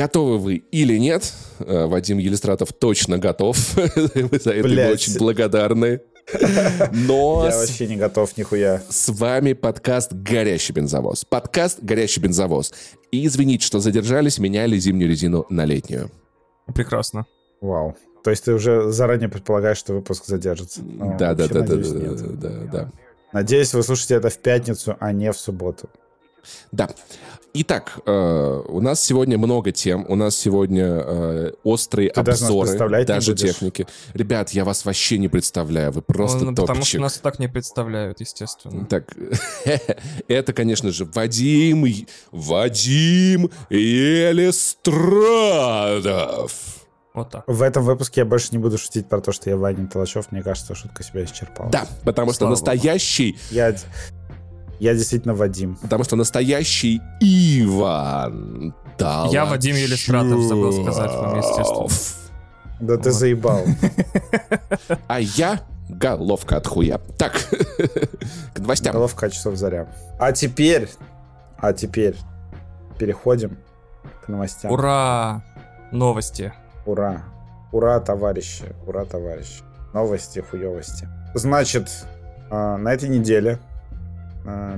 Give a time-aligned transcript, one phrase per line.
[0.00, 1.32] Готовы вы или нет?
[1.58, 3.56] Э, Вадим Елистратов точно готов.
[3.76, 6.02] Мы за это ему очень благодарны.
[6.92, 8.82] Но Я с- вообще не готов нихуя.
[8.90, 11.24] с вами подкаст «Горящий бензовоз».
[11.24, 12.74] Подкаст «Горящий бензовоз».
[13.10, 16.10] И извините, что задержались, меняли зимнюю резину на летнюю.
[16.74, 17.24] Прекрасно.
[17.62, 17.96] Вау.
[18.22, 20.82] То есть ты уже заранее предполагаешь, что выпуск задержится?
[20.82, 22.38] Ну, Да, да, да, да, надеюсь, да, нет.
[22.40, 22.92] да, да.
[23.32, 25.88] Надеюсь, вы слушаете это в пятницу, а не в субботу.
[26.70, 26.90] Да.
[27.58, 30.04] Итак, э, у нас сегодня много тем.
[30.08, 33.48] У нас сегодня э, острые Ты даже нас обзоры, даже будешь?
[33.48, 33.86] техники.
[34.12, 35.90] Ребят, я вас вообще не представляю.
[35.92, 37.00] Вы просто Ну, потому что топчик.
[37.00, 38.84] нас и так не представляют, естественно.
[38.84, 39.16] Так,
[40.28, 41.86] это, конечно же, Вадим,
[42.30, 46.52] Вадим Елистрадов.
[47.14, 47.44] Вот так.
[47.46, 50.30] В этом выпуске я больше не буду шутить про то, что я Ваня Толачев.
[50.32, 51.70] Мне кажется, шутка себя исчерпала.
[51.70, 53.74] Да, потому что Слава настоящий, Я,
[54.78, 55.76] я действительно Вадим.
[55.76, 58.74] потому что настоящий Иван
[59.30, 61.88] Я Вадим Елистратов, забыл сказать вам, естественно.
[62.80, 63.18] Да ты Вот.
[63.18, 63.60] заебал.
[65.08, 67.00] А я головка от хуя.
[67.18, 67.32] Так,
[68.54, 68.92] к новостям.
[68.92, 69.86] Головка часов заря.
[70.18, 70.88] А теперь,
[71.58, 72.16] а теперь
[72.98, 73.56] переходим
[74.24, 74.70] к новостям.
[74.72, 75.42] Ура!
[75.92, 76.52] Новости.
[76.84, 77.22] Ура.
[77.72, 78.64] Ура, товарищи.
[78.86, 79.62] Ура, товарищи.
[79.94, 81.08] Новости, хуевости.
[81.34, 81.88] Значит,
[82.50, 83.58] а, на этой неделе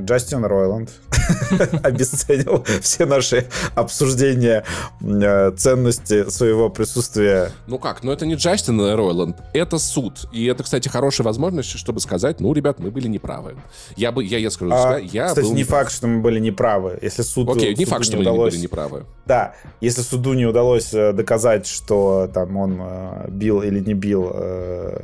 [0.01, 0.91] Джастин Ройланд
[1.83, 4.65] обесценил все наши обсуждения
[5.01, 7.53] э, ценности своего присутствия.
[7.67, 10.29] Ну как, ну это не Джастин Ройланд, это суд.
[10.33, 13.57] И это, кстати, хорошая возможность, чтобы сказать, ну, ребят, мы были неправы.
[13.97, 16.99] Я бы, я, я скажу, А, я кстати, был не факт, что мы были неправы.
[17.03, 19.05] Если суду, Окей, не факт, что мы были неправы.
[19.27, 24.31] Да, если суду не удалось э, доказать, что там он э, бил или не бил
[24.33, 24.99] э,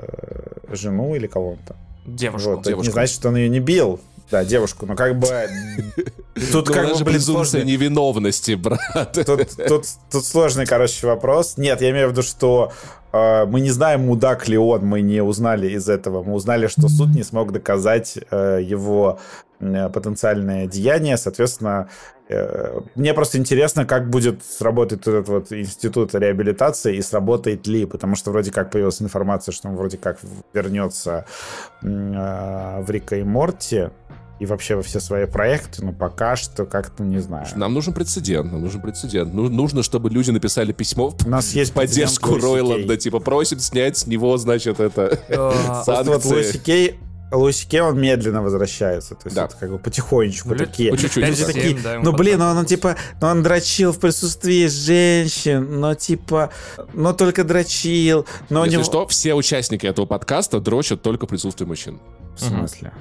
[0.73, 1.77] жену или кого-то,
[2.07, 2.51] Девушку.
[2.51, 2.92] вот, это не девушку.
[2.92, 4.01] значит, что он ее не бил.
[4.30, 5.27] Да, девушку, но как бы...
[6.53, 9.17] Тут Ну, как бы, блин, сложный- невиновности, брат.
[9.68, 9.86] Тут,
[10.24, 11.57] сложный, короче, вопрос.
[11.58, 12.73] Нет, я имею в виду, что
[13.12, 16.23] э, мы не знаем, мудак ли он, мы не узнали из этого.
[16.23, 19.20] Мы узнали, что суд не смог доказать э, его
[19.61, 21.17] э, потенциальное деяние.
[21.17, 21.89] Соответственно,
[22.95, 28.30] мне просто интересно, как будет сработать этот вот институт реабилитации и сработает ли, потому что
[28.30, 30.18] вроде как появилась информация, что он вроде как
[30.55, 31.27] вернется
[31.83, 33.91] в Рика и Морти
[34.40, 37.46] и вообще во все свои проекты, но пока что как-то не знаю.
[37.55, 39.33] Нам нужен прецедент, нам нужен прецедент.
[39.33, 43.96] Ну, нужно, чтобы люди написали письмо в У нас есть поддержку Ройланда, типа просим снять
[43.96, 46.98] с него, значит, это А, Просто вот санкции.
[47.33, 49.14] Луиси Кей, он медленно возвращается.
[49.14, 49.44] То есть Да.
[49.46, 50.90] это как бы потихонечку Ну, такие.
[50.90, 52.52] по чуть-чуть, Люди ну, такие, да, ну блин, хватает.
[52.52, 56.50] он, он типа, ну он дрочил в присутствии женщин, но типа,
[56.92, 58.84] но только дрочил, но Если него...
[58.84, 61.98] что, все участники этого подкаста дрочат только в присутствии мужчин.
[62.36, 62.92] В смысле?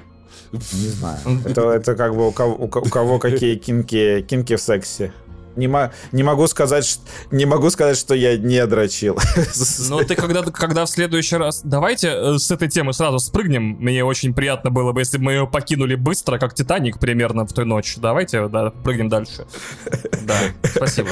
[0.72, 1.18] Не знаю.
[1.44, 5.12] Это, это как бы у кого, у ко- у кого какие кинки, кинки в сексе.
[5.56, 6.98] Не, мо- не могу сказать, ш-
[7.30, 9.16] не могу сказать, что я не дрочил.
[9.88, 11.60] Ну, ты когда, когда в следующий раз...
[11.62, 13.76] Давайте э, с этой темы сразу спрыгнем.
[13.78, 17.52] Мне очень приятно было бы, если бы мы ее покинули быстро, как Титаник примерно в
[17.52, 18.00] той ночи.
[18.00, 19.46] Давайте, да, прыгнем дальше.
[20.26, 20.36] Да,
[20.74, 21.10] спасибо.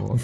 [0.00, 0.20] Вот.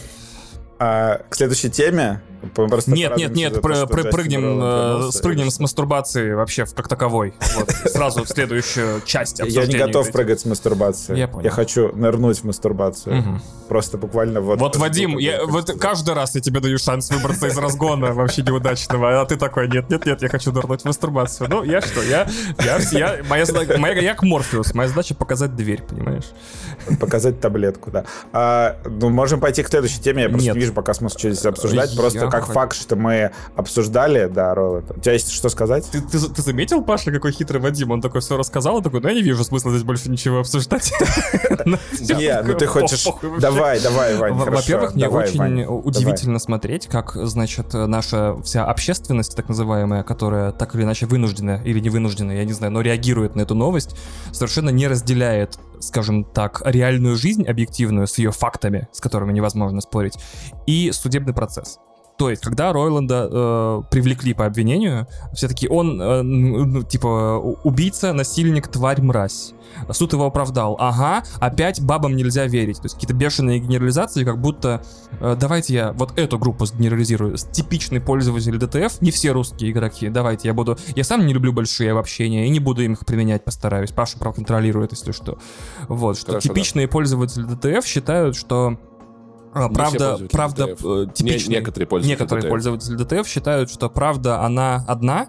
[0.80, 2.20] А, к следующей теме.
[2.54, 7.34] Просто Нет, нет, нет, про- Джастин прыгнем, э, спрыгнем с мастурбации вообще в- как таковой.
[7.56, 11.18] Вот, сразу в следующую часть Я не готов прыгать с мастурбацией.
[11.18, 11.50] Я понял.
[11.50, 13.16] хочу нырнуть в мастурбацию.
[13.16, 13.42] Мгм.
[13.68, 14.58] Просто буквально вот...
[14.58, 19.20] Вот, Вадим, я, вот каждый раз я тебе даю шанс выбраться из разгона вообще неудачного,
[19.20, 21.48] а ты такой, нет, нет, нет, я хочу нырнуть в мастурбацию.
[21.48, 22.28] Ну, я что, я,
[22.64, 23.44] я, я, моя,
[23.78, 26.30] моя, я к Морфеус, моя задача показать дверь, понимаешь?
[26.98, 28.04] Показать таблетку, да.
[28.32, 30.24] А, ну, можем пойти к следующей теме.
[30.24, 30.54] Я просто Нет.
[30.54, 31.90] не вижу пока смысла что здесь обсуждать.
[31.90, 34.90] Я Просто как хочу- факт, что мы обсуждали, да, Роланд.
[34.90, 35.88] У тебя есть что сказать?
[35.90, 37.90] Ты, ты, ты заметил, Паша, какой хитрый Вадим?
[37.90, 40.92] Он такой все рассказал, он такой, ну я не вижу смысла здесь больше ничего обсуждать.
[42.00, 43.06] Не, ну ты хочешь...
[43.40, 44.34] Давай, давай, Вань.
[44.34, 50.82] Во-первых, мне очень удивительно смотреть, как, значит, наша вся общественность, так называемая, которая так или
[50.82, 53.96] иначе вынуждена или не вынуждена, я не знаю, но реагирует на эту новость,
[54.32, 60.14] совершенно не разделяет, скажем так, реальную жизнь объективную с ее фактами, с которыми невозможно спорить,
[60.66, 61.78] и судебный процесс.
[62.20, 67.56] То есть, когда Ройланда э, привлекли по обвинению, все таки он, э, ну, типа, у-
[67.64, 69.54] убийца, насильник, тварь, мразь.
[69.90, 70.76] Суд его оправдал.
[70.78, 72.76] Ага, опять бабам нельзя верить.
[72.76, 74.82] То есть какие-то бешеные генерализации, как будто
[75.18, 77.38] э, давайте я вот эту группу сгенерализирую.
[77.38, 80.10] Типичный пользователь ДТФ, не все русские игроки.
[80.10, 80.76] Давайте я буду...
[80.94, 83.92] Я сам не люблю большие обобщения и не буду им их применять, постараюсь.
[83.92, 85.38] Паша проконтролирует, если что.
[85.88, 86.54] Вот, что Хорошо, да.
[86.54, 88.76] типичные пользователи DTF считают, что
[89.52, 90.84] а, правда, правда, DTF.
[90.84, 92.50] э, Не- некоторые пользователи некоторые DTF.
[92.50, 95.28] пользователи DTF считают, что правда она одна,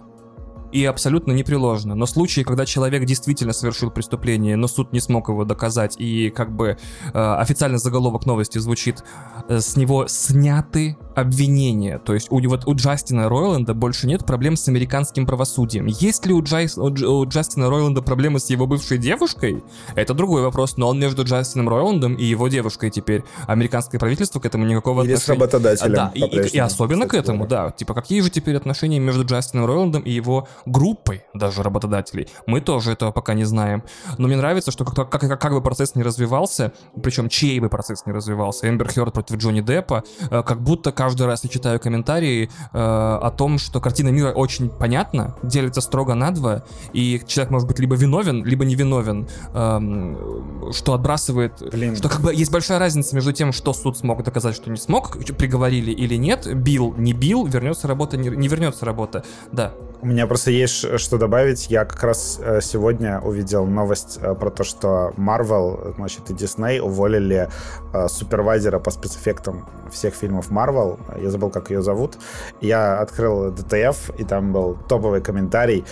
[0.72, 1.94] и абсолютно непреложно.
[1.94, 6.50] Но случаи, когда человек действительно совершил преступление, но суд не смог его доказать, и как
[6.54, 6.76] бы
[7.12, 9.04] э, официальный заголовок новости звучит,
[9.48, 11.98] э, с него сняты обвинения.
[11.98, 15.86] То есть у, вот у Джастина Ройланда больше нет проблем с американским правосудием.
[15.86, 19.62] Есть ли у, Джайс, у, у Джастина Ройланда проблемы с его бывшей девушкой?
[19.94, 23.22] Это другой вопрос, но он между Джастином Ройландом и его девушкой теперь.
[23.46, 25.40] Американское правительство к этому никакого Или с отношения...
[25.40, 25.94] работодателем.
[25.94, 27.70] Да, и, и- и особенно к этому, да.
[27.70, 32.28] Типа, какие же теперь отношения между Джастином Ройландом и его группой, даже работодателей?
[32.46, 33.82] Мы тоже этого пока не знаем.
[34.18, 36.72] Но мне нравится, что как, как, как, как бы процесс не развивался,
[37.02, 41.26] причем чей бы процесс не развивался, Эмбер Хёрд против Джонни Деппа, э, как будто каждый
[41.26, 46.30] раз я читаю комментарии э, о том, что картина мира очень понятна, делится строго на
[46.30, 51.96] два, и человек может быть либо виновен, либо невиновен, эм, что отбрасывает Блин.
[51.96, 55.18] что как бы есть большая разница между тем, что суд смог доказать, что не смог,
[55.36, 59.24] приговорили или нет, бил, не бил, вернется работа, не, не вернется работа.
[59.50, 59.74] Да.
[60.00, 61.70] У меня просто есть ш- что добавить.
[61.70, 66.80] Я как раз э, сегодня увидел новость э, про то, что Marvel, значит, и Disney
[66.80, 67.48] уволили
[67.92, 70.98] э, супервайзера по спецэффектам всех фильмов Marvel.
[71.20, 72.18] Я забыл, как ее зовут.
[72.60, 75.84] Я открыл DTF, и там был топовый комментарий.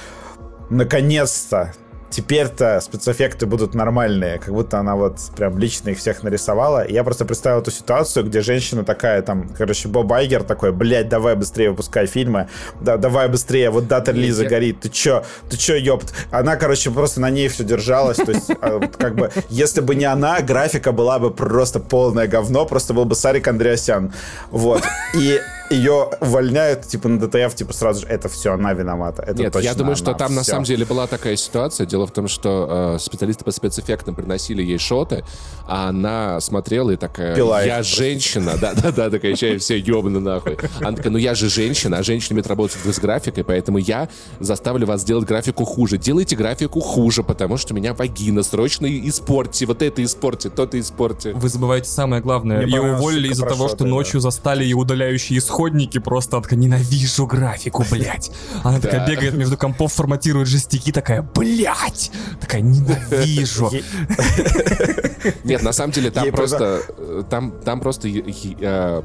[0.71, 1.73] Наконец-то!
[2.11, 6.83] Теперь-то спецэффекты будут нормальные, как будто она вот прям лично их всех нарисовала.
[6.83, 11.09] И я просто представил эту ситуацию, где женщина такая, там, короче, Боб Айгер такой, блядь,
[11.09, 12.49] давай быстрее выпускай фильмы,
[12.81, 16.13] да, давай быстрее, вот дата релиза горит, ты чё, ты чё, ёпт.
[16.31, 20.05] Она, короче, просто на ней все держалась, то есть, а, как бы, если бы не
[20.05, 24.13] она, графика была бы просто полное говно, просто был бы Сарик Андреасян.
[24.51, 24.83] Вот.
[25.15, 25.39] И
[25.71, 29.23] ее увольняют, типа, на ДТФ, типа, сразу же, это все, она виновата.
[29.23, 30.53] Это Нет, я точно думаю, что там на всё.
[30.53, 31.87] самом деле была такая ситуация.
[31.87, 35.25] Дело в том, что э, специалисты по спецэффектам приносили ей шоты,
[35.67, 37.97] а она смотрела и такая, Пила их я просто.
[37.97, 40.59] женщина, да-да-да, такая, чай, все ебаны нахуй.
[40.81, 44.09] Она такая, ну я же женщина, а женщины умеют работать с графикой, поэтому я
[44.41, 45.99] заставлю вас сделать графику хуже.
[45.99, 51.33] Делайте графику хуже, потому что у меня вагина, срочно испортите, вот это испортите, то-то испортите.
[51.33, 52.63] Вы забываете самое главное.
[52.63, 53.87] Мне Ее уволили из-за того, что да.
[53.87, 55.99] ночью застали и удаляющие исходники.
[55.99, 58.31] Просто такая, ненавижу графику, блядь.
[58.63, 62.11] Она такая бегает между компов, форматирует жестяки, такая, блядь.
[62.41, 63.71] Такая, ненавижу.
[65.45, 66.83] Нет, на самом деле там просто...
[66.99, 68.09] э, Там, там просто...
[68.09, 69.03] э,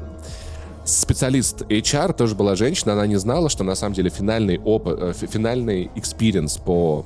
[0.84, 5.12] Специалист HR тоже была женщина, она не знала, что на самом деле финальный опыт, э,
[5.18, 7.04] фи- финальный experience по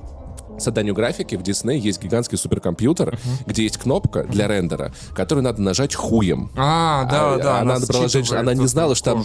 [0.63, 5.95] созданию графики в Disney есть гигантский суперкомпьютер, где есть кнопка для рендера, которую надо нажать
[5.95, 6.51] хуем.
[6.57, 7.59] А, да, А- да.
[7.61, 9.25] она, брала женщина, она не знала, что там,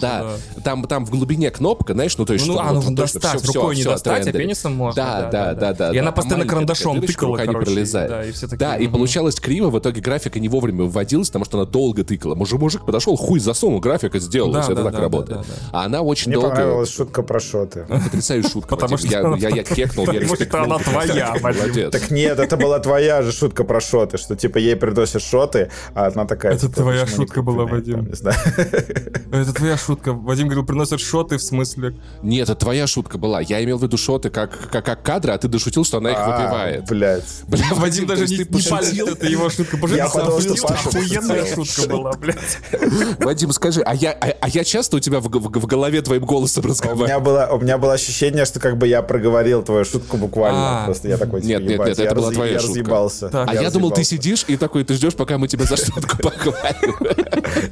[0.56, 2.90] да, там, там в глубине кнопка, знаешь, ну то есть, Ну, что а, вот- нужно
[2.90, 4.46] вот достать, всё- рукой не всё достать, а отрендерить.
[4.46, 5.02] пенисом можно.
[5.02, 5.92] Да, да, да, да.
[5.92, 6.16] И она да.
[6.16, 8.10] постоянно карандашом тыкала, рука не пролезает.
[8.10, 11.44] Да, и все такие, Да, и получалось криво, в итоге графика не вовремя выводилась, потому
[11.44, 12.34] что она долго тыкала.
[12.34, 15.40] Мужик, мужик подошел, хуй засунул, графика сделалась, Да, это да, так да, работает.
[15.40, 16.50] да, А она очень Мне долго...
[16.56, 17.86] понравилась шутка про шоты.
[17.88, 18.68] Потрясающая шутка.
[18.76, 19.08] Потому Вадим.
[19.08, 21.60] что я, она- я, я потому что она твоя, Вадим.
[21.62, 21.92] Молодец.
[21.92, 26.06] Так нет, это была твоя же шутка про шоты, что типа ей приносят шоты, а
[26.08, 26.52] она такая...
[26.52, 27.96] Это типа, твоя шутка была, Вадим.
[27.96, 28.36] там, не знаю.
[29.32, 30.12] Это твоя шутка.
[30.12, 31.96] Вадим говорил, приносят шоты в смысле.
[32.22, 33.40] Нет, это твоя шутка была.
[33.40, 36.16] Я имел в виду шоты как, как, как кадры, а ты дошутил, что она их
[36.18, 36.84] А, выпивает.
[36.88, 37.24] Блядь.
[37.48, 39.08] Блин, Вадим даже не, ты не пошутил?
[39.08, 39.76] это его шутка.
[39.76, 42.58] Боже, Я подумал, что Паша охуенная шутка была, блядь.
[43.20, 46.24] Вадим, скажи, а я, а, а я часто у тебя в, в- в голове твоим
[46.24, 47.06] голосом У разговариваю?
[47.06, 50.82] меня, было, у меня было ощущение, что как бы я проговорил твою шутку буквально.
[50.82, 50.84] А.
[50.86, 53.08] Просто я такой, типа, Нет, нет, ебать, нет, я это была твоя я шутка.
[53.32, 56.96] А я, думал, ты сидишь и такой, ты ждешь, пока мы тебя за шутку похвалим.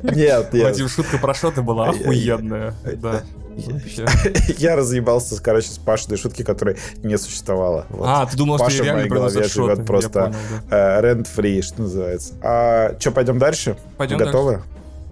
[0.02, 0.64] Нет, нет.
[0.64, 2.74] Вадим, шутка про шоты была охуенная.
[2.96, 3.22] Да.
[3.56, 4.06] Вообще.
[4.58, 7.86] Я разъебался, короче, с Пашиной шутки, которой не существовало.
[7.90, 8.04] Вот.
[8.06, 9.54] А, ты думал, что я в реально моей голове шоты.
[9.54, 10.34] живет Я просто
[10.70, 11.00] да.
[11.00, 12.34] рент-фри, что называется.
[12.42, 13.76] А что, пойдем дальше?
[13.96, 14.62] Пойдем Готовы?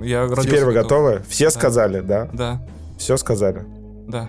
[0.00, 1.04] Я Теперь вы готов.
[1.04, 1.22] готовы?
[1.28, 2.28] Все сказали, да?
[2.32, 2.60] Да,
[2.98, 3.64] Все сказали.
[4.08, 4.28] да.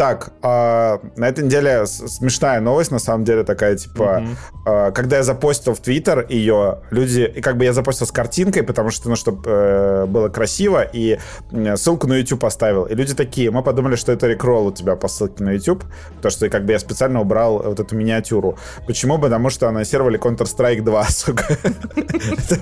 [0.00, 4.36] Так, а, на этой неделе смешная новость, на самом деле, такая, типа, Мгм.
[4.64, 8.62] а, когда я запостил в Твиттер ее, люди, и как бы я запостил с картинкой,
[8.62, 11.18] потому что, ну, чтобы было красиво, и
[11.76, 12.84] ссылку на YouTube оставил.
[12.84, 15.84] И люди такие, мы подумали, что это рекролл у тебя по ссылке на YouTube,
[16.16, 18.56] потому что как бы я специально убрал вот эту миниатюру.
[18.86, 19.18] Почему?
[19.18, 21.44] Потому что анонсировали Counter-Strike 2, сука.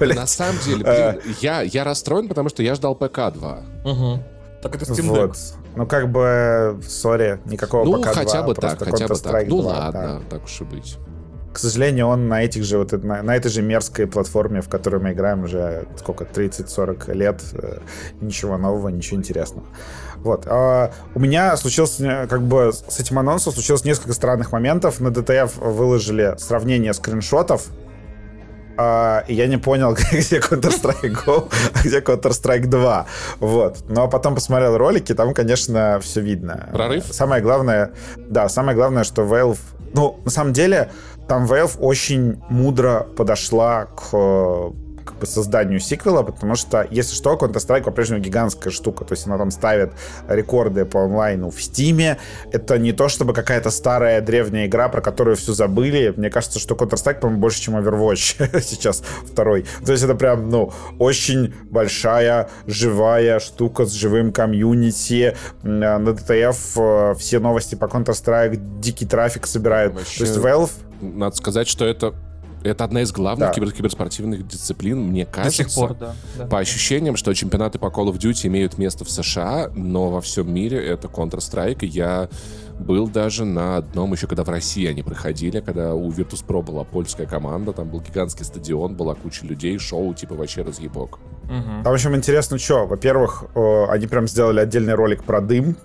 [0.01, 1.13] На самом деле, Э.
[1.13, 3.63] блин, я, я расстроен, потому что я ждал ПК-2.
[3.85, 4.23] Мгм.
[4.63, 5.31] Так это Steam Вот.
[5.31, 5.55] Deck.
[5.77, 9.41] Ну, как бы, сори, никакого Ну, пока хотя 2, бы так, просто хотя бы Counter-Strike
[9.41, 9.49] так.
[9.49, 10.21] Ну 2, ладно, да.
[10.37, 10.99] так уж и быть.
[11.53, 15.01] К сожалению, он на этих же вот на, на этой же мерзкой платформе, в которой
[15.01, 17.79] мы играем уже сколько 30-40 лет, э,
[18.21, 19.67] ничего нового, ничего интересного.
[20.17, 20.45] Вот.
[20.47, 25.01] А у меня случился, э, как бы с этим анонсом случилось несколько странных моментов.
[25.01, 27.69] На DTF выложили сравнение скриншотов
[28.79, 33.07] а, и я не понял, где Counter-Strike Go, а где Counter-Strike 2.
[33.41, 33.85] Вот.
[33.89, 36.69] Но потом посмотрел ролики, там, конечно, все видно.
[36.73, 37.05] Прорыв?
[37.11, 39.59] Самое главное, да, самое главное, что Valve...
[39.95, 40.91] Ну, на самом деле,
[41.27, 44.73] там Valve очень мудро подошла к
[45.15, 49.51] по созданию сиквела, потому что, если что, Counter-Strike по-прежнему гигантская штука, то есть она там
[49.51, 49.93] ставит
[50.29, 52.19] рекорды по онлайну в Стиме.
[52.53, 56.13] Это не то, чтобы какая-то старая древняя игра, про которую все забыли.
[56.17, 59.67] Мне кажется, что Counter-Strike, по-моему, больше, чем Overwatch сейчас второй.
[59.85, 65.37] То есть это прям, ну, очень большая, живая штука с живым комьюнити.
[65.63, 69.95] На DTF э, все новости по Counter-Strike, дикий трафик собирают.
[69.95, 70.19] Вообще...
[70.19, 72.15] То есть Valve надо сказать, что это
[72.63, 73.55] это одна из главных да.
[73.55, 75.65] кибер киберспортивных дисциплин, мне кажется.
[75.65, 76.47] До сих пор, да, да.
[76.47, 80.53] По ощущениям, что чемпионаты по Call of Duty имеют место в США, но во всем
[80.53, 81.85] мире это Counter-Strike.
[81.85, 82.29] Я
[82.79, 87.27] был даже на одном, еще когда в России они проходили, когда у Virtus.pro была польская
[87.27, 91.19] команда, там был гигантский стадион, была куча людей, шоу типа вообще разъебок.
[91.45, 91.83] Угу.
[91.83, 93.45] Там, в общем, интересно, что, во-первых,
[93.89, 95.77] они прям сделали отдельный ролик про дым,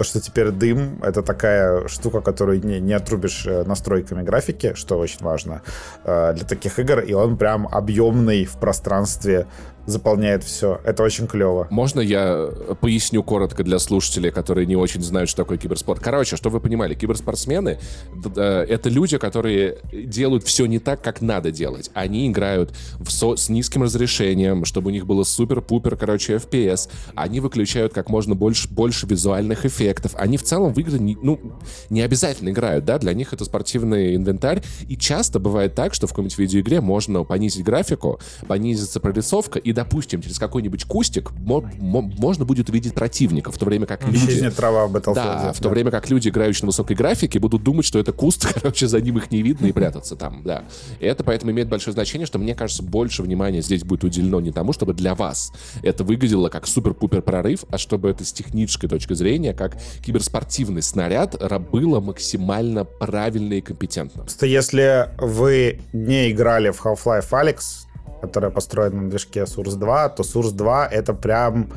[0.00, 4.98] то, что теперь дым— это такая штука, которую не, не отрубишь э, настройками графики, что
[4.98, 5.60] очень важно
[6.04, 9.46] э, для таких игр, и он прям объемный в пространстве
[9.90, 10.80] заполняет все.
[10.84, 11.66] Это очень клево.
[11.70, 12.48] Можно я
[12.80, 16.00] поясню коротко для слушателей, которые не очень знают, что такое киберспорт?
[16.00, 17.78] Короче, что вы понимали, киберспортсмены—
[18.36, 21.90] это люди, которые делают все не так, как надо делать.
[21.94, 26.90] Они играют в со с низким разрешением, чтобы у них было супер-пупер, короче, FPS.
[27.14, 30.12] Они выключают как можно больше, больше визуальных эффектов.
[30.16, 31.40] Они в целом в игры не, ну,
[31.88, 34.62] не обязательно играют, да, для них это спортивный инвентарь.
[34.88, 40.20] И часто бывает так, что в какой-нибудь видеоигре можно понизить графику, понизится прорисовка и допустим,
[40.20, 44.18] через какой-нибудь кустик можно будет увидеть противника, в то время как люди...
[44.18, 45.14] Исчезнет трава в Battlefield.
[45.14, 48.46] Да, в то время как люди, играющие на высокой графике, будут думать, что это куст,
[48.54, 50.64] короче, за ним их не видно и прятаться там, да.
[50.98, 54.52] И это поэтому имеет большое значение, что, мне кажется, больше внимания здесь будет уделено не
[54.52, 55.50] тому, чтобы для вас
[55.82, 61.40] это выглядело как супер-пупер прорыв, а чтобы это с технической точки зрения, как киберспортивный снаряд,
[61.72, 64.24] было максимально правильно и компетентно.
[64.24, 67.86] Просто если вы не играли в Half-Life Alyx,
[68.20, 71.72] которая построена на движке Source 2, то Source 2 это прям,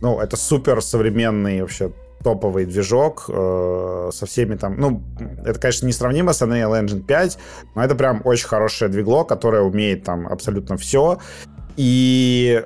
[0.00, 1.92] ну, это супер современный вообще
[2.22, 5.02] топовый движок э, со всеми там, ну,
[5.44, 7.38] это, конечно, не сравнимо с Unreal Engine 5,
[7.74, 11.18] но это прям очень хорошее двигло, которое умеет там абсолютно все.
[11.76, 12.64] И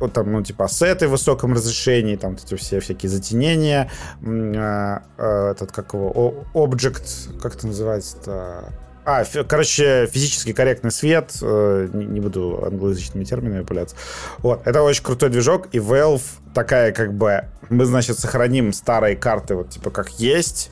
[0.00, 3.90] вот там, ну, типа, ассеты в высоком разрешении, там эти все всякие затенения,
[4.22, 8.72] э, э, этот, как его, Object, как это называется-то?
[9.04, 11.36] А, короче, физически корректный свет.
[11.42, 13.96] Э, не, буду англоязычными терминами пуляться.
[14.38, 16.22] Вот, это очень крутой движок, и Valve
[16.54, 20.70] такая, как бы, мы, значит, сохраним старые карты, вот, типа, как есть,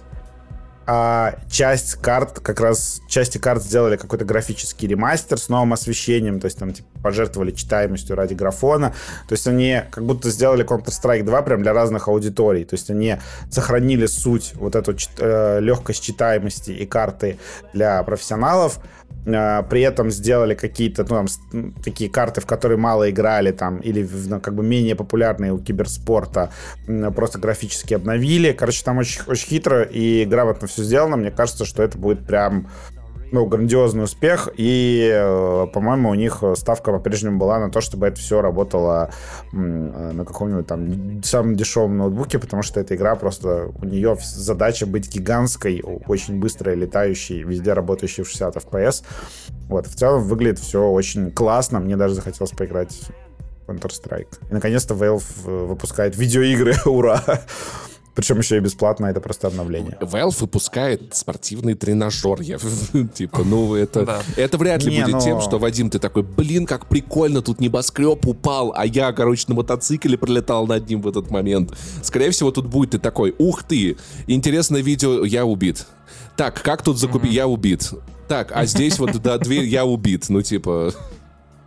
[0.86, 6.46] а часть карт, как раз части карт сделали какой-то графический ремастер с новым освещением, то
[6.46, 8.94] есть там типа, пожертвовали читаемостью ради графона,
[9.28, 13.16] то есть они как будто сделали Counter-Strike 2 прям для разных аудиторий, то есть они
[13.50, 17.38] сохранили суть вот эту э, легкость читаемости и карты
[17.72, 18.78] для профессионалов,
[19.24, 24.40] при этом сделали какие-то, ну, там, такие карты, в которые мало играли, там, или, ну,
[24.40, 26.50] как бы, менее популярные у киберспорта,
[27.14, 28.52] просто графически обновили.
[28.52, 31.16] Короче, там очень, очень хитро и грамотно все сделано.
[31.16, 32.68] Мне кажется, что это будет прям
[33.32, 38.20] ну, грандиозный успех, и, э, по-моему, у них ставка по-прежнему была на то, чтобы это
[38.20, 39.10] все работало
[39.52, 44.86] э, на каком-нибудь там самом дешевом ноутбуке, потому что эта игра просто, у нее задача
[44.86, 49.02] быть гигантской, очень быстрой, летающей, везде работающей в 60 FPS.
[49.68, 53.00] Вот, в целом выглядит все очень классно, мне даже захотелось поиграть
[53.66, 54.50] Counter-Strike.
[54.50, 57.22] И, наконец-то, Valve э, выпускает видеоигры, ура!
[58.14, 59.96] Причем еще и бесплатно, это просто обновление.
[60.00, 62.40] Valve выпускает спортивный тренажер.
[62.42, 62.58] Я,
[63.14, 64.22] типа, ну это, да.
[64.36, 65.20] это вряд ли не, будет но...
[65.20, 69.54] тем, что, Вадим, ты такой, блин, как прикольно, тут небоскреб упал, а я, короче, на
[69.54, 71.72] мотоцикле пролетал над ним в этот момент.
[72.02, 75.86] Скорее всего, тут будет ты такой, ух ты, интересное видео, я убит.
[76.36, 77.36] Так, как тут закупить, mm-hmm.
[77.36, 77.90] я убит.
[78.28, 80.26] Так, а здесь вот, да, дверь, я убит.
[80.28, 80.92] Ну, типа...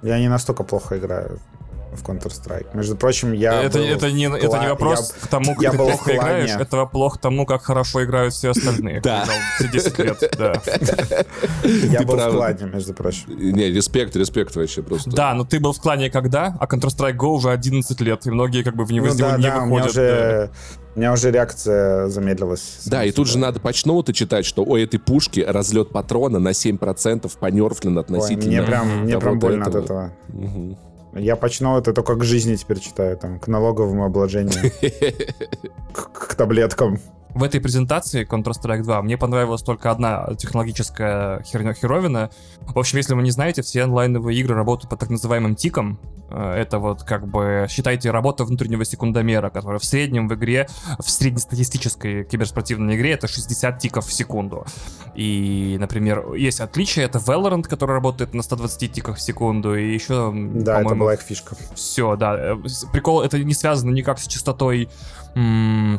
[0.03, 1.39] Я не настолько плохо играю
[1.95, 2.75] в Counter-Strike.
[2.75, 5.71] Между прочим, я это, был это, не, это не вопрос я, к тому, как я
[5.71, 9.01] ты плохо играешь, это вопрос к тому, как хорошо играют все остальные.
[9.01, 9.25] Да.
[9.59, 10.61] 10 лет, да.
[11.63, 13.23] Я был в клане, между прочим.
[13.29, 15.11] Не, респект, респект вообще просто.
[15.11, 16.55] Да, но ты был в клане когда?
[16.59, 19.59] А Counter-Strike Go уже 11 лет, и многие как бы в него ну, не да,
[19.59, 20.51] выходят.
[20.95, 22.79] У меня уже реакция замедлилась.
[22.85, 26.49] Да, и тут же надо по то читать, что у этой пушки разлет патрона на
[26.49, 28.53] 7% понерфлен относительно.
[28.53, 29.79] Ой, мне прям, мне прям больно этого.
[29.79, 30.13] от этого.
[30.29, 30.77] Угу.
[31.15, 34.71] Я почну это только к жизни теперь читаю, там, к налоговому обложению,
[35.93, 36.99] к таблеткам.
[37.35, 42.29] В этой презентации Counter-Strike 2 мне понравилась только одна технологическая херня херовина.
[42.61, 45.99] В общем, если вы не знаете, все онлайновые игры работают по так называемым тикам.
[46.29, 51.11] Э, это вот как бы, считайте, работа внутреннего секундомера, которая в среднем в игре, в
[51.11, 54.65] среднестатистической киберспортивной игре это 60 тиков в секунду.
[55.13, 60.31] И, например, есть отличие, это Valorant, который работает на 120 тиках в секунду, и еще,
[60.33, 61.57] Да, это была их фишка.
[61.75, 62.53] Все, да.
[62.53, 62.57] Э,
[62.93, 64.87] прикол, это не связано никак с частотой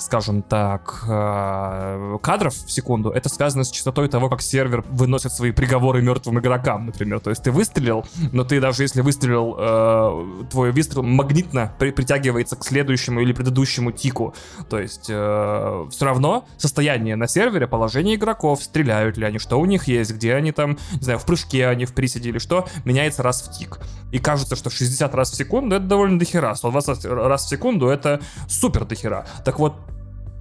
[0.00, 5.50] скажем так, э, кадров в секунду, это связано с частотой того, как сервер выносит свои
[5.50, 7.20] приговоры мертвым игрокам, например.
[7.20, 12.56] То есть ты выстрелил, но ты даже если выстрелил, э, твой выстрел магнитно при притягивается
[12.56, 14.34] к следующему или предыдущему тику.
[14.70, 19.66] То есть э, все равно состояние на сервере, положение игроков, стреляют ли они, что у
[19.66, 23.22] них есть, где они там, не знаю, в прыжке они, в приседе или что, меняется
[23.22, 23.80] раз в тик.
[24.12, 28.22] И кажется, что 60 раз в секунду это довольно дохера, 120 раз в секунду это
[28.48, 29.25] супер дохера.
[29.44, 29.74] Так вот,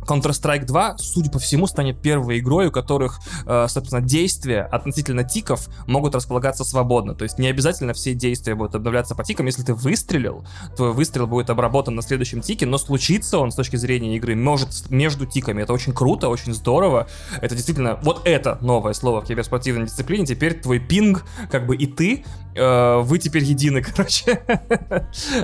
[0.05, 5.67] Counter-Strike 2, судя по всему, станет первой игрой, у которых, э, собственно, действия относительно тиков
[5.87, 7.15] могут располагаться свободно.
[7.15, 9.45] То есть не обязательно все действия будут обновляться по тикам.
[9.45, 10.45] Если ты выстрелил,
[10.75, 14.89] твой выстрел будет обработан на следующем тике, но случится он с точки зрения игры может
[14.89, 15.63] между тиками.
[15.63, 17.07] Это очень круто, очень здорово.
[17.41, 20.25] Это действительно, вот это новое слово в киберспортивной дисциплине.
[20.25, 24.41] Теперь твой пинг, как бы и ты, э, вы теперь едины, короче.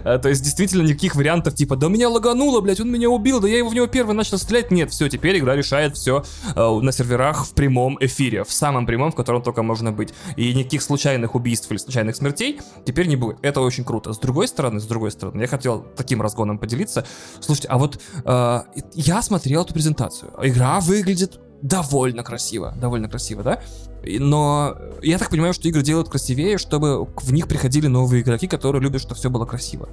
[0.04, 3.58] То есть действительно никаких вариантов типа, да меня лагануло, блядь, он меня убил, да я
[3.58, 4.51] его в него первый начал стрелять.
[4.72, 6.24] Нет, все, теперь игра решает все
[6.56, 10.14] э, на серверах в прямом эфире, в самом прямом, в котором только можно быть.
[10.36, 13.38] И никаких случайных убийств или случайных смертей теперь не будет.
[13.42, 14.14] Это очень круто.
[14.14, 17.06] С другой стороны, с другой стороны, я хотел таким разгоном поделиться.
[17.40, 18.62] Слушайте, а вот э,
[18.94, 20.32] я смотрел эту презентацию.
[20.42, 23.62] Игра выглядит довольно красиво, довольно красиво, да?
[24.04, 28.82] Но я так понимаю, что игры делают красивее, чтобы в них приходили новые игроки, которые
[28.82, 29.90] любят, чтобы все было красиво.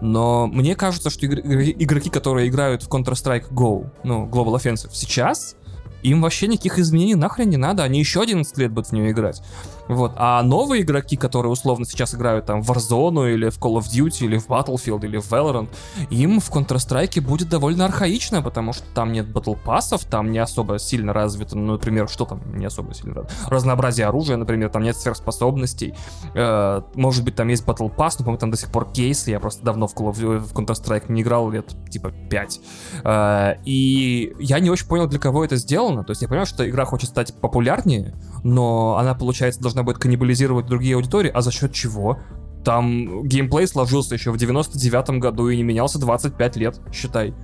[0.00, 5.56] Но мне кажется, что игроки, которые играют в Counter-Strike Go, ну, Global Offensive сейчас,
[6.02, 9.42] им вообще никаких изменений нахрен не надо, они еще 11 лет будут в нее играть.
[9.88, 10.12] Вот.
[10.16, 14.24] А новые игроки, которые условно сейчас играют там в Warzone или в Call of Duty
[14.24, 15.68] или в Battlefield или в Valorant,
[16.10, 20.78] им в Counter-Strike будет довольно архаично, потому что там нет батл пассов, там не особо
[20.78, 23.24] сильно развито, ну, например, что там не особо сильно?
[23.48, 25.94] Разнообразие оружия, например, там нет сверхспособностей.
[26.34, 29.40] Э, может быть, там есть батл пасс, но, по-моему, там до сих пор кейсы, я
[29.40, 32.60] просто давно в, Call of, в Counter-Strike не играл лет типа 5.
[33.04, 36.04] Э, и я не очень понял, для кого это сделано.
[36.04, 40.66] То есть я понимаю, что игра хочет стать популярнее, но она, получается, должна будет каннибализировать
[40.66, 42.18] другие аудитории, а за счет чего?
[42.64, 47.34] Там геймплей сложился еще в 99-м году и не менялся 25 лет, считай.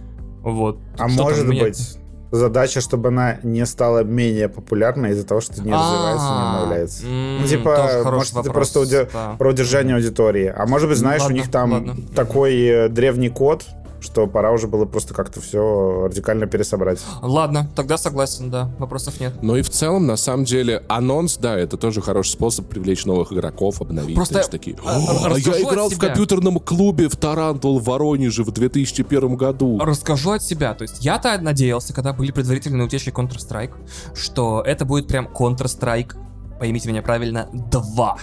[0.43, 0.81] Вот.
[0.99, 1.65] А что может меня...
[1.65, 1.97] быть,
[2.33, 7.07] задача, чтобы она не стала менее популярной из-за того, что не развивается, не обновляется.
[7.07, 10.53] Ну, типа, может, это просто про удержание аудитории.
[10.55, 13.67] А может быть, знаешь, у них там такой э, древний код,
[14.03, 17.01] что пора уже было просто как-то все радикально пересобрать.
[17.23, 19.35] Ладно, тогда согласен, да, вопросов нет.
[19.43, 23.33] Ну и в целом, на самом деле, анонс, да, это тоже хороший способ привлечь новых
[23.33, 24.17] игроков, обновить.
[24.17, 29.37] Просто есть, такие, а я играл в компьютерном клубе в Тарантул в Воронеже в 2001
[29.37, 29.79] году.
[29.81, 33.73] Расскажу от себя, то есть я-то надеялся, когда были предварительные утечки Counter-Strike,
[34.15, 36.17] что это будет прям Counter-Strike,
[36.59, 38.19] поймите меня правильно, 2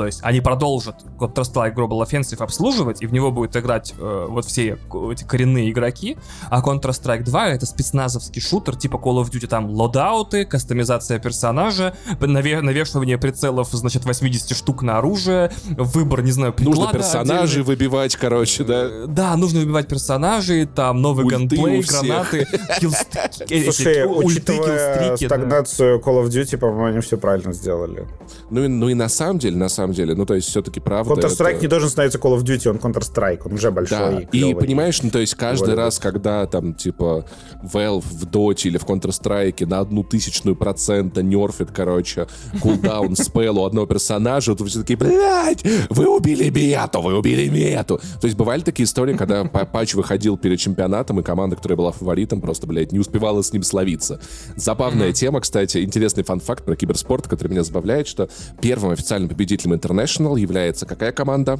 [0.00, 4.46] то есть они продолжат Counter-Strike Global Offensive обслуживать, и в него будут играть э, вот
[4.46, 4.78] все
[5.12, 6.16] эти коренные игроки,
[6.48, 12.62] а Counter-Strike 2 это спецназовский шутер типа Call of Duty, там лодауты, кастомизация персонажа, наве-
[12.62, 16.80] навешивание прицелов, значит, 80 штук на оружие, выбор, не знаю, приклада.
[16.80, 17.64] Нужно персонажей отдельный.
[17.66, 18.84] выбивать, короче, да?
[18.84, 22.46] Э, да, нужно выбивать персонажей, там новый ганплей, гранаты,
[22.80, 28.08] Слушай, учитывая стагнацию Call of Duty, по-моему, они все правильно сделали.
[28.48, 31.14] Ну и, ну и на самом деле, на самом деле, ну то есть все-таки правда.
[31.14, 31.62] Counter-Strike это...
[31.62, 33.98] не должен становиться Call of Duty, он Counter-Strike, он уже большой.
[33.98, 34.20] Да.
[34.32, 37.24] И, и понимаешь, ну то есть каждый раз, когда там типа
[37.62, 42.26] Valve в Dota или в Counter-Strike на одну тысячную процента нерфит, короче,
[42.60, 48.00] кулдаун спел у одного персонажа, то все такие, блядь, вы убили мету, вы убили мету.
[48.20, 52.40] То есть бывали такие истории, когда патч выходил перед чемпионатом, и команда, которая была фаворитом,
[52.40, 54.20] просто, блядь, не успевала с ним словиться.
[54.56, 58.28] Забавная тема, кстати, интересный фан-факт про киберспорт, который меня забавляет, что
[58.60, 61.58] первым официальным победителем International является какая команда?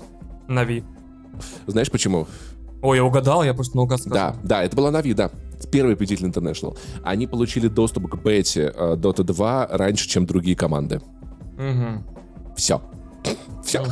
[0.49, 0.85] Нави.
[1.67, 2.27] Знаешь почему?
[2.83, 4.33] Ой, я угадал, я просто наугад сказал.
[4.33, 5.31] Да, да, это была Нави, да.
[5.71, 6.77] Первый победитель International.
[7.03, 11.01] Они получили доступ к бете э, Dota 2 раньше, чем другие команды.
[11.57, 12.55] Угу.
[12.57, 12.81] Все.
[13.63, 13.83] Все.
[13.83, 13.89] Угу.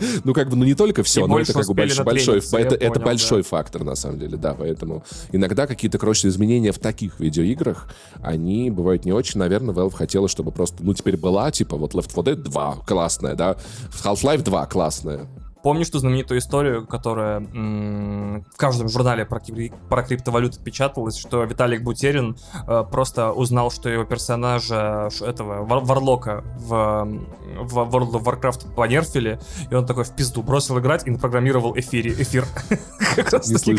[0.24, 3.42] ну, как бы, ну, не только все, но это как бы большой, это, это большой
[3.42, 7.88] фактор, на самом деле, да, поэтому иногда какие-то, короче, изменения в таких видеоиграх,
[8.22, 12.14] они бывают не очень, наверное, Valve хотела, чтобы просто, ну, теперь была, типа, вот Left
[12.14, 13.56] 4 Dead 2 классная, да,
[14.02, 15.26] Half-Life 2 классная,
[15.62, 21.42] Помнишь ту знаменитую историю, которая м- в каждом журнале про, крип- про криптовалюту печаталась, что
[21.44, 27.08] Виталик Бутерин э, просто узнал, что его персонажа этого Вар- Варлока в,
[27.60, 29.40] в World of Warcraft понерфили,
[29.70, 32.46] и он такой в пизду бросил играть и напрограммировал эфире, эфир.
[33.16, 33.70] Как раз Не таки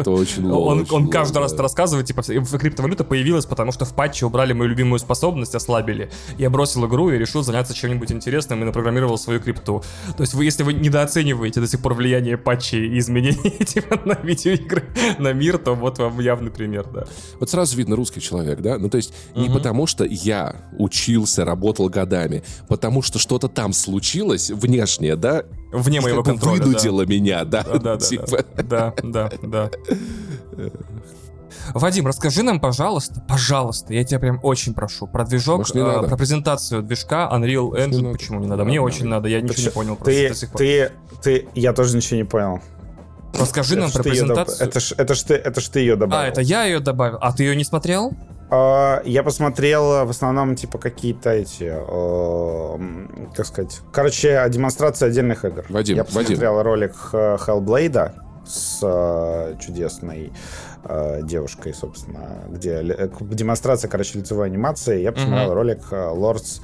[0.00, 4.52] это очень лол, Он, каждый раз рассказывает, типа, криптовалюта появилась, потому что в патче убрали
[4.54, 6.10] мою любимую способность, ослабили.
[6.38, 9.82] Я бросил игру и решил заняться чем-нибудь интересным и напрограммировал свою крипту.
[10.16, 10.72] То есть вы, если вы
[11.02, 14.84] недооцениваете до сих пор влияние патчей и изменений типа, на видеоигры,
[15.18, 17.04] на мир, то вот вам явный пример, да.
[17.40, 18.78] Вот сразу видно русский человек, да?
[18.78, 19.54] Ну, то есть не Мгм.
[19.54, 25.44] потому, что я учился, работал годами, потому что что-то там случилось внешнее, да?
[25.72, 26.58] Вне моего контроля.
[26.58, 26.64] да.
[26.66, 27.62] вынудило меня, да?
[27.62, 29.70] Да, да, да, Типа, да, да, да.
[31.74, 35.84] Вадим, расскажи нам, пожалуйста, пожалуйста, я тебя прям очень прошу, про движок, Может, не э,
[35.84, 36.08] надо?
[36.08, 38.02] про презентацию движка Unreal Может, не Engine.
[38.02, 38.12] надо?
[38.18, 38.64] Почему не надо?
[38.64, 38.94] Мне Ладно.
[38.94, 39.72] очень надо, я ничего не Почему?
[39.74, 40.58] понял просто Ты, до сих пор.
[40.58, 40.90] ты,
[41.22, 42.60] ты, я тоже ничего не понял.
[43.38, 44.68] Расскажи нам ж про её доб- презентацию.
[44.68, 46.22] Это ж, это ж ты, это ж ты ее добавил.
[46.24, 47.18] А, это я ее добавил.
[47.20, 48.12] А ты ее не смотрел?
[48.50, 55.64] А, Я посмотрел в основном типа какие-то эти, э, как сказать, короче, демонстрации отдельных игр.
[55.70, 56.22] Вадим, Я Вадим.
[56.26, 58.12] посмотрел ролик э, Hellblade
[58.46, 60.32] с э, чудесной
[60.84, 62.82] э, девушкой, собственно, где
[63.20, 65.00] демонстрация, короче, лицевой анимации.
[65.02, 65.54] Я посмотрел Мгм.
[65.54, 66.60] ролик э, Lords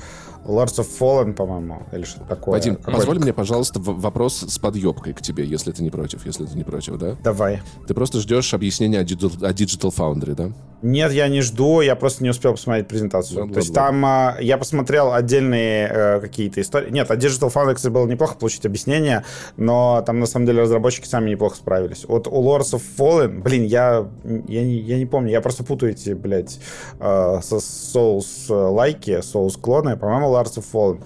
[0.48, 2.52] Lords of Fallen, по-моему, или что-то такое.
[2.52, 6.56] Вадим, позволь мне, пожалуйста, вопрос с подъебкой к тебе, если ты не против, если ты
[6.56, 7.16] не против, да?
[7.22, 7.60] Давай.
[7.86, 10.50] Ты просто ждешь объяснения о Digital, о Digital Foundry, да?
[10.80, 13.38] Нет, я не жду, я просто не успел посмотреть презентацию.
[13.38, 13.54] Бла-бла-бла.
[13.54, 16.90] То есть там а, я посмотрел отдельные э, какие-то истории.
[16.90, 19.24] Нет, от Digital Foundry, кстати, было неплохо получить объяснение,
[19.56, 22.04] но там на самом деле разработчики сами неплохо справились.
[22.06, 25.92] Вот у Lords of Fallen, блин, я, я, не, я не помню, я просто путаю
[25.92, 26.60] эти, блядь,
[27.00, 31.02] э, со Souls-лайки, Souls-клоны, по-моему, Lords of Fallen.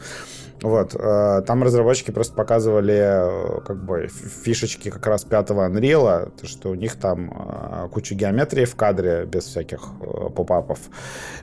[0.63, 6.47] Вот, э, там разработчики просто показывали э, как бы фишечки как раз пятого Unreal, то,
[6.47, 9.81] что у них там э, куча геометрии в кадре без всяких
[10.35, 10.79] поп-апов.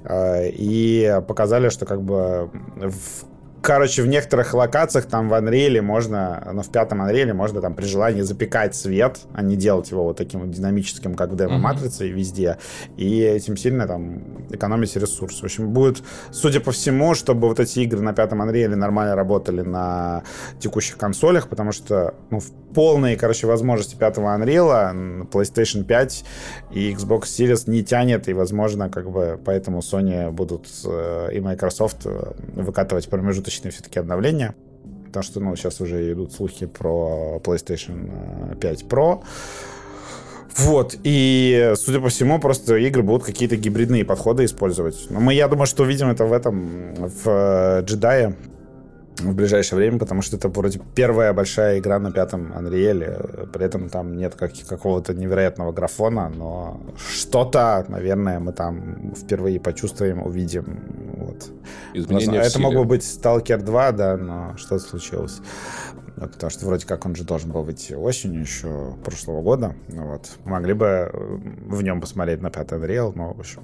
[0.09, 3.25] И показали, что как бы в
[3.61, 7.85] Короче, в некоторых локациях там в Unreal можно, ну, в пятом Unreal можно там при
[7.85, 12.57] желании запекать свет, а не делать его вот таким вот динамическим, как в демо-матрице везде,
[12.95, 15.41] и этим сильно там экономить ресурс.
[15.41, 19.61] В общем, будет, судя по всему, чтобы вот эти игры на пятом Unreal нормально работали
[19.61, 20.23] на
[20.59, 26.25] текущих консолях, потому что, ну, в полные, короче, возможности пятого Unreal PlayStation 5
[26.71, 32.05] и Xbox Series не тянет, и, возможно, как бы поэтому Sony будут э, и Microsoft
[32.05, 34.55] э, выкатывать промежуточные все-таки обновления.
[35.07, 39.23] Потому что, ну, сейчас уже идут слухи про PlayStation э, 5 Pro.
[40.57, 45.07] Вот, и, судя по всему, просто игры будут какие-то гибридные подходы использовать.
[45.09, 48.35] Но мы, я думаю, что увидим это в этом, в э, джедае
[49.19, 53.47] в ближайшее время, потому что это вроде первая большая игра на пятом Unreal.
[53.51, 60.21] При этом там нет как, какого-то невероятного графона, но что-то, наверное, мы там впервые почувствуем,
[60.25, 60.79] увидим.
[61.17, 61.51] Вот.
[61.93, 65.41] Изменения Возможно, это могло быть Stalker 2, да, но что-то случилось.
[66.19, 69.75] Потому что вроде как он же должен был выйти осенью еще прошлого года.
[69.87, 70.29] Ну Вот.
[70.45, 73.63] Могли бы э, в нем посмотреть на пятый Unreal, но, в общем...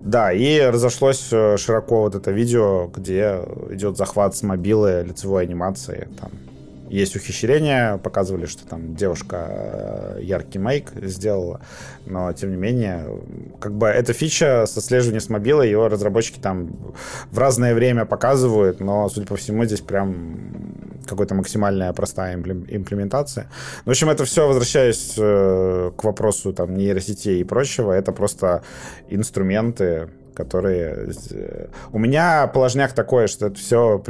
[0.00, 6.08] Да, и разошлось э, широко вот это видео, где идет захват с мобилы лицевой анимации.
[6.20, 6.30] Там
[6.88, 11.60] есть ухищрения, показывали, что там девушка э, яркий мейк сделала,
[12.06, 13.06] но тем не менее,
[13.60, 16.70] как бы эта фича с отслеживанием с мобилы, ее разработчики там
[17.30, 20.68] в разное время показывают, но, судя по всему, здесь прям
[21.06, 23.50] какая-то максимальная простая имплем- имплементация.
[23.84, 28.62] В общем, это все, возвращаясь э, к вопросу там нейросетей и прочего, это просто
[29.08, 31.10] инструменты, которые...
[31.32, 34.00] э, У меня положняк такой, что это все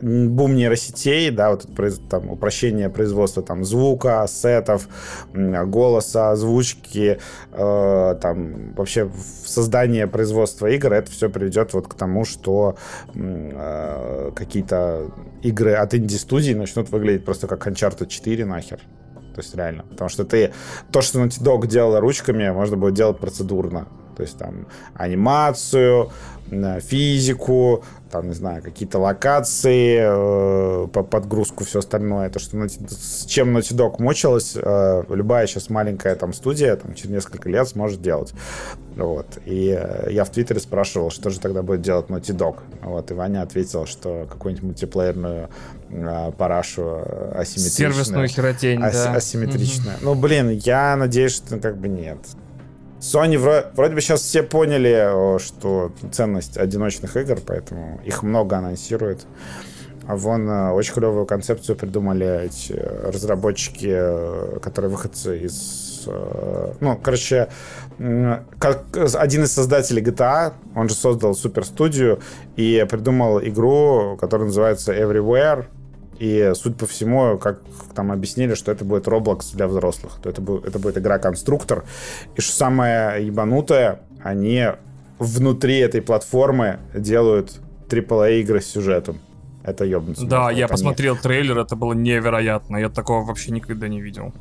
[0.00, 4.88] бум нейросетей, да, вот это там упрощение производства там звука, сетов,
[5.34, 7.18] голоса, озвучки,
[7.52, 9.10] э, там вообще
[9.44, 12.76] создание производства игр, это все приведет вот к тому, что
[13.14, 15.10] э, какие-то
[15.42, 18.80] игры от инди-студий начнут выглядеть просто как Uncharted 4 нахер.
[19.34, 19.84] То есть реально.
[19.90, 20.52] Потому что ты...
[20.90, 23.86] То, что Naughty Dog делала ручками, можно будет делать процедурно.
[24.20, 26.10] То есть там анимацию,
[26.50, 32.28] э, физику, там, не знаю, какие-то локации, э, по- подгрузку, все остальное.
[32.28, 37.10] То, что с чем Naughty Dog мучилась, э, любая сейчас маленькая там студия там, через
[37.12, 38.34] несколько лет сможет делать.
[38.96, 39.38] Вот.
[39.46, 42.56] И э, я в Твиттере спрашивал, что же тогда будет делать Naughty Dog.
[42.82, 43.10] Вот.
[43.10, 45.48] И Ваня ответил, что какую-нибудь мультиплеерную
[45.88, 46.98] э, парашу
[47.32, 47.70] асимметричную.
[47.92, 49.12] Сервисную херотень, Ас- да.
[49.14, 49.92] асимметрично.
[50.02, 52.18] Ну, блин, я надеюсь, что как бы нет.
[53.00, 58.58] Sony вро- вроде бы сейчас все поняли, о, что ценность одиночных игр, поэтому их много
[58.58, 59.26] анонсируют.
[60.06, 66.04] вон э, очень клевую концепцию придумали эти разработчики, э, которые выходцы из...
[66.06, 67.48] э, Ну, короче,
[68.58, 68.84] как
[69.14, 72.20] один из создателей GTA, он же создал суперстудию
[72.56, 75.64] и придумал игру, которая называется Everywhere,
[76.20, 77.62] и, суть по всему, как
[77.94, 80.18] там объяснили, что это будет Roblox для взрослых.
[80.22, 81.84] То это, будет, это будет игра-конструктор.
[82.36, 84.66] И что самое ебанутое, они
[85.18, 89.18] внутри этой платформы делают AAA игры с сюжетом.
[89.64, 90.26] Это ёбнуться.
[90.26, 92.76] Да, я посмотрел трейлер, это было невероятно.
[92.76, 94.34] Я такого вообще никогда не видел.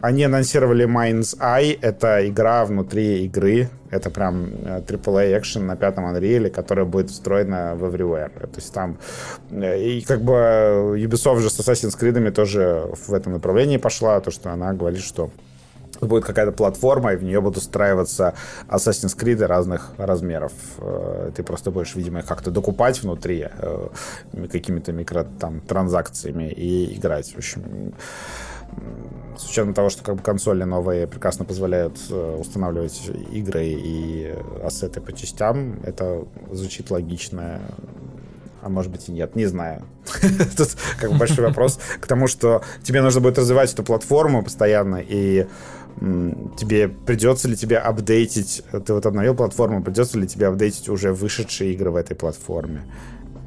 [0.00, 1.76] Они анонсировали Mind's Eye.
[1.80, 3.68] Это игра внутри игры.
[3.90, 8.30] Это прям э, AAA экшен на пятом Unreal, которая будет встроена в Everywhere.
[8.46, 8.98] То есть там...
[9.50, 14.20] э, И как бы Ubisoft же с Assassin's Creed тоже в этом направлении пошла.
[14.20, 15.30] То, что она говорит, что
[16.00, 18.34] будет какая-то платформа, и в нее будут устраиваться
[18.68, 20.52] Assassin's Creed разных размеров.
[20.78, 23.88] Э, Ты просто будешь, видимо, как-то докупать внутри э,
[24.52, 27.32] какими-то микро там, транзакциями и играть.
[27.32, 27.94] В общем,
[29.38, 35.00] с учетом того, что как бы консоли новые прекрасно позволяют э, устанавливать игры и ассеты
[35.00, 37.60] по частям, это звучит логично.
[38.60, 39.84] А может быть и нет, не знаю.
[40.56, 44.96] Тут как бы большой вопрос к тому, что тебе нужно будет развивать эту платформу постоянно,
[44.96, 45.46] и
[46.56, 51.72] тебе придется ли тебе апдейтить, ты вот обновил платформу, придется ли тебе апдейтить уже вышедшие
[51.72, 52.82] игры в этой платформе?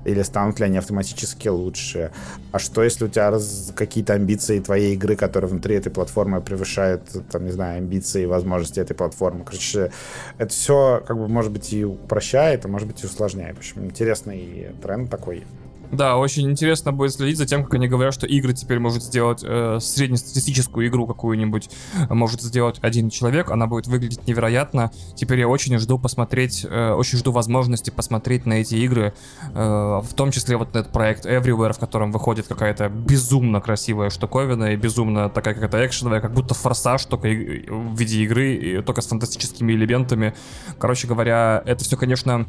[0.06, 2.12] Или станут ли они автоматически лучше?
[2.52, 7.04] А что, если у тебя раз- какие-то амбиции твоей игры, которые внутри этой платформы превышают,
[7.32, 9.44] там, не знаю, амбиции и возможности этой платформы?
[9.44, 9.92] Короче,
[10.38, 13.56] это все, как бы, может быть, и упрощает, а может быть, и усложняет.
[13.56, 15.44] В общем, интересный тренд такой.
[15.92, 19.44] Да, очень интересно будет следить за тем, как они говорят, что игры теперь может сделать
[19.44, 21.70] э, среднестатистическую игру какую-нибудь,
[22.10, 24.92] э, может сделать один человек, она будет выглядеть невероятно.
[25.16, 29.14] Теперь я очень жду посмотреть, э, очень жду возможности посмотреть на эти игры,
[29.54, 29.54] э,
[30.02, 34.78] в том числе вот этот проект Everywhere, в котором выходит какая-то безумно красивая штуковина и
[34.78, 39.08] безумно такая какая-то экшеновая, как будто форсаж, только и- в виде игры, и только с
[39.08, 40.34] фантастическими элементами.
[40.80, 42.48] Короче говоря, это все, конечно,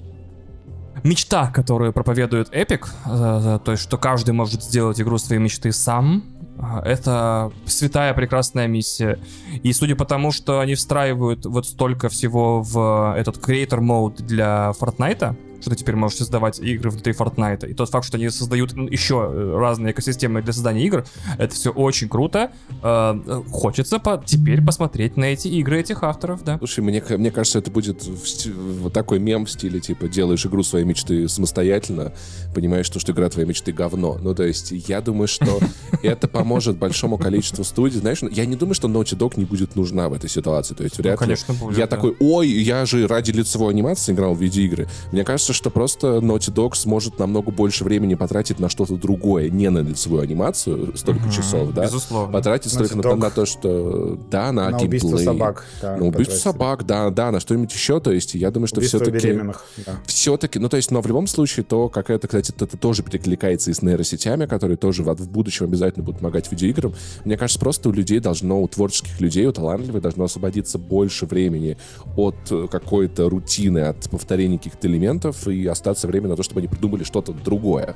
[1.03, 6.25] мечта, которую проповедует Epic, э, то есть что каждый может сделать игру своей мечты сам,
[6.59, 9.19] э, это святая прекрасная миссия.
[9.63, 14.73] И судя по тому, что они встраивают вот столько всего в этот Creator Mode для
[14.81, 18.75] Fortnite, что ты теперь можешь создавать игры внутри Fortnite, и тот факт, что они создают
[18.75, 21.05] м, еще э, разные экосистемы для создания игр,
[21.39, 22.53] это все очень круто.
[22.83, 23.15] Э,
[23.51, 26.59] Хочется по- теперь посмотреть на эти игры этих авторов, да.
[26.59, 28.05] Слушай, мне, мне кажется, это будет
[28.47, 32.13] вот такой мем в стиле, типа, делаешь игру своей мечты самостоятельно,
[32.55, 34.19] понимаешь, что, что игра твоей мечты говно.
[34.21, 35.61] Ну, то есть, я думаю, что
[36.03, 38.01] это поможет большому количеству студий.
[38.01, 40.75] Знаешь, ну, я не думаю, что Naughty Dog не будет нужна в этой ситуации.
[40.75, 41.37] То есть, вряд ли
[41.77, 44.89] я такой, ой, я же ради лицевой анимации играл в видеоигры.
[45.13, 49.71] Мне кажется, что просто Naughty Dog сможет намного больше времени потратить на что-то другое, не
[49.71, 51.85] на лицевую анимацию, столько часов, да?
[51.85, 52.33] Безусловно.
[52.33, 55.25] Потратить Naughty столько на, на то, что, да, на, На убийство геймплей.
[55.25, 55.65] собак.
[55.81, 56.43] да, На убийство потратили.
[56.43, 58.01] собак, да, да, на что-нибудь еще.
[58.01, 59.27] То есть я думаю, что Убийство все-таки...
[59.27, 59.65] беременных.
[59.87, 59.93] да.
[60.07, 63.75] Все-таки, ну то есть, но в любом случае, то какая-то, кстати, это тоже перекликается и
[63.75, 66.95] с нейросетями, которые тоже в, в будущем обязательно будут помогать видеоиграм.
[67.25, 71.77] Мне кажется, просто у людей должно, у творческих людей, у талантливых должно освободиться больше времени
[72.17, 76.69] от э, какой-то рутины, от повторения каких-то элементов и остаться время на то, чтобы они
[76.69, 77.95] придумали что-то другое.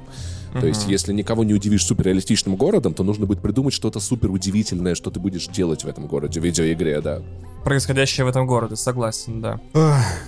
[0.52, 4.94] То есть, если никого не удивишь суперреалистичным городом, то нужно будет придумать что-то супер удивительное,
[4.94, 7.22] что ты будешь делать в этом городе, в видеоигре, да.
[7.64, 9.60] Происходящее в этом городе, согласен, да.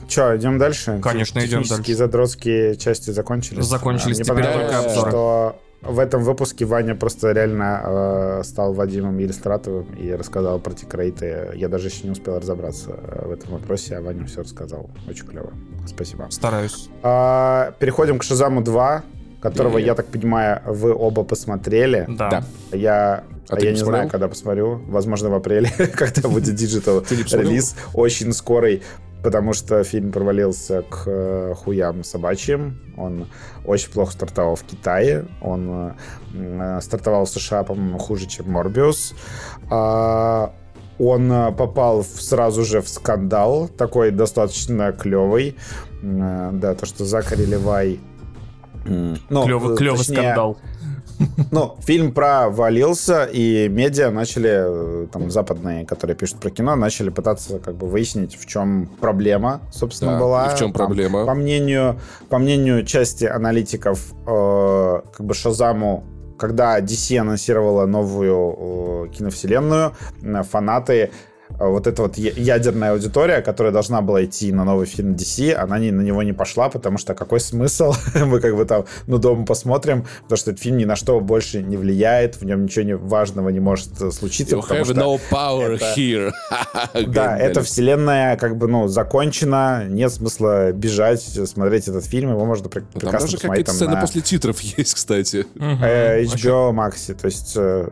[0.09, 1.01] Че, идем дальше?
[1.03, 1.95] Конечно, идем Технические дальше.
[1.97, 3.65] задротские части закончились.
[3.65, 5.11] Закончились, Мне теперь только обзоры.
[5.11, 11.51] что в этом выпуске Ваня просто реально э, стал Вадимом Елистратовым и рассказал про тикрейты.
[11.55, 14.91] Я даже еще не успел разобраться э, в этом вопросе, а Ваня все рассказал.
[15.09, 15.53] Очень клево.
[15.87, 16.27] Спасибо.
[16.31, 16.89] Стараюсь.
[17.03, 19.05] А, переходим к Шазаму 2,
[19.41, 19.87] которого, Е.
[19.87, 22.07] я так понимаю, вы оба посмотрели.
[22.09, 22.29] Да.
[22.31, 22.77] Да.
[22.77, 23.87] Я, А а ты я не не смотрел?
[24.01, 24.83] знаю, когда посмотрю.
[24.89, 27.41] Возможно, в апреле, когда будет digital посмотрел?
[27.43, 27.77] релиз.
[27.95, 28.83] Очень скорый,
[29.23, 32.79] потому что фильм провалился к э, хуям собачьим.
[32.97, 33.27] Он
[33.65, 35.27] очень плохо стартовал в Китае.
[35.41, 35.95] Он
[36.35, 39.15] э, стартовал в США, по-моему, хуже, чем Морбиус.
[39.71, 40.53] А,
[40.99, 45.57] он э, попал в- сразу же в скандал, такой достаточно клевый.
[46.03, 47.99] Да, то, что Закари Левай...
[48.87, 50.59] ну, Клевый, клевый скандал.
[51.51, 57.59] Ну, фильм провалился, и медиа начали, э, там, западные, которые пишут про кино, начали пытаться
[57.59, 60.49] как бы выяснить, в чем проблема, собственно, Да, была.
[60.49, 61.27] в чем Там, проблема?
[61.27, 66.05] по мнению, по мнению части аналитиков, э, как бы Шазаму
[66.39, 71.11] когда DC анонсировала новую э, киновселенную, э, фанаты
[71.59, 75.91] вот эта вот ядерная аудитория, которая должна была идти на новый фильм DC, она не,
[75.91, 77.95] на него не пошла, потому что какой смысл?
[78.15, 81.63] Мы как бы там, ну, дома посмотрим, потому что этот фильм ни на что больше
[81.63, 84.57] не влияет, в нем ничего не, важного не может э, случиться.
[84.57, 85.95] You have no power это...
[85.97, 86.33] here.
[87.07, 92.69] да, эта вселенная как бы, ну, закончена, нет смысла бежать, смотреть этот фильм, его можно
[92.69, 94.01] пр- ну, прекрасно там даже какие-то сцены на...
[94.01, 95.47] после титров есть, кстати.
[95.57, 97.89] Э, HBO Max, то есть э,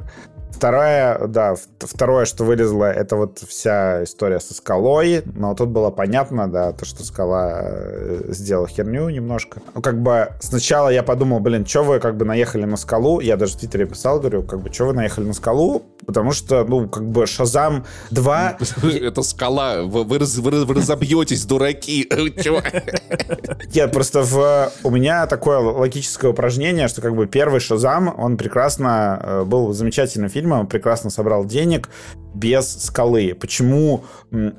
[0.50, 6.48] Второе, да, второе, что вылезло, это вот вся история со скалой, но тут было понятно,
[6.50, 9.60] да, то, что скала э, сделал херню немножко.
[9.74, 13.36] Ну, как бы сначала я подумал, блин, что вы как бы наехали на скалу, я
[13.36, 16.88] даже в Твиттере писал, говорю, как бы, что вы наехали на скалу, потому что, ну,
[16.88, 18.58] как бы Шазам 2...
[19.02, 22.08] Это скала, вы, вы, вы, вы разобьетесь, дураки.
[23.74, 24.72] Нет, просто в...
[24.84, 30.30] у меня такое логическое упражнение, что как бы первый Шазам, он прекрасно э, был замечательным
[30.36, 31.88] фильма прекрасно собрал денег
[32.34, 33.34] без скалы.
[33.34, 34.04] Почему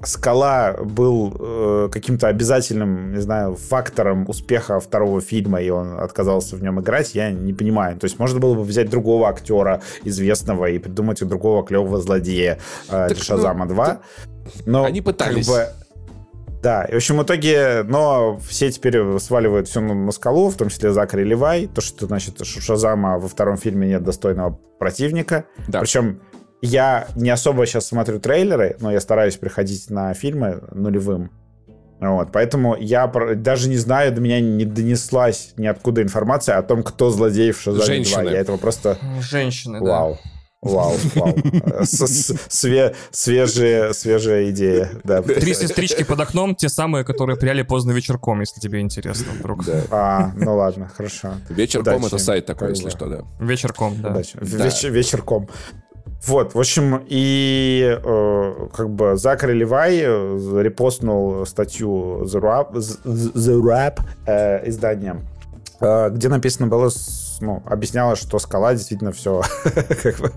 [0.03, 6.63] скала был э, каким-то обязательным, не знаю, фактором успеха второго фильма, и он отказался в
[6.63, 7.97] нем играть, я не понимаю.
[7.99, 12.57] То есть можно было бы взять другого актера известного и придумать другого клевого злодея
[12.89, 13.99] э, для Шазама ну, 2.
[14.65, 15.47] Но они пытались.
[15.47, 15.86] Как бы,
[16.67, 20.67] да, и в общем в итоге, но все теперь сваливают все на, скалу, в том
[20.67, 25.45] числе Закари Левай, то, что, значит, Шазама во втором фильме нет достойного противника.
[25.69, 25.79] Да.
[25.79, 26.19] Причем
[26.61, 31.31] я не особо сейчас смотрю трейлеры, но я стараюсь приходить на фильмы нулевым.
[32.01, 37.11] Вот, поэтому я даже не знаю, до меня не донеслась ниоткуда информация о том, кто
[37.11, 38.23] злодей в Шазаме Женщины.
[38.23, 38.31] 2.
[38.31, 38.97] Я этого просто...
[39.21, 40.19] Женщины, Вау.
[40.21, 40.29] да.
[40.67, 41.35] Вау, вау.
[41.85, 44.91] Све свежая, свежая идея.
[45.03, 45.21] Да.
[45.21, 49.65] Три сестрички под окном, те самые, которые пряли поздно вечерком, если тебе интересно вдруг.
[49.65, 49.83] Да.
[49.91, 51.33] А, ну ладно, хорошо.
[51.49, 53.21] Вечерком это сайт такой, если что, да.
[53.39, 54.11] Вечерком, да.
[54.11, 54.37] Удачи.
[54.39, 54.65] да.
[54.65, 55.47] Веч вечерком.
[56.25, 63.61] Вот, в общем, и э, как бы Закари Левай э, репостнул статью The Rap, The
[63.61, 65.21] Rap э, издания,
[65.79, 66.89] э, где написано было
[67.41, 70.31] ну, объясняла, что скала действительно все, как бы,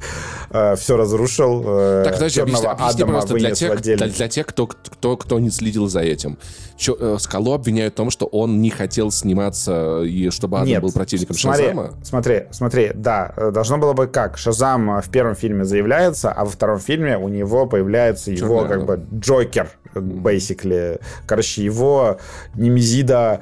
[0.51, 1.63] э, все разрушил.
[1.67, 5.51] Э, так, подожди, объясни, объясни просто для тех, для, для тех кто, кто, кто не
[5.51, 6.39] следил за этим.
[6.77, 10.83] Чё, э, скалу обвиняют в том, что он не хотел сниматься, и чтобы Адам Нет,
[10.83, 11.95] был противником смотри, Шазама?
[12.03, 14.39] Смотри, смотри, да, должно было быть как?
[14.39, 19.05] Шазам в первом фильме заявляется, а во втором фильме у него появляется его, как бы,
[19.13, 21.01] Джокер, basically.
[21.27, 22.19] Короче, его
[22.55, 23.41] Немезида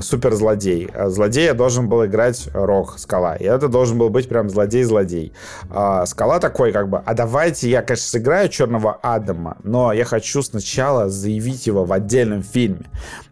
[0.00, 0.88] суперзлодей.
[0.94, 3.36] А злодея должен был играть Рок Скала.
[3.36, 5.32] И это должен был быть прям злодей-злодей.
[5.70, 10.42] А Скала такой как бы, а давайте я, конечно, сыграю Черного Адама, но я хочу
[10.42, 12.86] сначала заявить его в отдельном фильме.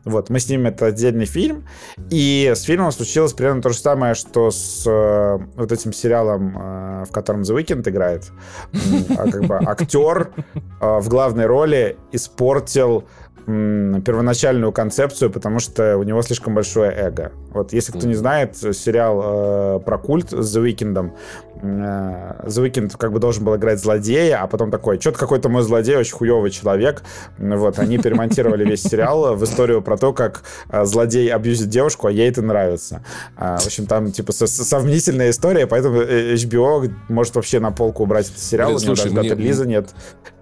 [0.04, 1.66] Вот, мы снимем этот отдельный фильм,
[2.10, 7.04] и с фильмом случилось примерно то же самое, что с э, вот этим сериалом, э,
[7.08, 8.30] в котором The Weeknd играет.
[9.16, 10.30] А, как бы актер
[10.80, 13.04] э, в главной роли испортил
[13.46, 17.32] первоначальную концепцию, потому что у него слишком большое эго.
[17.50, 21.12] Вот если кто не знает, сериал э, про культ с The Weeknd,
[21.62, 25.62] э, The Weeknd как бы должен был играть злодея, а потом такой, что-то какой-то мой
[25.62, 27.02] злодей, очень хуёвый человек.
[27.38, 32.12] Вот, они перемонтировали весь сериал в историю про то, как э, злодей абьюзит девушку, а
[32.12, 33.04] ей это нравится.
[33.36, 38.28] Э, в общем, там типа совместительная история, поэтому э, HBO может вообще на полку убрать
[38.28, 39.52] этот сериал, Блин, слушай, даже мне...
[39.66, 39.90] нет.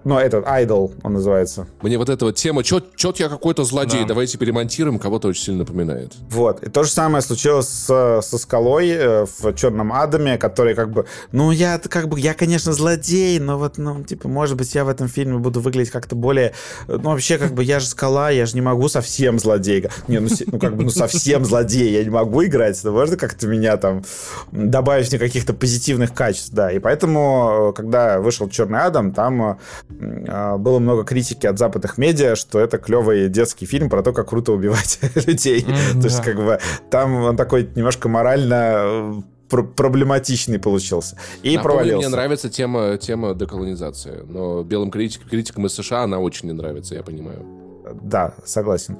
[0.03, 1.67] Но этот Idol он называется.
[1.81, 2.81] Мне вот эта вот тема, что
[3.19, 4.09] я какой-то злодей, да.
[4.09, 6.13] давайте перемонтируем, кого-то очень сильно напоминает.
[6.29, 6.63] Вот.
[6.63, 11.05] И то же самое случилось с, со скалой э, в Черном Адаме, который как бы,
[11.31, 14.89] ну я как бы, я конечно злодей, но вот, ну типа, может быть, я в
[14.89, 16.53] этом фильме буду выглядеть как-то более,
[16.87, 19.87] ну вообще как бы я же скала, я же не могу совсем злодей.
[20.07, 23.47] Не, ну, ну как бы, ну совсем злодей я не могу играть, но можно как-то
[23.47, 24.03] меня там
[24.51, 26.71] добавить мне каких-то позитивных качеств, да.
[26.71, 32.35] И поэтому, э, когда вышел Черный Адам, там э, было много критики от западных медиа,
[32.35, 35.61] что это клевый детский фильм про то, как круто убивать людей.
[35.61, 39.13] Mm-hmm, то есть, как бы, там он такой немножко морально э,
[39.49, 41.17] проблематичный получился.
[41.41, 42.07] И Напомню, провалился.
[42.07, 46.95] Мне нравится тема, тема деколонизации, но белым критик, критикам из США она очень не нравится,
[46.95, 47.62] я понимаю
[48.01, 48.97] да, согласен.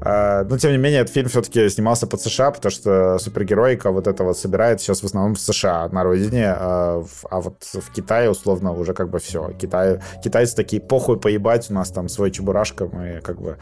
[0.00, 4.06] А, но, тем не менее, этот фильм все-таки снимался под США, потому что супергероика вот
[4.06, 8.30] это вот собирает сейчас в основном в США на родине, а, а вот в Китае,
[8.30, 9.52] условно, уже как бы все.
[9.60, 13.56] Китай, китайцы такие, похуй поебать, у нас там свой чебурашка, мы как бы...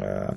[0.00, 0.32] Э,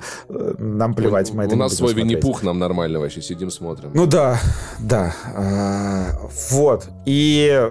[0.58, 3.92] нам плевать, мы У, у нас свой Винни-Пух, нам нормально вообще, сидим, смотрим.
[3.94, 4.40] Ну да,
[4.80, 5.13] да.
[5.36, 6.20] А,
[6.52, 6.88] вот.
[7.06, 7.70] И,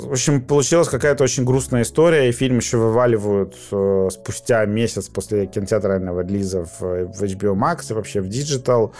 [0.00, 5.35] в общем, получилась какая-то очень грустная история, и фильм еще вываливают э, спустя месяц после
[5.44, 8.92] кинотеатрального релиза в, в HBO Max и вообще в Digital.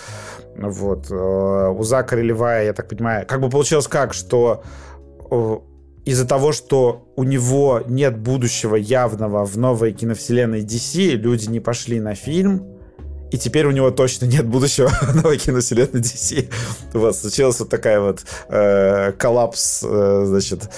[0.56, 1.10] Вот.
[1.10, 4.62] Э, у Закари Левая, я так понимаю, как бы получилось как, что
[5.30, 5.56] э,
[6.04, 12.00] из-за того, что у него нет будущего явного в новой киновселенной DC, люди не пошли
[12.00, 12.75] на фильм,
[13.30, 16.48] и теперь у него точно нет будущего новой киновселенной DC.
[16.92, 20.70] Вот, случилась вот такая вот э, коллапс, э, значит,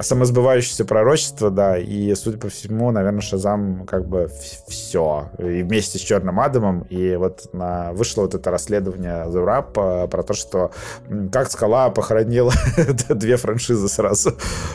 [0.00, 4.30] самосбывающееся пророчество, да, и, судя по всему, наверное, Шазам как бы
[4.68, 5.30] все.
[5.38, 10.22] И вместе с Черным Адамом, и вот на, вышло вот это расследование The Rap про
[10.22, 10.70] то, что
[11.32, 12.52] как Скала похоронила
[13.08, 14.34] две франшизы сразу.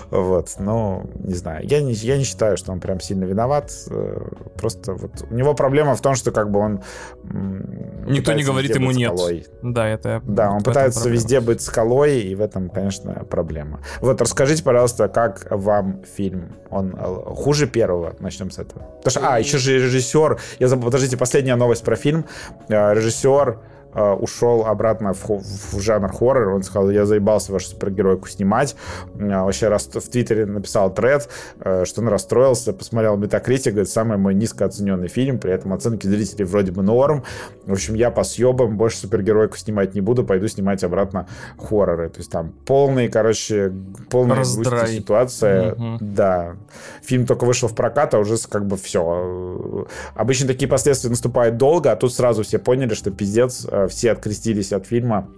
[0.09, 1.65] Вот, ну, не знаю.
[1.67, 3.71] Я не, я не считаю, что он прям сильно виноват.
[3.89, 4.19] Э,
[4.57, 6.81] просто вот у него проблема в том, что как бы он
[7.29, 9.13] Никто не говорит ему нет.
[9.15, 9.45] Скалой.
[9.61, 10.21] Да, это...
[10.25, 11.15] Да, он пытается проблема.
[11.15, 13.81] везде быть скалой, и в этом, конечно, проблема.
[14.01, 16.55] Вот расскажите, пожалуйста, как вам фильм?
[16.69, 18.15] Он э, хуже первого?
[18.19, 18.81] Начнем с этого.
[19.03, 20.39] Потому что, а, еще же режиссер.
[20.59, 22.25] Я забыл, подождите, последняя новость про фильм.
[22.67, 23.59] Э, режиссер
[23.93, 26.49] э, ушел обратно в, в жанр хоррор.
[26.49, 28.75] Он сказал, я заебался вашу супергеройку снимать.
[29.15, 31.29] Э, вообще раз, в Твиттере написал тред,
[31.59, 36.07] э, что он расстроился, посмотрел Метакритик, говорит, самый мой низко оцененный фильм, при этом оценки
[36.07, 37.23] зрителей вроде бы норм.
[37.65, 41.27] В общем, я по съебам больше супергеройку снимать не буду, пойду снимать обратно
[41.57, 42.09] хорроры.
[42.09, 43.71] То есть там полный, короче,
[44.09, 45.73] полная ситуация.
[45.73, 45.97] Угу.
[46.01, 46.55] Да.
[47.03, 49.87] Фильм только вышел в прокат, а уже как бы все.
[50.15, 54.73] Обычно такие последствия наступают долго, а тут сразу все поняли, что пиздец, э, все открестились
[54.73, 55.29] от фильма.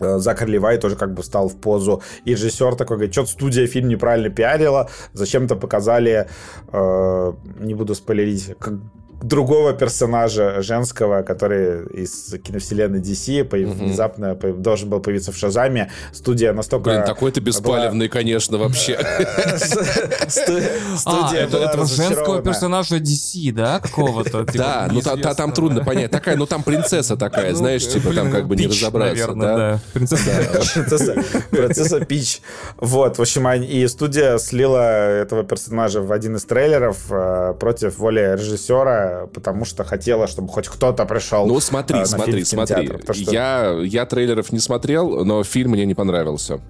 [0.00, 2.02] Э, Закар Левай тоже как бы встал в позу.
[2.24, 6.28] И режиссер такой говорит, что-то студия фильм неправильно пиарила, зачем-то показали,
[6.72, 8.74] э, не буду спойлерить, как,
[9.22, 13.72] другого персонажа женского, который из киновселенной DC по- угу.
[13.72, 15.90] внезапно по- должен был появиться в Шазаме.
[16.12, 16.90] Студия настолько...
[16.90, 18.12] Блин, такой ты беспалевный, была...
[18.12, 18.98] конечно, вообще.
[20.28, 24.44] Студия этого женского персонажа DC, да, какого-то?
[24.44, 26.10] Типа, да, ну там трудно понять.
[26.10, 29.34] Такая, ну там принцесса такая, ну, знаешь, типа там как бы не разобраться.
[29.34, 29.80] да.
[29.92, 31.14] Принцесса.
[31.50, 32.40] Принцесса Пич.
[32.76, 38.34] Вот, в общем, и студия слила этого персонажа в один из трейлеров э, против воли
[38.36, 41.46] режиссера, потому что хотела, чтобы хоть кто-то пришел.
[41.46, 42.86] Ну смотри, э, смотри, смотри.
[42.86, 43.32] Что...
[43.32, 46.60] Я, я трейлеров не смотрел, но фильм мне не понравился.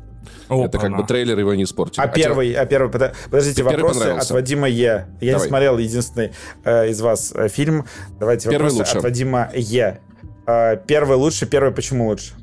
[0.49, 2.03] О, это как бы трейлер его не испортил.
[2.03, 5.07] А, а первый, а первый, подождите, первый вопросы от Вадима Е.
[5.21, 5.45] Я Давай.
[5.45, 6.33] не смотрел единственный
[6.65, 7.87] э, из вас э, фильм.
[8.21, 8.99] Давайте первый вопросы лучше.
[8.99, 10.01] от Вадима Е.
[10.47, 12.35] Э, первый лучше, первый почему лучше?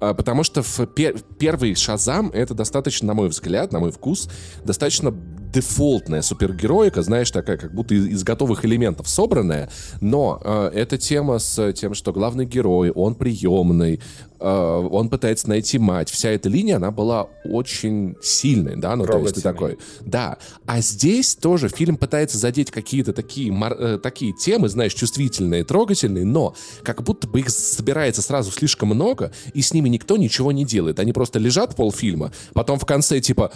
[0.00, 4.28] А, потому что в пер первый Шазам это достаточно, на мой взгляд, на мой вкус,
[4.64, 5.12] достаточно
[5.52, 9.70] дефолтная супергероика, знаешь, такая, как будто из, из готовых элементов собранная,
[10.00, 14.00] но э, эта тема с тем, что главный герой, он приемный,
[14.40, 19.18] э, он пытается найти мать, вся эта линия, она была очень сильной, да, ну, то
[19.18, 20.36] есть ты такой, да,
[20.66, 26.54] а здесь тоже фильм пытается задеть какие-то такие, э, такие темы, знаешь, чувствительные, трогательные, но
[26.82, 31.00] как будто бы их собирается сразу слишком много, и с ними никто ничего не делает,
[31.00, 33.50] они просто лежат полфильма, потом в конце, типа,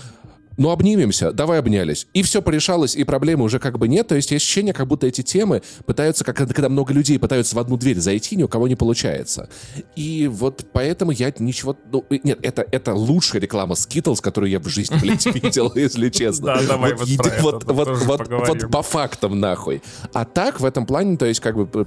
[0.57, 2.07] ну обнимемся, давай обнялись.
[2.13, 4.09] И все порешалось, и проблемы уже как бы нет.
[4.09, 7.59] То есть есть ощущение, как будто эти темы пытаются, как когда много людей пытаются в
[7.59, 9.49] одну дверь зайти, ни у кого не получается.
[9.97, 11.77] И вот поэтому я ничего...
[11.91, 16.47] Ну, нет, это, это лучшая реклама Skittles, которую я в жизни, блядь, видел, если честно.
[16.47, 19.83] Да, давай вот Вот по фактам нахуй.
[20.13, 21.87] А так, в этом плане, то есть как бы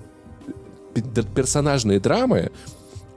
[1.36, 2.52] персонажные драмы,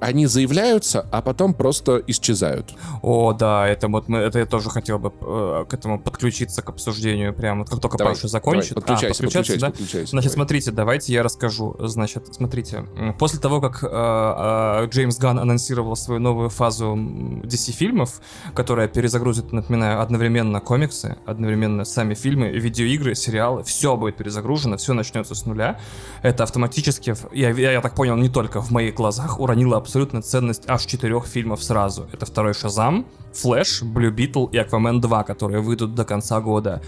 [0.01, 2.75] они заявляются, а потом просто исчезают.
[3.03, 6.69] О, да, это вот мы, это я тоже хотел бы э, к этому подключиться к
[6.69, 8.75] обсуждению, прямо вот как только давай, Паша закончит.
[8.75, 9.71] Давай, подключайся, а, подключайся, да?
[9.71, 10.11] подключайся.
[10.11, 10.35] Значит, давай.
[10.35, 11.77] смотрите, давайте я расскажу.
[11.81, 12.85] Значит, смотрите,
[13.19, 18.21] после того, как э, э, Джеймс Ганн анонсировал свою новую фазу DC-фильмов,
[18.55, 25.35] которая перезагрузит, напоминаю, одновременно комиксы, одновременно сами фильмы, видеоигры, сериалы, все будет перезагружено, все начнется
[25.35, 25.81] с нуля.
[26.23, 30.65] Это автоматически, я, я, я так понял, не только в моих глазах уронило абсолютно ценность
[30.69, 32.07] аж четырех фильмов сразу.
[32.13, 36.83] Это второй Шазам, Флэш, Blue Beetle и Аквамен 2, которые выйдут до конца года.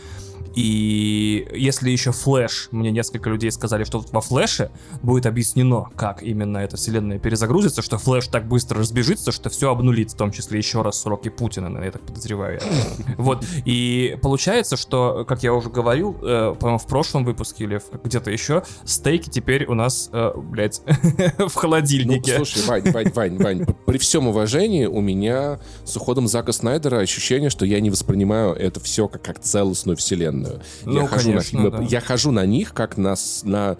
[0.55, 4.71] И если еще Флэш, мне несколько людей сказали, что во Флэше
[5.03, 10.11] будет объяснено, как именно эта вселенная перезагрузится, что Флэш так быстро разбежится, что все обнулит,
[10.11, 12.61] в том числе еще раз сроки Путина, я так подозреваю.
[13.17, 18.31] Вот, и получается, что, как я уже говорил, э, по-моему, в прошлом выпуске или где-то
[18.31, 20.81] еще, стейки теперь у нас, э, блядь,
[21.39, 22.39] в холодильнике.
[22.39, 26.99] Ну, слушай, Вань, Вань, Вань, Вань, при всем уважении у меня с уходом Зака Снайдера
[26.99, 30.63] ощущение, что я не воспринимаю это все как, как целостную вселенную вселенную.
[30.85, 31.85] Ну, я, хожу конечно, на фильмы, да.
[31.91, 33.15] я хожу на них как на,
[33.45, 33.77] на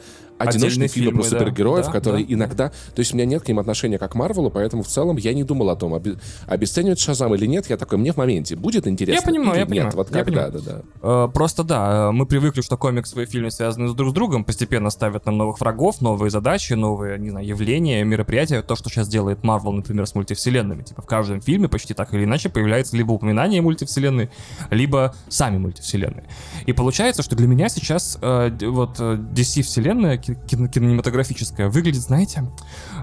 [0.49, 1.39] одиночные фильмы про фильмы, да.
[1.39, 2.35] супергероев, Да, которые да.
[2.35, 2.69] иногда...
[2.69, 5.33] То есть у меня нет к ним отношения как к Марвелу, поэтому в целом я
[5.35, 6.17] не думал о том, обе-
[6.47, 7.69] обесценивать Шазам или нет.
[7.71, 9.69] Я такой, мне в моменте будет интересно Я понимаю, я нет.
[9.69, 10.53] понимаю, Вот я когда, понимаю.
[10.53, 10.81] да, да.
[11.27, 14.91] Э, Просто да, э, мы привыкли, что комиксы и фильмы связаны друг с другом, постепенно
[14.91, 18.63] ставят нам новых врагов, новые задачи, новые, не знаю, явления, мероприятия.
[18.63, 20.83] То, что сейчас делает Marvel, например, с мультивселенными.
[20.83, 24.31] Типа в каждом фильме почти так или иначе появляется либо упоминание мультивселенной,
[24.71, 26.25] либо сами мультивселенные.
[26.67, 32.51] И получается, что для меня сейчас э, вот э, DC-вселенная ки- кино- кинематографическая выглядит, знаете,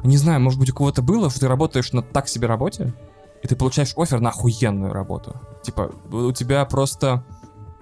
[0.03, 2.93] не знаю, может быть, у кого-то было, что ты работаешь на так себе работе,
[3.43, 5.39] и ты получаешь офер на охуенную работу.
[5.63, 7.23] Типа, у тебя просто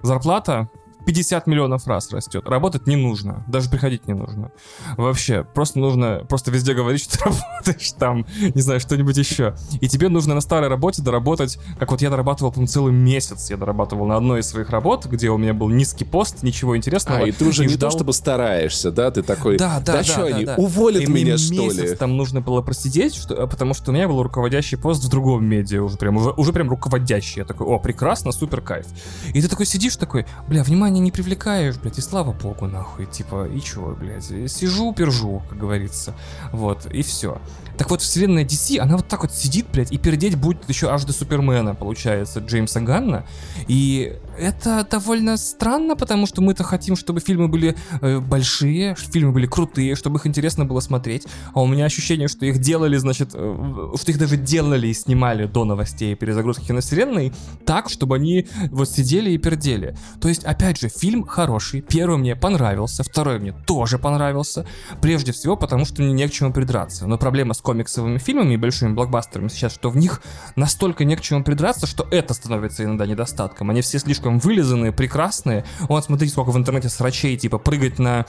[0.02, 0.68] зарплата
[1.06, 2.44] 50 миллионов раз растет.
[2.46, 4.50] Работать не нужно, даже приходить не нужно.
[4.96, 9.54] Вообще, просто нужно просто везде говорить, что ты работаешь там, не знаю, что-нибудь еще.
[9.80, 13.50] И тебе нужно на старой работе доработать, как вот я дорабатывал, по-моему, целый месяц.
[13.50, 17.20] Я дорабатывал на одной из своих работ, где у меня был низкий пост, ничего интересного.
[17.20, 19.10] А, и ты уже не ждал- то чтобы стараешься, да?
[19.10, 20.56] Ты такой, да, да, да, что да, они, да.
[20.56, 21.94] уволят И меня, что ли?
[21.94, 25.44] там нужно было просидеть, что, а потому что у меня был руководящий пост в другом
[25.44, 27.40] медиа, уже прям, уже, уже прям руководящий.
[27.40, 28.86] Я такой, о, прекрасно, супер кайф.
[29.32, 33.46] И ты такой сидишь такой, бля, внимание не привлекаешь, блядь, и слава богу, нахуй, типа,
[33.48, 36.14] и чего, блядь, сижу, пержу, как говорится.
[36.52, 37.40] Вот, и все.
[37.76, 41.04] Так вот, вселенная DC, она вот так вот сидит, блядь, и пердеть будет еще аж
[41.04, 43.24] до Супермена, получается, Джеймса Ганна.
[43.68, 49.32] И это довольно странно, потому что мы-то хотим, чтобы фильмы были э, большие, ш- фильмы
[49.32, 51.26] были крутые, чтобы их интересно было смотреть.
[51.54, 55.46] А у меня ощущение, что их делали, значит, э, что их даже делали и снимали
[55.46, 57.32] до новостей перезагрузки киновселенной
[57.64, 59.96] так, чтобы они вот сидели и пердели.
[60.20, 61.80] То есть, опять же, фильм хороший.
[61.80, 64.66] Первый мне понравился, второй мне тоже понравился.
[65.00, 67.06] Прежде всего, потому что мне не к чему придраться.
[67.06, 70.22] Но проблема с комиксовыми фильмами и большими блокбастерами сейчас, что в них
[70.56, 73.70] настолько не к чему придраться, что это становится иногда недостатком.
[73.70, 75.64] Они все слишком вылизанные, прекрасные.
[75.88, 78.26] Вот смотрите, сколько в интернете срачей, типа прыгать на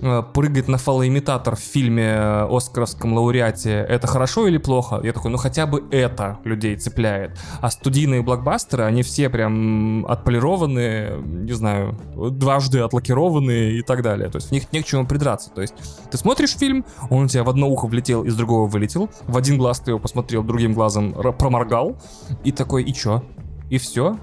[0.00, 5.00] э, прыгать на фалоимитатор в фильме э, Оскаровском лауреате, это хорошо или плохо?
[5.02, 7.38] Я такой, ну хотя бы это людей цепляет.
[7.60, 14.28] А студийные блокбастеры, они все прям отполированные, не знаю, дважды отлакированные и так далее.
[14.28, 15.50] То есть в них не к чему придраться.
[15.50, 15.74] То есть
[16.10, 19.10] ты смотришь фильм, он у тебя в одно ухо влетел, из другого вылетел.
[19.26, 21.96] В один глаз ты его посмотрел, другим глазом проморгал.
[22.44, 23.22] И такой, и чё?
[23.70, 24.18] И все?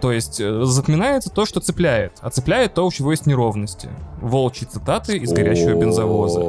[0.00, 3.88] То есть э, запоминается то, что цепляет, а цепляет то, у чего есть неровности.
[4.20, 6.40] Волчьи цитаты из горящего бензовоза.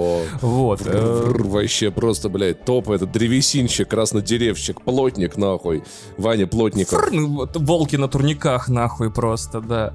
[0.41, 0.81] Вот.
[0.85, 5.83] э, Вообще просто, блядь, топ, этот древесинщик, краснодеревщик, плотник, нахуй.
[6.17, 7.11] Ваня Плотников.
[7.11, 9.93] ну, волки на турниках, нахуй, просто, да.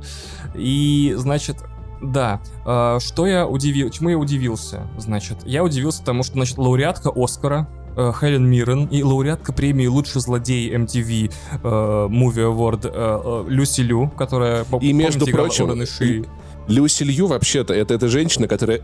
[0.55, 1.57] И, значит,
[2.03, 7.11] да, э, что я удивил, чему я удивился, значит, я удивился тому, что, значит, лауреатка
[7.15, 11.67] Оскара, Хелен Миррен и лауреатка премии «Лучший злодей MTV э,
[12.11, 16.25] Movie Award» э, э, Люси Лю, которая, И, между прочим, Иши?
[16.67, 18.81] Люси Лью вообще-то, это эта женщина, которая.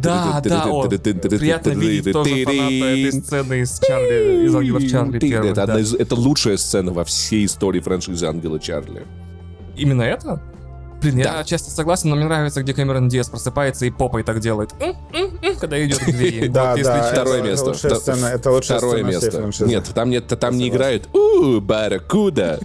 [0.00, 5.50] Да, да, о, приятно видеть тоже фаната этой сцены из Чарли, из «Ангелов Чарли» первых,
[5.50, 5.62] это, да.
[5.64, 9.02] одна из- это лучшая сцена во всей истории франшизы «Ангела Чарли».
[9.76, 10.40] Именно это?
[11.00, 11.40] Блин, я Да.
[11.40, 14.74] отчасти согласен, но мне нравится, где Кэмерон Диас просыпается и попой так делает.
[15.60, 16.48] Когда идет к двери.
[16.60, 17.10] Да, да.
[17.12, 17.70] Второе место.
[17.70, 19.50] это лучшая Второе место.
[19.64, 22.60] Нет, там, нет, там не играют «У, барракуда».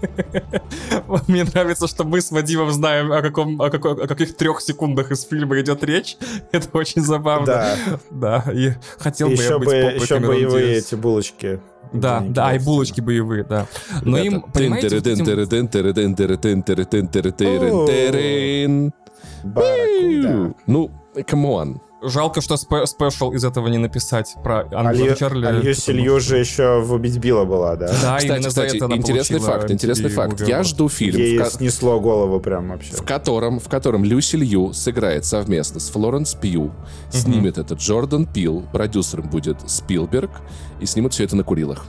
[1.26, 5.10] Мне нравится, что мы с Вадимом знаем, о, каком, о, какой- о каких трех секундах
[5.10, 6.16] из фильма идет речь.
[6.52, 7.46] Это очень забавно.
[7.46, 7.76] Да.
[8.10, 10.86] Да, и хотел бы я Еще быть бы, попой еще боевые Диас.
[10.86, 11.60] эти булочки.
[11.92, 13.66] Да, да, и кидают в булочки боевые, да.
[14.02, 14.88] Но им, понимаете.
[20.66, 20.90] Ну,
[21.26, 21.80] come on.
[22.02, 25.46] Жалко, что спе- спешл из этого не написать про Ангела Лью- Чарли.
[25.46, 27.86] а Люси Лью же еще в «Убить Билла» была, да?
[27.88, 30.40] Да, Кстати, именно кстати, это интересный факт, интересный факт.
[30.48, 32.92] Я жду фильм, Ей ко- снесло голову прям вообще.
[32.94, 36.72] в котором, в котором Люси Лью сыграет совместно с Флоренс Пью,
[37.10, 40.30] снимет это Джордан Пил, продюсером будет Спилберг,
[40.80, 41.84] и снимут все это на Курилах.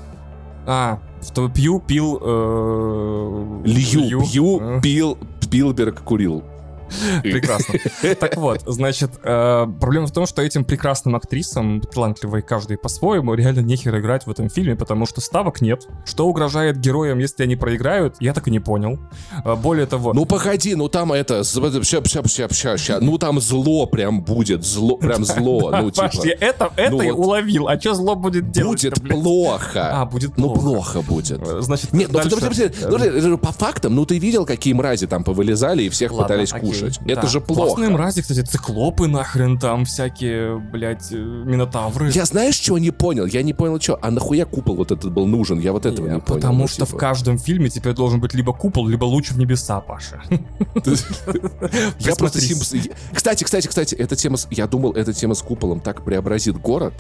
[0.68, 2.20] А, что пью, пил...
[2.22, 6.44] э, Лью, Пью, Э, Пил, Спилберг курил.
[7.24, 7.76] Прекрасно.
[8.20, 13.62] Так вот, значит, э, проблема в том, что этим прекрасным актрисам, талантливой каждой по-своему, реально
[13.62, 15.88] нехер играть в этом фильме, потому что ставок нет.
[16.06, 19.00] Что угрожает героям, если они проиграют, я так и не понял.
[19.46, 20.14] Э, Более того...
[20.14, 24.64] Ну погоди, ну там это, ща, ща, ща, ща, ща, ну там зло прям будет,
[24.64, 27.68] зло, прям зло, ну Паш, типа, я это, это ну я вот уловил.
[27.68, 28.72] А что зло будет делать?
[28.84, 29.90] будет плохо.
[30.02, 30.60] А, будет Ну плохо.
[30.62, 31.40] плохо будет.
[31.42, 35.08] Э, Значит, Нет, ну дальше- подожди, подожди, подожди, по фактам, ну ты видел, какие мрази
[35.08, 36.81] там повылезали и всех Ладно, пытались окей, кушать.
[36.88, 37.28] Это Да.
[37.28, 37.62] же плохо.
[37.76, 42.12] Классные мрази, кстати, циклопы нахрен там, всякие, блядь, э, минотавры.
[42.12, 43.26] Я знаешь, чего не понял?
[43.26, 43.98] Я не понял, что.
[44.02, 45.60] А нахуя купол вот этот был нужен?
[45.60, 46.40] Я вот этого Я- не понял.
[46.42, 46.98] Потому ну, что типа.
[46.98, 50.22] в каждом фильме теперь должен быть либо купол, либо луч в небеса, Паша.
[52.00, 52.40] Я просто.
[53.14, 54.38] Кстати, кстати, кстати, эта тема...
[54.50, 56.94] Я думал, эта тема с куполом так преобразит город.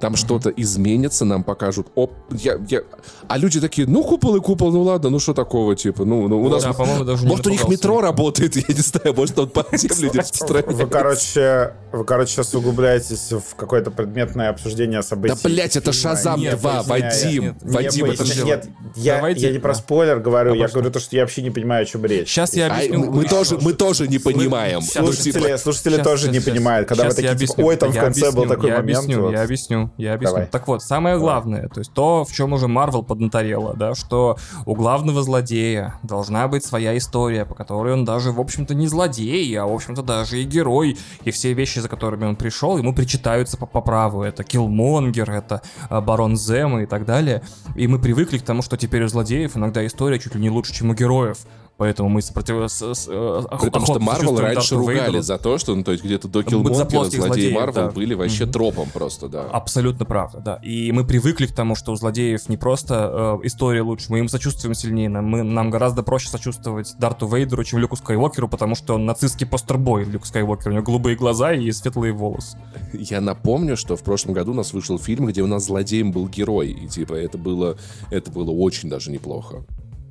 [0.00, 1.88] Там что-то изменится, нам покажут.
[1.94, 2.82] Оп, я, я...
[3.28, 6.40] А люди такие, ну купол и купол, ну ладно, ну что такого, типа, ну, ну
[6.40, 6.62] у нас...
[6.62, 9.64] Да, по-моему, даже не может, у них метро работает, я не знаю, может, он по
[9.76, 15.34] земле не Вы, короче, вы, короче, сейчас углубляетесь в какое-то предметное обсуждение событий.
[15.34, 15.92] Да, блядь, это.
[15.92, 17.06] Шазам Нет, 2, поясняя.
[17.26, 18.44] Вадим, Вадим, Я это же...
[18.44, 21.50] Нет, я, я не про спойлер говорю, А я говорю то, что я вообще не
[21.50, 22.28] понимаю, о чем речь.
[22.28, 23.10] Сейчас я Ай, объясню.
[23.10, 24.80] мы, тоже, мы тоже не понимаем.
[24.80, 27.66] Ну, Слушатели, типа, слушатели Щас, тоже не понимают, когда вы я такие, типа, объясню.
[27.66, 28.98] ой, там в Я конце был объясню, такой я момент.
[28.98, 29.32] Объясню, вот.
[29.32, 30.36] Я объясню, я объясню.
[30.36, 30.50] Давай.
[30.50, 34.74] Так вот, самое главное, то есть то, в чем уже Марвел поднаторела, да, что у
[34.74, 39.66] главного злодея должна быть своя история, по которой он даже, в общем-то, не злодей, а,
[39.66, 40.98] в общем-то, даже и герой.
[41.24, 44.22] И все вещи, за которыми он пришел, ему причитаются по, по праву.
[44.22, 47.42] Это Киллмонгер, это а, Барон Зема и так далее.
[47.74, 50.72] И мы привыкли к тому, что теперь у злодеев иногда история чуть ли не лучше,
[50.72, 51.38] чем у героев.
[51.78, 52.70] Поэтому мы сопротив...
[52.70, 56.02] с- с- э, При том, что Марвел раньше ругали за то, что, ну, то есть
[56.02, 57.90] где-то до плоских злодеи Марвел да.
[57.90, 58.52] были вообще Мгм.
[58.52, 59.42] тропом просто, да.
[59.44, 60.54] Абсолютно правда, да.
[60.62, 64.28] И мы привыкли к тому, что у злодеев не просто э, история лучше, мы им
[64.28, 65.10] сочувствуем сильнее.
[65.10, 69.46] Нам, мы, нам гораздо проще сочувствовать Дарту Вейдеру, чем Люку Скайуокеру, потому что он нацистский
[69.46, 70.70] постербой, Люк Скайуокер.
[70.70, 72.56] У него голубые глаза и светлые волосы.
[72.94, 76.26] Я напомню, что в прошлом году у нас вышел фильм, где у нас злодеем был
[76.26, 77.76] герой, и типа это было,
[78.10, 79.64] это было очень даже неплохо.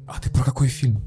[0.07, 1.01] А ты про какой фильм?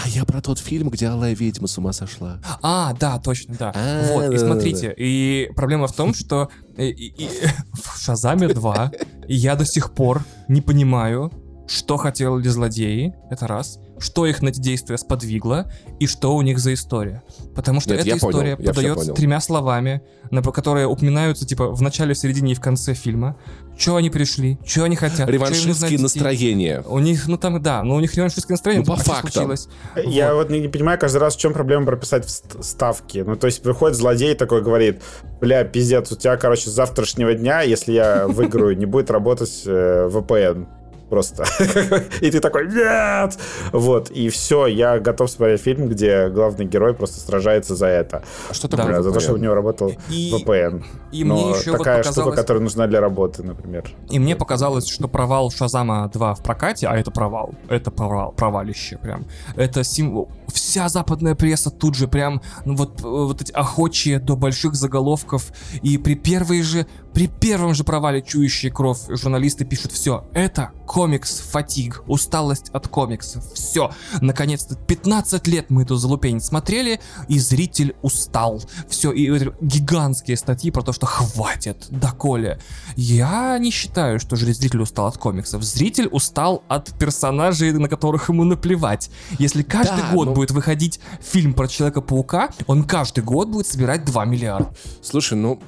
[0.00, 2.38] А я про тот фильм, где Алая ведьма с ума сошла.
[2.62, 3.72] А, да, точно, да.
[3.74, 7.28] А, вот, и смотрите, и проблема в том, что э, и- и-
[7.72, 8.92] в Шазаме 2
[9.26, 11.32] я до сих пор не понимаю,
[11.66, 16.58] что хотели злодеи, это раз, что их на эти действия сподвигло и что у них
[16.58, 17.22] за история.
[17.54, 19.14] Потому что Нет, эта я понял, история я всё подается понял.
[19.14, 23.36] тремя словами, на, которые упоминаются типа в начале, в середине и в конце фильма.
[23.76, 26.82] Чего они пришли, чего они хотят, Реваншистские настроения.
[26.86, 28.84] У них, ну там, да, но у них реваншистское настроение.
[28.84, 29.30] Ну, по а фактам.
[29.30, 29.68] случилось?
[29.96, 33.18] Я вот не, не понимаю каждый раз, в чем проблема прописать ставки.
[33.18, 35.02] Ну, то есть приходит злодей такой, говорит,
[35.40, 40.08] бля, пиздец, у тебя, короче, с завтрашнего дня, если я выиграю, не будет работать э,
[40.12, 40.66] VPN.
[41.08, 41.44] Просто.
[42.20, 43.38] И ты такой, нет!
[43.72, 48.22] Вот, и все, я готов смотреть фильм, где главный герой просто сражается за это.
[48.50, 48.76] А что Да.
[48.76, 48.92] такое?
[48.94, 50.84] Бля, за то, что у него работал И- VPN.
[51.12, 53.84] И Но мне еще вот такая штука, которая нужна для работы, например.
[54.10, 58.98] И мне показалось, что провал Шазама 2 в прокате, а это провал, это провал, провалище
[58.98, 59.24] прям.
[59.56, 60.30] Это символ.
[60.52, 65.46] Вся западная пресса тут же прям, ну вот, э, вот эти охочие до больших заголовков.
[65.82, 71.38] И при первой же, при первом же провале чующие кровь журналисты пишут, все, это комикс
[71.38, 73.92] фатиг, усталость от комиксов, все.
[74.20, 78.60] Наконец-то 15 лет мы эту залупень смотрели, и зритель устал.
[78.88, 82.58] Все, и гигантские статьи про то, что хватит, доколе.
[82.96, 85.62] Я не считаю, что же зритель устал от комиксов.
[85.62, 89.08] Зритель устал от персонажей, на которых ему наплевать.
[89.38, 94.04] Если каждый Да, год ну- будет выходить фильм про Человека-паука, он каждый год будет собирать
[94.04, 94.74] 2 миллиарда.
[95.00, 95.60] Слушай, ну,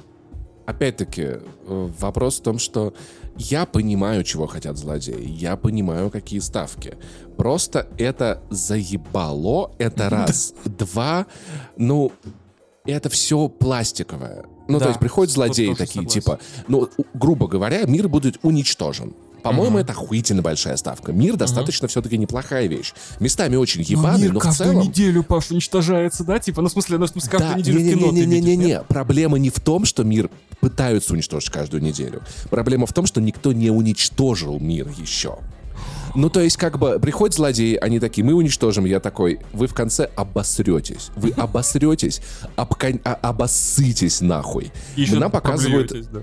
[0.65, 1.21] опять-таки,
[1.67, 2.93] э, вопрос в том, что
[3.37, 6.97] я понимаю, чего хотят злодеи, я понимаю, какие ставки.
[7.37, 10.53] Просто это заебало, это раз.
[10.65, 11.25] Два,
[11.77, 12.11] ну,
[12.85, 14.45] это все пластиковое.
[14.67, 16.09] Ну, Да, то есть приходят злодеи такие, согласен.
[16.09, 19.13] типа, ну, грубо говоря, мир будет уничтожен.
[19.43, 21.11] По-моему, это охуительно большая ставка.
[21.11, 22.93] Мир достаточно все-таки неплохая вещь.
[23.19, 24.79] Местами очень ебаный, но, в целом...
[24.79, 26.39] неделю, Паш, уничтожается, да?
[26.39, 28.43] Типа, ну, в смысле, ну, в смысле, каждую Да, неделю в кино ты видишь, нет?
[28.43, 28.81] не-не-не-не-не.
[28.83, 30.29] Проблема не в том, что мир
[30.59, 32.21] пытаются уничтожить каждую неделю.
[32.49, 35.37] Проблема в том, что никто не уничтожил мир еще.
[36.13, 38.85] Ну, то есть, как бы, приходят злодеи, они такие, мы уничтожим.
[38.85, 41.09] Я такой, вы в конце обосретесь.
[41.15, 42.21] Вы обосретесь,
[42.57, 44.71] обкон- а- обоссытесь нахуй.
[44.95, 46.21] И Нам показывают, да.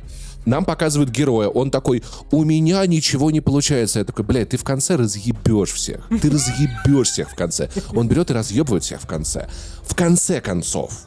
[0.49, 1.49] Нам показывают героя.
[1.49, 4.01] Он такой, у меня ничего не получается.
[4.01, 6.09] Я такой, блядь, ты в конце разъебешь всех.
[6.09, 7.69] Ты разъебешь всех в конце.
[7.95, 9.49] Он берет и разъебывает всех в конце.
[9.83, 11.07] В конце концов,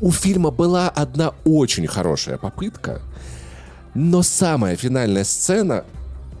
[0.00, 3.02] у фильма была одна очень хорошая попытка,
[3.94, 5.84] но самая финальная сцена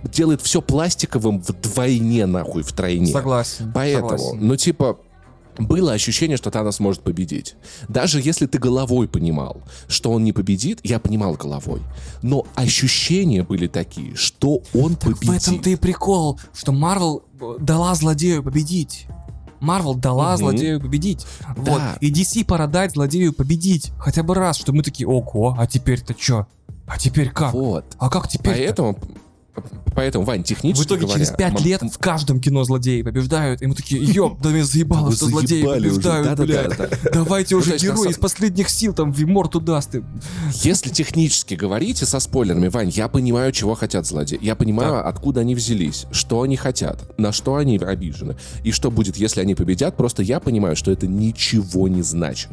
[0.02, 3.12] делает все пластиковым вдвойне, нахуй, втройне.
[3.12, 3.72] Согласен.
[3.74, 4.46] Поэтому, согласен.
[4.46, 4.98] ну, типа,
[5.58, 7.54] было ощущение, что Танос может победить.
[7.88, 11.80] Даже если ты головой понимал, что он не победит, я понимал головой.
[12.22, 15.28] Но ощущения были такие, что он Так победит.
[15.28, 19.06] в этом-то и прикол, что Марвел э, дала злодею победить.
[19.60, 20.38] Марвел дала Мгм.
[20.38, 21.26] злодею победить.
[21.56, 21.78] Вот.
[21.78, 21.96] Да.
[22.00, 23.90] И DC пора дать злодею победить.
[23.98, 26.46] Хотя бы раз, чтобы мы такие, ого, а теперь-то чё?
[26.86, 27.52] А теперь как?
[27.54, 27.84] Вот.
[27.98, 28.54] А как теперь?
[28.54, 28.98] Поэтому,
[29.94, 33.62] Поэтому, Вань, технически В итоге говоря, через пять м- лет в каждом кино злодеи побеждают,
[33.62, 37.12] и мы такие, ёб, да меня заебало, что злодеи побеждают, блядь.
[37.12, 39.94] Давайте уже герои из последних сил, там, Виморту даст.
[39.94, 40.02] и-
[40.62, 44.38] Если технически говорить и со спойлерами, Вань, я понимаю, чего хотят злодеи.
[44.42, 48.36] Я понимаю, откуда они взялись, что они хотят, на что они обижены.
[48.64, 49.96] И что будет, если они победят.
[49.96, 52.50] Просто я понимаю, что это ничего не значит.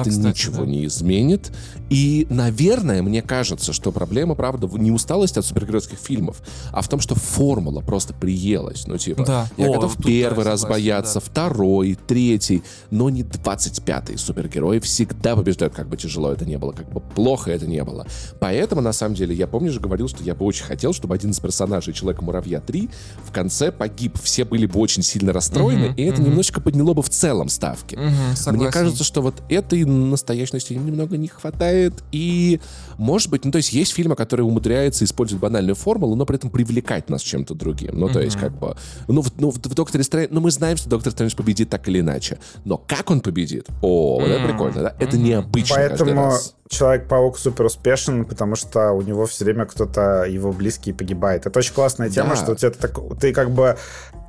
[0.00, 1.52] Это ничего не изменит.
[1.90, 6.40] И, наверное, мне кажется, что проблема, правда, не усталость от супергеройских фильмов,
[6.72, 8.86] а в том, что формула просто приелась.
[8.86, 9.48] Ну, типа, Да.
[9.56, 11.20] я О, готов первый да, раз согласен, бояться, да.
[11.20, 14.16] второй, третий, но не 25-й.
[14.18, 18.06] Супергерои всегда побеждают, как бы тяжело это не было, как бы плохо это не было.
[18.38, 21.30] Поэтому, на самом деле, я помню же говорил, что я бы очень хотел, чтобы один
[21.30, 22.88] из персонажей Человека-муравья 3
[23.26, 24.16] в конце погиб.
[24.22, 26.30] Все были бы очень сильно расстроены, Мгм, и это мгм.
[26.30, 27.96] немножечко подняло бы в целом ставки.
[27.96, 31.79] Мгм, Мне кажется, что вот этой настоящности немного не хватает.
[32.12, 32.60] И,
[32.98, 36.50] может быть, ну, то есть есть фильмы, которые умудряются использовать банальную формулу, но при этом
[36.50, 37.98] привлекать нас чем-то другим.
[37.98, 38.76] Ну, то есть, как бы,
[39.08, 41.88] ну, в, ну, в, в Докторе Стрэндж, ну, мы знаем, что Доктор Стрэндж победит так
[41.88, 42.38] или иначе.
[42.64, 43.66] Но как он победит?
[43.82, 44.96] О, вот это прикольно, да?
[44.98, 46.32] Это необычно Поэтому.
[46.68, 51.44] Человек-паук супер успешен, потому что у него все время кто-то его близкий погибает.
[51.44, 52.36] Это очень классная тема, Да.
[52.36, 53.76] что у тебя так, ты как бы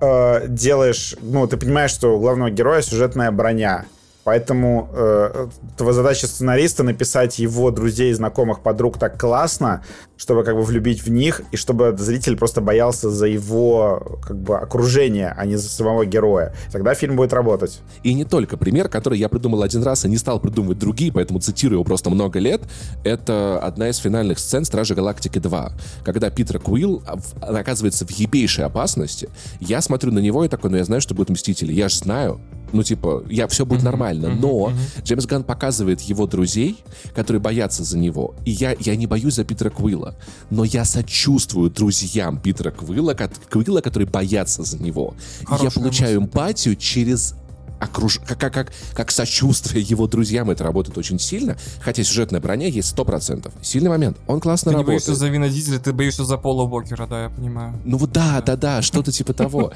[0.01, 3.85] э, делаешь, ну, ты понимаешь, что у главного героя сюжетная броня.
[4.23, 5.47] Поэтому э,
[5.79, 9.83] задача сценариста написать его друзей, знакомых, подруг так классно,
[10.17, 14.57] чтобы как бы влюбить в них, и чтобы зритель просто боялся за его как бы
[14.57, 16.53] окружение, а не за самого героя.
[16.71, 17.81] Тогда фильм будет работать.
[18.03, 18.57] И не только.
[18.57, 22.11] Пример, который я придумал один раз и не стал придумывать другие, поэтому цитирую его просто
[22.11, 22.61] много лет,
[23.03, 25.71] это одна из финальных сцен «Стражи Галактики 2»,
[26.03, 27.17] когда Питер Куилл а,
[27.57, 29.29] оказывается в ебейшей опасности.
[29.59, 32.39] Я смотрю на него и такой, ну я знаю, что будут Мстители, я же знаю,
[32.73, 36.77] ну типа, я, все будет нормально, но Джеймс Ганн показывает его друзей,
[37.15, 40.15] которые боятся за него, и я, я не боюсь за Питера Куилла,
[40.49, 45.13] но я сочувствую друзьям Питера Куилла, кот- Куилла, которые боятся за него.
[45.41, 47.35] И я получаю эмпатию через
[47.81, 48.19] окруж...
[48.25, 52.95] как, как, как, как сочувствие его друзьям это работает очень сильно, хотя сюжетная броня есть
[52.95, 53.51] 100%.
[53.61, 54.17] Сильный момент.
[54.27, 55.05] Он классно Ты работает.
[55.05, 57.73] боишься за Вина Дизеля, ты боишься за Пола Уокера, да, я понимаю.
[57.83, 59.71] Ну вот да, да, да, что-то типа того.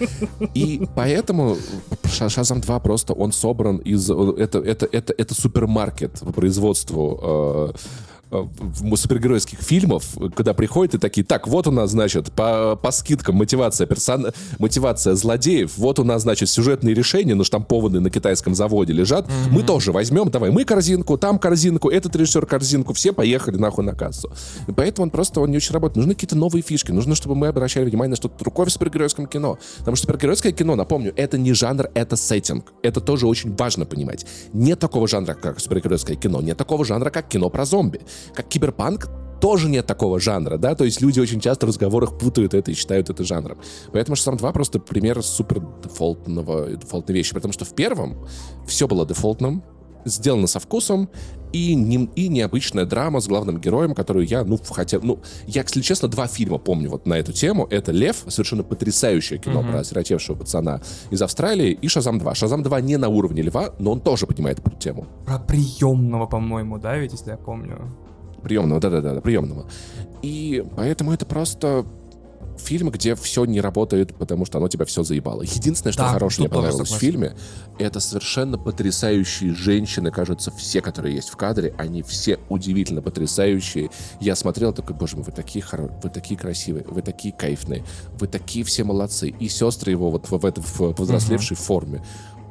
[0.54, 1.58] И поэтому
[2.04, 4.10] Ша- Шазам 2 просто он собран из...
[4.10, 7.78] Это, это, это, это супермаркет по производству э, э,
[8.96, 10.06] супергеройских фильмов,
[10.36, 14.28] когда приходят и такие, так, вот у нас, значит, по, по скидкам мотивация персон...
[14.60, 19.92] мотивация злодеев, вот у нас, значит, сюжетные решения, наштампованные на китайском заводе лежат, мы тоже
[19.92, 24.32] возьмем, давай, мы корзинку, там корзинку, этот режиссер корзинку, все поехали нахуй на кассу.
[24.68, 25.98] И поэтому он просто, он не очень работает.
[25.98, 29.58] Нужны какие-то новые фишки, нужно, чтобы мы обращали внимание на что-то другое в супергеройском кино.
[29.80, 32.74] Потому что супергеройское кино, напомню, это не жанр, это сеттинг.
[32.82, 34.26] Это тоже очень важно понимать.
[34.54, 38.02] Нет такого жанра, как супергеройское кино, нет такого жанра, как кино про зомби.
[38.34, 39.10] Как киберпанк
[39.42, 42.74] тоже нет такого жанра, да, то есть люди очень часто в разговорах путают это и
[42.74, 43.60] считают это жанром.
[43.92, 48.26] Поэтому сам 2 просто пример супер дефолтного, дефолтной вещи, потому что в первом
[48.66, 49.64] все было дефолтным,
[50.06, 51.10] сделано со вкусом,
[51.52, 55.82] и, не, и необычная драма с главным героем, которую я, ну, хотя, ну, я, если
[55.82, 57.66] честно, два фильма помню вот на эту тему.
[57.70, 62.36] Это «Лев», совершенно потрясающее кино про осиротевшего пацана из Австралии, и «Шазам 2».
[62.36, 65.08] «Шазам 2» не на уровне «Льва», но он тоже поднимает эту тему.
[65.26, 67.90] Про приемного, по-моему, да, ведь, если я помню.
[68.46, 69.66] Приемного, да-да-да, приемного.
[70.22, 71.84] И поэтому это просто
[72.60, 75.42] фильм, где все не работает, потому что оно тебя все заебало.
[75.42, 77.36] Единственное, что Да, хорошее мне понравилось в фильме,
[77.80, 83.90] это совершенно потрясающие женщины, кажется, все, которые есть в кадре, они все удивительно потрясающие.
[84.20, 85.90] Я смотрел такой, боже мой, вы такие хоро...
[86.04, 87.84] вы такие красивые, вы такие кайфные,
[88.20, 89.30] вы такие все молодцы.
[89.30, 92.04] И сестры его вот в, в, в повзрослевшей форме.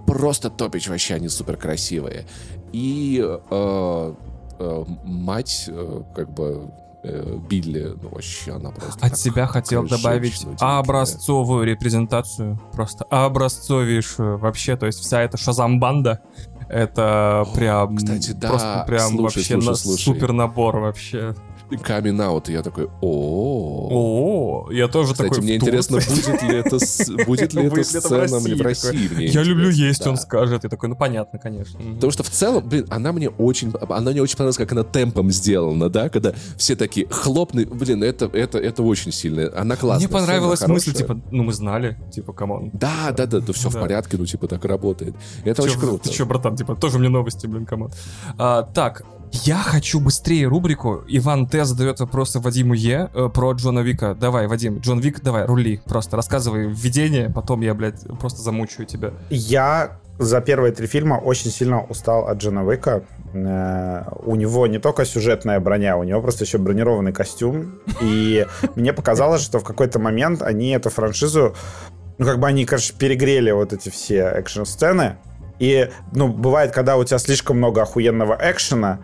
[0.06, 2.26] Просто топич вообще, они супер красивые.
[2.72, 4.14] И э,
[4.58, 6.70] э, мать, э, как бы,
[7.02, 9.04] э, Билли, ну вообще она просто...
[9.04, 12.60] От себя хотел добавить образцовую репрезентацию.
[12.72, 14.76] Просто образцовейшую вообще.
[14.76, 16.20] То есть вся эта шазам-банда,
[16.68, 17.96] это прям...
[17.96, 18.48] кстати, да.
[18.48, 20.02] Просто прям Слушай, вообще слушай, слушай.
[20.04, 21.34] супер набор вообще.
[22.48, 25.44] И я такой, о О, я тоже Кстати, такой...
[25.44, 26.78] мне интересно, будет ли это,
[27.26, 29.28] будет ли это сцена в России?
[29.28, 30.64] Я люблю есть, он скажет.
[30.64, 31.78] Я такой, ну понятно, конечно.
[31.78, 35.30] Потому что в целом, блин, она мне очень, она мне очень понравилась, как она темпом
[35.30, 40.06] сделана, да, когда все такие хлопны, блин, это, это, это очень сильно, она классная.
[40.06, 42.70] Мне понравилась мысль, типа, ну мы знали, типа, come on.
[42.72, 45.14] Да, да, да, да, все в порядке, ну, типа, так работает.
[45.44, 46.08] Это очень круто.
[46.08, 47.90] Ты чё, братан, типа, тоже мне новости, блин, come on.
[48.38, 49.04] А, так,
[49.42, 51.02] я хочу быстрее рубрику.
[51.08, 51.64] Иван Т.
[51.64, 53.10] задает вопросы Вадиму Е.
[53.12, 54.14] э, про Джона Вика.
[54.14, 55.80] Давай, Вадим, Джон Вик, давай, рули.
[55.86, 59.10] Просто рассказывай введение, потом я, блядь, просто замучаю тебя.
[59.30, 63.02] Я за первые три фильма очень сильно устал от Джона Уика.
[63.32, 67.80] Э, у него не только сюжетная броня, у него просто еще бронированный костюм.
[68.00, 71.54] И мне показалось, что в какой-то момент они эту франшизу
[72.18, 75.16] ну, как бы они, короче, перегрели вот эти все экшн-сцены.
[75.58, 79.00] И, ну, бывает, когда у тебя слишком много охуенного экшена,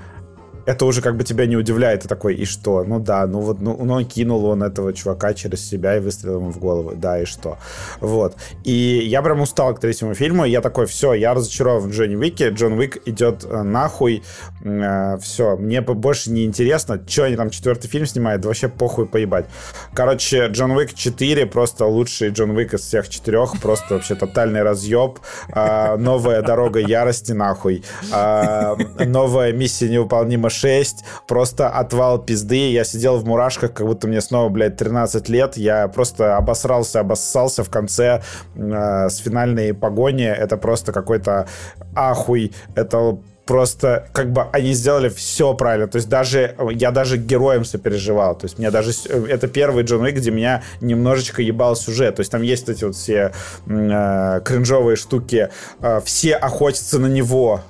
[0.67, 2.03] это уже как бы тебя не удивляет.
[2.03, 2.85] Ты такой, и что?
[2.85, 6.51] Ну да, ну вот, ну, ну кинул он этого чувака через себя и выстрелил ему
[6.51, 6.93] в голову.
[6.95, 7.59] Да, и что?
[8.01, 8.37] Вот.
[8.65, 10.45] И я прям устал к третьему фильму.
[10.45, 12.51] Я такой, все, я разочарован в Джонни Уике.
[12.51, 14.23] Джон Уик идет э, нахуй.
[14.65, 18.45] Э, все, мне больше не интересно, что они там четвертый фильм снимают.
[18.45, 19.47] вообще похуй поебать.
[19.95, 23.61] Короче, Джон Уик 4 просто лучший Джон Уик из всех четырех.
[23.61, 25.19] Просто вообще тотальный разъеб.
[25.55, 27.83] Э, новая дорога ярости нахуй.
[28.13, 32.73] Э, новая миссия невыполнима 6, просто отвал пизды.
[32.73, 35.57] Я сидел в мурашках, как будто мне снова, блядь, 13 лет.
[35.57, 38.23] Я просто обосрался, обоссался в конце
[38.55, 40.27] э, с финальной погони.
[40.27, 41.47] Это просто какой-то
[41.95, 42.53] ахуй.
[42.75, 43.19] Это
[43.51, 45.89] просто как бы они сделали все правильно.
[45.89, 48.37] То есть даже я даже героем сопереживал.
[48.39, 48.93] То есть мне даже
[49.29, 52.15] это первый Джон Уик, где меня немножечко ебал сюжет.
[52.15, 53.33] То есть там есть эти вот все
[53.67, 55.49] э, кринжовые штуки.
[55.81, 57.63] Э, все охотятся на него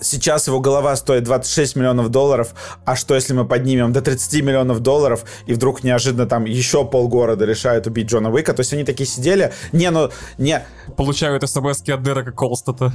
[0.00, 4.80] сейчас его голова стоит 26 миллионов долларов, а что если мы поднимем до 30 миллионов
[4.80, 9.06] долларов, и вдруг неожиданно там еще полгорода решают убить Джона Уика, то есть они такие
[9.06, 10.64] сидели, не, ну, не...
[10.96, 12.92] Получают смс от Дерека Колстата.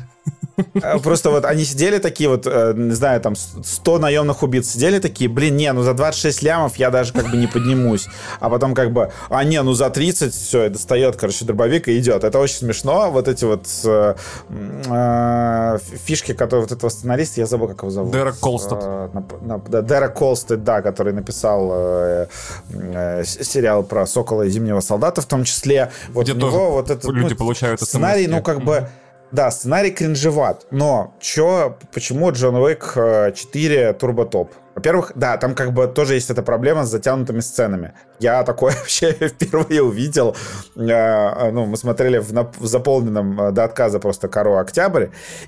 [0.75, 4.99] Э, просто вот они сидели такие вот, э, не знаю, там 100 наемных убийц сидели
[4.99, 8.07] такие, блин, не, ну за 26 лямов я даже как бы не поднимусь.
[8.39, 12.23] А потом как бы, а не, ну за 30 все, достает, короче, дробовик и идет.
[12.23, 14.15] Это очень смешно, вот эти вот э,
[14.49, 18.11] э, фишки, которые вот этого сценариста, я забыл, как его зовут.
[18.11, 18.77] Дерек Колстед.
[18.81, 19.09] Э,
[19.41, 22.27] да, Дерек Колстед, да, который написал э,
[22.71, 25.91] э, сериал про Сокола и Зимнего Солдата в том числе.
[26.09, 28.89] Вот Где у него вот этот люди ну, получают сценарий, ну как бы
[29.31, 34.51] да, сценарий кринжеват, но чё, почему Джон Уик 4 Турбо Топ?
[34.75, 37.93] Во-первых, да, там как бы тоже есть эта проблема с затянутыми сценами.
[38.19, 40.36] Я такое вообще впервые увидел.
[40.75, 45.07] Ну, мы смотрели в, в заполненном до отказа просто «Коро Октябрь»,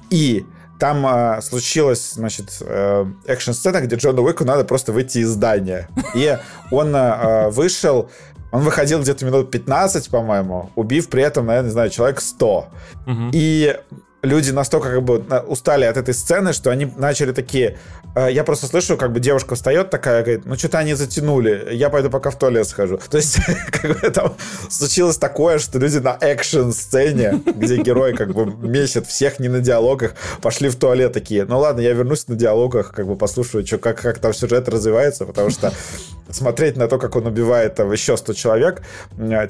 [0.10, 0.46] и
[0.80, 5.88] там э, случилась, значит, э, экшн-сцена, где Джону Уику надо просто выйти из здания.
[6.14, 6.38] И
[6.72, 8.10] он э, вышел,
[8.52, 12.68] он выходил где-то минут 15, по-моему, убив при этом, наверное, не знаю, человек 100.
[13.08, 13.30] Угу.
[13.32, 13.80] И
[14.22, 15.18] люди настолько как бы
[15.48, 17.78] устали от этой сцены, что они начали такие...
[18.16, 21.90] Э, я просто слышу, как бы девушка встает такая, говорит, ну что-то они затянули, я
[21.90, 23.00] пойду пока в туалет схожу.
[23.10, 23.38] То есть
[23.72, 24.36] как бы там
[24.70, 30.14] случилось такое, что люди на экшн-сцене, где герой как бы месяц всех не на диалогах,
[30.42, 34.02] пошли в туалет такие, ну ладно, я вернусь на диалогах, как бы послушаю, что, как,
[34.02, 35.74] как там сюжет развивается, потому что
[36.30, 38.82] смотреть на то, как он убивает там еще 100 человек,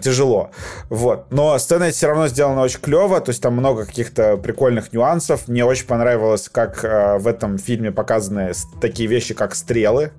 [0.01, 0.51] тяжело.
[0.89, 1.27] Вот.
[1.31, 5.47] Но сцена все равно сделана очень клево, то есть там много каких-то прикольных нюансов.
[5.47, 10.11] Мне очень понравилось, как э, в этом фильме показаны такие вещи, как стрелы.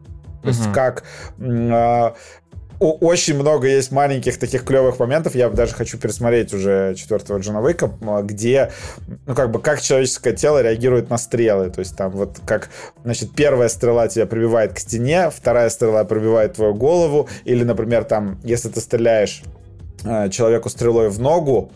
[0.42, 1.02] То есть как
[1.38, 2.10] э,
[2.78, 5.34] очень много есть маленьких таких клевых моментов.
[5.34, 7.90] Я даже хочу пересмотреть уже четвертого Джона Уика,
[8.22, 8.70] где,
[9.26, 11.70] ну, как бы, как человеческое тело реагирует на стрелы.
[11.70, 12.68] То есть там вот как,
[13.02, 18.38] значит, первая стрела тебя прибивает к стене, вторая стрела пробивает твою голову, или, например, там,
[18.44, 19.42] если ты стреляешь
[20.04, 21.72] э, человеку стрелой в ногу,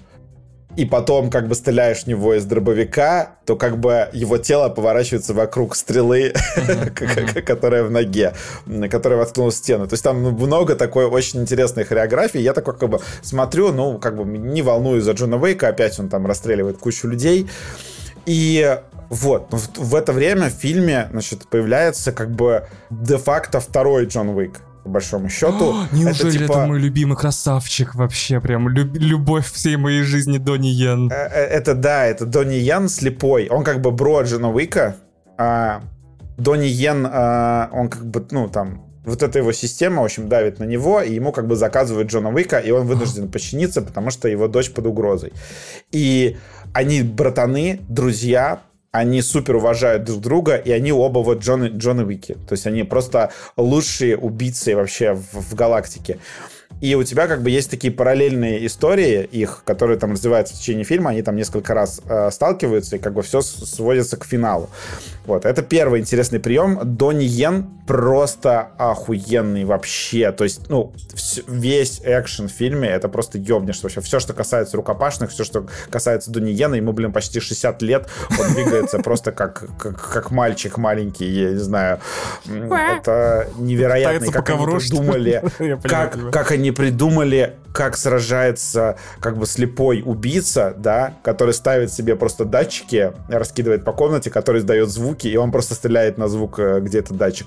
[0.77, 5.35] и потом как бы стреляешь в него из дробовика, то как бы его тело поворачивается
[5.35, 6.33] вокруг стрелы,
[7.45, 8.35] которая в ноге,
[8.91, 9.87] которая воткнулась в стену.
[9.87, 12.41] То есть там ну, много такой очень интересной хореографии.
[12.41, 16.09] Я такой как бы смотрю, ну, как бы не волнуюсь за Джона Уэйка, опять он
[16.09, 17.49] там расстреливает кучу людей.
[18.27, 24.61] И вот, в это время в фильме, значит, появляется как бы де-факто второй Джон Уик
[24.83, 25.73] по большому счету.
[25.73, 26.53] О, неужели это, типа...
[26.53, 28.41] это мой любимый красавчик вообще?
[28.41, 28.97] Прям люб...
[28.97, 31.11] любовь всей моей жизни Донни Йен.
[31.11, 33.49] Э, э, это да, это Донни Йен слепой.
[33.49, 34.97] Он как бы бро Джона Уика.
[35.39, 35.83] А
[36.37, 40.59] Донни Йен, а, он как бы, ну, там, вот эта его система, в общем, давит
[40.59, 44.29] на него, и ему как бы заказывают Джона Уика, и он вынужден подчиниться, потому что
[44.29, 45.33] его дочь под угрозой.
[45.93, 46.37] И
[46.73, 48.61] они братаны, друзья,
[48.93, 52.35] они супер уважают друг друга, и они оба вот Джон, Джон Уики.
[52.49, 56.19] То есть они просто лучшие убийцы вообще в, в галактике.
[56.81, 60.85] И у тебя как бы есть такие параллельные истории их, которые там развиваются в течение
[60.85, 64.71] фильма, они там несколько раз э, сталкиваются, и как бы все сводится к финалу.
[65.27, 66.81] Вот, это первый интересный прием.
[66.83, 70.33] Донни Йен просто охуенный вообще.
[70.33, 70.93] То есть, ну,
[71.47, 74.01] весь экшен в фильме это просто ёбнешь вообще.
[74.01, 78.09] Все, что касается рукопашных, все, что касается Донни Йена, ему, блин, почти 60 лет,
[78.39, 82.01] он двигается просто как, как, как мальчик маленький, я не знаю.
[82.47, 84.33] Это невероятно.
[84.33, 85.43] Как они придумали,
[85.83, 92.17] как, как они они придумали, как сражается как бы слепой убийца, да, который ставит себе
[92.17, 96.81] просто датчики, раскидывает по комнате, который издает звуки, и он просто стреляет на звук, э,
[96.81, 97.47] где этот датчик.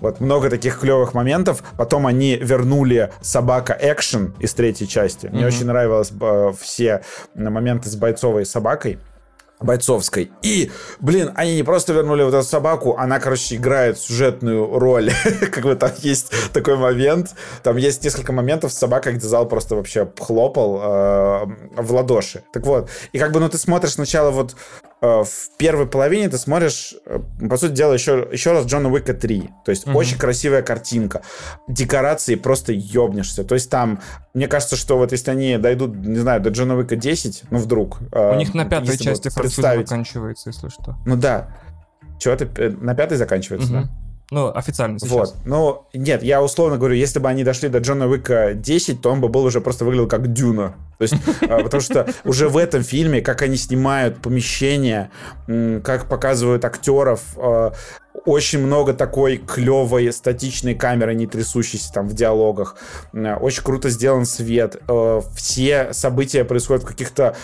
[0.00, 1.62] Вот много таких клевых моментов.
[1.76, 5.26] Потом они вернули собака экшен из третьей части.
[5.26, 5.46] Мне mm-hmm.
[5.46, 7.02] очень нравилось э, все
[7.34, 8.98] моменты с бойцовой собакой
[9.60, 10.30] бойцовской.
[10.42, 15.10] И, блин, они не просто вернули вот эту собаку, она, короче, играет сюжетную роль.
[15.52, 17.34] как бы там есть такой момент.
[17.62, 21.46] Там есть несколько моментов с собакой, где зал просто вообще хлопал э,
[21.76, 22.42] в ладоши.
[22.52, 22.88] Так вот.
[23.12, 24.56] И как бы, ну, ты смотришь сначала вот
[25.00, 29.48] в первой половине ты смотришь, э, по сути дела, еще, еще раз Джона Уика 3.
[29.64, 29.96] То есть угу.
[29.96, 31.22] очень красивая картинка.
[31.68, 33.44] Декорации просто ёбнешься.
[33.44, 34.00] То есть там,
[34.34, 37.98] мне кажется, что вот если они дойдут, не знаю, до Джона Уика 10, ну вдруг...
[38.12, 39.88] Э, У них на пятой части представить...
[39.88, 40.96] заканчивается, если что.
[41.06, 41.56] Ну да.
[42.18, 43.82] Чего ты на пятой заканчивается, угу.
[43.82, 43.90] да?
[44.30, 45.10] Ну, официально сейчас.
[45.10, 45.34] Вот.
[45.44, 49.20] Ну, нет, я условно говорю, если бы они дошли до Джона Уика 10, то он
[49.20, 50.74] бы был уже просто выглядел как Дюна.
[50.98, 55.10] То есть, а, потому что уже в этом фильме, как они снимают помещение,
[55.46, 57.72] как показывают актеров, а,
[58.30, 62.76] очень много такой клевой статичной камеры, не трясущейся там в диалогах.
[63.12, 64.76] Очень круто сделан свет.
[64.88, 67.34] Э, все события происходят в каких-то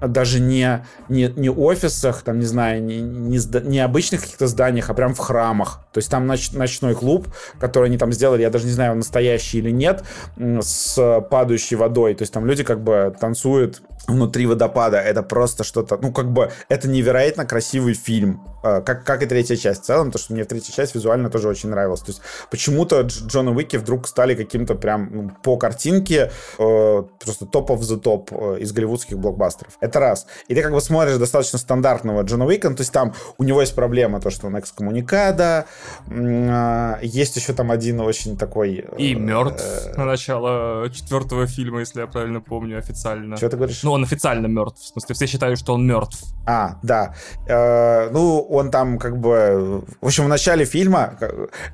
[0.00, 3.38] даже не, не, не офисах, там, не знаю, не, не,
[3.68, 5.80] не обычных каких-то зданиях, а прям в храмах.
[5.92, 7.28] То есть там ноч, ночной клуб,
[7.58, 10.04] который они там сделали, я даже не знаю, настоящий или нет,
[10.38, 12.14] с падающей водой.
[12.14, 14.98] То есть там люди как бы танцуют внутри водопада.
[14.98, 18.42] Это просто что-то, ну, как бы, это невероятно красивый фильм.
[18.62, 21.48] Э, как, как и третья часть в целом, то, что мне третья часть визуально тоже
[21.48, 22.00] очень нравилась.
[22.00, 27.70] То есть почему-то Джона Уики вдруг стали каким-то прям ну, по картинке э, просто топ
[27.70, 29.76] of the топ из голливудских блокбастеров.
[29.80, 30.26] Это раз.
[30.48, 33.60] И ты как бы смотришь достаточно стандартного Джона Уика, ну, то есть там у него
[33.60, 35.66] есть проблема, то, что он экскоммуникада,
[36.08, 38.84] э, есть еще там один очень такой...
[38.86, 43.36] Э, И мертв э, на начало четвертого фильма, если я правильно помню, официально.
[43.36, 43.82] Что ты говоришь?
[43.82, 44.80] Ну, он официально мертв.
[44.80, 46.22] В смысле, все считают, что он мертв.
[46.46, 47.14] А, да.
[47.46, 49.82] Э, ну, он там как бы...
[50.10, 51.16] В общем, в начале фильма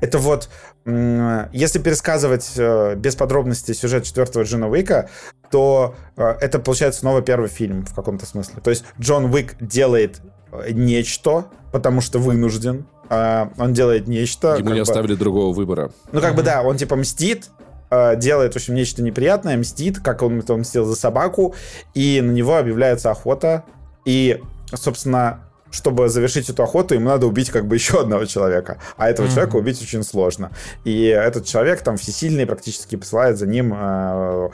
[0.03, 0.51] это вот...
[0.85, 5.09] Если пересказывать э, без подробностей сюжет четвертого Джона Уика,
[5.51, 8.57] то э, это получается снова первый фильм в каком-то смысле.
[8.63, 10.21] То есть Джон Уик делает
[10.53, 12.87] э, нечто, потому что вынужден.
[13.09, 14.57] Он делает нечто.
[14.57, 15.19] Ему не оставили бы...
[15.19, 15.91] другого выбора.
[16.13, 16.37] Ну, как mm-hmm.
[16.37, 17.49] бы да, он типа мстит,
[17.91, 21.55] делает, в общем, нечто неприятное, мстит, как он это мстил за собаку,
[21.95, 23.65] и на него объявляется охота.
[24.05, 24.43] И,
[24.75, 25.46] собственно,
[25.77, 28.81] чтобы завершить эту охоту, ему надо убить как бы еще одного человека.
[28.97, 29.35] А этого mm-hmm.
[29.35, 30.51] человека убить очень сложно.
[30.85, 34.49] И этот человек там всесильный практически посылает за ним э,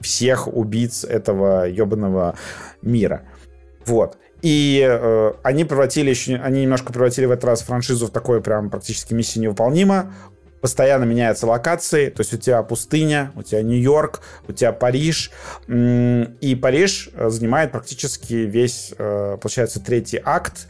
[0.00, 2.36] всех убийц этого ебаного
[2.82, 3.22] мира.
[3.84, 4.16] Вот.
[4.42, 8.70] И э, они превратили еще, они немножко превратили в этот раз франшизу в такое прям
[8.70, 10.14] практически миссия невыполнима
[10.60, 15.30] постоянно меняются локации, то есть у тебя пустыня, у тебя Нью-Йорк, у тебя Париж,
[15.68, 20.68] и Париж э, занимает практически весь, э, получается, третий акт.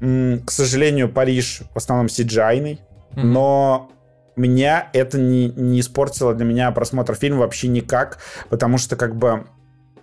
[0.00, 3.22] К сожалению, Париж в основном cgi mm-hmm.
[3.22, 3.90] но
[4.34, 8.18] меня это не, не испортило для меня просмотр фильма вообще никак,
[8.48, 9.46] потому что как бы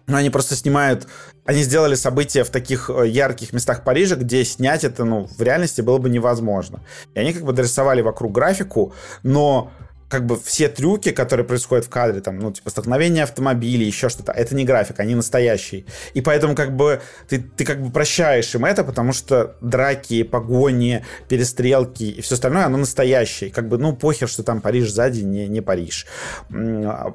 [0.10, 1.08] ну, они просто снимают...
[1.50, 5.82] Они сделали события в таких э, ярких местах Парижа, где снять это, ну, в реальности
[5.82, 6.82] было бы невозможно.
[7.16, 8.94] И они как бы дорисовали вокруг графику,
[9.24, 9.72] но
[10.10, 14.32] как бы все трюки, которые происходят в кадре, там, ну, типа, столкновение автомобилей, еще что-то,
[14.32, 15.86] это не график, они настоящие.
[16.16, 21.06] И поэтому, как бы, ты, ты как бы прощаешь им это, потому что драки, погони,
[21.28, 23.52] перестрелки и все остальное, оно настоящее.
[23.52, 26.08] Как бы, ну, похер, что там Париж сзади, не, не Париж.
[26.52, 27.14] А,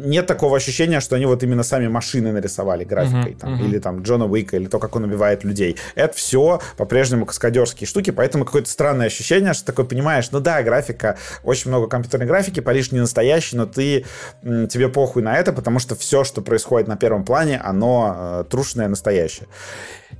[0.00, 3.64] нет такого ощущения, что они вот именно сами машины нарисовали графикой, uh-huh, там, uh-huh.
[3.64, 5.78] или там Джона Уика, или то, как он убивает людей.
[5.94, 11.16] Это все по-прежнему каскадерские штуки, поэтому какое-то странное ощущение, что такое понимаешь, ну да, графика,
[11.42, 14.04] очень много компьютерной графики, Париж не настоящий, но ты,
[14.42, 18.88] тебе похуй на это, потому что все, что происходит на первом плане, оно э, трушное,
[18.88, 19.46] настоящее.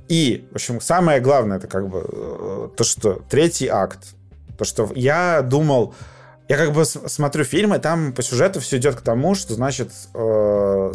[0.07, 3.99] И, в общем, самое главное, это как бы э, то, что третий акт,
[4.57, 5.93] то, что я думал,
[6.47, 10.93] я как бы смотрю фильмы, там по сюжету все идет к тому, что, значит, э,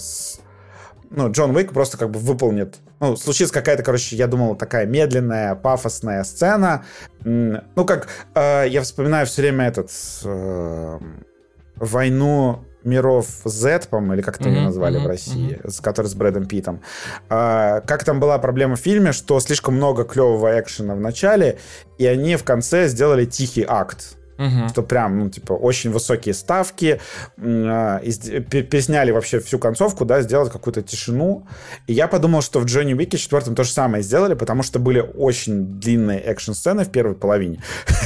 [1.11, 2.76] ну, Джон Уик просто как бы выполнит...
[3.00, 6.84] Ну, случится какая-то, короче, я думал, такая медленная, пафосная сцена.
[7.24, 9.90] Ну, как э, я вспоминаю все время этот...
[10.24, 10.98] Э,
[11.80, 15.70] войну миров Z, по-моему, или как это mm-hmm, назвали mm-hmm, в России, mm-hmm.
[15.70, 16.80] с которой с Брэдом Питом.
[17.28, 21.58] А, как там была проблема в фильме, что слишком много клевого экшена в начале,
[21.98, 24.16] и они в конце сделали тихий акт.
[24.41, 24.68] Угу.
[24.70, 26.99] Что прям, ну, типа, очень высокие ставки.
[27.36, 31.47] Э, пересняли вообще всю концовку, да, сделать какую-то тишину.
[31.86, 35.01] И я подумал, что в Джонни Уике четвертом то же самое сделали, потому что были
[35.01, 37.62] очень длинные экшн-сцены в первой половине.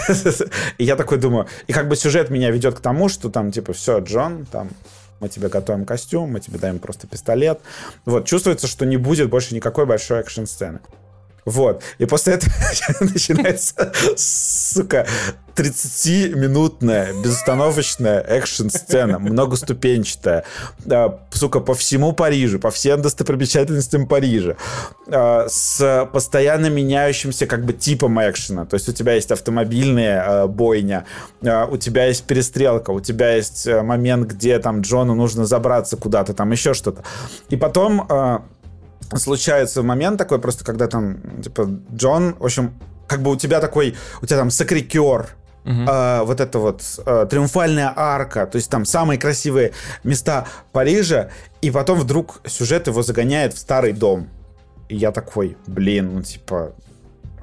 [0.79, 3.73] И я такой думаю, и как бы сюжет меня ведет к тому, что там, типа,
[3.73, 4.69] все, Джон, там,
[5.21, 7.61] мы тебе готовим костюм, мы тебе даем просто пистолет.
[8.05, 10.81] Вот, чувствуется, что не будет больше никакой большой экшн-сцены.
[11.45, 11.83] Вот.
[11.99, 12.53] И после этого
[13.01, 15.07] начинается, сука,
[15.55, 20.45] 30-минутная безостановочная экшн-сцена, многоступенчатая,
[20.91, 24.57] а, сука, по всему Парижу, по всем достопримечательностям Парижа,
[25.07, 28.65] а, с постоянно меняющимся как бы типом экшена.
[28.65, 31.05] То есть у тебя есть автомобильная а, бойня,
[31.43, 36.51] у тебя есть перестрелка, у тебя есть момент, где там Джону нужно забраться куда-то, там
[36.51, 37.05] еще что-то.
[37.49, 38.09] И потом
[39.17, 42.75] случается момент такой, просто когда там, типа, Джон, в общем,
[43.07, 45.29] как бы у тебя такой, у тебя там сакрикер,
[45.65, 45.87] Uh-huh.
[45.87, 51.31] Uh, вот это вот uh, триумфальная арка, то есть там самые красивые места Парижа,
[51.63, 54.29] и потом вдруг сюжет его загоняет в старый дом.
[54.91, 56.75] И я такой, блин, ну типа,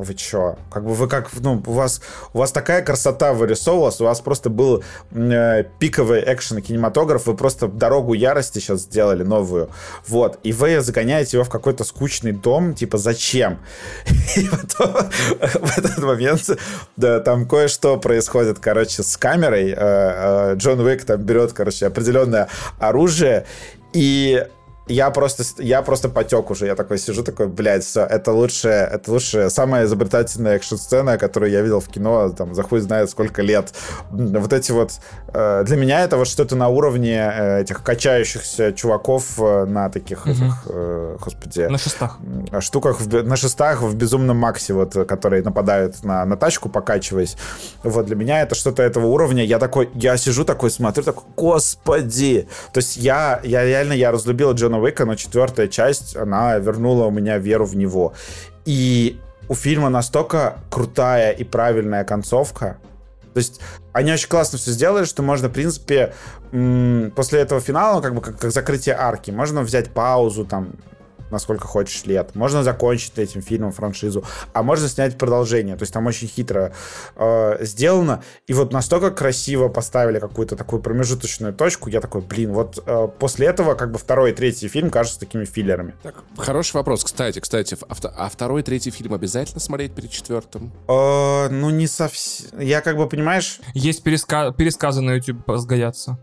[0.04, 0.58] вы чё?
[0.72, 2.02] Как бы вы как, ну, у вас,
[2.34, 7.68] у вас такая красота вырисовывалась, у вас просто был э, пиковый экшен кинематограф, вы просто
[7.68, 9.70] дорогу ярости сейчас сделали новую,
[10.08, 13.60] вот, и вы загоняете его в какой-то скучный дом, типа, зачем?
[14.36, 14.94] И потом
[15.40, 16.50] в этот момент,
[16.98, 22.48] да, там кое-что происходит, короче, с камерой, э, э, Джон Уик там берет, короче, определенное
[22.80, 23.46] оружие,
[23.94, 24.46] и
[24.92, 26.66] я просто, я просто потек уже.
[26.66, 31.62] Я такой сижу, такой, блядь, все, это лучшая, это лучшая, самая изобретательная экшн-сцена, которую я
[31.62, 33.74] видел в кино, там, за хуй знает сколько лет.
[34.12, 34.92] Вот эти вот...
[35.34, 40.26] Э, для меня это вот что-то на уровне э, этих качающихся чуваков э, на таких,
[40.26, 40.32] угу.
[40.32, 40.68] этих,
[41.20, 41.62] господи...
[41.62, 42.18] На шестах.
[42.60, 47.38] Штуках, в, на шестах в Безумном Максе, вот, которые нападают на, на тачку, покачиваясь.
[47.84, 49.44] Вот, для меня это что-то этого уровня.
[49.44, 52.48] Я такой, я сижу такой, смотрю, такой, господи!
[52.74, 57.12] То есть я, я реально, я разлюбил Джона Уэйка, но четвертая часть, она вернула у
[57.12, 58.14] меня веру в него.
[58.66, 62.78] И у фильма настолько крутая и правильная концовка.
[63.34, 63.62] То есть
[63.94, 66.14] они очень классно все сделали, что можно, в принципе,
[66.52, 70.74] после этого финала, как бы как, как закрытие арки, можно взять паузу, там,
[71.32, 72.36] насколько хочешь лет.
[72.36, 74.24] Можно закончить этим фильмом франшизу,
[74.54, 75.76] а можно снять продолжение.
[75.76, 76.74] То есть там очень хитро
[77.16, 78.24] э, сделано.
[78.48, 81.90] И вот настолько красиво поставили какую-то такую промежуточную точку.
[81.90, 85.46] Я такой, блин, вот э, после этого как бы второй и третий фильм кажутся такими
[85.46, 85.94] филлерами.
[86.04, 87.04] Так, хороший вопрос.
[87.04, 90.72] Кстати, кстати, а, а второй и третий фильм обязательно смотреть перед четвертым?
[90.88, 92.60] Э, ну, не совсем.
[92.60, 93.60] Я как бы, понимаешь...
[93.74, 94.52] Есть переска...
[94.52, 96.18] пересказы на YouTube сгоняться.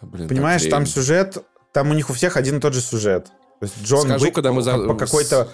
[0.00, 1.38] Блин, Понимаешь, там сюжет,
[1.72, 3.28] там у них у всех один и тот же сюжет.
[3.60, 4.78] То есть Джон Скажу, Уик когда мы за...
[4.78, 5.48] по какой-то...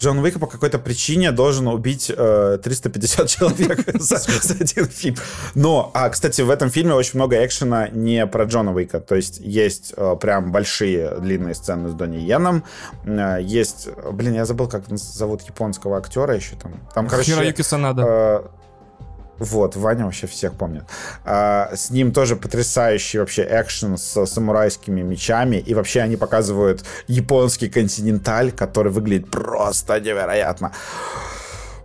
[0.00, 5.16] Джон Уик по какой-то причине должен убить э, 350 человек за, за один фильм.
[5.56, 9.00] Но, а, кстати, в этом фильме очень много экшена не про Джона Уика.
[9.00, 12.62] То есть есть э, прям большие длинные сцены с Донни Йеном.
[13.04, 16.80] Э, есть, блин, я забыл, как зовут японского актера еще там.
[16.94, 17.32] Там, короче...
[17.32, 18.04] Хироюки Санада.
[18.06, 18.57] Э,
[19.38, 20.84] вот, Ваня вообще всех помнит.
[21.24, 25.56] А, с ним тоже потрясающий вообще экшен с самурайскими мечами.
[25.56, 30.72] И вообще они показывают японский континенталь, который выглядит просто невероятно.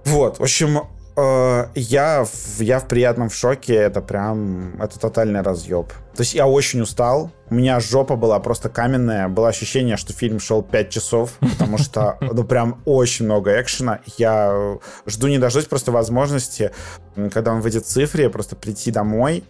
[0.06, 0.82] Вот, в общем,
[1.16, 2.26] я,
[2.60, 5.88] я в приятном шоке, это прям, это тотальный разъеб.
[6.16, 10.40] То есть я очень устал, у меня жопа была просто каменная, было ощущение, что фильм
[10.40, 14.00] шел 5 часов, потому что, ну, прям очень много экшена.
[14.18, 16.72] Я жду не дождусь просто возможности,
[17.32, 19.44] когда он выйдет в цифре, просто прийти домой,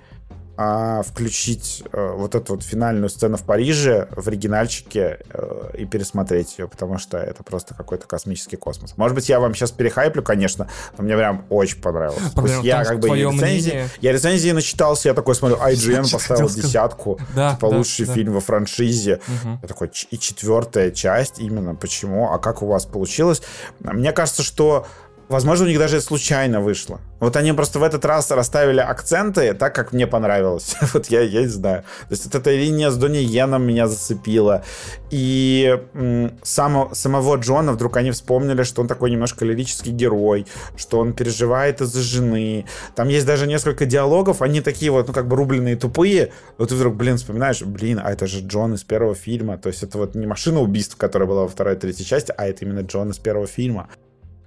[0.55, 6.59] а, включить э, вот эту вот финальную сцену в Париже в оригинальчике э, и пересмотреть
[6.59, 8.93] ее, потому что это просто какой-то космический космос.
[8.95, 12.31] Может быть, я вам сейчас перехайплю, конечно, но мне прям очень понравилось.
[12.35, 16.47] Проблема То есть я как бы рецензии, я рецензии начитался, я такой смотрю, IGN поставил
[16.47, 18.13] десятку, да, типа да, лучший да.
[18.13, 19.21] фильм во франшизе.
[19.27, 19.59] Угу.
[19.63, 23.41] Я такой, и четвертая часть именно, почему, а как у вас получилось?
[23.79, 24.85] Мне кажется, что
[25.29, 26.99] Возможно, у них даже случайно вышло.
[27.19, 30.75] Вот они просто в этот раз расставили акценты так, как мне понравилось.
[30.93, 31.83] вот я, я не знаю.
[32.09, 34.63] То есть вот эта линия с Донни Йеном меня зацепила.
[35.09, 40.45] И м, само, самого Джона вдруг они вспомнили, что он такой немножко лирический герой,
[40.75, 42.65] что он переживает из-за жены.
[42.95, 46.33] Там есть даже несколько диалогов, они такие вот, ну, как бы рубленые, тупые.
[46.57, 49.57] Вот ты вдруг, блин, вспоминаешь, блин, а это же Джон из первого фильма.
[49.57, 52.45] То есть это вот не машина убийств, которая была во второй и третьей части, а
[52.45, 53.87] это именно Джон из первого фильма.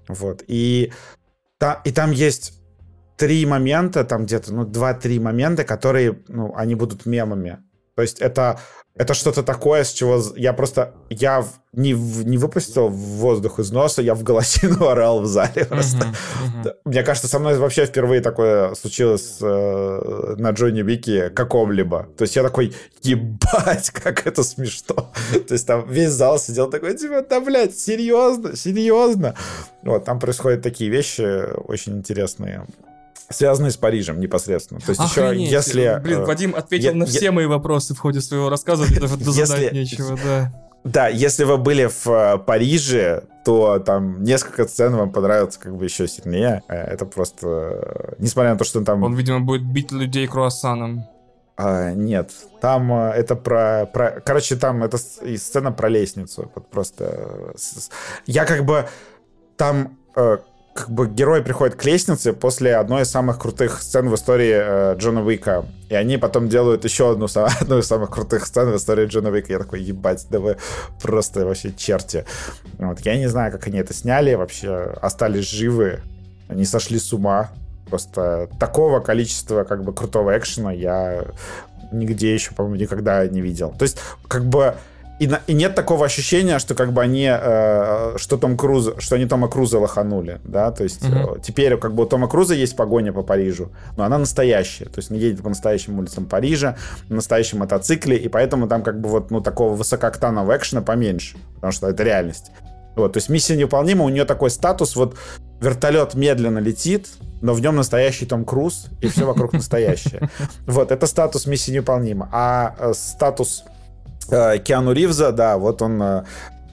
[0.08, 0.44] Вот.
[0.46, 0.92] И,
[1.58, 2.60] та, и там есть
[3.16, 7.58] три момента, там где-то, ну, два-три момента, которые, ну, они будут мемами.
[7.94, 8.60] То есть это,
[8.98, 14.14] это что-то такое, с чего я просто, я не, не выпустил воздух из носа, я
[14.14, 15.98] в голосину орал в зале просто.
[15.98, 16.74] Uh-huh, uh-huh.
[16.86, 22.08] Мне кажется, со мной вообще впервые такое случилось э, на Джонни Вики каком-либо.
[22.16, 25.12] То есть я такой, ебать, как это смешно.
[25.46, 29.34] То есть там весь зал сидел такой, типа, да, блядь, серьезно, серьезно.
[29.82, 32.66] Вот, там происходят такие вещи очень интересные.
[33.30, 34.80] Связанные с Парижем непосредственно.
[34.80, 35.46] То есть Охренеть.
[35.48, 36.00] еще, если...
[36.02, 39.00] Блин, э, Вадим ответил я- на я- все мои вопросы в ходе своего рассказа, мне
[39.00, 40.52] даже задать нечего, да.
[40.84, 45.84] Да, если вы были в э, Париже, то там несколько сцен вам понравятся как бы
[45.84, 46.62] еще сильнее.
[46.68, 48.14] Э, Это просто...
[48.18, 49.02] Несмотря на то, что там...
[49.02, 51.04] Он, видимо, будет бить людей круассаном.
[51.56, 52.30] А, нет,
[52.60, 54.20] там это про, про...
[54.24, 56.50] Короче, там это сцена про лестницу.
[56.54, 57.54] Вот просто...
[58.26, 58.86] Я как бы...
[59.56, 59.98] Там
[60.76, 64.96] как бы герой приходит к лестнице после одной из самых крутых сцен в истории э,
[64.96, 65.64] Джона Уика.
[65.88, 67.26] И они потом делают еще одну,
[67.60, 69.52] одну из самых крутых сцен в истории Джона Уика.
[69.52, 70.58] Я такой, ебать, да вы
[71.02, 72.26] просто вообще черти.
[72.78, 76.00] Вот, я не знаю, как они это сняли, вообще остались живы,
[76.48, 77.50] не сошли с ума.
[77.88, 81.24] Просто такого количества как бы крутого экшена я
[81.92, 83.72] нигде еще, по-моему, никогда не видел.
[83.78, 83.98] То есть,
[84.28, 84.74] как бы
[85.18, 89.16] и, на- и нет такого ощущения, что как бы они, э, что Том Круз, что
[89.16, 91.36] они Тома Круза лоханули, да, то есть Мгм.
[91.36, 94.98] э, теперь как бы у Тома Круза есть погоня по Парижу, но она настоящая, то
[94.98, 96.76] есть он едет по настоящим улицам Парижа,
[97.08, 101.72] на настоящем мотоцикле, и поэтому там как бы вот, ну, такого высокооктанового экшена поменьше, потому
[101.72, 102.50] что это реальность.
[102.94, 105.16] Вот, то есть миссия невыполнима, у нее такой статус, вот
[105.60, 107.08] вертолет медленно летит,
[107.42, 110.30] но в нем настоящий Том Круз, и все вокруг настоящее.
[110.66, 112.28] Вот, это статус миссии невыполнима.
[112.32, 113.64] А э, статус
[114.28, 116.24] Киану Ривза, да, вот он э,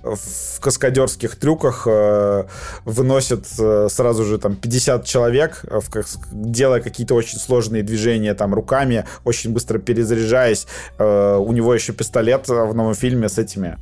[0.03, 2.43] в каскадерских трюках э,
[2.85, 8.33] выносит э, сразу же там 50 человек, э, в кас- делая какие-то очень сложные движения
[8.33, 10.67] там руками, очень быстро перезаряжаясь.
[10.99, 13.77] Э, у него еще пистолет э, в новом фильме с этими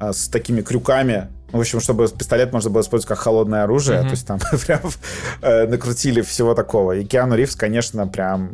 [0.00, 1.28] э, с такими крюками.
[1.52, 3.98] Ну, В общем, чтобы пистолет можно было использовать как холодное оружие.
[4.00, 4.08] Мгм.
[4.08, 4.80] То есть там прям
[5.42, 6.92] э, накрутили всего такого.
[6.92, 8.50] И Киану Ривз, конечно, прям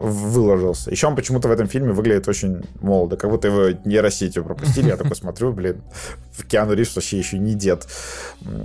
[0.00, 0.90] выложился.
[0.90, 4.88] Еще он почему-то в этом фильме выглядит очень молодо, как будто его нейросетью пропустили.
[4.88, 5.82] Я такой смотрю, блин,
[6.32, 7.86] в Киану Ривз вообще еще не дед.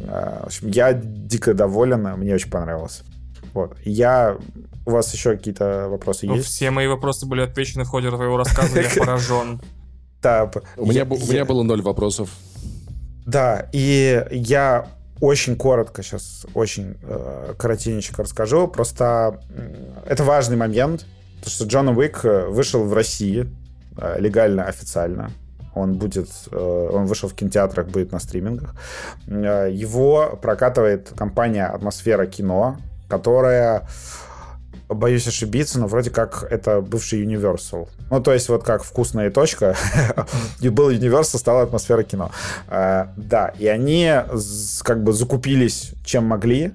[0.08, 3.04] А, В общем, я дико доволен, мне очень понравилось.
[3.54, 3.78] Вот.
[3.84, 4.38] Я...
[4.86, 6.48] У вас еще какие-то вопросы Ну, есть?
[6.48, 9.60] все мои вопросы были отвечены в ходе твоего рассказа, я поражен.
[10.22, 12.30] Да, У меня, было ноль вопросов.
[13.26, 14.88] Да, и я
[15.22, 18.68] очень коротко сейчас, очень э, коротенечко расскажу.
[18.68, 19.76] Просто м,
[20.06, 21.06] это важный момент,
[21.46, 23.48] потому что Джон Уик э, вышел в России
[23.98, 25.30] э, легально, официально.
[25.76, 28.74] Он будет, э, он вышел в кинотеатрах, будет на стримингах.
[29.28, 32.78] Его прокатывает компания «Атмосфера кино»,
[33.08, 33.88] которая
[34.90, 37.90] боюсь ошибиться, но вроде как это бывший Universal.
[38.10, 39.76] Ну, то есть вот как вкусная точка,
[40.62, 42.32] и был Universal, стала атмосфера кино.
[42.68, 44.12] Да, и они
[44.84, 46.74] как бы закупились чем могли,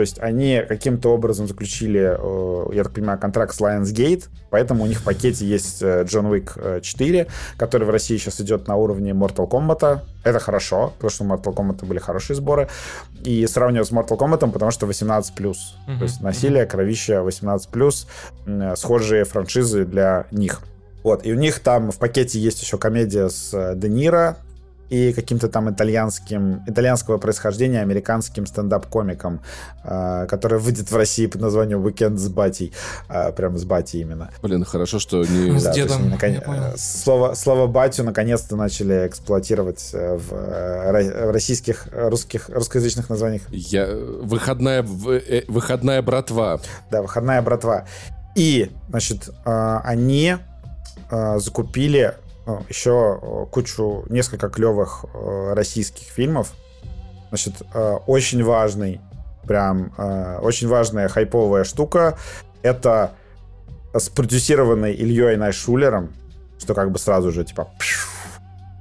[0.00, 4.86] то есть они каким-то образом заключили, э, я так понимаю, контракт с Lionsgate, поэтому у
[4.86, 7.26] них в пакете есть э, John Wick э, 4,
[7.58, 10.00] который в России сейчас идет на уровне Mortal Kombat.
[10.24, 12.68] Это хорошо, потому что у Mortal Kombat были хорошие сборы.
[13.22, 15.32] И сравниваю с Mortal Kombat, потому что 18+.
[15.86, 18.06] Мгм, То есть насилие, кровище 18+,
[18.46, 20.62] м, схожие франшизы для них.
[21.02, 24.38] Вот, и у них там в пакете есть еще комедия с э, Де Ниро
[24.90, 29.40] и каким-то там итальянским, итальянского происхождения американским стендап-комиком,
[29.84, 32.72] э, который выйдет в России под названием «Уикенд с батей».
[33.08, 34.30] Э, прям с батей именно.
[34.42, 35.58] Блин, хорошо, что не...
[35.58, 36.62] С Да, дедом, након- я понял.
[36.64, 43.42] э, слово, слово «батю» наконец-то начали эксплуатировать э, в, э, российских, русских, русскоязычных названиях.
[43.50, 43.86] Я...
[43.86, 44.82] Выходная...
[44.82, 46.60] в- э, Выходная братва.
[46.90, 47.84] Да, выходная братва.
[48.34, 50.36] И, значит, э, они
[51.10, 52.14] э, закупили
[52.58, 56.52] э, еще э, кучу, несколько клевых э, российских фильмов.
[57.28, 57.62] Значит,
[58.08, 59.00] очень важный,
[59.44, 59.92] прям
[60.42, 62.18] очень важная хайповая штука.
[62.62, 63.12] Это
[63.96, 66.12] спродюсированный Ильей Найшулером,
[66.58, 67.70] что как бы сразу же, типа,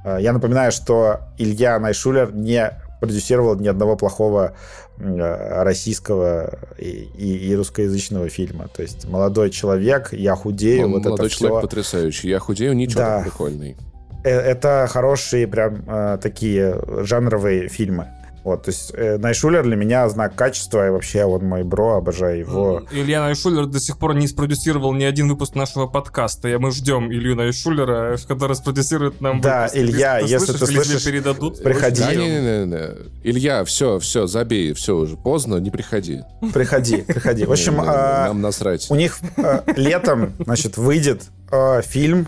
[0.03, 4.55] Я напоминаю, что Илья Найшулер не продюсировал ни одного плохого
[4.99, 8.67] российского и, и- и русскоязычного фильма.
[8.67, 11.61] То есть молодой человек, я худею, Он вот молодой это человек все.
[11.61, 12.29] потрясающий.
[12.29, 13.21] Я худею, ничего, Да.
[13.23, 13.77] прикольный.
[14.23, 18.07] Это хорошие прям э, такие жанровые фильмы.
[18.43, 22.39] Вот, то есть э, Найшулер для меня знак качества, и вообще он мой бро, обожаю
[22.39, 22.83] его.
[22.91, 26.47] Илья Найшулер до сих пор не спродюсировал ни один выпуск нашего подкаста.
[26.47, 29.77] И мы ждем Илью Найшулера, который спродюсирует нам Да, выпуск.
[29.77, 32.01] Илья, если ты или тебе слышишь, передадут, приходи.
[32.01, 33.29] Да, не, не, не, не.
[33.29, 36.21] Илья, все, все, забей, все уже поздно, не приходи.
[36.53, 37.45] Приходи, приходи.
[37.45, 38.87] В общем, а, нам насрать.
[38.89, 42.27] У них э, летом, значит, выйдет э, фильм,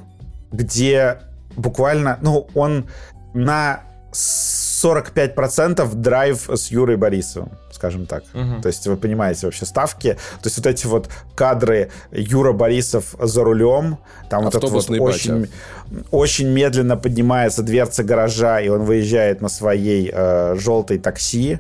[0.52, 1.20] где
[1.56, 2.88] буквально, ну, он
[3.34, 3.84] на
[4.84, 7.52] 45% драйв с Юрой Борисовым.
[7.72, 8.24] скажем так.
[8.34, 8.62] Угу.
[8.62, 10.14] То есть вы понимаете вообще ставки.
[10.42, 13.98] То есть вот эти вот кадры Юра Борисов за рулем,
[14.30, 15.50] там вот это вот очень,
[16.12, 21.60] очень медленно поднимается дверца гаража, и он выезжает на своей э, желтой такси.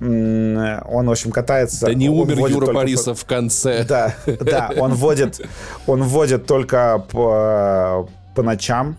[0.00, 1.86] Он, в общем, катается.
[1.86, 3.24] Да не умер Юра Борисов по...
[3.24, 3.84] в конце.
[3.88, 5.40] Да, да, он водит,
[5.86, 8.96] он водит только по, по ночам,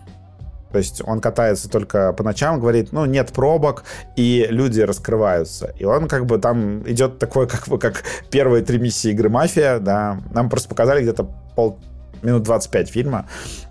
[0.72, 3.84] то есть он катается только по ночам, говорит, ну, нет пробок,
[4.16, 5.72] и люди раскрываются.
[5.78, 9.78] И он как бы там идет такой, как бы, как первые три миссии игры «Мафия»,
[9.78, 10.18] да.
[10.32, 11.78] Нам просто показали где-то пол
[12.22, 13.26] минут 25 фильма.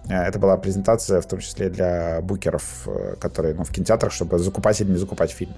[0.10, 4.40] Э, это была презентация, в том числе для букеров, э, которые ну, в кинотеатрах, чтобы
[4.40, 5.54] закупать или не закупать фильм.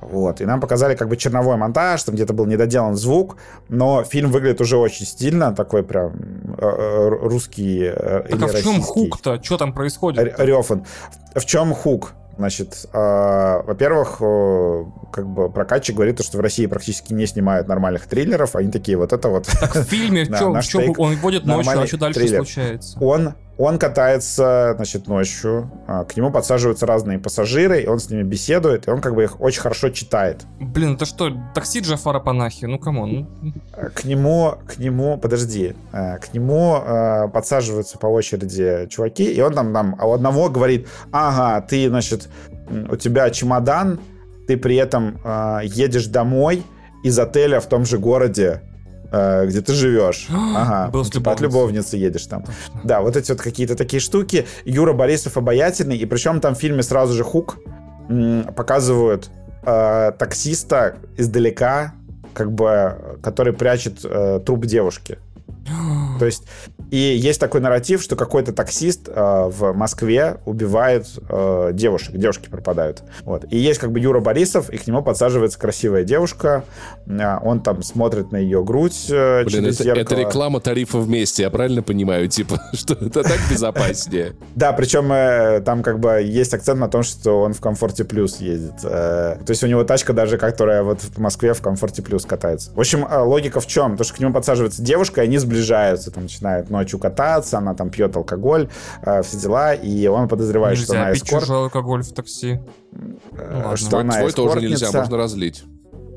[0.00, 0.40] Вот.
[0.40, 3.36] И нам показали как бы черновой монтаж, там где-то был недоделан звук,
[3.68, 6.12] но фильм выглядит уже очень стильно, такой прям
[6.58, 9.42] э, э, русский так или а в чем хук-то?
[9.42, 10.38] Что там происходит?
[10.38, 10.84] Рёфан.
[11.34, 12.14] В чем хук?
[12.38, 18.06] Значит, э, во-первых, э, как бы прокатчик говорит, что в России практически не снимают нормальных
[18.06, 18.54] триллеров.
[18.54, 19.46] Они такие, вот это вот.
[19.46, 22.44] Так в фильме, чем, в чем он вводит ночью, а что дальше триллер.
[22.44, 22.96] случается?
[23.00, 28.22] Он он катается, значит, ночью, а, к нему подсаживаются разные пассажиры, и он с ними
[28.22, 30.46] беседует, и он как бы их очень хорошо читает.
[30.60, 32.66] Блин, это что, такси Джафара Панахи?
[32.66, 33.28] Ну, come on.
[33.42, 33.52] Ну.
[33.94, 39.52] К нему, к нему, подожди, э, к нему э, подсаживаются по очереди чуваки, и он
[39.54, 42.28] там, там у одного говорит, ага, ты, значит,
[42.70, 43.98] у тебя чемодан,
[44.46, 46.62] ты при этом э, едешь домой
[47.02, 48.62] из отеля в том же городе,
[49.10, 50.28] Э, где ты живешь.
[50.56, 52.42] Ага, Был типа от любовницы едешь там.
[52.42, 52.80] Точно.
[52.84, 54.46] Да, вот эти вот какие-то такие штуки.
[54.64, 57.58] Юра Борисов обаятельный, и причем там в фильме сразу же хук
[58.56, 59.30] показывают
[59.62, 61.94] э, таксиста издалека,
[62.34, 65.18] как бы, который прячет э, труп девушки.
[66.18, 66.44] То есть
[66.90, 73.02] и есть такой нарратив, что какой-то таксист э, в Москве убивает э, девушек, девушки пропадают.
[73.24, 73.44] Вот.
[73.50, 76.64] И есть как бы Юра Борисов, и к нему подсаживается красивая девушка,
[77.06, 80.02] э, он там смотрит на ее грудь э, Блин, через это, зеркало.
[80.02, 82.28] это реклама тарифа вместе, я правильно понимаю?
[82.28, 84.34] Типа, что это так безопаснее.
[84.54, 88.38] Да, причем э, там как бы есть акцент на том, что он в комфорте плюс
[88.40, 88.74] ездит.
[88.82, 92.72] Э, то есть у него тачка даже, которая вот в Москве в комфорте плюс катается.
[92.74, 93.96] В общем, э, логика в чем?
[93.96, 97.90] То, что к нему подсаживается девушка, и они сближаются, там начинают ночью кататься, она там
[97.90, 98.68] пьет алкоголь,
[99.02, 101.44] э, все дела, и он подозревает, нельзя что она пить эскорт.
[101.44, 102.60] чужой алкоголь в такси.
[103.32, 105.64] Э, ну, что она Твой тоже нельзя, можно разлить.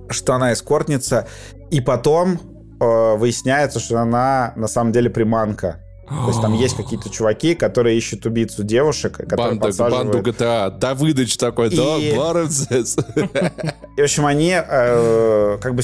[0.10, 1.28] Что она эскортница,
[1.70, 2.40] и потом
[2.80, 5.80] э, выясняется, что она на самом деле приманка.
[6.12, 10.14] То есть там есть какие-то чуваки, которые ищут убийцу девушек, которые Банда, подсаживают...
[10.14, 10.78] Банду GTA.
[10.78, 11.76] Давыдыч такой, и...
[11.76, 12.98] да, Баренцес.
[13.98, 15.82] И, в общем, они э, как бы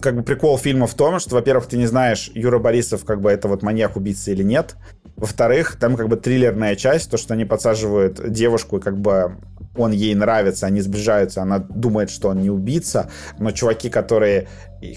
[0.00, 3.30] как бы прикол фильма в том, что, во-первых, ты не знаешь, Юра Борисов, как бы
[3.30, 4.76] это вот маньяк-убийца или нет.
[5.16, 9.38] Во-вторых, там как бы триллерная часть, то, что они подсаживают девушку, и как бы
[9.74, 14.48] он ей нравится, они сближаются, она думает, что он не убийца, но чуваки, которые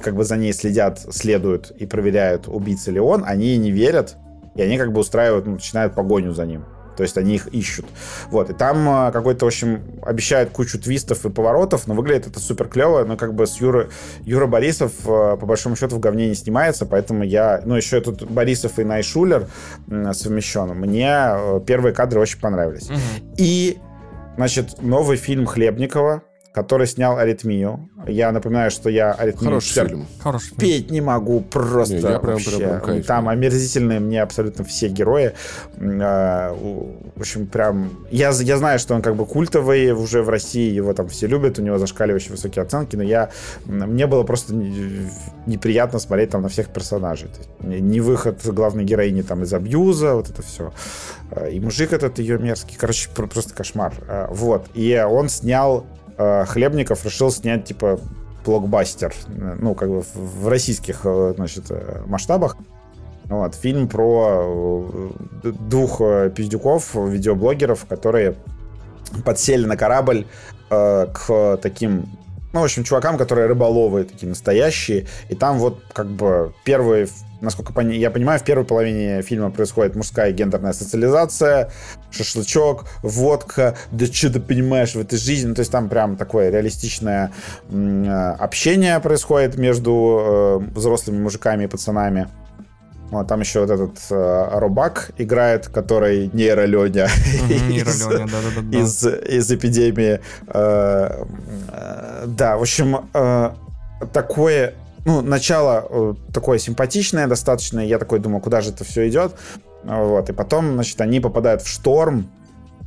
[0.01, 4.17] как бы за ней следят, следуют и проверяют, убийца ли он, они ей не верят,
[4.55, 6.65] и они как бы устраивают, ну, начинают погоню за ним.
[6.99, 7.85] То есть они их ищут.
[8.29, 8.49] Вот.
[8.49, 12.67] И там а, какой-то, в общем, обещают кучу твистов и поворотов, но выглядит это супер
[12.67, 13.05] клево.
[13.05, 13.87] Но как бы с Юрой...
[14.25, 17.61] Юра Борисов, а, по большому счету, в говне не снимается, поэтому я...
[17.63, 19.47] Ну, еще тут Борисов и Найшулер
[20.11, 20.75] совмещен.
[20.75, 22.89] Мне а, первые кадры очень понравились.
[22.89, 22.99] Угу.
[23.37, 23.77] И,
[24.35, 26.23] значит, новый фильм Хлебникова,
[26.53, 27.89] который снял «Аритмию».
[28.07, 30.07] Я напоминаю, что я «Аритмию» Хороший фильм.
[30.19, 30.59] Хороший фильм.
[30.59, 32.57] петь не могу просто не, я прям, вообще.
[32.57, 35.33] Прям, прям Там омерзительные мне абсолютно все герои.
[35.79, 37.91] А, в общем, прям...
[38.09, 41.59] Я, я знаю, что он как бы культовый уже в России, его там все любят,
[41.59, 43.29] у него зашкаливающие высокие оценки, но я...
[43.65, 47.29] Мне было просто неприятно смотреть там на всех персонажей.
[47.61, 50.73] Не выход главной героини там из абьюза, вот это все.
[51.31, 52.75] А, и мужик этот ее мерзкий.
[52.75, 53.93] Короче, просто кошмар.
[54.07, 54.67] А, вот.
[54.73, 55.85] И он снял
[56.47, 57.99] Хлебников решил снять, типа,
[58.45, 62.57] блокбастер, ну, как бы в российских, э, значит, э, масштабах.
[63.25, 65.11] Вот, фильм про
[65.43, 65.99] двух
[66.35, 68.35] пиздюков, видеоблогеров, которые
[69.23, 70.25] подсели на корабль
[70.71, 72.09] э, к таким,
[72.53, 75.05] ну, в общем, чувакам, которые рыболовы, такие настоящие.
[75.29, 77.07] И там вот как бы первый
[77.41, 81.71] насколько я понимаю, в первой половине фильма происходит мужская гендерная социализация,
[82.11, 86.49] шашлычок, водка, да что ты понимаешь в этой жизни, ну, то есть там прям такое
[86.49, 87.31] реалистичное
[87.69, 92.27] э, общение происходит между э, взрослыми мужиками и пацанами.
[93.11, 97.07] Вот, там еще вот этот э, Робак играет, который нейроленя
[98.71, 100.19] из, из эпидемии.
[100.47, 101.25] Э,
[101.69, 103.51] э, да, в общем, э,
[104.13, 107.79] такое ну, начало э, такое симпатичное достаточно.
[107.79, 109.33] Я такой думаю, куда же это все идет.
[109.83, 110.29] Вот.
[110.29, 112.29] И потом, значит, они попадают в шторм.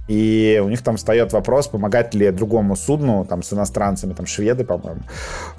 [0.08, 4.64] и у них там встает вопрос, помогать ли другому судну, там, с иностранцами, там, шведы,
[4.64, 5.00] по-моему.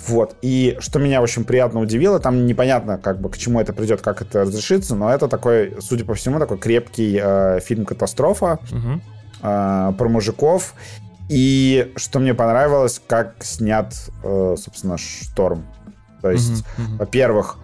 [0.07, 0.35] Вот.
[0.41, 4.21] И что меня очень приятно удивило, там непонятно, как бы, к чему это придет, как
[4.21, 9.01] это разрешится, но это такой, судя по всему, такой крепкий э, фильм «Катастрофа» угу.
[9.41, 10.75] э, про мужиков.
[11.29, 13.93] И что мне понравилось, как снят,
[14.23, 15.65] э, собственно, «Шторм».
[16.23, 16.97] То есть, угу.
[16.97, 17.57] во-первых,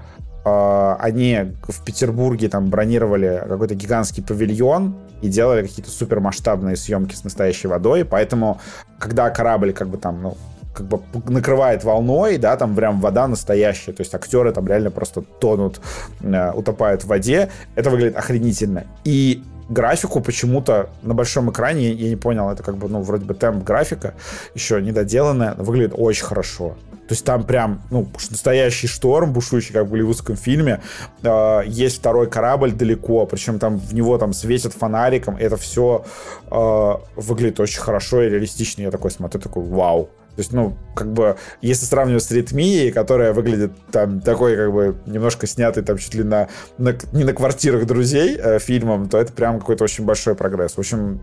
[0.46, 7.24] э, они в Петербурге там бронировали какой-то гигантский павильон, и делали какие-то супермасштабные съемки с
[7.24, 8.60] настоящей водой, поэтому
[9.00, 10.38] когда корабль как бы там, ну,
[10.74, 15.22] как бы накрывает волной, да, там прям вода настоящая, то есть актеры там реально просто
[15.22, 15.82] тонут,
[16.22, 18.86] э, утопают в воде, это выглядит охренительно.
[19.04, 23.34] И графику почему-то на большом экране, я не понял, это как бы, ну, вроде бы
[23.34, 24.14] темп графика
[24.56, 26.76] еще недоделанная, выглядит очень хорошо.
[27.10, 30.80] То есть там прям, ну, настоящий шторм, бушующий, как в голливудском фильме.
[31.24, 35.36] Э, есть второй корабль далеко, причем там в него там светят фонариком.
[35.36, 36.06] Это все
[36.52, 38.84] э, выглядит очень хорошо и реалистично.
[38.84, 40.12] Я такой смотрю, такой, вау.
[40.40, 44.96] То есть, ну, как бы, если сравнивать с ритмией, которая выглядит там такой, как бы,
[45.06, 46.48] немножко снятый там чуть ли на,
[46.78, 50.76] на не на квартирах друзей э, фильмом, то это прям какой-то очень большой прогресс.
[50.76, 51.20] В общем,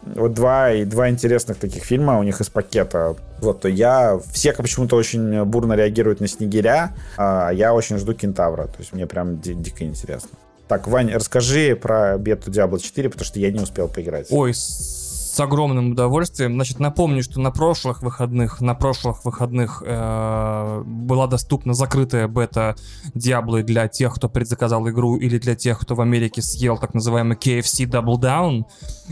[0.00, 3.16] вот два, и два интересных таких фильма у них из пакета.
[3.42, 4.18] Вот, то я...
[4.32, 8.62] Все почему-то очень бурно реагируют на Снегиря, а я очень жду Кентавра.
[8.64, 10.30] То есть мне прям ди- дико интересно.
[10.68, 14.28] Так, Вань, расскажи про бету Diablo 4, потому что я не успел поиграть.
[14.30, 14.54] Ой,
[15.38, 16.54] с огромным удовольствием.
[16.54, 22.74] Значит, напомню, что на прошлых выходных, на прошлых выходных э, была доступна закрытая бета
[23.14, 27.36] Diablo для тех, кто предзаказал игру, или для тех, кто в Америке съел так называемый
[27.36, 28.64] KFC Double Down.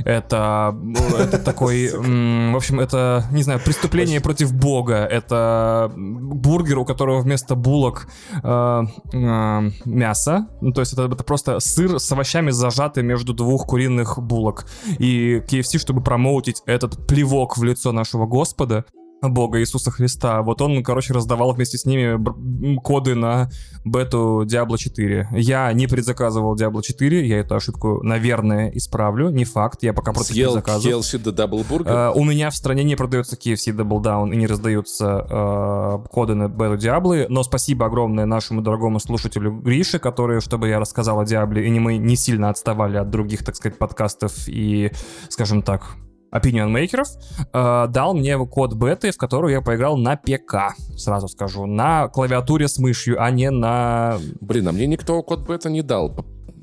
[0.04, 0.76] Это,
[1.16, 4.96] это такой, в общем, это, не знаю, преступление против бога.
[4.96, 8.08] Это бургер, у которого вместо булок
[8.42, 8.82] э,
[9.12, 10.48] э, мясо.
[10.60, 14.66] Ну, то есть это, это просто сыр с овощами зажатый между двух куриных булок.
[14.98, 18.86] И KFC, чтобы промоутить этот плевок в лицо нашего Господа,
[19.22, 20.42] Бога Иисуса Христа.
[20.42, 22.18] Вот он, короче, раздавал вместе с ними
[22.80, 23.50] коды на
[23.84, 25.28] бету Diablo 4.
[25.32, 29.30] Я не предзаказывал Diablo 4, я эту ошибку, наверное, исправлю.
[29.30, 30.92] Не факт, я пока против Съел предзаказов.
[30.92, 31.84] KFC до Burger?
[31.84, 36.34] Uh, у меня в стране не продается KFC Double Down и не раздаются uh, коды
[36.34, 41.24] на бету Diablo, но спасибо огромное нашему дорогому слушателю Грише, который, чтобы я рассказал о
[41.24, 44.90] Diablo, и не мы не сильно отставали от других, так сказать, подкастов и,
[45.28, 45.96] скажем так,
[46.32, 47.08] opinion мейкеров,
[47.52, 52.68] э, дал мне код беты, в которую я поиграл на ПК, сразу скажу, на клавиатуре
[52.68, 54.18] с мышью, а не на...
[54.40, 56.14] Блин, а мне никто код бета не дал,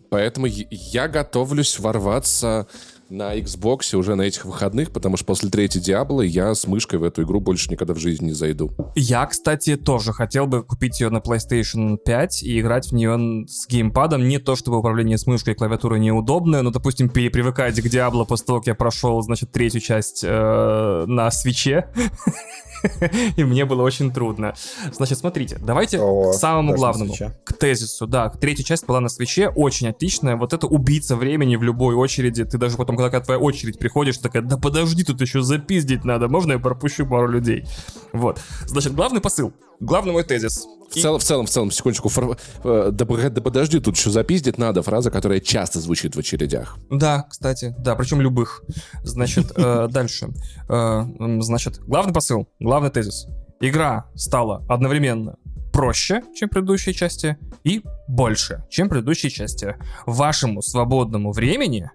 [0.10, 2.68] поэтому я готовлюсь ворваться
[3.09, 7.03] на Xbox уже на этих выходных, потому что после третьей Диабло я с мышкой в
[7.03, 8.71] эту игру больше никогда в жизни не зайду.
[8.95, 13.67] Я, кстати, тоже хотел бы купить ее на PlayStation 5 и играть в нее с
[13.67, 14.27] геймпадом.
[14.27, 18.45] Не то, чтобы управление с мышкой и клавиатурой неудобное, но, допустим, перепривыкать к Диабло после
[18.47, 21.88] того, как я прошел, значит, третью часть э, на свече.
[23.38, 24.53] и мне было очень трудно.
[24.91, 28.07] Значит, смотрите, давайте О, к самому главному, к тезису.
[28.07, 30.35] Да, третья часть была на свече, очень отличная.
[30.35, 32.43] Вот это убийца времени в любой очереди.
[32.45, 36.53] Ты даже потом, когда твоя очередь приходишь, такая, да подожди, тут еще запиздить надо, можно
[36.53, 37.65] я пропущу пару людей?
[38.11, 38.39] Вот.
[38.65, 40.68] Значит, главный посыл, главный мой тезис.
[40.93, 42.09] В целом, в целом, в целом, секундочку.
[42.09, 42.37] Фор...
[42.63, 44.81] Э, да, да подожди, тут еще запиздить надо.
[44.83, 46.77] Фраза, которая часто звучит в очередях.
[46.89, 48.63] Да, кстати, да, причем любых.
[49.03, 50.29] Значит, э, дальше.
[50.69, 51.03] Э,
[51.39, 53.27] значит, главный посыл, главный тезис.
[53.59, 55.37] Игра стала одновременно
[55.71, 59.75] проще, чем предыдущие части, и больше, чем предыдущие части.
[60.05, 61.89] Вашему свободному времени,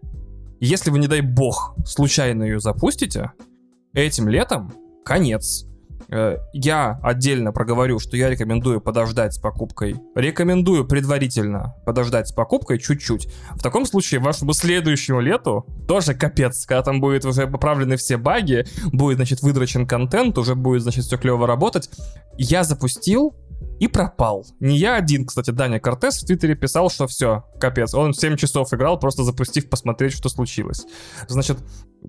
[0.60, 3.32] если вы, не дай бог, случайно ее запустите,
[3.94, 4.72] этим летом
[5.04, 5.67] конец.
[6.10, 9.96] Э, я отдельно проговорю, что я рекомендую подождать с покупкой.
[10.14, 13.28] Рекомендую предварительно подождать с покупкой чуть-чуть.
[13.54, 18.66] В таком случае вашему следующему лету тоже капец, когда там будет уже поправлены все баги,
[18.92, 21.90] будет, значит, выдрочен контент, уже будет, значит, все клево работать.
[22.38, 23.34] Я запустил
[23.80, 24.46] и пропал.
[24.60, 27.94] Не я один, кстати, Даня Кортес в Твиттере писал, что все, капец.
[27.94, 30.84] Он 7 часов играл, просто запустив посмотреть, что случилось.
[31.28, 31.58] Значит,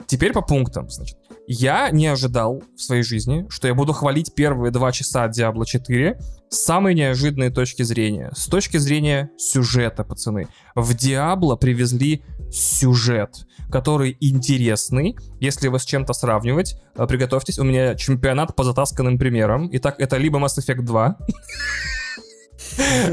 [0.07, 0.89] теперь по пунктам.
[0.89, 1.17] Значит,
[1.47, 6.19] я не ожидал в своей жизни, что я буду хвалить первые два часа Diablo 4
[6.49, 8.31] с самой неожиданной точки зрения.
[8.35, 10.47] С точки зрения сюжета, пацаны.
[10.75, 15.15] В Diablo привезли сюжет, который интересный.
[15.39, 19.69] Если его с чем-то сравнивать, э, приготовьтесь, у меня чемпионат по затасканным примерам.
[19.73, 21.17] Итак, это либо Mass Effect 2,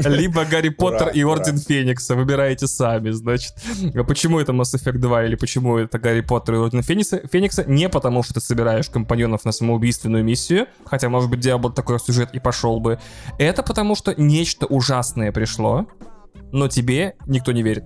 [0.05, 2.15] либо Гарри Поттер и Орден Феникса.
[2.15, 3.53] Выбираете сами, значит.
[4.07, 7.21] Почему это Mass Effect 2 или почему это Гарри Поттер и Орден Феникса?
[7.31, 11.99] Феникса не потому, что ты собираешь компаньонов на самоубийственную миссию, хотя, может быть, Диабло такой
[11.99, 12.99] сюжет и пошел бы.
[13.39, 15.87] Это потому, что нечто ужасное пришло,
[16.51, 17.85] но тебе никто не верит.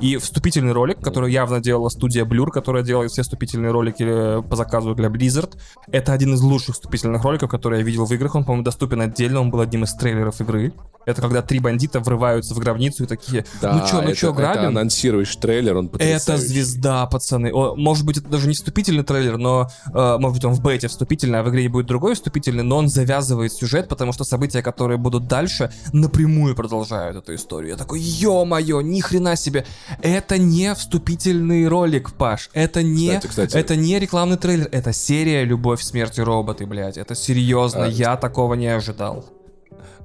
[0.00, 4.56] И вступительный ролик, который явно делала студия Blur, которая делает все вступительные ролики э, по
[4.56, 5.54] заказу для Blizzard,
[5.90, 8.34] это один из лучших вступительных роликов, которые я видел в играх.
[8.34, 10.72] Он, по-моему, доступен отдельно, он был одним из трейлеров игры.
[11.06, 14.28] Это когда три бандита врываются в гробницу и такие, Да, ну чё, ну это- чё,
[14.30, 14.68] это грабим?
[14.68, 16.46] анонсируешь трейлер, он Это потрясающий.
[16.46, 17.52] звезда, пацаны.
[17.52, 20.88] О, может быть, это даже не вступительный трейлер, но, э, может быть, он в бете
[20.88, 24.96] вступительный, а в игре будет другой вступительный, но он завязывает сюжет, потому что события, которые
[24.96, 27.72] будут дальше, напрямую продолжают эту историю.
[27.72, 29.66] Я такой, ё-моё, ни хрена себе.
[30.02, 32.50] Это не вступительный ролик, Паш.
[32.52, 33.56] Это не, Кстати, кстати.
[33.56, 34.68] это не рекламный трейлер.
[34.72, 36.96] Это серия «Любовь, смерть и роботы», блядь.
[36.98, 39.24] Это серьезно, А, я такого не ожидал.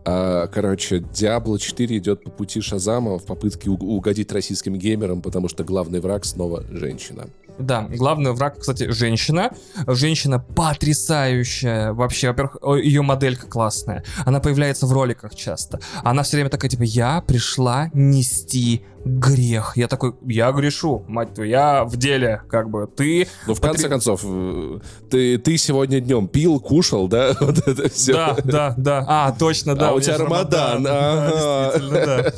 [0.05, 5.49] А, короче, Diablo 4 идет по пути Шазама в попытке уг- угодить российским геймерам, потому
[5.49, 7.27] что главный враг снова женщина.
[7.59, 9.51] Да, главный враг, кстати, женщина.
[9.85, 11.93] Женщина потрясающая.
[11.93, 14.03] Вообще, во-первых, ее моделька классная.
[14.25, 15.79] Она появляется в роликах часто.
[16.03, 19.73] Она все время такая, типа, я пришла нести грех.
[19.75, 23.27] Я такой, я грешу, мать твою, я в деле, как бы, ты...
[23.47, 24.79] Ну, в конце Потр- концов, э,
[25.09, 27.35] ты, ты сегодня днем пил, кушал, да?
[27.39, 28.13] Вот это все.
[28.13, 29.05] Да, да, да.
[29.07, 29.89] А, точно, да.
[29.89, 32.31] А у тебя Рамадан, Да, да.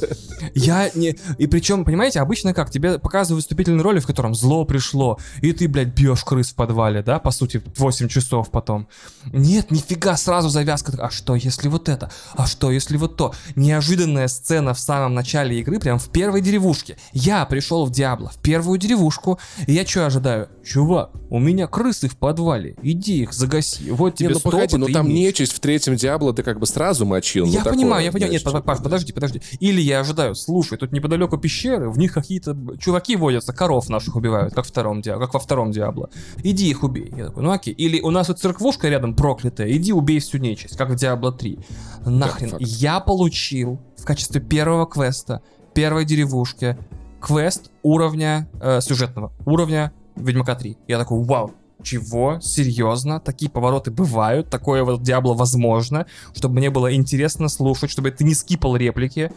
[0.54, 1.18] Я не...
[1.38, 2.70] И причем, понимаете, обычно как?
[2.70, 5.11] Тебе показывают вступительные роли, в котором зло пришло,
[5.42, 8.88] и ты, блядь, бьешь крыс в подвале, да, по сути, 8 часов потом.
[9.32, 10.94] Нет, нифига, сразу завязка.
[11.00, 12.12] А что, если вот это?
[12.34, 13.34] А что, если вот то?
[13.56, 16.98] Неожиданная сцена в самом начале игры, прям в первой деревушке.
[17.14, 20.50] Я пришел в Диабло, в первую деревушку, и я что ожидаю?
[20.64, 23.90] Чувак, у меня крысы в подвале, иди их загаси.
[23.90, 27.06] Вот Не, тебе ну погоди, ну там нечисть в третьем Диабло ты как бы сразу
[27.06, 27.46] мочил.
[27.46, 28.34] ну Я такое, понимаю, я понимаю.
[28.34, 29.42] Нет, Паш, подожди, подожди.
[29.60, 34.54] Или я ожидаю, слушай, тут неподалеку пещеры, в них какие-то чуваки водятся, коров наших убивают,
[34.54, 36.10] как, в втором, Диа- как во втором Диабло.
[36.44, 37.12] Иди их убей.
[37.16, 37.74] Я такой, ну окей.
[37.74, 41.60] Или у нас вот церквушка рядом проклятая, иди убей всю нечисть, как в Диабло 3.
[42.06, 42.50] Нахрен.
[42.50, 42.64] факт.
[42.66, 45.42] Я получил в качестве первого квеста,
[45.74, 46.78] первой деревушки,
[47.20, 50.78] квест уровня э, сюжетного, уровня Ведьмака 3.
[50.88, 51.52] Я такой, вау,
[51.82, 52.40] чего?
[52.42, 53.20] Серьезно?
[53.20, 54.50] Такие повороты бывают?
[54.50, 56.06] Такое вот Диабло возможно?
[56.34, 59.32] Чтобы мне было интересно слушать, чтобы ты не скипал реплики.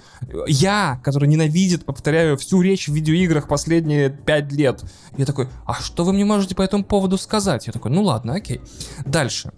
[0.47, 4.83] Я, который ненавидит, повторяю, всю речь в видеоиграх последние пять лет.
[5.17, 7.67] Я такой, а что вы мне можете по этому поводу сказать?
[7.67, 8.61] Я такой, ну ладно, окей.
[9.05, 9.53] Дальше.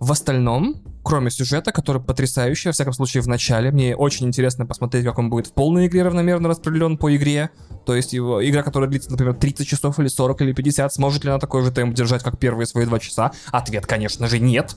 [0.00, 5.04] В остальном, кроме сюжета, который потрясающий, во всяком случае в начале, мне очень интересно посмотреть,
[5.04, 7.50] как он будет в полной игре равномерно распределен по игре.
[7.84, 11.30] То есть его игра, которая длится, например, 30 часов или 40 или 50, сможет ли
[11.30, 13.32] она такой же темп держать, как первые свои два часа?
[13.50, 14.76] Ответ, конечно же, нет.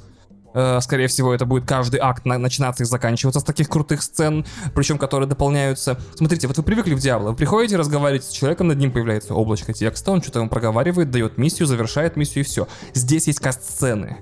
[0.53, 4.45] Э, Скорее всего, это будет каждый акт на- начинаться и заканчиваться с таких крутых сцен,
[4.73, 5.99] причем которые дополняются.
[6.15, 9.71] Смотрите, вот вы привыкли в Диабло, вы приходите, разговариваете с человеком, над ним появляется облачко
[9.71, 12.67] текста, он что-то вам проговаривает, дает миссию, завершает миссию и все.
[12.93, 14.17] Здесь есть каст-сцены.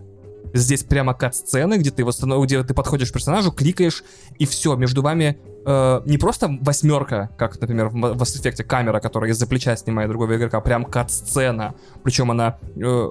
[0.53, 2.43] Здесь прямо кат-сцены, где ты, восстанов...
[2.45, 4.03] где ты подходишь к персонажу, кликаешь,
[4.37, 9.31] и все, между вами э, не просто восьмерка, как, например, в Mass Effect камера, которая
[9.31, 11.75] из-за плеча снимает другого игрока, а прям кат-сцена.
[12.03, 13.09] Причем она э,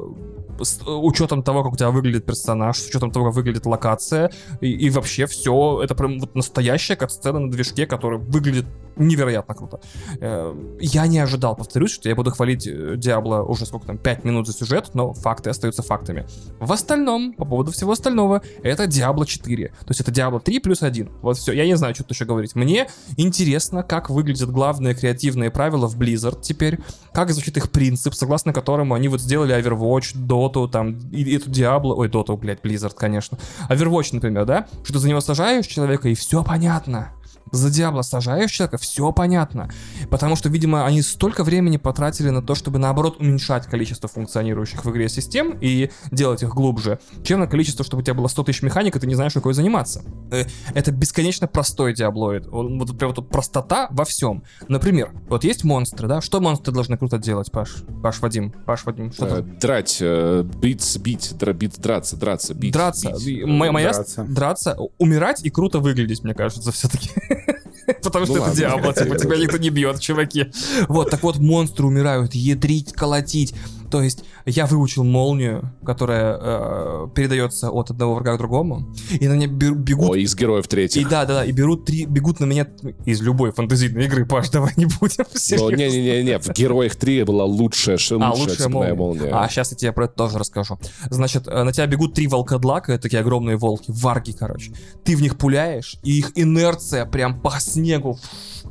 [0.60, 4.30] с учетом того, как у тебя выглядит персонаж, с учетом того, как выглядит локация,
[4.60, 8.66] и, и вообще все, это прям вот настоящая кат-сцена на движке, которая выглядит
[8.98, 9.80] невероятно круто.
[10.20, 14.24] Э, Я не ожидал, повторюсь, что я буду хвалить э, Диабло уже сколько там, 5
[14.24, 16.26] минут за сюжет, но факты остаются фактами.
[16.60, 19.68] В остальном, по поводу всего остального, это Diablo 4.
[19.68, 21.10] То есть это Diablo 3 плюс 1.
[21.22, 21.52] Вот все.
[21.52, 22.54] Я не знаю, что тут еще говорить.
[22.54, 26.78] Мне интересно, как выглядят главные креативные правила в Blizzard теперь,
[27.12, 31.94] как звучит их принцип, согласно которому они вот сделали Overwatch, Dota, там, и эту Diablo,
[31.96, 33.38] ой, Dota, блядь, Blizzard, конечно.
[33.68, 34.66] Overwatch, например, да?
[34.82, 37.12] Что ты за него сажаешь человека, и все понятно.
[37.52, 39.70] За Диабло сажаешь человека, все понятно.
[40.10, 44.90] Потому что, видимо, они столько времени потратили на то, чтобы, наоборот, уменьшать количество функционирующих в
[44.90, 48.62] игре систем и делать их глубже, чем на количество, чтобы у тебя было 100 тысяч
[48.62, 50.02] механик, и ты не знаешь, какой заниматься.
[50.30, 50.44] Э,
[50.74, 52.46] Это бесконечно простой диаблоид.
[52.50, 54.42] Он, вот прям вот простота во всем.
[54.68, 56.20] Например, вот есть монстры, да?
[56.20, 57.76] Что монстры должны круто делать, Паш?
[58.02, 59.42] Паш Вадим, Паш Вадим, что Э?
[59.42, 62.72] Драть, э, бить, бить, дра- бить, драться, драться, бить.
[62.72, 63.12] драться.
[63.24, 63.44] бить.
[63.44, 64.24] Моя, моя с- Драться.
[64.24, 67.10] драться, умирать и круто выглядеть, мне кажется, все-таки.
[68.02, 70.50] Потому Ну что это ладно, Диабло, типа тебя никто не бьет, чуваки.
[70.88, 73.54] Вот, так вот, монстры умирают, ядрить, колотить.
[73.90, 79.34] То есть я выучил молнию, которая э, передается от одного врага к другому, и на
[79.34, 81.08] меня бе- бегут Ой, из героев и третьих.
[81.08, 82.66] да, да, да, и берут три, бегут на меня
[83.04, 85.24] из любой фантазийной игры, Паш, давай не будем.
[85.34, 85.74] Серьезно.
[85.76, 88.94] не-не-не, в героях 3 была лучшая, А, лучшая лучшая молния.
[88.94, 89.30] молния.
[89.32, 90.78] А, сейчас я тебе про это тоже расскажу.
[91.10, 94.72] Значит, э, на тебя бегут три волкодлака, это такие огромные волки, варги, короче.
[95.04, 98.18] Ты в них пуляешь, и их инерция прям по снегу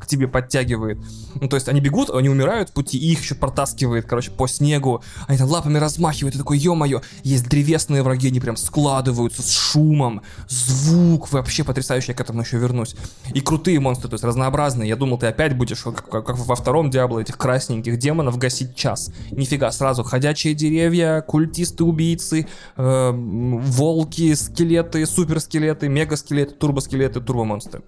[0.08, 0.98] тебе подтягивает.
[1.36, 4.48] Ну, то есть они бегут, они умирают в пути, и их еще протаскивает, короче, по
[4.48, 5.04] снегу.
[5.28, 10.22] Они там лапами размахивают, и такой, ё-моё, есть древесные враги, они прям складываются с шумом,
[10.48, 12.96] звук, вообще потрясающий, я к этому еще вернусь.
[13.34, 14.90] И крутые монстры, то есть разнообразные.
[14.90, 19.12] Я думал, ты опять будешь, как, как во втором Диабло, этих красненьких демонов гасить час.
[19.32, 22.48] Нифига, сразу ходячие деревья, культисты-убийцы,
[22.78, 27.82] э, волки, скелеты, суперскелеты, мегаскелеты, турбоскелеты, турбомонстры.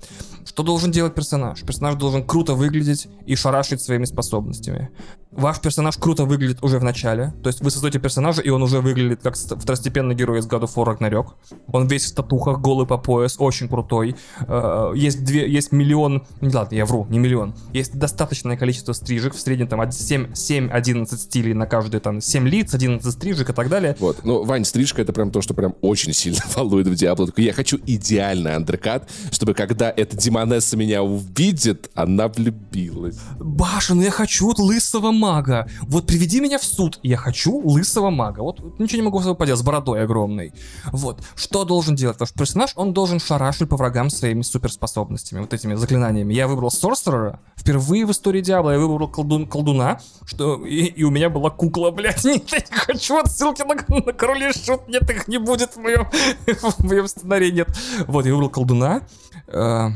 [0.46, 1.62] Что должен делать персонаж?
[1.62, 4.90] Персонаж должен круто выглядеть и шарашить своими способностями.
[5.32, 7.34] Ваш персонаж круто выглядит уже в начале.
[7.44, 10.74] То есть вы создаете персонажа, и он уже выглядит как второстепенный герой из God of
[10.74, 11.28] War Ragnarok.
[11.72, 14.16] Он весь в татухах, голый по пояс, очень крутой.
[14.48, 16.26] Э, есть, две, есть миллион...
[16.42, 17.54] Не ладно, я вру, не миллион.
[17.74, 23.14] Есть достаточное количество стрижек, в среднем там 7-11 стилей на каждый, там 7 лиц, 11
[23.14, 23.96] стрижек и так далее.
[24.00, 27.30] Вот, ну, Вань, стрижка это прям то, что прям очень сильно волнует в Диабло.
[27.38, 33.20] Я хочу идеальный андеркат, чтобы когда эта Димонесса меня увидит, она влюбилась.
[33.40, 35.68] Баша, ну я хочу лысого мага.
[35.82, 37.00] Вот приведи меня в суд.
[37.04, 38.42] Я хочу лысого мага.
[38.42, 40.54] Вот ничего не могу с собой поделать, с бородой огромной.
[40.92, 41.22] Вот.
[41.36, 42.72] Что должен делать ваш персонаж?
[42.76, 46.34] Он должен шарашить по врагам своими суперспособностями, вот этими заклинаниями.
[46.34, 47.42] Я выбрал Сорсерера.
[47.56, 51.92] Впервые в истории Диабла я выбрал колдун, колдуна, что и, и у меня была кукла,
[51.92, 52.24] блядь.
[52.24, 54.88] Нет, я не хочу отсылки на, на короля шут.
[54.88, 56.08] Нет, их не будет в моем,
[56.48, 57.68] в моем сценарии, нет.
[58.08, 59.02] Вот, я выбрал колдуна.
[59.48, 59.90] Э,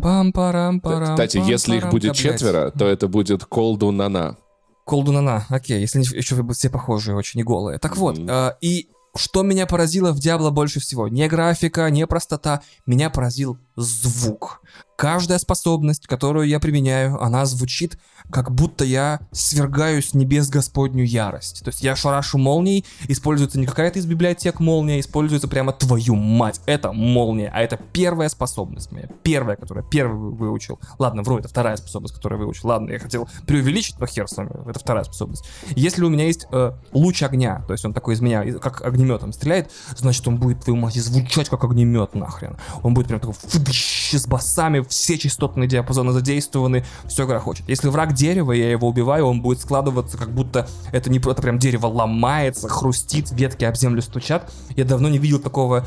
[0.00, 4.36] пам парам парам Кстати, если их будет четверо, то это будет колдунана.
[4.84, 7.78] Колдунана, окей, если еще вы будете все похожие, очень и голые.
[7.78, 11.06] Так вот, э, и что меня поразило в Диабло больше всего?
[11.08, 14.62] Не графика, не простота, меня поразил звук.
[14.96, 17.98] Каждая способность, которую я применяю, она звучит,
[18.30, 21.62] как будто я свергаю с небес Господню ярость.
[21.64, 26.60] То есть я шарашу молнией, используется не какая-то из библиотек молния, используется прямо твою мать.
[26.66, 29.08] Это молния, а это первая способность моя.
[29.22, 30.78] Первая, которую я первый выучил.
[30.98, 32.68] Ладно, вру, это вторая способность, которую выучил.
[32.68, 35.44] Ладно, я хотел преувеличить, но хер с вами, это вторая способность.
[35.70, 39.32] Если у меня есть э, луч огня, то есть он такой из меня, как огнеметом
[39.32, 42.56] стреляет, значит он будет, твою мать, звучать как огнемет нахрен.
[42.82, 47.68] Он будет прям такой с басами, все частотные диапазоны задействованы, все грохочет.
[47.68, 51.58] Если враг дерево, я его убиваю, он будет складываться, как будто это не это прям
[51.58, 54.52] дерево ломается, хрустит, ветки об землю стучат.
[54.76, 55.86] Я давно не видел такого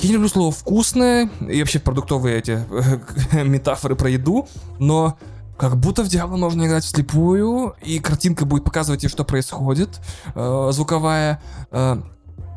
[0.00, 2.64] я не люблю слово вкусное и вообще продуктовые эти
[3.44, 5.16] метафоры про еду, но
[5.56, 10.00] как будто в Диабло можно играть вслепую, и картинка будет показывать тебе, что происходит,
[10.34, 11.40] э, звуковая.
[11.70, 12.02] Э,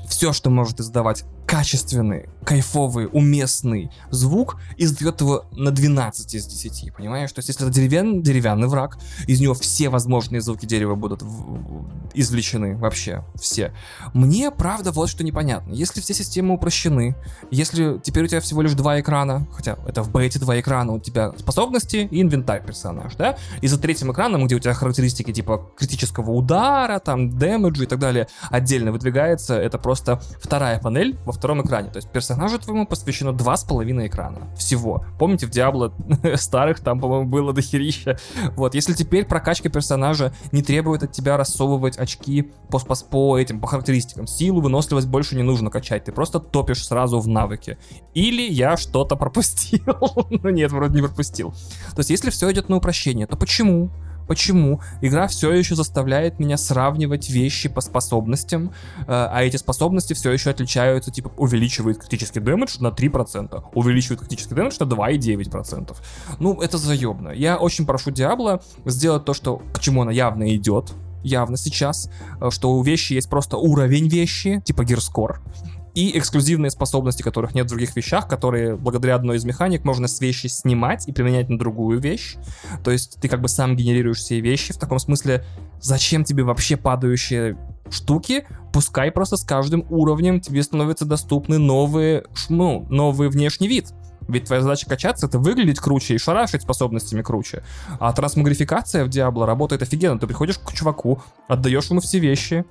[0.08, 6.94] все, что может издавать качественный, кайфовый, уместный звук и сдает его на 12 из 10,
[6.94, 7.32] понимаешь?
[7.32, 8.98] То есть если это деревян, деревянный враг,
[9.28, 13.74] из него все возможные звуки дерева будут в, извлечены вообще, все.
[14.14, 15.74] Мне, правда, вот что непонятно.
[15.74, 17.16] Если все системы упрощены,
[17.50, 21.00] если теперь у тебя всего лишь два экрана, хотя это в бете два экрана, у
[21.00, 23.38] тебя способности и инвентарь персонаж, да?
[23.62, 28.00] И за третьим экраном, где у тебя характеристики типа критического удара, там, дэмэджа и так
[28.00, 31.90] далее, отдельно выдвигается, это просто вторая панель во втором экране.
[31.90, 34.48] То есть персонажу твоему посвящено два с половиной экрана.
[34.58, 35.06] Всего.
[35.20, 35.94] Помните, в Диабло
[36.36, 38.18] старых там, по-моему, было дохерища.
[38.56, 43.60] Вот, если теперь прокачка персонажа не требует от тебя рассовывать очки по, по, по этим,
[43.60, 47.78] по характеристикам, силу, выносливость больше не нужно качать, ты просто топишь сразу в навыке.
[48.14, 49.82] Или я что-то пропустил.
[50.30, 51.52] ну нет, вроде не пропустил.
[51.92, 53.90] То есть, если все идет на упрощение, то почему?
[54.28, 54.82] Почему?
[55.02, 60.50] Игра все еще заставляет меня сравнивать вещи по способностям, э, а эти способности все еще
[60.50, 65.96] отличаются, типа, увеличивает критический дэмэдж на 3%, увеличивает критический дэмэдж на 2,9%.
[66.40, 67.32] Ну, это заебно.
[67.32, 70.94] Я очень прошу Диабло сделать то, что, к чему она явно идет,
[71.24, 72.10] явно сейчас,
[72.42, 75.42] э, что у вещи есть просто уровень вещи, типа гирскор,
[75.98, 80.22] и эксклюзивные способности, которых нет в других вещах, которые благодаря одной из механик можно с
[80.22, 82.36] вещи снимать и применять на другую вещь.
[82.84, 84.74] То есть ты как бы сам генерируешь все вещи.
[84.74, 85.44] В таком смысле,
[85.82, 87.58] зачем тебе вообще падающие
[87.90, 88.46] штуки?
[88.72, 93.88] Пускай просто с каждым уровнем тебе становятся доступны новые, ну, новый внешний вид.
[94.28, 97.64] Ведь твоя задача качаться— это выглядеть круче и шарашить способностями круче.
[98.00, 100.20] А трансмогрификация в Диабло работает офигенно.
[100.20, 102.66] Ты приходишь к чуваку, отдаешь ему все вещи,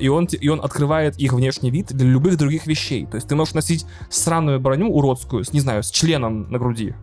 [0.00, 3.06] и он, и он открывает их внешний вид для любых других вещей.
[3.06, 6.94] То есть ты можешь носить странную броню уродскую, с, не знаю, с членом на груди,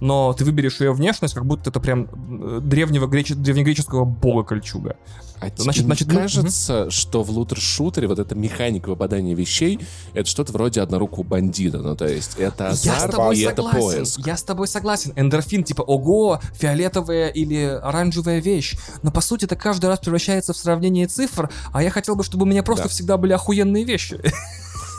[0.00, 2.08] но ты выберешь ее внешность, как будто это прям
[2.42, 3.32] э, древнего греч...
[3.34, 4.96] древнегреческого бога кольчуга.
[5.40, 6.90] А значит, значит, кажется, угу.
[6.90, 9.78] что в лутер-шутере вот эта механика выпадания вещей
[10.14, 11.78] это что-то вроде однорукого бандита.
[11.78, 14.26] Ну, то есть это азарт и это поиск.
[14.26, 15.12] Я с тобой согласен.
[15.16, 18.76] Эндорфин, типа, ого, фиолетовая или оранжевая вещь.
[19.02, 22.44] Но по сути это каждый раз превращается в сравнение цифр, а я хотел бы, чтобы
[22.44, 22.88] у меня просто да.
[22.88, 24.18] всегда были охуенные вещи.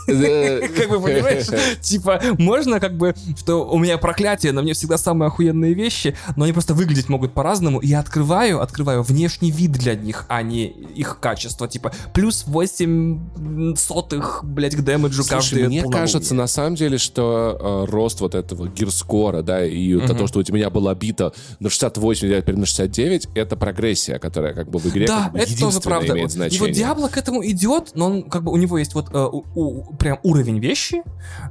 [0.08, 1.48] Как бы, понимаешь?
[1.82, 6.46] Типа, можно как бы, что у меня проклятие, на мне всегда самые охуенные вещи, но
[6.46, 7.80] они просто выглядеть могут по-разному.
[7.80, 11.68] И я открываю, открываю внешний вид для них, а не их качество.
[11.68, 17.92] Типа, плюс 8 сотых, блядь, к дэмэджу каждый мне кажется, на самом деле, что э,
[17.92, 22.42] рост вот этого гирскора, да, и то, что у тебя было бито на 68, а
[22.42, 25.80] теперь на 69, это прогрессия, которая как бы в игре Да, как бы это тоже
[25.82, 26.14] правда.
[26.14, 26.60] имеет Вот- И значение.
[26.68, 29.46] вот Диабло к этому идет, но он как бы у него есть вот э, у-
[29.56, 31.04] у- прям уровень вещи,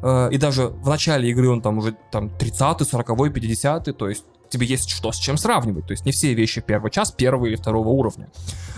[0.02, 4.24] э, и даже в начале игры он там уже там 30 40 50 то есть
[4.48, 5.86] тебе есть что с чем сравнивать.
[5.86, 8.28] То есть не все вещи первый час первого или второго уровня.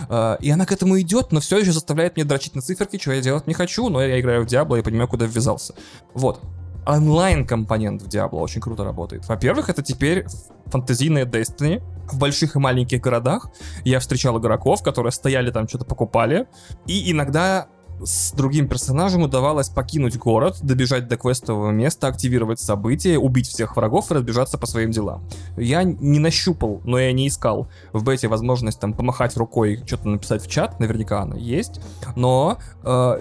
[0.09, 3.13] Э, И она к этому идет, но все еще заставляет меня дрочить на циферки, что
[3.13, 5.75] я делать не хочу, но я играю в Диабло и понимаю, куда ввязался.
[6.15, 6.41] Вот.
[6.87, 9.29] Онлайн-компонент в Диабло очень круто работает.
[9.29, 10.27] Во-первых, это теперь
[10.67, 13.51] фантазийная Destiny в больших и маленьких городах.
[13.85, 16.47] Я встречал игроков, которые стояли там, что-то покупали,
[16.87, 17.69] и иногда
[18.03, 24.11] с другим персонажем удавалось покинуть город, добежать до квестового места, активировать события, убить всех врагов
[24.11, 25.25] и разбежаться по своим делам.
[25.57, 30.43] Я не нащупал, но я не искал в бете возможность там помахать рукой, что-то написать
[30.43, 31.81] в чат, наверняка она есть,
[32.17, 33.21] но э,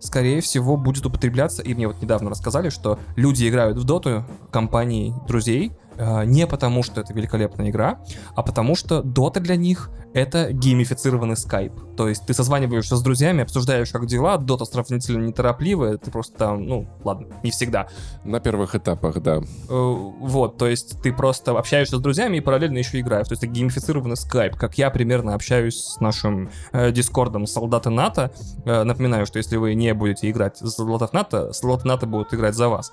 [0.00, 5.14] скорее всего, будет употребляться, и мне вот недавно рассказали, что люди играют в доту компании
[5.26, 8.00] друзей, не потому, что это великолепная игра,
[8.34, 11.72] а потому что Дота для них это геймифицированный скайп.
[11.96, 16.66] То есть ты созваниваешься с друзьями, обсуждаешь, как дела, Дота сравнительно неторопливая, ты просто там,
[16.66, 17.88] ну, ладно, не всегда.
[18.24, 19.36] На первых этапах, да.
[19.36, 23.28] Э, Вот, то есть ты просто общаешься с друзьями и параллельно еще играешь.
[23.28, 28.32] То есть это геймифицированный скайп, как я примерно общаюсь с нашим э, дискордом солдаты НАТО.
[28.64, 32.54] Э, напоминаю, что если вы не будете играть за солдатов НАТО, солдаты НАТО будут играть
[32.54, 32.92] за вас.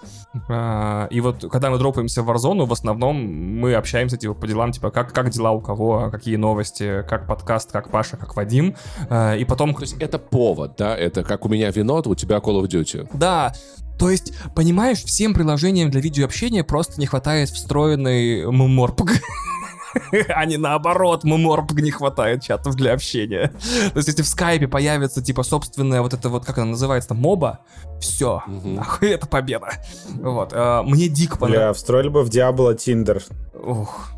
[0.50, 4.72] Э, и вот когда мы дропаемся в Warzone, в основном мы общаемся типа по делам,
[4.72, 8.76] типа как, как дела у кого, какие новости, как подкаст, как Паша, как Вадим.
[9.10, 9.74] Э, и потом...
[9.74, 10.96] То есть это повод, да?
[10.96, 13.10] Это как у меня вино, то у тебя Call of Duty.
[13.14, 13.54] Да,
[13.98, 19.12] то есть, понимаешь, всем приложениям для видеообщения просто не хватает встроенный меморпг.
[20.30, 23.48] А не наоборот, меморпг не хватает чатов для общения.
[23.94, 27.60] То есть, если в скайпе появится, типа, собственная вот это вот, как она называется, моба,
[28.00, 29.68] все, нахуй, это победа.
[30.10, 31.68] Вот, э, мне дико понравилось.
[31.68, 33.24] Бля, встроили бы в Диабло Тиндер.
[33.54, 34.15] Ух.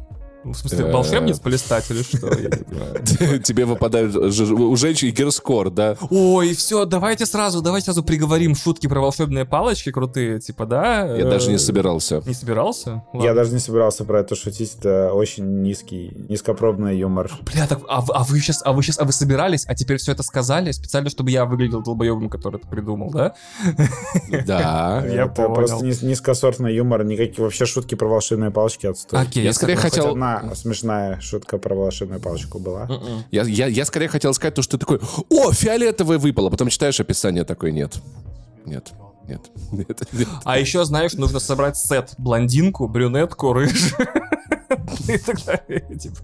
[0.54, 2.30] В смысле, волшебниц полистать или что?
[3.40, 5.96] Тебе выпадают у женщин гирскор, да?
[6.10, 11.16] Ой, все, давайте сразу, давайте сразу приговорим шутки про волшебные палочки крутые, типа, да?
[11.16, 12.22] Я даже не Э, собирался.
[12.26, 13.04] Не собирался?
[13.14, 17.30] Я даже не собирался про это шутить, это очень низкий, низкопробный юмор.
[17.42, 20.12] Бля, так, а, вы- а сейчас, а вы сейчас, а вы собирались, а теперь все
[20.12, 23.34] это сказали специально, чтобы я выглядел долбоебом, который это придумал, да?
[24.46, 25.04] Да.
[25.12, 25.54] Я понял.
[25.54, 29.22] просто низ- низкосортный юмор, никакие вообще шутки про волшебные палочки отстой.
[29.22, 32.84] Окей, Я скорее хотел- одна смешная шутка про волшебную палочку была.
[32.90, 33.24] М-м.
[33.32, 35.00] Я, я, я скорее хотел сказать то, что ты такой,
[35.30, 37.96] о, фиолетовое выпало, потом читаешь описание, такой, нет,
[38.66, 38.92] нет,
[39.28, 39.42] нет,
[39.72, 40.28] нет, нет.
[40.44, 44.08] А еще, знаешь, нужно собрать сет блондинку, брюнетку, рыжую.
[45.08, 46.18] И так далее, типа.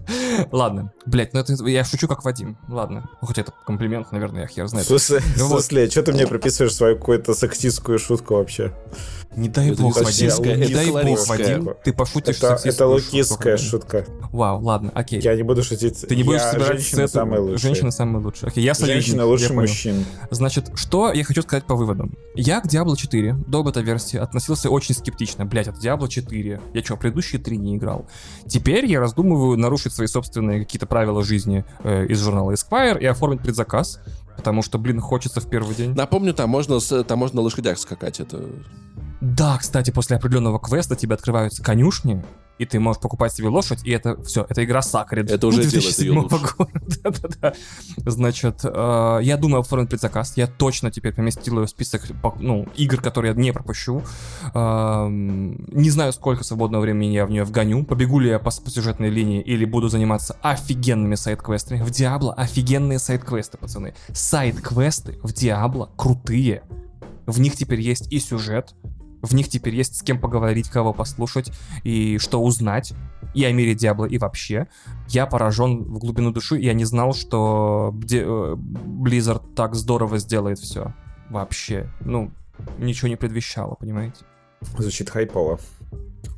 [0.52, 2.58] Ладно, блять, ну это я шучу как Вадим.
[2.68, 4.86] Ладно, хоть это комплимент, наверное, я хер знает.
[4.88, 5.62] Ну вот.
[5.62, 8.72] смысле, что ты мне приписываешь свою какую-то сексистскую шутку вообще?
[9.36, 10.30] Не дай Это бог, Вадим,
[10.60, 11.28] не дай бог.
[11.28, 14.06] Вадим, ты пошутишь Это, это лукистская шутка.
[14.32, 15.20] Вау, ладно, окей.
[15.20, 16.00] Я не буду шутить.
[16.08, 17.58] Ты не будешь Я собирать женщины сет- самые лучшие.
[17.58, 18.48] Женщины самые лучшие.
[18.48, 20.04] Окей, я союзник, Женщины лучше я мужчин.
[20.30, 22.14] Значит, что я хочу сказать по выводам.
[22.34, 25.44] Я к Diablo 4 до бета-версии относился очень скептично.
[25.46, 26.60] Блять, это Diablo 4.
[26.72, 28.06] Я что, предыдущие три не играл?
[28.46, 33.40] Теперь я раздумываю нарушить свои собственные какие-то правила жизни э, из журнала Esquire и оформить
[33.40, 34.00] предзаказ.
[34.36, 35.94] Потому что, блин, хочется в первый день.
[35.94, 38.44] Напомню, там можно, с- там можно на лошадях скакать, это...
[39.24, 42.22] Да, кстати, после определенного квеста тебе открываются конюшни,
[42.58, 45.30] и ты можешь покупать себе лошадь, и это все, это игра Сакрид.
[45.30, 46.54] Это уже делает лучше.
[46.56, 46.70] года.
[47.02, 47.54] Да-да-да.
[47.96, 50.34] Значит, э, я думаю оформить предзаказ.
[50.36, 52.02] Я точно теперь поместил ее в список
[52.38, 54.02] ну, игр, которые я не пропущу.
[54.52, 57.82] Эм, Не знаю, сколько свободного времени я в нее вгоню.
[57.84, 61.82] Побегу ли я по, по сюжетной линии или буду заниматься офигенными сайт-квестами.
[61.82, 63.94] В Диабло офигенные сайт-квесты, пацаны.
[64.12, 66.62] Сайт-квесты в Диабло крутые.
[67.26, 68.74] В них теперь есть и сюжет,
[69.24, 71.52] в них теперь есть с кем поговорить, кого послушать
[71.82, 72.92] и что узнать.
[73.34, 74.68] И о мире Диабло, и вообще.
[75.08, 76.58] Я поражен в глубину души.
[76.58, 80.94] Я не знал, что э, Blizzard так здорово сделает все.
[81.30, 81.90] Вообще.
[82.00, 82.30] Ну,
[82.78, 84.24] ничего не предвещало, понимаете?
[84.78, 85.58] Звучит хайпово.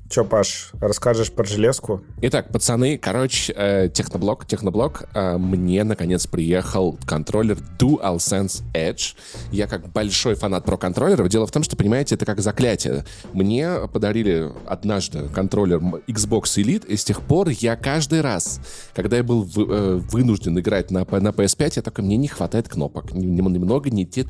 [0.09, 2.03] Че, Паш, расскажешь про железку?
[2.23, 9.17] Итак, пацаны, короче, э, техноблок, техноблок, э, мне наконец приехал контроллер DualSense Edge.
[9.51, 11.29] Я как большой фанат про контроллеров.
[11.29, 13.05] Дело в том, что, понимаете, это как заклятие.
[13.33, 18.61] Мне подарили однажды контроллер Xbox Elite, и с тех пор я каждый раз,
[18.95, 22.69] когда я был в, э, вынужден играть на, на PS5, я такой, мне не хватает
[22.69, 23.13] кнопок.
[23.13, 24.25] Немного не те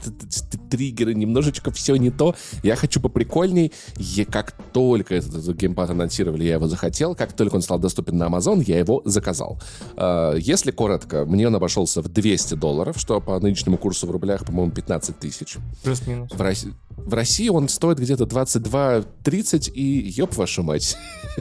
[0.71, 2.35] триггеры, немножечко все не то.
[2.63, 3.73] Я хочу поприкольней.
[3.99, 5.35] И как только этот
[5.67, 7.15] геймпад анонсировали, я его захотел.
[7.15, 9.61] Как только он стал доступен на Amazon, я его заказал.
[9.97, 14.45] А, если коротко, мне он обошелся в 200 долларов, что по нынешнему курсу в рублях,
[14.45, 15.57] по-моему, 15 тысяч.
[15.83, 16.31] Плюс-минус.
[16.33, 20.97] В России, в России он стоит где-то 22-30 и ёб вашу мать.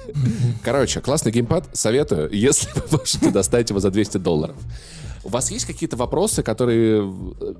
[0.63, 4.57] Короче, классный геймпад, советую, если вы можете достать его за 200 долларов.
[5.25, 7.11] У вас есть какие-то вопросы, которые,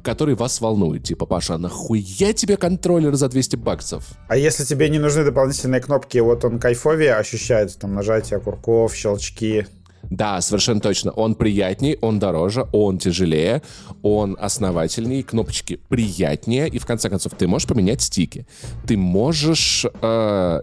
[0.04, 1.04] которые вас волнуют?
[1.04, 4.04] Типа, Паша, а нахуя тебе контроллер за 200 баксов?
[4.28, 9.66] А если тебе не нужны дополнительные кнопки, вот он кайфовее ощущается, там, нажатие курков, щелчки?
[10.12, 11.10] Да, совершенно точно.
[11.10, 13.64] Он приятней, он дороже, он тяжелее,
[14.04, 18.46] он основательней, кнопочки приятнее, и в конце концов ты можешь поменять стики.
[18.86, 20.62] Ты можешь э,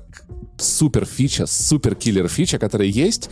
[0.56, 3.28] супер фича, супер киллер фича, которая есть,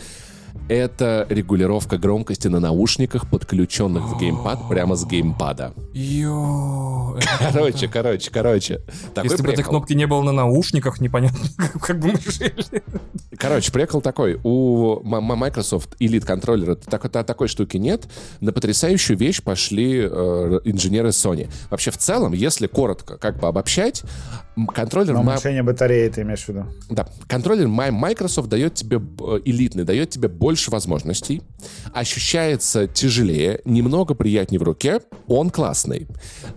[0.69, 5.73] это регулировка громкости на наушниках, подключенных в геймпад прямо с геймпада.
[5.93, 7.17] Йо.
[7.39, 8.81] Короче, короче, короче.
[9.23, 11.39] Если бы этой кнопки не было на наушниках, непонятно,
[11.81, 12.83] как бы мы жили.
[13.37, 14.39] Короче, прикол такой.
[14.43, 18.07] У Microsoft Elite контроллера такой штуки нет.
[18.39, 21.49] На потрясающую вещь пошли э, инженеры Sony.
[21.69, 24.03] Вообще, в целом, если коротко как бы обобщать,
[24.73, 25.13] контроллер...
[25.13, 26.65] На уменьшение батареи ты имеешь в виду?
[26.89, 27.07] Да.
[27.27, 31.41] Контроллер Microsoft дает тебе э, элитный, дает тебе больше возможностей,
[31.93, 36.07] ощущается тяжелее, немного приятнее в руке, он классный.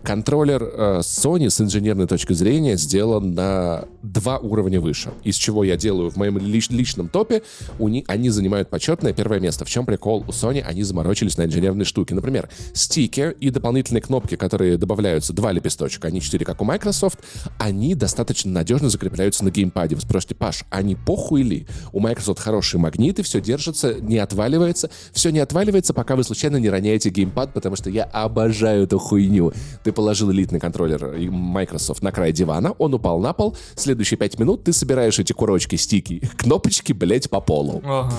[0.02, 5.76] Контроллер э, Sony с инженерной точки зрения сделан на два уровня выше, из чего я
[5.76, 7.42] делаю в моем лич личном топе,
[7.78, 9.64] у них, они занимают почетное первое место.
[9.64, 10.24] В чем прикол?
[10.26, 12.12] У Sony они заморочились на инженерные штуки.
[12.12, 17.18] Например, стики и дополнительные кнопки, которые добавляются, два лепесточка, они четыре, как у Microsoft,
[17.58, 19.94] они достаточно надежно закрепляются на геймпаде.
[19.94, 21.66] Вы спросите, Паш, они похуй ли?
[21.92, 24.88] У Microsoft хорошие магниты, все держится, не отваливается.
[25.12, 29.52] Все не отваливается, пока вы случайно не роняете геймпад, потому что я обожаю эту хуйню.
[29.82, 34.64] Ты положил элитный контроллер Microsoft на край дивана, он упал на пол, следующие пять минут
[34.64, 37.82] ты собираешь эти курочки, стики, кнопочки, блять, по полу.
[37.84, 38.14] Ага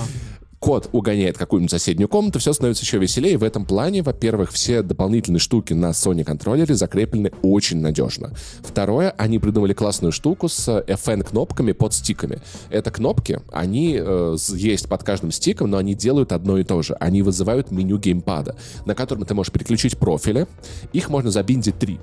[0.58, 3.38] кот угоняет какую-нибудь соседнюю комнату, все становится еще веселее.
[3.38, 8.32] В этом плане, во-первых, все дополнительные штуки на Sony контроллере закреплены очень надежно.
[8.60, 12.40] Второе, они придумали классную штуку с FN-кнопками под стиками.
[12.70, 16.94] Это кнопки, они э, есть под каждым стиком, но они делают одно и то же.
[16.94, 20.46] Они вызывают меню геймпада, на котором ты можешь переключить профили.
[20.92, 22.00] Их можно забиндить три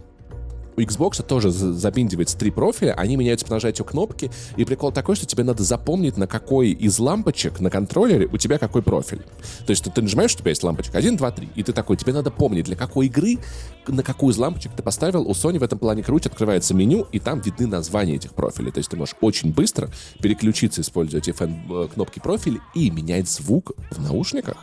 [0.76, 5.26] у Xbox тоже забиндивается три профиля, они меняются по нажатию кнопки, и прикол такой, что
[5.26, 9.22] тебе надо запомнить, на какой из лампочек на контроллере у тебя какой профиль.
[9.66, 12.14] То есть ты нажимаешь, у тебя есть лампочка 1, 2, 3, и ты такой, тебе
[12.14, 13.38] надо помнить, для какой игры,
[13.88, 15.28] на какую из лампочек ты поставил.
[15.28, 18.72] У Sony в этом плане круть, открывается меню, и там видны названия этих профилей.
[18.72, 19.90] То есть ты можешь очень быстро
[20.22, 24.58] переключиться, используя эти э, кнопки профиля и менять звук в наушниках.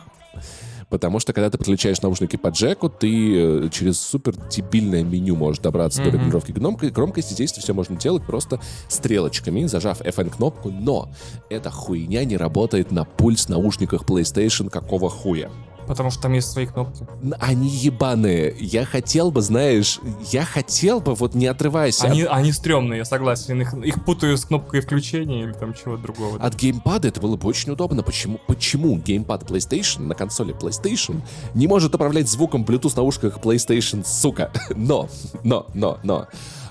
[0.91, 5.61] Потому что, когда ты подключаешь наушники по джеку, ты э, через супер дебильное меню можешь
[5.61, 6.11] добраться mm-hmm.
[6.11, 6.93] до регулировки громкости.
[6.93, 8.59] Громкости здесь все можно делать просто
[8.89, 11.09] стрелочками, зажав FN-кнопку, но
[11.49, 15.49] эта хуйня не работает на пульс наушниках PlayStation какого хуя.
[15.87, 17.05] Потому что там есть свои кнопки.
[17.39, 18.55] Они ебаные.
[18.59, 19.99] Я хотел бы, знаешь,
[20.31, 22.31] я хотел бы, вот не отрываясь Они, от...
[22.31, 23.61] они стрёмные, я согласен.
[23.61, 26.37] Их, их путаю с кнопкой включения или там чего другого.
[26.37, 28.03] От геймпада это было бы очень удобно.
[28.03, 31.21] Почему, почему геймпад PlayStation на консоли PlayStation
[31.53, 34.51] не может управлять звуком Bluetooth наушниках PlayStation, сука?
[34.75, 35.09] Но,
[35.43, 36.27] но, но, но.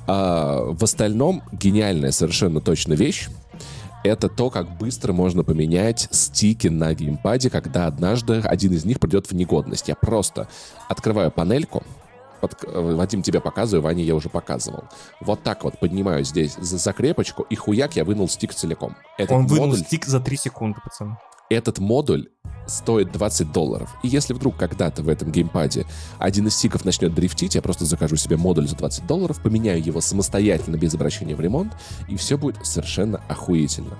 [0.06, 3.28] А, в остальном гениальная совершенно точно вещь
[4.04, 9.30] это то, как быстро можно поменять стики на геймпаде, когда однажды один из них придет
[9.30, 9.88] в негодность.
[9.88, 10.48] Я просто
[10.88, 11.82] открываю панельку,
[12.40, 14.84] под, э, Вадим, тебе показываю, Ване я уже показывал.
[15.20, 18.96] Вот так вот поднимаю здесь за закрепочку, и хуяк я вынул стик целиком.
[19.18, 19.84] Этот Он вынул модуль...
[19.84, 21.18] стик за 3 секунды, пацаны
[21.50, 22.28] этот модуль
[22.70, 23.94] стоит 20 долларов.
[24.02, 25.86] И если вдруг когда-то в этом геймпаде
[26.18, 30.00] один из стиков начнет дрифтить, я просто закажу себе модуль за 20 долларов, поменяю его
[30.00, 31.72] самостоятельно без обращения в ремонт,
[32.08, 33.96] и все будет совершенно охуительно.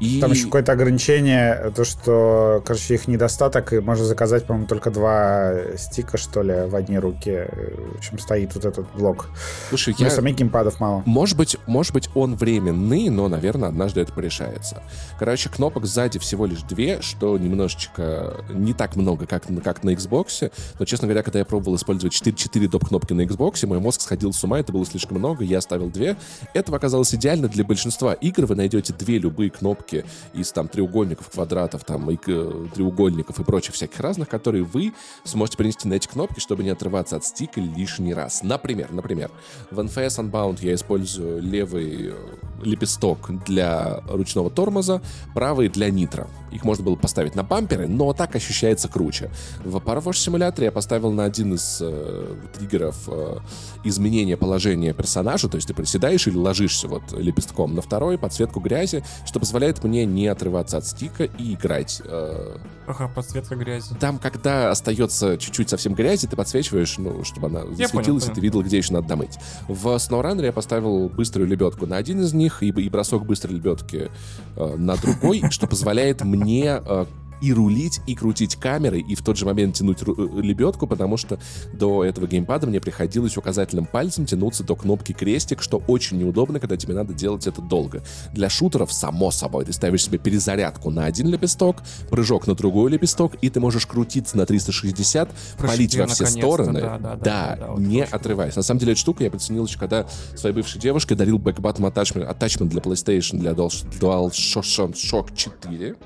[0.00, 0.18] И...
[0.18, 5.52] Там еще какое-то ограничение, то, что, короче, их недостаток, и можно заказать, по-моему, только два
[5.76, 7.46] стика, что ли, в одни руки.
[7.94, 9.28] В общем, стоит вот этот блок.
[9.68, 10.10] Слушай, ну, я...
[10.10, 11.02] самих геймпадов мало.
[11.04, 14.82] Может быть, может быть, он временный, но, наверное, однажды это порешается.
[15.18, 20.50] Короче, кнопок сзади всего лишь две, что немножечко не так много, как, как на Xbox.
[20.78, 24.32] Но, честно говоря, когда я пробовал использовать 4, 4 доп-кнопки на Xbox, мой мозг сходил
[24.32, 26.16] с ума, это было слишком много, я оставил две.
[26.54, 28.46] Этого оказалось идеально для большинства игр.
[28.46, 33.74] Вы найдете две любые кнопки коробки из там треугольников, квадратов, там и треугольников и прочих
[33.74, 34.92] всяких разных, которые вы
[35.24, 38.42] сможете принести на эти кнопки, чтобы не отрываться от стика лишний раз.
[38.42, 39.30] Например, например,
[39.70, 42.14] в NFS Unbound я использую левый э,
[42.62, 45.02] лепесток для ручного тормоза,
[45.34, 46.28] правый для нитро.
[46.52, 49.30] Их можно было поставить на бамперы, но так ощущается круче.
[49.64, 53.38] В Parawash симуляторе я поставил на один из э, триггеров э,
[53.84, 59.04] изменения положения персонажа, то есть ты приседаешь или ложишься вот лепестком, на второй подсветку грязи,
[59.26, 62.02] что позволяет мне не отрываться от стика и играть.
[62.04, 63.94] Э, ага, подсветка грязи.
[63.98, 68.34] Там, когда остается чуть-чуть совсем грязи, ты подсвечиваешь, ну, чтобы она я засветилась, понял, и
[68.34, 69.38] ты видел, где еще надо домыть.
[69.68, 74.10] В SnowRunner я поставил быструю лебедку на один из них и, и бросок быстрой лебедки
[74.56, 77.06] э, на другой, что позволяет мне э,
[77.40, 81.38] и рулить, и крутить камеры, и в тот же момент тянуть э, лебедку, потому что
[81.72, 86.76] до этого геймпада мне приходилось указательным пальцем тянуться до кнопки крестик, что очень неудобно, когда
[86.76, 88.02] тебе надо делать это долго.
[88.32, 91.78] Для шутеров, само собой, ты ставишь себе перезарядку на один лепесток,
[92.10, 96.80] прыжок на другой лепесток, и ты можешь крутиться на 360, Прошли, палить во все стороны,
[96.80, 98.56] да, да, да, да, да, не отрываясь.
[98.56, 100.06] На самом деле, эту штуку я приценил еще, когда
[100.36, 105.96] своей бывшей девушке дарил бэкбаттом attachment, для PlayStation, для DualShock 4.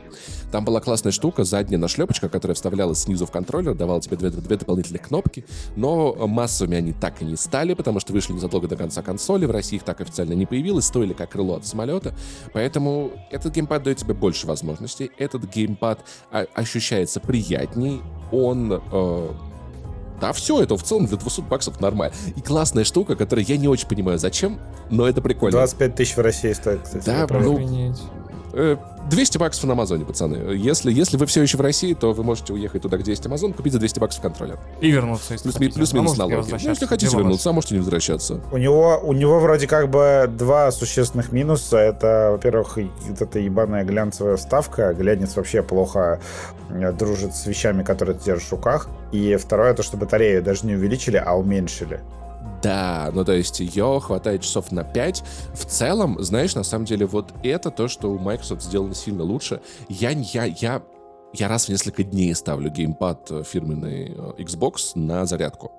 [0.53, 4.57] Там была классная штука, задняя нашлепочка, которая вставлялась снизу в контроллер, давала тебе две, две
[4.57, 5.45] дополнительных кнопки,
[5.77, 9.51] но массовыми они так и не стали, потому что вышли незадолго до конца консоли, в
[9.51, 12.15] России их так официально не появилось, стоили как крыло от самолета,
[12.53, 16.01] поэтому этот геймпад дает тебе больше возможностей, этот геймпад
[16.55, 18.03] ощущается приятней,
[18.33, 18.83] он...
[18.93, 19.31] Э,
[20.21, 22.15] да, все, это в целом для 200 баксов нормально.
[22.37, 24.61] И классная штука, которую я не очень понимаю, зачем,
[24.91, 25.59] но это прикольно.
[25.59, 27.05] 25 тысяч в России стоит, кстати.
[27.05, 27.59] Да, ну,
[29.11, 30.37] 200 э, баксов на Амазоне, пацаны.
[30.55, 33.53] Если, если вы все еще в России, то вы можете уехать туда, где есть Амазон,
[33.53, 34.59] купить за 200 баксов контроллер.
[34.81, 36.47] И вернуться, если Плюс, плюс-минус налоги.
[36.51, 38.41] Ну, если хотите вернуться, а можете не возвращаться.
[38.53, 41.79] У него, у него вроде как бы два существенных минуса.
[41.79, 44.93] Это, во-первых, вот эта ебаная глянцевая вставка.
[44.95, 46.21] Глянец вообще плохо
[46.71, 48.89] э, дружит с вещами, которые ты держишь в руках.
[49.13, 52.01] И второе, то, что батарею даже не увеличили, а уменьшили.
[52.63, 55.23] Да, ну то есть ее хватает часов на 5.
[55.55, 59.61] В целом, знаешь, на самом деле вот это то, что у Microsoft сделано сильно лучше.
[59.89, 60.83] Я, я, я
[61.35, 65.73] я раз в несколько дней ставлю геймпад э, фирменный э, Xbox на зарядку.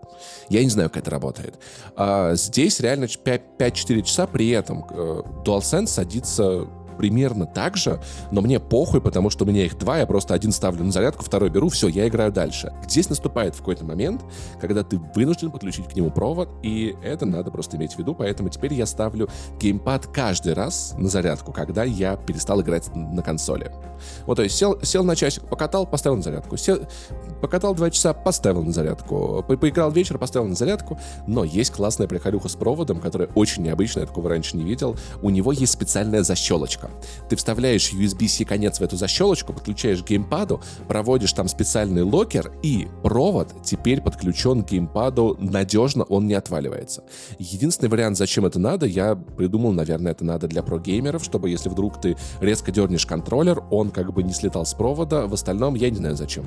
[0.49, 1.55] Я не знаю, как это работает.
[1.95, 7.99] А здесь реально 5-4 часа, при этом э, DualSense садится примерно так же,
[8.31, 11.23] но мне похуй, потому что у меня их два, я просто один ставлю на зарядку,
[11.23, 12.73] второй беру, все, я играю дальше.
[12.87, 14.21] Здесь наступает в какой-то момент,
[14.59, 18.49] когда ты вынужден подключить к нему провод, и это надо просто иметь в виду, поэтому
[18.49, 23.71] теперь я ставлю геймпад каждый раз на зарядку, когда я перестал играть на консоли.
[24.25, 26.57] Вот, то есть сел, сел на часик, покатал, поставил на зарядку.
[26.57, 26.79] Сел,
[27.41, 29.43] покатал два часа, поставил на зарядку.
[29.47, 30.99] По поиграл вечер, поставил на зарядку.
[31.27, 34.95] Но есть классная приколюха с проводом, которая очень необычная, я такого раньше не видел.
[35.21, 36.84] У него есть специальная защелочка.
[37.29, 42.87] Ты вставляешь USB-C конец в эту защелочку, подключаешь к геймпаду, проводишь там специальный локер, и
[43.03, 47.03] провод теперь подключен к геймпаду надежно, он не отваливается.
[47.39, 51.99] Единственный вариант, зачем это надо, я придумал, наверное, это надо для прогеймеров, чтобы если вдруг
[52.01, 55.97] ты резко дернешь контроллер, он как бы не слетал с провода, в остальном я не
[55.97, 56.45] знаю зачем.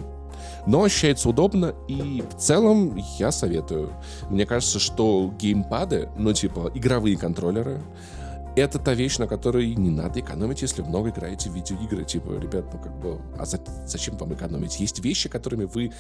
[0.67, 3.93] Но ощущается удобно, и в целом я советую.
[4.31, 7.81] Мне кажется, что геймпады, ну типа игровые контроллеры,
[8.59, 12.05] это та вещь, на которой не надо экономить, если много играете в видеоигры.
[12.05, 14.81] Типа, ребят, ну как бы, а за, зачем вам экономить?
[14.81, 15.93] Есть вещи, которыми вы,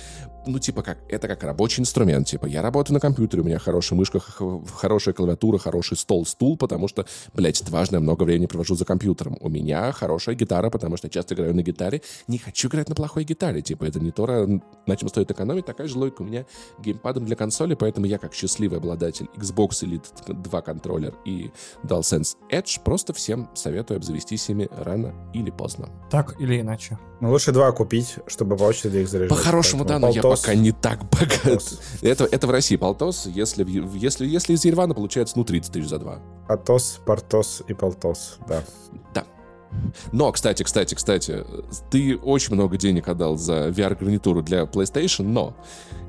[0.46, 2.26] ну типа, как, это как рабочий инструмент.
[2.26, 6.88] Типа, я работаю на компьютере, у меня хорошая мышка, хорошая клавиатура, хороший стол, стул, потому
[6.88, 9.36] что, блядь, это важно, я много времени провожу за компьютером.
[9.40, 12.02] У меня хорошая гитара, потому что я часто играю на гитаре.
[12.26, 13.62] Не хочу играть на плохой гитаре.
[13.62, 15.66] Типа, это не то, на чем стоит экономить.
[15.66, 16.46] Такая же логика у меня
[16.78, 21.50] геймпадом для консоли, поэтому я как счастливый обладатель Xbox Elite 2 контроллер и
[21.84, 25.88] DualSense Edge, просто всем советую обзавестись ими рано или поздно.
[26.10, 26.98] Так или иначе.
[27.20, 29.30] Ну, лучше два купить, чтобы по очереди их заряжать.
[29.30, 31.62] По-хорошему, да, но я пока не так богат.
[32.02, 33.26] Это, это в России полтос.
[33.26, 33.66] Если,
[33.98, 36.20] если, если из Еревана, получается, ну, 30 тысяч за два.
[36.48, 38.62] Атос, Портос и Полтос, да.
[39.14, 39.24] Да.
[40.12, 41.44] Но, кстати, кстати, кстати,
[41.90, 45.56] ты очень много денег отдал за VR-гарнитуру для PlayStation, но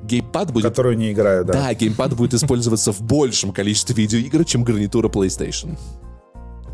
[0.02, 0.64] геймпад будет...
[0.64, 1.52] Которую не играю, да.
[1.52, 5.78] Да, геймпад будет использоваться в большем количестве видеоигр, чем гарнитура PlayStation.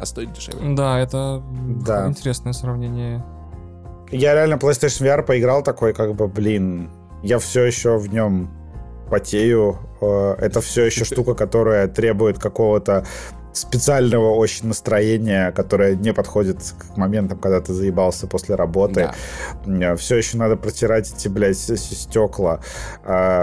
[0.01, 0.75] А стоит дешевле.
[0.75, 1.43] Да, это
[1.87, 2.07] Да.
[2.09, 3.25] интересное сравнение.
[4.11, 6.91] Я реально PlayStation VR поиграл такой, как бы, блин,
[7.23, 8.51] я все еще в нем
[9.11, 9.79] потею.
[10.01, 13.05] Э, Это все еще штука, которая требует какого-то
[13.57, 19.13] специального очень настроения, которое не подходит к моментам, когда ты заебался после работы.
[19.65, 19.97] Да.
[19.97, 22.61] Все еще надо протирать эти, блядь, стекла.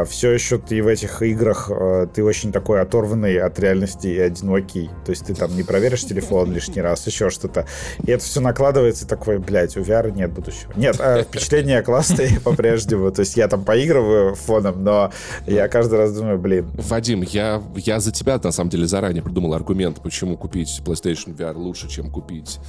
[0.07, 4.90] Все еще ты в этих играх, э, ты очень такой оторванный от реальности и одинокий.
[5.06, 7.65] То есть ты там не проверишь телефон лишний раз, еще что-то.
[8.03, 10.72] И это все накладывается, и такой, блядь, у VR нет будущего.
[10.76, 13.11] Нет, э, впечатления классные по-прежнему.
[13.11, 15.11] То есть я там поигрываю фоном, но
[15.48, 19.53] я каждый раз думаю, блин, Вадим, я, я за тебя, на самом деле, заранее придумал
[19.53, 22.59] аргумент, почему купить PlayStation VR лучше, чем купить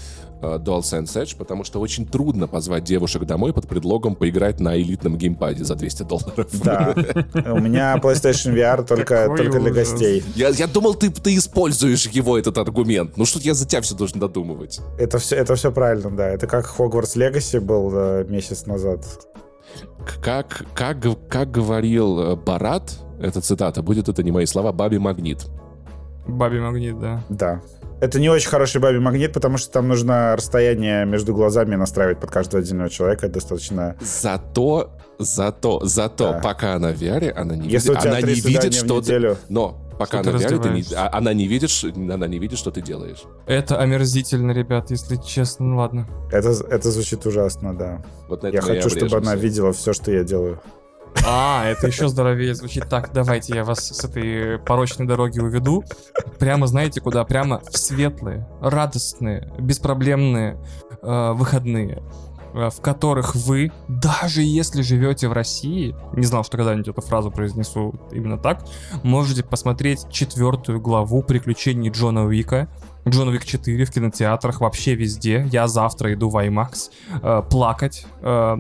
[0.41, 5.19] э, DualSense Edge, потому что очень трудно позвать девушек домой под предлогом поиграть на элитном
[5.19, 6.49] геймпаде за 200 долларов.
[6.65, 6.95] да.
[7.53, 10.23] У меня PlayStation VR только, только для гостей.
[10.35, 13.17] Я, я думал, ты, ты используешь его, этот аргумент.
[13.17, 14.81] Ну что я за тебя все должен додумывать?
[14.99, 16.29] Это все, это все правильно, да.
[16.29, 19.05] Это как Hogwarts Legacy был э, месяц назад.
[20.23, 20.99] Как, как,
[21.29, 25.47] как говорил э, Барат, эта цитата, будет это не мои слова, Баби Магнит.
[26.27, 27.23] Баби магнит, да.
[27.29, 27.61] Да.
[28.01, 32.31] Это не очень хороший бабий магнит, потому что там нужно расстояние между глазами настраивать под
[32.31, 33.27] каждого отдельного человека.
[33.27, 33.97] Это достаточно...
[34.01, 36.41] Зато, зато, зато, Да.
[36.41, 39.37] пока она в VR, она не Если видит, у тебя она не видит, что ты...
[39.49, 42.39] Но пока Что она ты VR, ты не- а- она не видит, ш- она не
[42.39, 43.23] видит, что ты делаешь.
[43.47, 45.65] Это омерзительно, ребят, если честно.
[45.67, 46.07] Ну ладно.
[46.33, 48.03] Это, это звучит ужасно, да.
[48.29, 50.61] Вот на Я хочу, чтобы она видела все, что я делаю.
[51.27, 52.89] А, это еще здоровее звучит.
[52.89, 55.85] Так, давайте я вас с этой порочной дороги уведу.
[56.39, 57.25] Прямо, знаете, куда?
[57.25, 60.59] Прямо в светлые, радостные, беспроблемные
[61.03, 62.03] э, выходные
[62.53, 67.31] э, в которых вы, даже если живете в России, не знал, что когда-нибудь эту фразу
[67.31, 68.65] произнесу именно так,
[69.03, 72.69] можете посмотреть четвертую главу приключений Джона Уика,
[73.07, 75.47] Джон Уик 4 в кинотеатрах, вообще везде.
[75.53, 76.91] Я завтра иду в IMAX
[77.23, 78.57] э, плакать, э,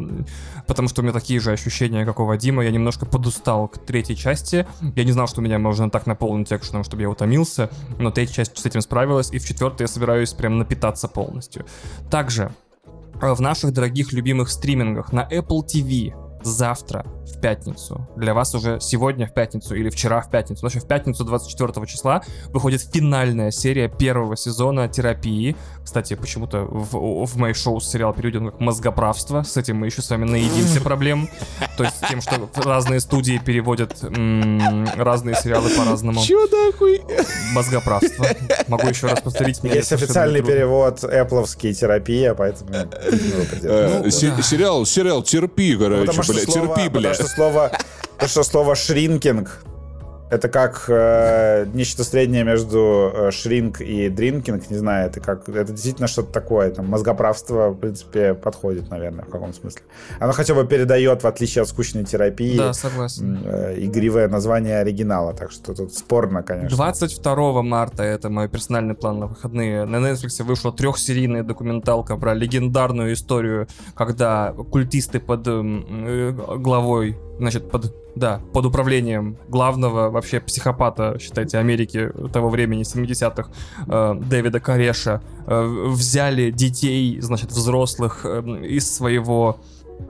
[0.66, 2.62] потому что у меня такие же ощущения, как у Вадима.
[2.62, 4.66] Я немножко подустал к третьей части.
[4.94, 8.58] Я не знал, что меня можно так наполнить экшеном, чтобы я утомился, но третья часть
[8.58, 11.64] с этим справилась, и в четвертой я собираюсь прям напитаться полностью.
[12.10, 12.52] Также
[13.22, 18.78] э, в наших дорогих любимых стримингах на Apple TV завтра в пятницу, для вас уже
[18.80, 23.88] сегодня в пятницу или вчера в пятницу, значит в пятницу 24 числа выходит финальная серия
[23.88, 25.56] первого сезона терапии.
[25.84, 30.10] Кстати, почему-то в, в мои шоу сериал переведен как мозгоправство, с этим мы еще с
[30.10, 31.28] вами наедимся проблем.
[31.76, 36.22] То есть с тем, что разные студии переводят м, разные сериалы по-разному.
[36.24, 37.02] Чё нахуй?
[37.52, 38.26] Мозгоправство.
[38.68, 39.60] Могу еще раз повторить.
[39.62, 42.70] Есть официальный перевод Эппловский терапия, поэтому...
[42.72, 44.10] Э, Ну.
[44.10, 47.10] Сериал, сериал, терпи, короче, бля, терпи, бля.
[47.10, 47.70] Потому что слово,
[48.12, 49.62] потому что слово шринкинг
[50.34, 55.72] это как э, нечто среднее между э, шринк и дринкинг, не знаю, это как это
[55.72, 59.82] действительно что-то такое, там мозгоправство, в принципе, подходит, наверное, в каком смысле.
[60.20, 63.38] Оно хотя бы передает, в отличие от скучной терапии, Да, согласен.
[63.44, 66.76] э, игривое название оригинала, так что тут спорно, конечно.
[66.76, 73.12] 22 марта, это мой персональный план на выходные, на Netflix вышла трехсерийная документалка про легендарную
[73.12, 81.58] историю, когда культисты под э, главой, значит, под, да, под управлением главного вообще психопата, считайте,
[81.58, 83.50] Америки того времени, 70-х,
[83.86, 89.58] э, Дэвида Кареша, э, взяли детей, значит, взрослых э, из своего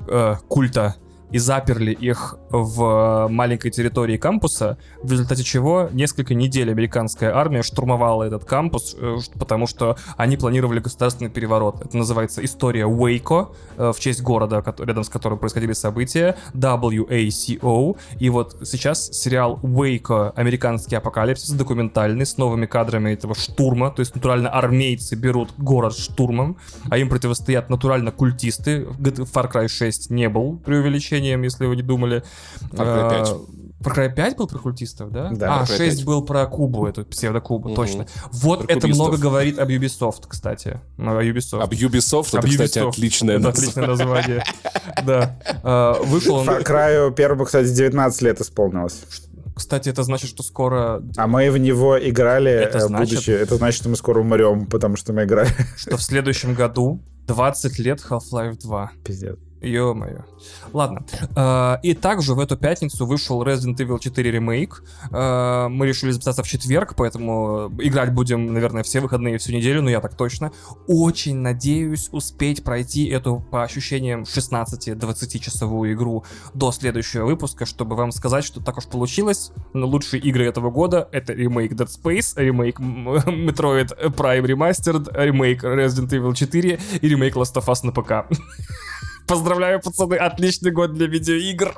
[0.08, 0.96] э, культа
[1.30, 8.24] и заперли их в маленькой территории кампуса, в результате чего несколько недель американская армия штурмовала
[8.24, 11.84] этот кампус, э, потому что они планировали государственный переворот.
[11.84, 17.96] Это называется история Уэйко, э, в честь города, рядом с которым происходили события, WACO.
[18.18, 24.14] И вот сейчас сериал Уэйко «Американский апокалипсис», документальный, с новыми кадрами этого штурма, то есть
[24.14, 26.56] натурально армейцы берут город штурмом,
[26.90, 28.82] а им противостоят натурально культисты.
[28.82, 30.60] Far Cry 6 не был
[31.14, 32.22] преувеличением, если вы не думали.
[32.72, 33.28] Far Cry 5.
[33.28, 33.34] Э,
[33.84, 35.30] Far Cry 5 был про культистов, да?
[35.30, 36.04] Да, а, Far Cry 6 5.
[36.06, 37.76] был про Кубу, эту псевдокубу, Мгм.
[37.76, 38.06] точно.
[38.32, 39.06] Вот Про это кубистов.
[39.08, 40.80] много говорит об Ubisoft, кстати.
[40.98, 41.62] О Ubisoft.
[41.62, 42.88] Об Ubisoft, это, Об кстати, Ubisoft.
[42.90, 43.60] отличное Это название.
[43.62, 44.44] отличное название.
[45.04, 45.38] Да.
[45.62, 46.48] Э, Вышел он...
[46.48, 49.02] Cry первому, кстати, 19 лет исполнилось.
[49.54, 51.00] Кстати, это значит, что скоро...
[51.16, 53.30] А мы в него играли, Это э, значит- будучи...
[53.30, 55.48] Это значит, что мы скоро умрем, потому что мы играли.
[55.76, 58.90] Что в следующем году 20 лет Half-Life 2.
[59.04, 59.36] Пиздец.
[59.60, 60.24] Ё-моё.
[60.74, 61.04] Ладно.
[61.36, 64.82] Э, И также в эту пятницу вышел Resident Evil 4 ремейк.
[65.10, 69.88] Э, Мы решили записаться в четверг, поэтому играть будем, наверное, все выходные всю неделю, но
[69.90, 70.52] я так точно.
[70.86, 78.12] Очень надеюсь успеть пройти эту, по ощущениям, 16-20 часовую игру до следующего выпуска, чтобы вам
[78.12, 79.50] сказать, что так уж получилось.
[79.72, 86.10] Но лучшие игры этого года— это ремейк Dead Space, ремейк Metroid Prime Remastered, ремейк Resident
[86.10, 88.28] Evil 4 и ремейк Last of Us на ПК.
[89.26, 91.74] Поздравляю, пацаны, отличный год для видеоигр.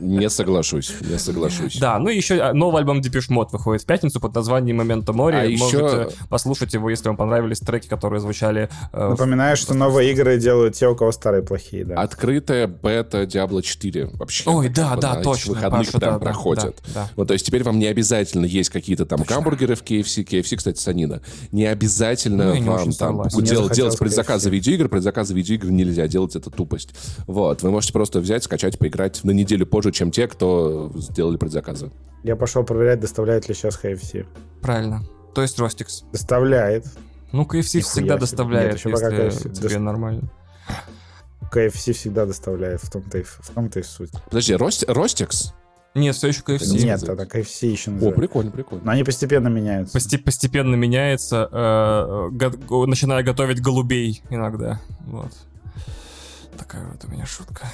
[0.00, 1.76] Не соглашусь, не соглашусь.
[1.78, 5.12] Да, ну и еще а, новый альбом Depeche Mode выходит в пятницу под названием Memento
[5.14, 5.34] Mori.
[5.36, 8.68] А еще- Можете послушать его, если вам понравились треки, которые звучали...
[8.92, 11.94] э, в- Напоминаю, что новые игры делают те, у кого старые плохие, да.
[12.00, 14.50] Открытая бета Diablo 4 вообще.
[14.50, 15.54] Ой, да, Вот да, точно.
[15.54, 16.76] выходных Паша, прям да, проходят.
[16.88, 17.10] да, да.
[17.16, 20.80] Ну, то есть теперь вам не обязательно есть какие-то там гамбургеры в KFC, KFC, кстати,
[20.80, 21.20] санина.
[21.52, 24.52] Не обязательно Ну, не вам очень там делать, делать предзаказы KFC.
[24.52, 26.94] видеоигр, предзаказы видеоигр нельзя, делать это тупость.
[27.26, 31.90] Вот, вы можете просто взять, скачать, поиграть на неделю позже, чем те, кто сделали предзаказы.
[32.22, 34.26] Я пошел проверять, доставляет ли сейчас KFC.
[34.60, 35.02] Правильно.
[35.34, 36.04] То есть Ростикс.
[36.12, 36.86] Доставляет.
[37.32, 37.46] Ну, KFC
[37.78, 38.18] Нихуя всегда себе.
[38.18, 40.30] доставляет, Нет, если KFC тебе дос- нормально.
[41.52, 44.10] KFC всегда доставляет, в том-то и, в том-то и суть.
[44.30, 45.52] Подожди, Рост, Ростикс?
[45.94, 46.82] Нет, все еще KFC.
[46.84, 47.02] Нет.
[47.02, 48.16] Это KFC еще О, называют.
[48.16, 48.84] прикольно, прикольно.
[48.86, 49.98] Но они постепенно меняются.
[49.98, 54.80] Посте- постепенно меняется, э, го- го- начиная готовить голубей иногда.
[55.00, 55.32] Вот.
[56.58, 57.66] Такая вот у меня шутка.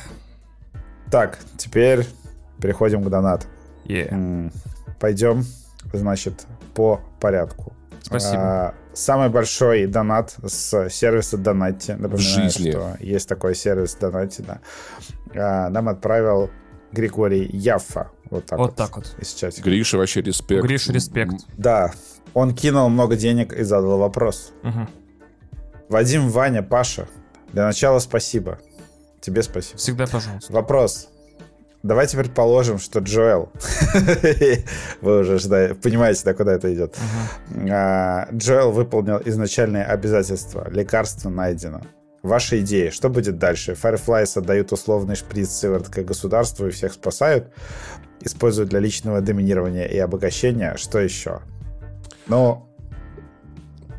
[1.10, 2.06] Так, теперь
[2.60, 3.48] переходим к донатам.
[3.84, 4.06] Е.
[4.10, 4.52] М,
[5.00, 5.44] Пойдем,
[5.92, 7.72] значит, по порядку.
[8.02, 8.38] Спасибо.
[8.68, 11.92] А, Самый большой донат с сервиса Донатти.
[11.92, 12.70] Напоминаю, жизни.
[12.72, 14.59] что есть такой сервис Донатти, да.
[15.34, 16.50] А, Нам отправил
[16.92, 18.10] Григорий Яффа.
[18.30, 18.66] Вот так вот.
[18.70, 19.14] Вот так вот.
[19.20, 19.62] Из чатика.
[19.68, 20.62] Гриша вообще респект.
[20.64, 21.34] Гриша, респект.
[21.56, 21.92] Да,
[22.34, 24.52] он кинул много денег и задал вопрос.
[24.62, 24.88] Мгм.
[25.88, 27.09] Вадим, Ваня, Паша,
[27.52, 28.59] для начала спасибо.
[29.20, 29.78] Тебе спасибо.
[29.78, 30.53] Всегда пожалуйста.
[30.53, 31.09] Вопрос.
[31.82, 33.51] Давайте предположим, что Джоэл...
[35.01, 36.97] Вы уже жда- понимаете, да, куда это идет.
[37.70, 40.69] А, Джоэл выполнил изначальные обязательства.
[40.70, 41.82] Лекарство найдено.
[42.23, 42.90] Ваши идеи.
[42.90, 43.77] Что будет дальше?
[43.81, 47.53] Fireflies отдают условный шприц сыворотка государству и всех спасают.
[48.20, 50.74] Используют для личного доминирования и обогащения.
[50.77, 51.43] Что еще?
[52.27, 52.68] Ну,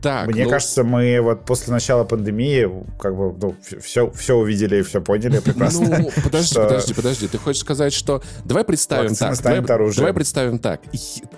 [0.02, 2.70] Так, мне ну, кажется, мы вот после начала пандемии
[3.00, 6.00] как бы ну, все, все увидели и все поняли прекрасно.
[6.00, 7.28] Ну, подожди, что- подожди, подожди.
[7.28, 8.22] Ты хочешь сказать, что...
[8.46, 9.38] Давай представим Вакцина так.
[9.38, 9.98] станет Давай, оружием.
[9.98, 10.82] давай представим так.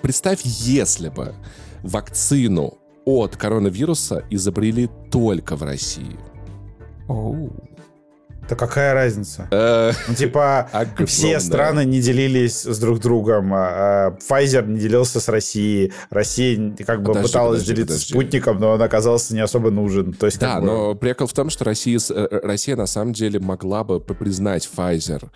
[0.00, 1.34] Представь, если бы
[1.82, 6.18] вакцину от коронавируса изобрели только в России.
[7.08, 7.52] Оу.
[8.48, 9.46] Да какая разница?
[9.50, 10.68] Э, Ну, типа,
[11.06, 13.54] все страны не делились с друг другом.
[13.54, 13.58] а,
[14.08, 15.92] а, Pfizer не делился с Россией.
[16.10, 20.12] Россия как бы пыталась делиться спутником, но он оказался не особо нужен.
[20.12, 23.84] То есть, Да, но прикол в том, что Россия, э, Россия на самом деле могла
[23.84, 25.28] бы признать Pfizer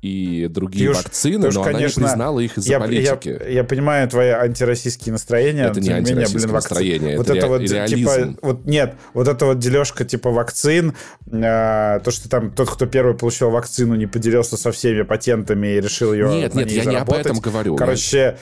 [0.00, 3.40] и другие вакцины, но она не признала их из-за политики.
[3.48, 5.64] я понимаю твои антироссийские настроения.
[5.64, 8.34] Это не вакци- настроение, Вот это вот реализм.
[8.34, 10.94] типа, вот нет, вот это вот дележка типа вакцин,
[11.30, 16.12] то, что там тот, кто первый получил вакцину, не поделился со всеми патентами и решил
[16.12, 17.26] ее Нет, нет, я не об заработать.
[17.26, 17.76] этом говорю.
[17.76, 18.38] Короче,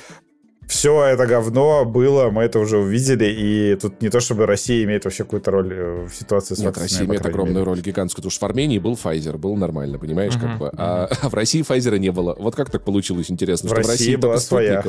[0.67, 5.05] все это говно было, мы это уже увидели, и тут не то, чтобы Россия имеет
[5.05, 7.67] вообще какую-то роль э, в ситуации с Нет, вакциной, Россия имеет огромную мере.
[7.67, 10.71] роль гигантскую, потому что в Армении был Pfizer, был нормально, понимаешь, как Мгм, бы.
[10.77, 12.35] А, а в России Pfizer не было.
[12.39, 14.83] Вот как так получилось, интересно, В что в России России была своя.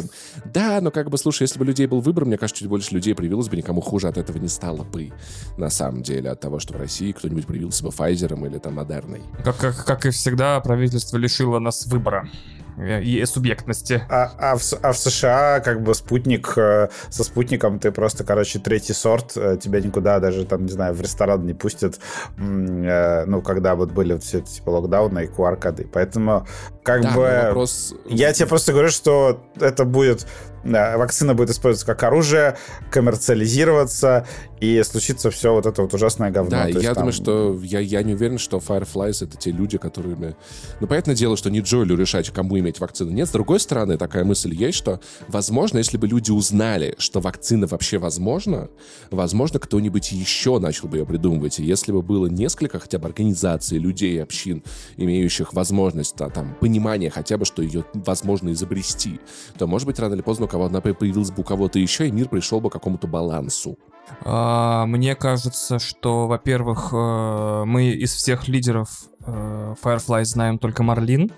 [0.45, 3.13] Да, но как бы, слушай, если бы людей был выбор, мне кажется, чуть больше людей
[3.13, 5.11] привилось бы, никому хуже от этого не стало бы,
[5.57, 9.21] на самом деле, от того, что в России кто-нибудь привился бы Pfizer или там Модерной.
[9.43, 12.29] Как, как, как и всегда, правительство лишило нас выбора
[12.77, 14.01] и субъектности.
[14.09, 18.59] А, а, в, а в США как бы спутник э, со спутником ты просто, короче,
[18.59, 21.99] третий сорт, э, тебя никуда даже там, не знаю, в ресторан не пустят,
[22.37, 25.87] э, ну, когда вот были вот все эти типа локдауны и QR-коды.
[25.91, 26.47] Поэтому
[26.83, 27.41] как Да, бы...
[27.47, 27.95] вопрос...
[28.07, 30.25] Я тебе просто говорю, что это будет...
[30.63, 32.57] Вакцина будет использоваться как оружие,
[32.89, 34.25] коммерциализироваться,
[34.63, 36.51] и случится все вот это вот ужасное говно.
[36.51, 39.51] Да, То есть я там- думаю, что я, я не уверен, что Fireflies это те
[39.51, 40.37] люди, которыми...
[40.79, 43.11] Ну, понятное дело, что не Джоэлю решать, кому иметь вакцину.
[43.11, 47.67] Нет, с другой стороны, такая мысль есть, что, возможно, если бы люди узнали, что вакцина
[47.67, 48.69] вообще возможна,
[49.11, 51.59] возможно, кто-нибудь еще начал бы ее придумывать.
[51.59, 54.63] И если бы было несколько хотя бы организаций, людей, общин,
[54.95, 59.19] имеющих возможность, да, там, понимание хотя бы, что ее возможно изобрести,
[59.57, 62.29] то, может быть, рано или поздно кого она появилась бы у кого-то еще, и мир
[62.29, 63.75] пришел бы к какому-то балансу.
[64.23, 68.89] А, Мне кажется, что, во-первых, э, мы из всех лидеров
[69.25, 71.31] э, Firefly знаем только Марлин.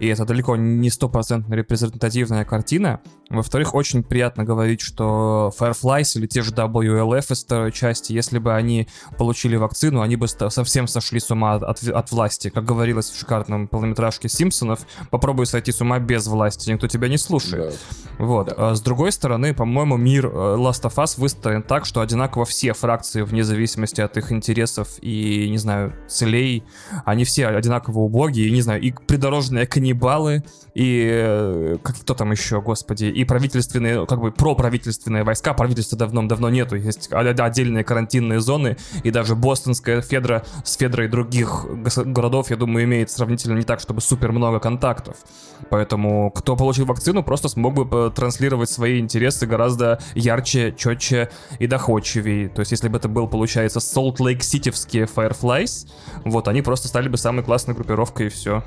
[0.00, 3.00] И это далеко не стопроцентно репрезентативная картина.
[3.30, 8.54] Во-вторых, очень приятно говорить, что Fireflies или те же WLF из второй части, если бы
[8.54, 8.88] они
[9.18, 12.48] получили вакцину, они бы совсем сошли с ума от, от власти.
[12.48, 14.80] Как говорилось в шикарном полнометражке Симпсонов,
[15.10, 17.78] попробуй сойти с ума без власти, никто тебя не слушает.
[18.18, 18.24] Да.
[18.24, 18.46] Вот.
[18.48, 18.54] Да.
[18.56, 22.72] А с другой стороны, по-моему, мир э, Last of Us выстроен так, что одинаково все
[22.72, 26.64] фракции, вне зависимости от их интересов и, не знаю, целей,
[27.04, 28.90] они все одинаково убогие, и, не знаю, и
[29.88, 30.44] придорожные каннибалы,
[30.78, 36.50] и э, как кто там еще, господи, и правительственные, как бы проправительственные войска, правительства давно-давно
[36.50, 42.84] нету, есть отдельные карантинные зоны, и даже бостонская Федра с Федрой других городов, я думаю,
[42.84, 45.16] имеет сравнительно не так, чтобы супер много контактов.
[45.68, 51.28] Поэтому кто получил вакцину, просто смог бы э, транслировать свои интересы гораздо ярче, четче
[51.58, 52.50] и доходчивее.
[52.50, 55.88] То есть, если бы это был, получается, Salt Lake Ситивские Fireflies,
[56.24, 58.62] вот, они просто стали бы самой классной группировкой и все.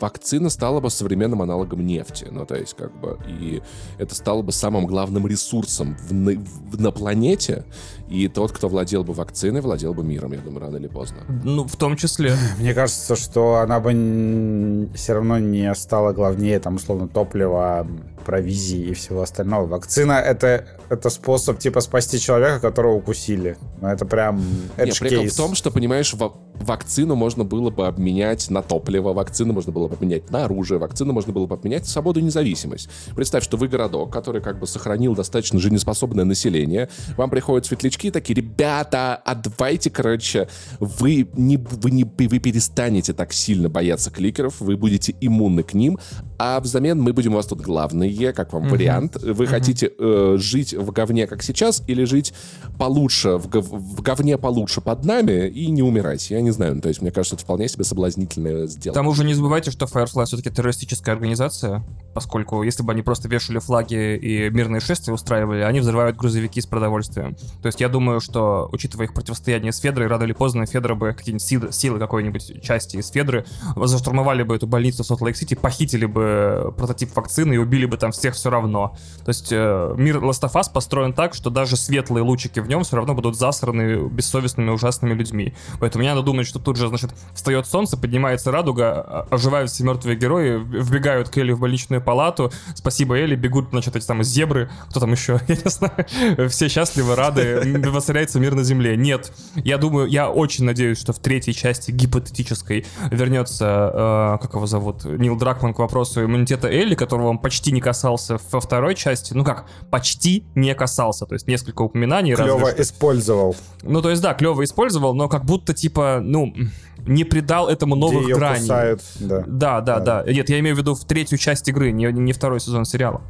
[0.00, 3.62] Вакцина стала бы современным аналогом нефти, ну, то есть, как бы, и
[3.98, 7.64] это стало бы самым главным ресурсом в, на, в, на планете,
[8.08, 11.18] и тот, кто владел бы вакциной, владел бы миром, я думаю, рано или поздно.
[11.44, 12.34] Ну, в том числе.
[12.58, 17.86] Мне кажется, что она бы все равно не стала главнее, там, условно, топлива,
[18.24, 19.66] провизии и всего остального.
[19.66, 23.56] Вакцина это, это способ, типа, спасти человека, которого укусили.
[23.80, 24.42] Но это прям...
[24.76, 26.14] Нет, прикол в том, что, понимаешь,
[26.60, 31.12] вакцину можно было бы обменять на топливо, вакцину можно было бы обменять на оружие, вакцину
[31.12, 32.88] можно было бы обменять на свободу и независимость.
[33.14, 38.34] Представь, что вы городок, который как бы сохранил достаточно жизнеспособное население, вам приходят светлячки такие,
[38.34, 40.48] ребята, отдавайте, короче,
[40.80, 45.98] вы не, вы не вы перестанете так сильно бояться кликеров, вы будете иммунны к ним,
[46.38, 48.70] а взамен мы будем у вас тут главные, как вам mm-hmm.
[48.70, 49.16] вариант.
[49.16, 49.46] Вы mm-hmm.
[49.46, 52.32] хотите э, жить в говне, как сейчас, или жить
[52.78, 56.30] получше, в, гов- в говне получше под нами и не умирать?
[56.30, 56.76] Я не знаю.
[56.76, 58.98] Ну, то есть, мне кажется, это вполне себе соблазнительное сделка.
[58.98, 61.84] К тому же не забывайте, что Firefly все-таки террористическая организация,
[62.14, 66.66] поскольку если бы они просто вешали флаги и мирные шествия устраивали, они взрывают грузовики с
[66.66, 67.34] продовольствием.
[67.62, 71.14] То есть я думаю, что, учитывая их противостояние с Федрой, рано или поздно Федора бы
[71.14, 73.44] какие-нибудь силы, силы какой-нибудь части из Федры
[73.76, 76.27] заштурмовали бы эту больницу в Солт-Лейк-Сити, похитили бы
[76.76, 78.96] прототип вакцины и убили бы там всех все равно.
[79.24, 83.14] То есть э, мир Us построен так, что даже светлые лучики в нем все равно
[83.14, 85.54] будут засраны бессовестными ужасными людьми.
[85.80, 90.16] Поэтому мне надо думать, что тут же, значит, встает солнце, поднимается радуга, оживают все мертвые
[90.16, 95.00] герои, вбегают к Элли в больничную палату, спасибо Элли, бегут, значит, эти там зебры, кто
[95.00, 98.96] там еще, я не знаю, все счастливы, рады, воцаряется мир на земле.
[98.96, 104.66] Нет, я думаю, я очень надеюсь, что в третьей части гипотетической вернется, э, как его
[104.66, 109.34] зовут, Нил Дракман к вопросу иммунитета Элли, которого он почти не касался во второй части.
[109.34, 112.34] Ну как, почти не касался, то есть несколько упоминаний.
[112.34, 113.56] Клево использовал.
[113.82, 116.54] Ну, то есть, да, клево использовал, но как будто, типа, ну,
[116.98, 118.60] не придал этому новых Где граней.
[118.60, 119.44] Кусают, да.
[119.46, 120.32] Да, да, да, да.
[120.32, 123.22] Нет, я имею в виду в третью часть игры, не, не второй сезон сериала.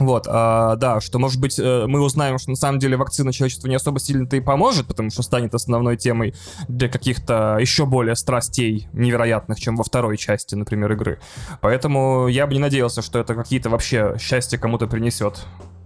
[0.00, 3.68] Вот, а, да, что, может быть, э, мы узнаем, что на самом деле вакцина человечеству
[3.68, 6.34] не особо сильно-то и поможет, потому что станет основной темой
[6.68, 11.20] для каких-то еще более страстей невероятных, чем во второй части, например, игры.
[11.60, 15.44] Поэтому я бы не надеялся, что это какие-то вообще счастья кому-то принесет.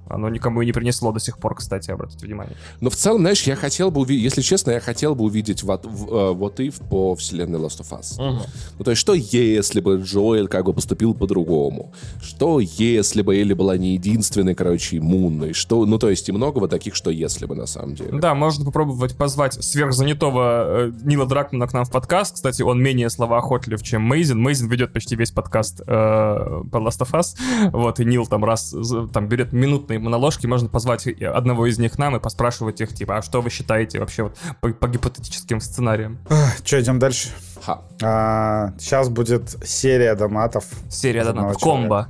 [0.09, 2.57] Оно никому и не принесло до сих пор, кстати, обратите внимание.
[2.81, 5.87] Но в целом, знаешь, я хотел бы увидеть, если честно, я хотел бы увидеть вот,
[5.87, 8.15] в, вот и по вселенной Last of Us.
[8.21, 8.43] Угу.
[8.79, 11.93] Ну, то есть, что если бы Джоэл как бы поступил по-другому?
[12.23, 15.53] Что если бы Элли была не единственной, короче, иммунной?
[15.53, 18.19] Что, ну, то есть, и много вот таких, что если бы, на самом деле.
[18.19, 22.35] Да, можно попробовать позвать сверхзанятого э, Нила Дракмана к нам в подкаст.
[22.35, 24.41] Кстати, он менее словоохотлив, чем Мейзин.
[24.41, 27.37] Мейзин ведет почти весь подкаст э, по Last of Us.
[27.71, 28.75] Вот, и Нил там раз,
[29.13, 33.19] там берет минутный классные моноложки, можно позвать одного из них нам и поспрашивать их, типа,
[33.19, 36.19] а что вы считаете вообще вот по, по гипотетическим сценариям?
[36.65, 37.29] Че, идем дальше?
[37.63, 37.83] Ха.
[38.03, 40.65] А, сейчас будет серия донатов.
[40.91, 41.63] Серия донатов.
[41.63, 42.09] Комбо.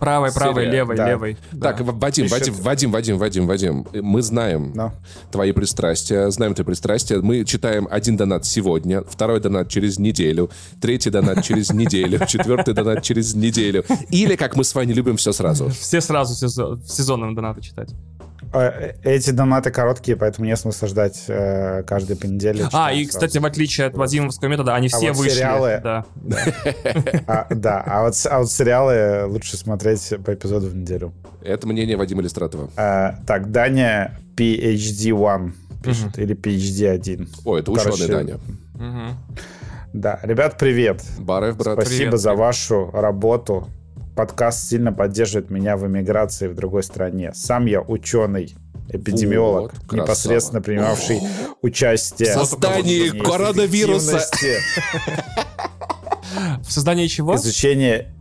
[0.00, 1.08] Правой, правой, Серия, левой, да.
[1.08, 1.36] левой.
[1.60, 1.92] Так, да.
[1.92, 4.92] Вадим, Вадим, Вадим, Вадим, Вадим, Вадим, мы знаем no.
[5.30, 7.20] твои пристрастия, знаем твои пристрастия.
[7.20, 10.50] Мы читаем один донат сегодня, второй донат через неделю,
[10.80, 13.84] третий донат через неделю, четвертый донат через неделю.
[14.08, 15.68] Или, как мы с вами любим, все сразу.
[15.68, 17.90] Все сразу сезонные донаты читать.
[18.52, 22.68] Э, эти донаты короткие, поэтому не смысла ждать э, каждый понедельник.
[22.72, 25.36] А, и, кстати, в отличие от Вадимовского метода, они а все вот вышли.
[25.36, 25.80] Сериалы...
[25.82, 26.04] Да,
[27.26, 27.84] а, да.
[27.86, 31.12] А, вот, а вот сериалы лучше смотреть по эпизоду в неделю.
[31.42, 32.70] Это мнение Вадима Листратова.
[32.76, 35.52] А, так, Даня PhD1
[35.84, 37.28] пишет, или PhD1.
[37.44, 38.38] О, это ученый Даня.
[39.92, 41.02] Да, ребят, привет.
[41.18, 41.74] Барев, брат.
[41.74, 42.20] Спасибо привет.
[42.20, 43.68] за вашу работу
[44.20, 47.32] подкаст сильно поддерживает меня в эмиграции в другой стране.
[47.32, 48.54] Сам я ученый,
[48.90, 51.22] эпидемиолог, вот, непосредственно принимавший
[51.62, 54.20] участие в создании коронавируса.
[56.62, 57.34] В создании чего?
[57.34, 58.14] Изучение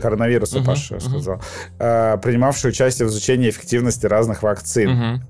[0.00, 1.42] коронавируса, Паша сказал.
[1.80, 5.20] Э, принимавший участие в изучении эффективности разных вакцин.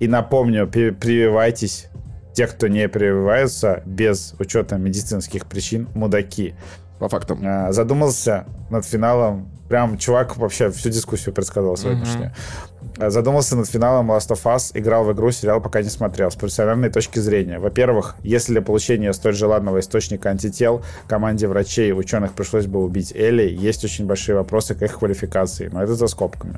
[0.00, 1.86] И напомню, прививайтесь.
[2.34, 6.56] Те, кто не прививаются без учета медицинских причин, мудаки.
[7.04, 7.38] По фактам.
[7.46, 9.50] Э, задумался над финалом.
[9.68, 12.32] Прям чувак вообще всю дискуссию предсказывал сегодняшнюю.
[12.96, 16.30] Э, Задумался над финалом Last of Us, играл в игру, сериал пока не смотрел.
[16.30, 17.58] С профессиональной точки зрения.
[17.58, 23.12] Во-первых, если для получения столь желанного источника антител команде врачей и ученых пришлось бы убить
[23.14, 25.68] Элли, есть очень большие вопросы к их квалификации.
[25.70, 26.56] Но это за скобками.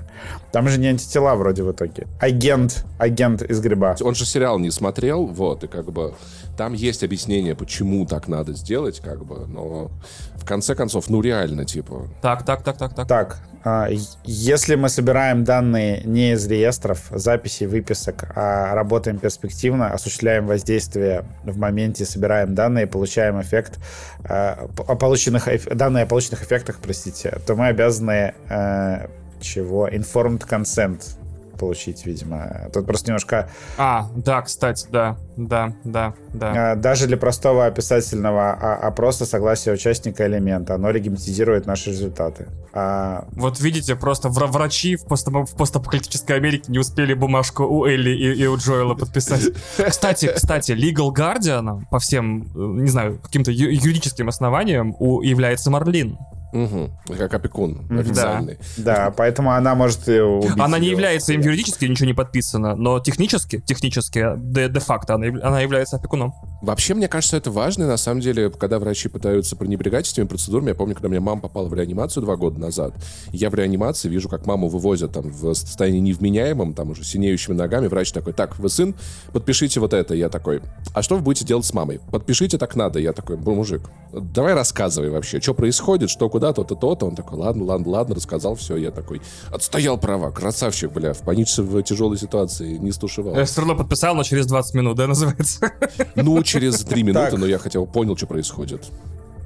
[0.53, 2.07] Там же не антитела вроде в итоге.
[2.21, 3.97] Агент, агент из гриба.
[4.01, 6.15] Он же сериал не смотрел, вот, и как бы
[6.57, 9.91] там есть объяснение, почему так надо сделать, как бы, но
[10.35, 13.07] в конце концов, ну реально, типа, Так, так, так, так, так.
[13.09, 13.89] Так, а,
[14.25, 21.59] если мы собираем данные не из реестров, записей, выписок, а работаем перспективно, осуществляем воздействие в
[21.59, 23.79] моменте, собираем данные, получаем эффект
[24.25, 29.09] а, о полученных, данные о полученных эффектах, простите, то мы обязаны э,
[29.41, 29.89] чего?
[29.89, 31.17] Informed consent
[31.57, 32.69] получить, видимо.
[32.73, 36.73] Тут просто немножко А, да, кстати, да, да, да, да.
[36.73, 42.47] А, Даже для простого описательного а- опроса согласия участника элемента оно легитимизирует наши результаты.
[42.73, 47.87] А, Вот видите, просто вра- врачи в, постап- в постапокалиптической Америке не успели бумажку у
[47.87, 49.43] Элли и, и у Джоэла подписать.
[49.89, 56.19] Кстати, кстати, Legal Guardian по всем, э, не знаю, каким-то юридическим основаниям является Марлин.
[56.65, 58.59] Угу, как опекун официальный.
[58.77, 63.01] да, поэтому она может и убить Она не является им юридически, ничего не подписано, но
[63.01, 66.35] технически, технически, де- де-факто она, она является опекуном.
[66.63, 70.75] Вообще, мне кажется, это важно, на самом деле, когда врачи пытаются пренебрегать этими процедурами, я
[70.75, 72.95] помню, когда у меня мама попала в реанимацию два года назад,
[73.31, 77.87] я в реанимации вижу, как маму вывозят там в состоянии невменяемом, там уже синеющими ногами,
[77.89, 78.95] врач такой, так, вы сын,
[79.33, 80.15] подпишите вот это.
[80.15, 80.63] Я такой,
[80.95, 82.01] а что вы будете делать с мамой?
[82.11, 82.99] Подпишите так надо.
[82.99, 87.07] Я такой, «Бу, мужик, давай рассказывай вообще, что происходит, что куда, то-то, то-то.
[87.07, 88.77] Он такой, ладно, ладно, ладно, рассказал, все.
[88.77, 89.21] Я такой,
[89.53, 93.35] отстоял права, красавчик, бля, в больнице в тяжелой ситуации не стушевал.
[93.37, 95.71] Я все равно подписал, но через 20 минут, да, называется?
[96.15, 97.39] Ну, через три минуты, Так.
[97.41, 98.85] но я хотя бы понял, что происходит.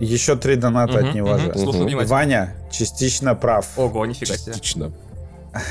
[0.00, 1.52] Еще три доната от него же.
[2.06, 4.54] Ваня частично прав, Ого, нифига себе.
[4.54, 4.92] Частично.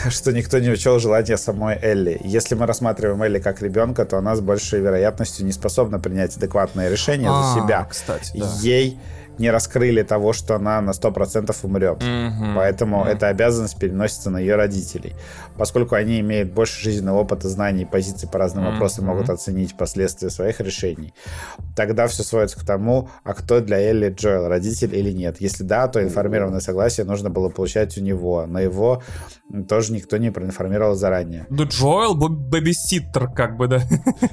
[0.10, 2.20] что никто не учел желания самой Элли.
[2.24, 6.90] Если мы рассматриваем Элли как ребенка, то она с большей вероятностью не способна принять адекватное
[6.90, 7.86] решение А, за себя.
[7.90, 8.52] Кстати, да.
[8.62, 9.00] Ей
[9.40, 12.04] не раскрыли того, что она на 100% умрет.
[12.04, 12.56] Мгм.
[12.56, 13.08] Поэтому Мгм.
[13.08, 15.16] эта обязанность переносится на ее родителей.
[15.58, 18.74] Поскольку они имеют больше жизненного опыта, знаний и позиций по разным Мгм.
[18.74, 21.14] вопросам, могут оценить последствия своих решений.
[21.76, 25.38] Тогда все сводится к тому, а кто для Элли Джоэл, родитель или нет.
[25.40, 29.02] Если да, то информированное согласие нужно было получать у него, но его
[29.68, 31.46] тоже никто не проинформировал заранее.
[31.50, 33.82] Ну, Джоэл бэбиситтер, как бы, да.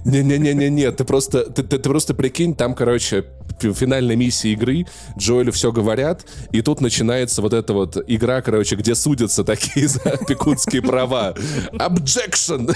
[0.04, 3.24] Не-не-не-не-не, ты просто, ты, ты- ты просто прикинь, там, короче,
[3.60, 4.86] фи- финальная миссия игры,
[5.18, 10.01] Джоэлю все говорят, и тут начинается вот эта вот игра, короче, где судятся такие за
[10.02, 11.35] опекунские права.
[11.73, 12.74] Objection!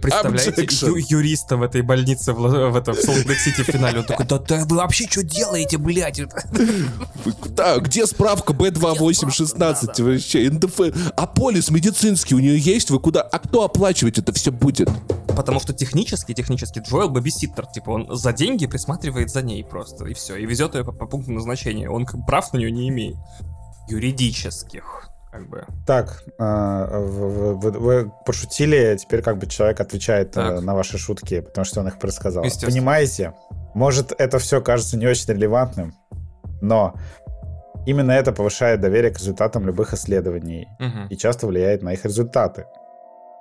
[0.00, 0.86] Представляете, Objection!
[0.88, 4.00] ю- юриста в этой больнице в, в, этом, в Солт-Лейк-Сити в финале.
[4.00, 6.20] Он такой, да, да вы вообще что делаете, блядь?
[7.50, 10.02] Да, где справка B2816?
[10.02, 10.80] Вообще, НДФ,
[11.16, 12.90] а полис медицинский у нее есть?
[12.90, 13.22] Вы куда?
[13.22, 14.88] А кто оплачивать это все будет?
[15.36, 17.66] Потому что технически, технически Джоэл бэбиситтер.
[17.66, 20.36] Типа он за деньги присматривает за ней просто, и все.
[20.36, 21.88] И везет ее по, по пункту назначения.
[21.90, 23.16] Он прав на нее не имеет.
[23.88, 25.64] Юридических, как бы.
[25.86, 30.52] Так, а, в- в- вы, вы пошутили, теперь как бы человек отвечает Так.
[30.58, 32.44] э, на ваши шутки, потому что он их предсказал.
[32.62, 33.34] Понимаете?
[33.74, 35.94] Может, это все кажется не очень релевантным,
[36.60, 36.94] но
[37.86, 41.06] именно это повышает доверие к результатам любых исследований Мгм.
[41.10, 42.66] и часто влияет на их результаты.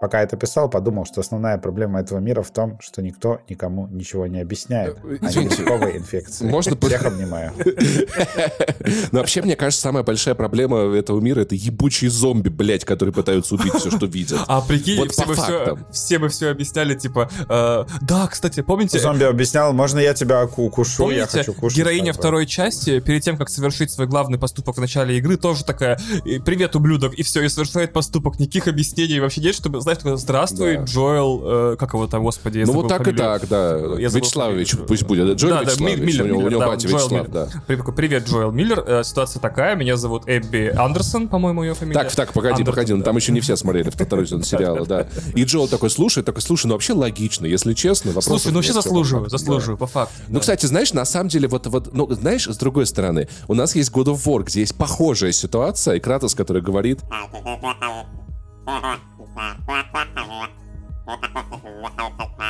[0.03, 4.27] Пока это писал, подумал, что основная проблема этого мира в том, что никто никому ничего
[4.27, 4.97] не объясняет.
[5.01, 5.55] Э, А не извините.
[5.55, 6.43] грибковой инфекции.
[6.45, 7.53] Можно Всех обнимаю.
[9.13, 13.55] Но вообще, мне кажется, самая большая проблема этого мира это ебучие зомби, блядь, которые пытаются
[13.55, 14.41] убить все, что видят.
[14.47, 18.99] А прикинь, Вот все, бы все, все бы все объясняли, типа, э, да, кстати, помните,
[18.99, 21.77] Зомби объяснял, можно я тебя ку- укушу, я Помните, хочу кушать.
[21.77, 22.21] героиня с тобой».
[22.21, 26.39] второй части, перед тем, как совершить свой главный поступок в начале игры, тоже такая, «Э,
[26.41, 30.77] привет, ублюдок, и все, и совершает поступок, никаких объяснений вообще нет, чтобы, знаешь, такой, здравствуй,
[30.77, 30.83] Да.
[30.83, 31.41] Джоэл,
[31.73, 33.25] э, как его там, господи, я Ну вот так и фамилию.
[33.25, 33.77] так, да.
[33.99, 34.87] Я Вячеславович, фамилию.
[34.87, 35.37] пусть будет.
[35.37, 35.99] Джоэль Да, да, Вячеславович.
[35.99, 37.85] Ми- Миллер, у него, у Миллер, него да, батя Джоэл Вячеслав, Миллер.
[37.85, 37.91] да.
[37.93, 41.99] Привет, Джоэл Миллер, э, ситуация такая, меня зовут Эбби Андерсон, по-моему, ее фамилия.
[41.99, 43.05] Так, так, погоди, Андерсон, погоди, ну да.
[43.05, 45.07] там еще не все смотрели второй сезон сериала, да.
[45.35, 48.19] И Джоэл такой, слушай, такой, слушай, ну вообще логично, если честно.
[48.21, 50.13] Слушай, ну вообще заслуживаю, заслуживаю, по факту.
[50.27, 50.39] Ну, да.
[50.39, 53.91] кстати, знаешь, на самом деле, вот, вот, ну, знаешь, с другой стороны, у нас есть
[53.91, 57.01] God of War, где есть похожая ситуация, и Кратос, который говорит,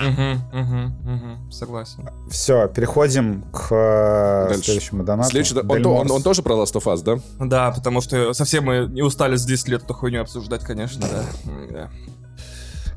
[0.02, 0.42] Мгм,
[1.04, 2.10] мгм, Согласен.
[2.30, 4.64] Все, переходим к э, Дальше.
[4.66, 5.30] следующему донату.
[5.30, 7.20] Следующий, он, он- он тоже про Last of Us, да?
[7.46, 11.24] Да, потому что совсем мы не устали с 10 лет эту хуйню обсуждать, конечно, да.
[11.72, 11.90] Да.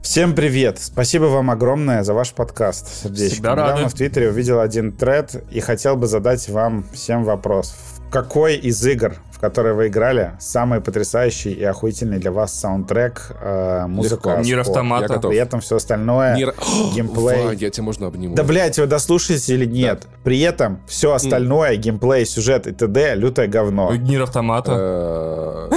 [0.03, 0.79] Всем привет!
[0.81, 2.87] Спасибо вам огромное за ваш подкаст.
[3.03, 3.35] Сердечко.
[3.35, 3.89] Всегда Недавно рады.
[3.89, 7.75] в Твиттере увидел один тред и хотел бы задать вам всем вопрос.
[7.99, 13.33] В какой из игр, в которые вы играли, самый потрясающий и охуительный для вас саундтрек,
[13.39, 14.59] э, музыка, спор?
[14.61, 15.03] Автомата.
[15.03, 15.31] Я готов.
[15.31, 16.37] При этом все остальное...
[16.37, 16.55] Нир-
[16.95, 17.45] геймплей.
[17.45, 18.35] Вань, я тебя можно обниму.
[18.35, 20.07] Да, блядь, вы дослушаете или нет?
[20.25, 23.15] При этом все остальное, геймплей, сюжет и т.д.
[23.15, 23.95] лютое говно.
[23.95, 24.73] Nier Automata.
[24.75, 25.71] Э,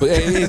[0.04, 0.46] э,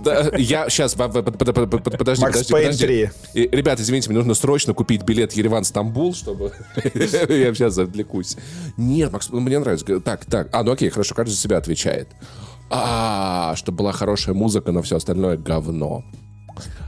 [0.00, 1.22] да, Я сейчас, подожди,
[1.62, 2.86] Макс подожди, Payne подожди.
[2.86, 3.10] 3.
[3.34, 6.52] И, Ребята, извините, мне нужно срочно купить билет Ереван-Стамбул, чтобы
[6.94, 8.36] я сейчас отвлекусь.
[8.76, 10.00] Нет, Макс, мне нравится.
[10.00, 10.48] Так, так.
[10.50, 12.08] А, ну окей, хорошо, каждый за себя отвечает.
[12.70, 16.04] А, чтобы была хорошая музыка, но все остальное говно.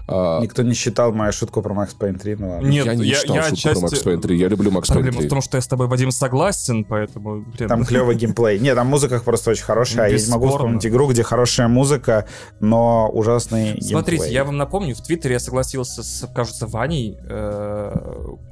[0.09, 2.67] А, Никто не считал мою шутку про Max Payne 3, ну ладно.
[2.67, 4.05] Нет, я не я, читал я шутку про Макс отчасти...
[4.05, 4.39] Payne 3.
[4.39, 5.27] Я люблю Max Payne Проблема 3.
[5.27, 7.41] в том, что я с тобой, Вадим, согласен, поэтому...
[7.41, 8.59] блин, Там клевый геймплей.
[8.61, 10.11] Нет, там музыка просто очень хорошая.
[10.11, 12.27] Я не могу вспомнить игру, где хорошая музыка,
[12.61, 14.33] но ужасный Смотрите, геймплей.
[14.33, 17.97] я вам напомню, в Твиттере я согласился с, кажется, Ваней, э,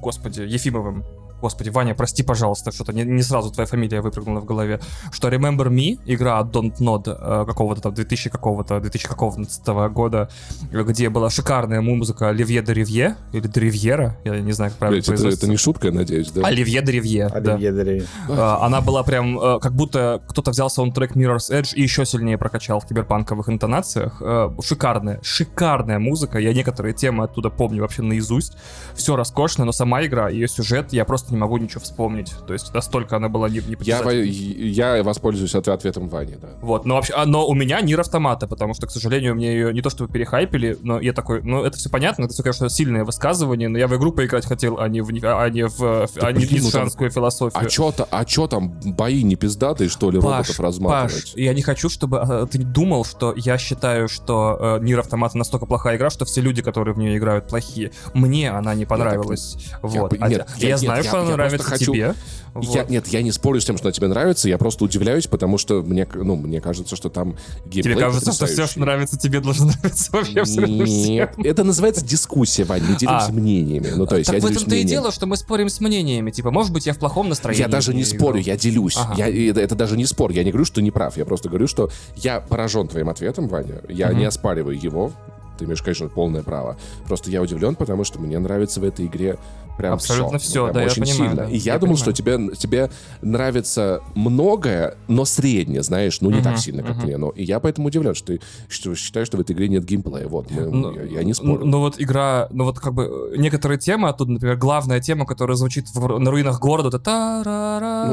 [0.01, 1.05] господи, Ефимовым.
[1.45, 4.81] Господи, Ваня, прости, пожалуйста, что-то не, не сразу твоя фамилия выпрыгнула в голове.
[5.13, 10.31] Что Remember Me, игра от Don't Nod э, какого-то там 2000 какого-то, 2014 года,
[10.73, 14.97] где была шикарная музыка Оливье де Ривье, или де Ривьера, я не знаю, как правильно
[14.97, 15.45] Блядь, это, произносится.
[15.45, 16.47] это не шутка, я надеюсь, да?
[16.47, 17.59] Оливье де Ривье, да.
[17.59, 22.39] Э, Она была прям, э, как будто кто-то взял саундтрек Mirror's Edge и еще сильнее
[22.39, 24.23] прокачал в киберпанковых интонациях.
[24.63, 26.39] Шикарная, шикарная музыка.
[26.39, 28.57] Я некоторые темы оттуда помню вообще наизусть.
[28.95, 32.33] Все роскошно, но сама игра, ее сюжет, я просто не могу ничего вспомнить.
[32.47, 34.13] То есть настолько она была не, Я, непритязательна.
[34.13, 36.49] во- я воспользуюсь от- ответом Вани, да.
[36.63, 39.73] Вот, но вообще, а, но у меня Нир Автомата, потому что, к сожалению, мне ее
[39.73, 43.05] не то чтобы перехайпили, но я такой, ну это все понятно, это все, конечно, сильное
[43.05, 46.47] высказывание, но я в игру поиграть хотел, а не в, а не в, а не
[46.47, 47.61] блин, ну философию.
[47.61, 51.33] А чё, то, а чё там, бои не пиздатые, что ли, роботов Паш, разматывать?
[51.33, 55.37] Паш, я не хочу, чтобы э, ты думал, что я считаю, что э, Нир Автомата
[55.39, 57.91] настолько плохая игра, что все люди, которые в нее играют, плохие.
[58.15, 59.57] Мне она не понравилась.
[59.83, 60.13] вот.
[60.13, 62.15] бы- А нет, я, я- знаю, нет, что я- она я нравится просто хочу- тебе.
[62.63, 62.89] Я, Вот.
[62.89, 65.83] нет, я не спорю с тем, что она тебе нравится, я просто удивляюсь, потому что
[65.83, 67.35] мне, ну, мне кажется, что там
[67.67, 71.09] геймплей Тебе кажется, что все, что нравится тебе, должно нравиться вообще абсолютно всем.
[71.15, 73.33] Нет, это называется дискуссия, Вань, мы делимся А.
[73.33, 73.89] мнениями.
[73.97, 76.31] Ну, то есть так я в этом-то и дело, что мы спорим с мнениями.
[76.31, 77.63] Типа, может быть, я в плохом настроении.
[77.63, 78.19] Я даже не играл.
[78.21, 78.97] спорю, я делюсь.
[78.99, 79.15] Ага.
[79.27, 80.31] Я, это, это даже не спор.
[80.31, 81.17] Я не говорю, что ты не прав.
[81.17, 83.81] Я просто говорю, что я поражен твоим ответом, Ваня.
[83.89, 84.19] Я Мгм.
[84.19, 85.11] не оспариваю его.
[85.59, 86.77] Ты имеешь, конечно, полное право.
[87.07, 89.39] Просто я удивлен, потому что мне нравится в этой игре
[89.77, 91.35] прям Абсолютно всё, Ну, прям да, я очень понимаю, сильно.
[91.47, 91.51] да.
[91.51, 91.97] И я, Я думал, понимаю.
[91.97, 92.91] что тебе, тебе
[93.23, 97.05] нравится многое, но среднее, знаешь, ну не Мгм, так сильно, как мгм.
[97.07, 97.17] мне.
[97.17, 100.29] Но, и я поэтому удивлен, что ты что, считаешь, что в этой игре нет геймплея.
[100.29, 101.65] Вот, мы- Ну, я, я не Ну, спорю.
[101.65, 105.57] ну вот игра, ну вот как бы э, некоторые темы оттуда, например, главная тема, которая
[105.57, 107.43] звучит в- на руинах города, это та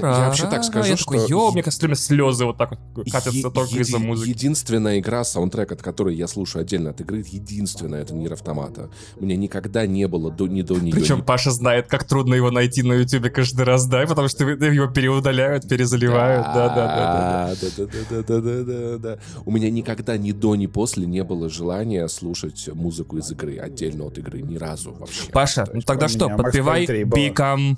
[0.01, 2.71] Ну, я вообще так скажу, Я такой, что ё, мне кажется, все слезы вот так
[2.95, 4.29] вот катятся Е- только из-за еди- музыки.
[4.29, 8.89] Единственная игра, саундтрек, от которой я слушаю отдельно от игры, единственная, это Нир Автомата.
[9.17, 10.93] У меня никогда не было до, ни до нее.
[10.93, 14.43] Причем ни- Паша знает, как трудно его найти на Ютубе каждый раз, да, потому что
[14.47, 17.55] его переудаляют, перезаливают, да-да-да.
[17.61, 19.19] Да-да-да-да-да-да-да.
[19.45, 24.05] У меня никогда ни до, ни после не было желания слушать музыку из игры, отдельно
[24.05, 25.29] от игры, ни разу вообще.
[25.31, 27.17] Паша, ну тогда что, подпевай Payne 3 было.
[27.19, 27.77] Become...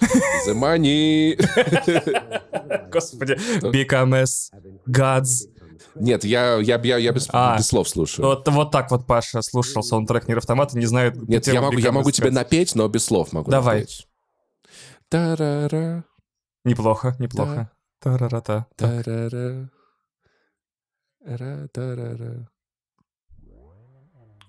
[0.46, 1.36] The money.
[2.90, 4.50] Господи, Become as
[4.88, 5.46] Gods.
[5.94, 7.56] Нет, я, я, я, я без, А.
[7.56, 8.26] без слов слушаю.
[8.26, 11.92] Вот, вот так вот Паша слушал саундтрек Нир Автомата, не знает Нет, я могу, я
[11.92, 13.80] могу тебе напеть, но без слов могу Давай.
[13.80, 14.06] напеть.
[15.08, 16.04] Тарара,
[16.64, 17.70] Неплохо, неплохо.
[18.00, 18.66] Тарарата.
[18.76, 19.04] Так.
[19.04, 19.70] тарара,
[21.24, 22.48] ра, тарара.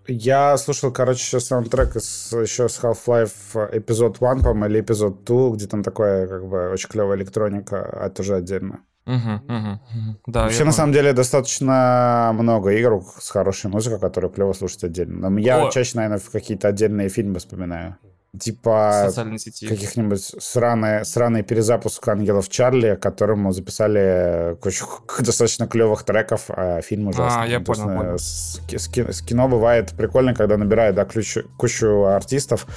[0.08, 5.52] Я слушал, короче, еще саундтрек из, еще с Half-Life эпизод 1, по-моему, или эпизод 2,
[5.56, 8.84] где там такая, как бы, очень клевая электроника, а это уже отдельно.
[9.12, 10.18] Мгм, мгм, мгм.
[10.28, 15.30] Да, Вообще, на самом деле, достаточно много игр с хорошей музыкой, которую клево слушать отдельно.
[15.30, 15.70] Но я О.
[15.70, 17.98] чаще, наверное, в какие-то отдельные фильмы вспоминаю.
[18.40, 19.68] Типа социальной сети.
[19.68, 24.86] каких-нибудь сраный, сраный перезапуск «Ангелов Чарли», которому записали кучу
[25.20, 27.44] достаточно клевых треков, а фильм ужасный.
[27.44, 28.18] А, я понял, понял.
[28.18, 32.68] С, с ки- с кино бывает прикольно, когда набирают да, ключ- кучу артистов.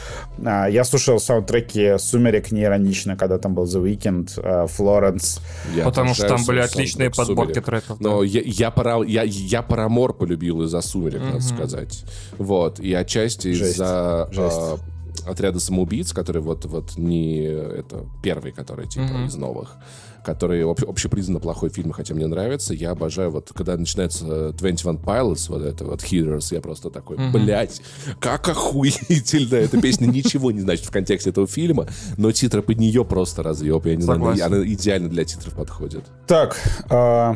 [0.45, 5.41] А, Я слушал саундтреки «Сумерек» неиронично, когда там был The Weeknd, э, Флоренс.
[5.73, 7.65] Я Потому что там были отличные подборки «Сумерек».
[7.65, 7.99] треков.
[8.01, 8.11] да.
[8.11, 11.41] Но я, я, пора, я, я Парамор полюбил из-за «Сумерек», надо Мгм.
[11.43, 12.05] сказать.
[12.39, 13.75] Вот, и отчасти Жесть.
[13.75, 14.29] из-за...
[14.33, 14.83] Жесть.
[15.27, 19.27] Э, отряда самоубийц, который вот, вот не это первый, который типа Мгм.
[19.27, 19.77] из новых,
[20.25, 22.73] который об- общепризнанно плохой фильм, хотя мне нравится.
[22.75, 27.33] Я обожаю вот, когда начинается 21 Pilots, вот это вот Heroes, я просто такой, Мгм.
[27.33, 27.83] блядь,
[28.21, 29.57] как охуительно.
[29.57, 31.87] Эта песня ничего не значит в контексте этого фильма,
[32.17, 33.85] но титры под нее просто разъеб.
[33.87, 34.45] Я не знаю, Согласен.
[34.45, 36.05] она идеально для титров подходит.
[36.27, 36.57] Так,
[36.91, 37.35] э,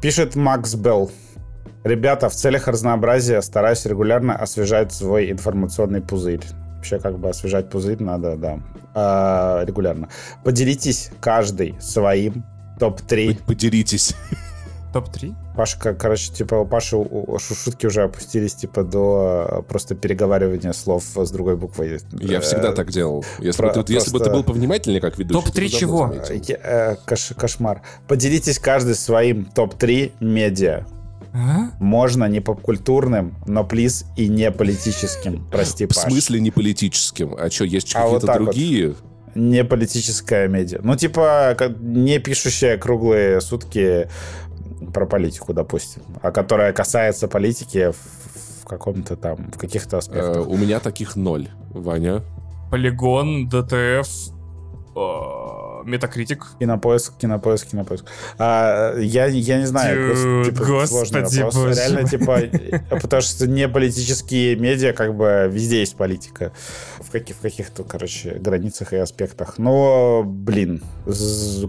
[0.00, 1.10] пишет Макс Белл.
[1.84, 6.42] Ребята, в целях разнообразия стараюсь регулярно освежать свой информационный пузырь.
[6.78, 8.58] Вообще, как бы освежать пузырь надо, да,
[8.94, 10.08] э, регулярно.
[10.44, 12.44] Поделитесь каждый своим
[12.78, 13.34] топ-3.
[13.36, 14.14] П- Поделитесь.
[14.92, 15.34] Топ-3?
[15.54, 17.02] Паша, как, короче, типа, у Паши у-
[17.34, 21.98] у- шутки уже опустились, типа, до э, просто переговаривания слов с другой буквой.
[22.12, 23.22] Я Э, всегда так делал.
[23.38, 25.92] Если, про- бы, ты, если бы ты просто- был повнимательнее, как ведущий, Топ-3 ты бы
[25.92, 26.32] давно чего?
[26.32, 27.82] э, э, кош- кошмар.
[28.06, 30.86] Поделитесь каждый своим топ-3 медиа.
[31.32, 31.70] А?
[31.80, 35.46] Можно не попкультурным, но плиз и не политическим.
[35.50, 35.98] Прости, В Паш.
[36.10, 37.34] смысле не политическим?
[37.38, 38.44] А что, есть А вот какие-то вот.
[38.44, 38.94] другие?
[39.34, 40.80] Не политическая медиа.
[40.82, 44.08] Ну, типа, как- не пишущая круглые сутки
[44.94, 50.46] про политику, допустим, а которая касается политики в, в каком-то там, в каких-то Э, аспектах.
[50.48, 52.22] у меня таких ноль, Ваня.
[52.70, 54.08] Полигон, ДТФ,
[54.96, 55.00] э,
[55.88, 56.46] Метакритик.
[56.58, 58.04] Кинопоиск, кинопоиск, кинопоиск.
[58.38, 61.54] А, я, я не знаю, Дюд, типа, сложный господи вопрос.
[61.54, 62.40] боже Реально, типа,
[63.00, 66.52] потому что не политические медиа, как бы везде есть политика.
[67.00, 69.58] В, каких, в каких-то, короче, границах и аспектах.
[69.58, 70.82] Но, блин,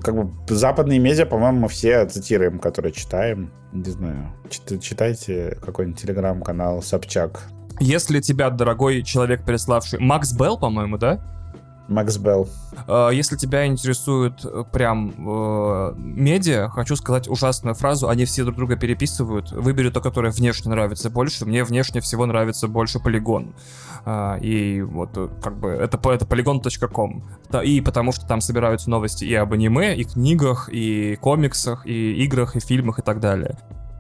[0.04, 3.52] как бы западные медиа, по-моему, мы все цитируем, которые читаем.
[3.72, 4.34] Не знаю.
[4.50, 7.44] Чит- читайте какой-нибудь телеграм-канал Собчак.
[7.80, 10.00] Если тебя, дорогой человек, переславший...
[10.00, 11.39] Макс Белл, по-моему, да?
[11.90, 12.48] Макс Белл.
[12.88, 18.08] Э, Если тебя интересует э, прям э, медиа, хочу сказать ужасную фразу.
[18.10, 19.52] Они все друг друга переписывают.
[19.52, 21.46] Выбери то, которое внешне нравится больше.
[21.46, 23.54] Мне внешне всего нравится больше полигон.
[24.06, 27.24] А, И вот э, как бы это, это polygon.com.
[27.64, 32.56] И потому что там собираются новости и об аниме, и книгах, и комиксах, и играх,
[32.56, 33.58] и фильмах, и так далее.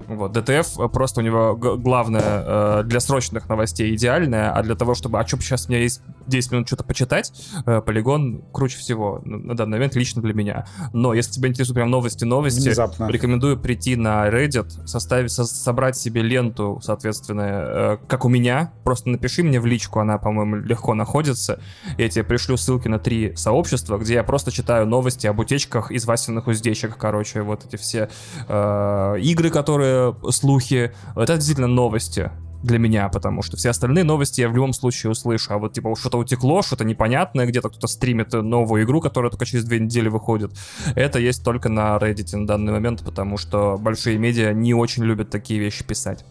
[0.09, 4.93] Вот, ДТФ э, просто у него главное э, для срочных новостей идеальное, а для того,
[4.95, 7.31] чтобы, а что сейчас у меня есть 10 минут что-то почитать,
[7.65, 10.65] э, полигон круче всего на на данный момент лично для меня.
[10.93, 13.07] Но если тебя интересуют прям новости-новости, Внезапно.
[13.07, 18.71] рекомендую прийти на Reddit, составить, со- собрать себе ленту, соответственно, э, как у меня.
[18.83, 21.59] Просто напиши мне в личку, она, по-моему, легко находится.
[21.97, 26.05] Я тебе пришлю ссылки на три сообщества, где я просто читаю новости об утечках из
[26.05, 28.09] Васиных уздечек, короче, вот эти все
[28.47, 29.98] э, игры, которые
[30.31, 30.91] слухи.
[31.15, 32.31] Это действительно новости
[32.63, 35.53] для меня, потому что все остальные новости я в любом случае услышу.
[35.53, 39.63] А вот типа что-то утекло, что-то непонятное, где-то кто-то стримит новую игру, которая только через
[39.63, 40.51] две недели выходит.
[40.95, 45.29] Это есть только на Reddit на данный момент, потому что большие медиа не очень любят
[45.29, 46.25] такие вещи писать.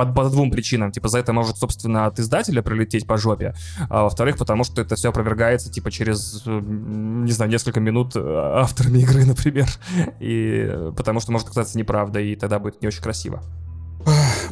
[0.00, 0.92] По, по двум причинам.
[0.92, 3.54] Типа, за это может, собственно, от издателя прилететь по жопе.
[3.90, 9.00] А во-вторых, потому что это все опровергается, типа, через, не знаю, несколько минут э, авторами
[9.00, 9.68] игры, например.
[10.20, 13.42] И э, потому что может оказаться неправдой, и тогда будет не очень красиво.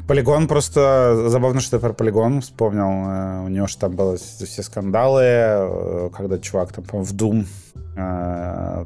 [0.06, 3.08] Полигон просто забавно, что я про полигон вспомнил.
[3.08, 7.46] Э, У него же там были все скандалы, когда чувак там, в Doom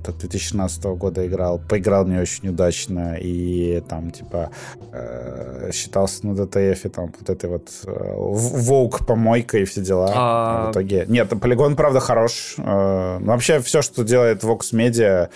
[0.05, 4.51] 2016 года играл, поиграл не очень удачно и там типа
[4.93, 10.10] э, считался на ДТФ там вот этой вот э, в- воук помойка и все дела.
[10.14, 12.55] А- В итоге нет, полигон правда хорош.
[12.59, 15.28] Э, ну, вообще все, что делает Vox Media,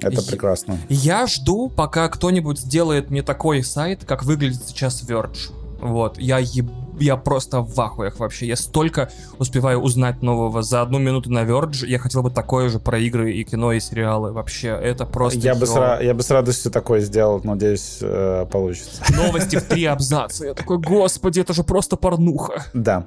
[0.00, 0.78] это И- прекрасно.
[0.88, 5.50] Я жду, пока кто-нибудь сделает мне такой сайт, как выглядит сейчас Verge.
[5.80, 6.70] Вот, я еб...
[6.98, 8.46] Я просто в ахуях вообще.
[8.46, 11.86] Я столько успеваю узнать нового за одну минуту на Verge.
[11.86, 14.32] Я хотел бы такое же про игры и кино и сериалы.
[14.32, 15.38] Вообще, это просто...
[15.40, 19.02] Я бы, с, я бы с радостью такое сделал, надеюсь, э, получится.
[19.16, 20.46] Новости в три абзаца.
[20.46, 22.64] Я такой, господи, это же просто порнуха.
[22.72, 23.06] Да.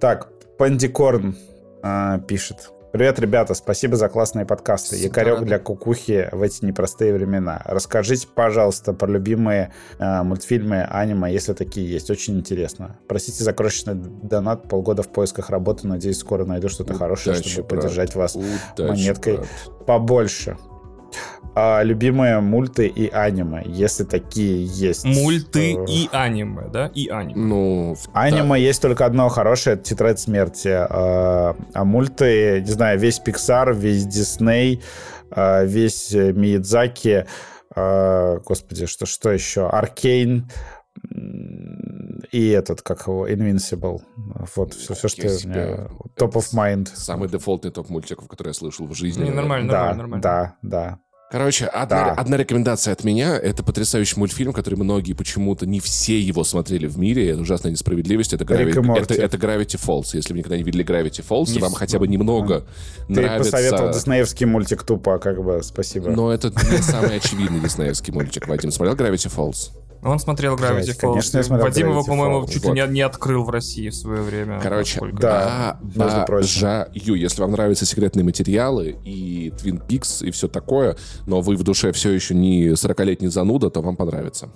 [0.00, 0.28] Так,
[0.58, 1.36] Пандикорн
[1.82, 2.70] э, пишет.
[2.94, 4.94] Привет, ребята, спасибо за классные подкасты.
[4.94, 5.46] Всегда Якорек рады.
[5.46, 7.60] для кукухи в эти непростые времена.
[7.64, 12.08] Расскажите, пожалуйста, про любимые э, мультфильмы, аниме, если такие есть.
[12.08, 12.96] Очень интересно.
[13.08, 14.68] Простите за крошечный донат.
[14.68, 15.88] Полгода в поисках работы.
[15.88, 17.82] Надеюсь, скоро найду что-то хорошее, чтобы брат.
[17.82, 19.36] поддержать вас Удачи, монеткой.
[19.38, 19.48] брат.
[19.88, 20.56] побольше.
[21.56, 25.04] А, любимые мульты и аниме, если такие есть.
[25.04, 26.90] Мульты Э, и аниме, да?
[26.94, 27.34] И аниме.
[27.40, 30.68] Ну, Аниме есть только одно хорошее, это «Тетрадь смерти».
[30.68, 34.82] А, а мульты, не знаю, весь Pixar, весь Дисней,
[35.30, 37.26] а, весь э, Миядзаки,
[37.76, 39.68] а, господи, что, что еще?
[39.68, 40.50] Аркейн
[42.32, 44.00] и этот, как его, Invincible.
[44.56, 45.38] Вот, все, все что Я у меня...
[45.38, 46.88] себе- Top of mind.
[46.94, 49.24] самый дефолтный топ мультиков, который я слышал в жизни.
[49.24, 50.22] Не, нормально, да, нормально, нормально.
[50.22, 50.98] да, да.
[51.34, 52.12] Короче, одна, да.
[52.12, 53.36] одна рекомендация от меня.
[53.36, 57.30] Это потрясающий мультфильм, который многие почему-то не все его смотрели в мире.
[57.30, 58.34] Это ужасная несправедливость.
[58.34, 58.96] Это, Gravi...
[58.96, 60.10] это, это Gravity Falls.
[60.12, 61.58] Если вы никогда не видели Gravity Falls, не...
[61.58, 62.64] вам хотя бы немного
[63.08, 63.50] Ты нравится...
[63.50, 66.10] Ты посоветовал диснеевский мультик тупо, как бы, спасибо.
[66.10, 68.46] Но это не самый очевидный диснеевский мультик.
[68.46, 69.72] Вадим смотрел Gravity Falls?
[70.04, 70.96] Он смотрел Gravity Falls.
[70.98, 74.22] Конечно, я смотрел Вадим его, по-моему, чуть ли не, не открыл в России в свое
[74.22, 74.60] время.
[74.62, 76.88] Короче, да, обожаю.
[76.92, 81.92] Если вам нравятся секретные материалы и Twin Peaks и все такое, но вы в душе
[81.92, 84.50] все еще не 40-летний зануда, то вам понравится.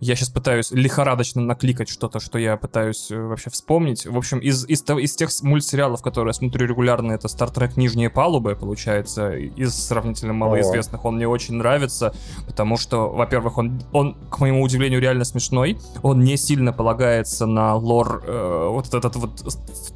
[0.00, 4.06] Я сейчас пытаюсь лихорадочно накликать что-то, что я пытаюсь э, вообще вспомнить.
[4.06, 8.10] В общем, из, из, из тех мультсериалов, которые я смотрю регулярно, это Star Trek Нижние
[8.10, 11.04] палубы, получается, из сравнительно малоизвестных.
[11.04, 12.14] Он мне очень нравится,
[12.46, 15.78] потому что, во-первых, он, он, к моему удивлению, реально смешной.
[16.02, 19.42] Он не сильно полагается на лор, э, вот этот вот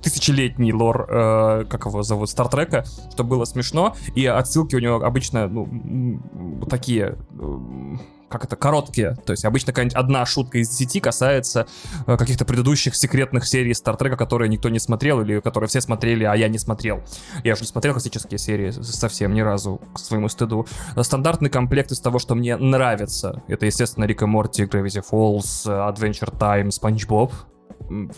[0.03, 3.95] тысячелетний лор, э, как его зовут, Стартрека, что было смешно.
[4.15, 5.69] И отсылки у него обычно, ну,
[6.69, 7.17] такие...
[8.35, 9.17] Э, как это, короткие.
[9.25, 11.67] То есть обычно какая-нибудь одна шутка из десяти касается
[12.07, 16.35] э, каких-то предыдущих секретных серий Стартрека, которые никто не смотрел или которые все смотрели, а
[16.35, 17.03] я не смотрел.
[17.45, 20.67] Я же не смотрел классические серии совсем ни разу, к своему стыду.
[21.01, 23.43] Стандартный комплект из того, что мне нравится.
[23.49, 27.33] Это, естественно, Рик и Морти, Gravity Falls, Adventure Time, Спанч Боб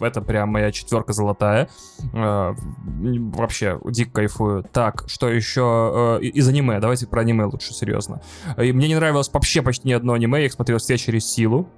[0.00, 1.68] это прям моя четверка золотая.
[2.12, 4.64] Э, вообще, дико кайфую.
[4.64, 6.18] Так, что еще?
[6.20, 6.80] Э, из аниме.
[6.80, 8.20] Давайте про аниме лучше, серьезно.
[8.56, 10.40] И мне не нравилось вообще почти ни одно аниме.
[10.40, 11.68] Я их смотрел все через силу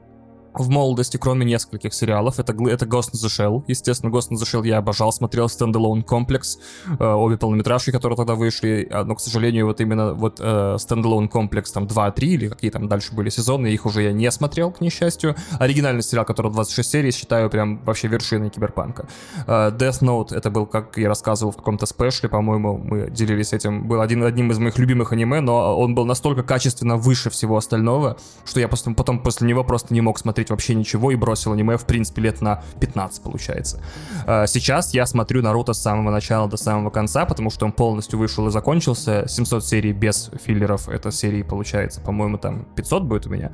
[0.61, 2.39] в молодости, кроме нескольких сериалов.
[2.39, 3.65] Это, это Ghost in the Shell.
[3.67, 6.59] Естественно, Ghost in the Shell я обожал, смотрел Standalone Complex,
[6.99, 11.31] э, обе полнометражки, которые тогда вышли, а, но, к сожалению, вот именно вот э, Standalone
[11.31, 14.81] Complex там 2-3 или какие там дальше были сезоны, их уже я не смотрел, к
[14.81, 15.35] несчастью.
[15.59, 19.09] Оригинальный сериал, который 26 серий, считаю прям вообще вершиной киберпанка.
[19.47, 23.87] Э, Death Note, это был, как я рассказывал в каком-то спешле, по-моему, мы делились этим,
[23.87, 28.17] был один, одним из моих любимых аниме, но он был настолько качественно выше всего остального,
[28.45, 31.53] что я потом, потом после него просто не мог смотреть смотреть вообще ничего и бросил
[31.53, 33.81] аниме, в принципе, лет на 15, получается.
[34.27, 38.19] А, сейчас я смотрю Наруто с самого начала до самого конца, потому что он полностью
[38.19, 39.25] вышел и закончился.
[39.29, 43.51] 700 серий без филлеров, это серии, получается, по-моему, там 500 будет у меня.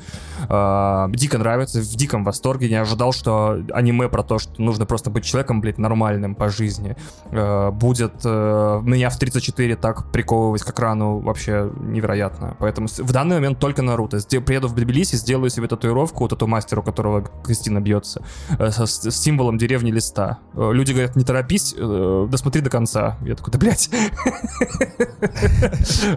[0.48, 2.68] А, дико нравится, в диком восторге.
[2.68, 6.96] Не ожидал, что аниме про то, что нужно просто быть человеком, блядь, нормальным по жизни,
[7.30, 12.56] а, будет меня в 34 так приковывать к экрану вообще невероятно.
[12.58, 14.18] Поэтому в данный момент только Наруто.
[14.44, 16.32] Приеду в Тбилиси, сделаю себе татуировку, вот
[16.74, 18.22] эту мастеру, которого Кристина бьется,
[18.58, 20.38] э, с, с символом деревни листа.
[20.54, 23.16] Э, люди говорят, не торопись, э, досмотри до конца.
[23.24, 23.90] Я такой, да блядь.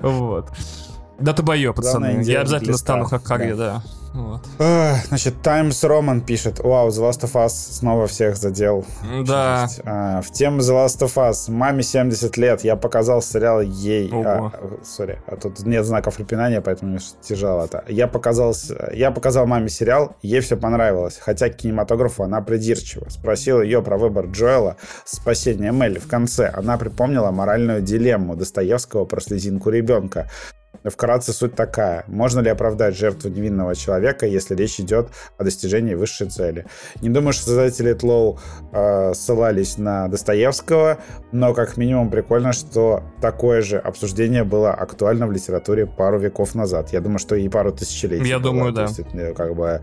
[0.01, 0.51] Вот.
[1.19, 2.21] Да ты бою, пацаны.
[2.23, 3.81] Я обязательно стану Хакаге, да.
[4.13, 4.41] Вот.
[5.09, 8.83] Значит, Times Roman пишет, вау, The Last of Us снова всех задел.
[9.25, 9.67] Да.
[9.85, 11.51] А, в тему The Last of Us.
[11.51, 14.09] Маме 70 лет, я показал сериал ей.
[14.11, 14.51] А,
[14.83, 17.83] сори, а тут нет знаков препинания, поэтому мне тяжело это.
[17.87, 18.55] Я показал,
[18.91, 21.19] я показал маме сериал, ей все понравилось.
[21.21, 23.09] Хотя к кинематографу она придирчива.
[23.09, 26.47] Спросил ее про выбор Джоэла «Спасение Мелли» в конце.
[26.47, 30.27] Она припомнила моральную дилемму Достоевского про слезинку ребенка.
[30.83, 32.03] Вкратце суть такая.
[32.07, 36.65] Можно ли оправдать жертву невинного человека, если речь идет о достижении высшей цели?
[37.01, 38.39] Не думаю, что создатели Тлоу
[38.71, 40.97] э, ссылались на Достоевского,
[41.31, 46.93] но как минимум прикольно, что такое же обсуждение было актуально в литературе пару веков назад.
[46.93, 48.27] Я думаю, что и пару тысячелетий.
[48.27, 48.53] Я было.
[48.53, 48.83] думаю, да.
[48.83, 49.81] Есть, как бы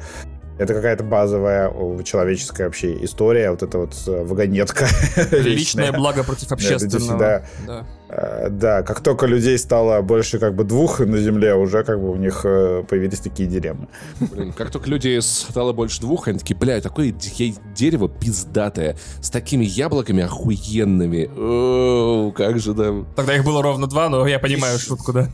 [0.58, 1.73] это какая-то базовая
[2.05, 4.86] человеческая вообще история, вот эта вот э, вагонетка.
[5.32, 7.44] Личное благо против общественного.
[7.66, 8.47] Да, да.
[8.47, 12.10] Э, да, как только людей стало больше как бы двух на Земле, уже как бы
[12.10, 13.89] у них э, появились такие дилеммы.
[14.20, 19.65] Блин, как только людей стало больше двух, они такие, бля, такое дерево пиздатое, с такими
[19.65, 21.31] яблоками охуенными.
[21.36, 23.05] О, как же да.
[23.17, 25.28] Тогда их было ровно два, но я понимаю шутку, да.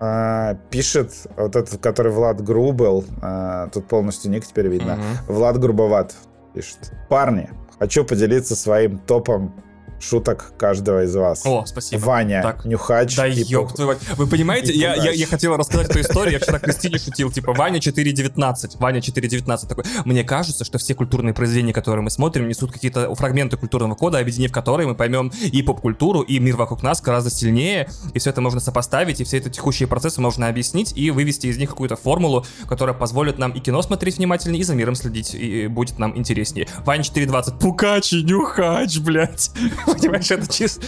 [0.00, 5.34] А, пишет вот этот, который Влад Грубел, а, тут полностью ник теперь видно, угу.
[5.34, 6.14] Влад Грубоват
[6.52, 6.92] пишет.
[7.08, 9.54] Парни, хочу поделиться своим топом
[10.04, 11.44] шуток каждого из вас.
[11.44, 12.00] О, спасибо.
[12.00, 12.64] Ваня, так.
[12.64, 13.16] Нюхач.
[13.16, 16.98] Да ёб твою Вы понимаете, я, я, я хотел рассказать эту историю, я вчера Кристине
[17.04, 19.84] шутил, типа, Ваня 4.19, Ваня 4.19 такой.
[20.04, 24.52] Мне кажется, что все культурные произведения, которые мы смотрим, несут какие-то фрагменты культурного кода, объединив
[24.52, 28.60] которые мы поймем и поп-культуру, и мир вокруг нас гораздо сильнее, и все это можно
[28.60, 32.94] сопоставить, и все эти текущие процессы можно объяснить и вывести из них какую-то формулу, которая
[32.94, 36.68] позволит нам и кино смотреть внимательнее, и за миром следить, и будет нам интереснее.
[36.84, 39.50] Ваня 4.20, Пукачи, Нюхач, блядь.
[40.00, 40.84] Понимаешь, это чисто...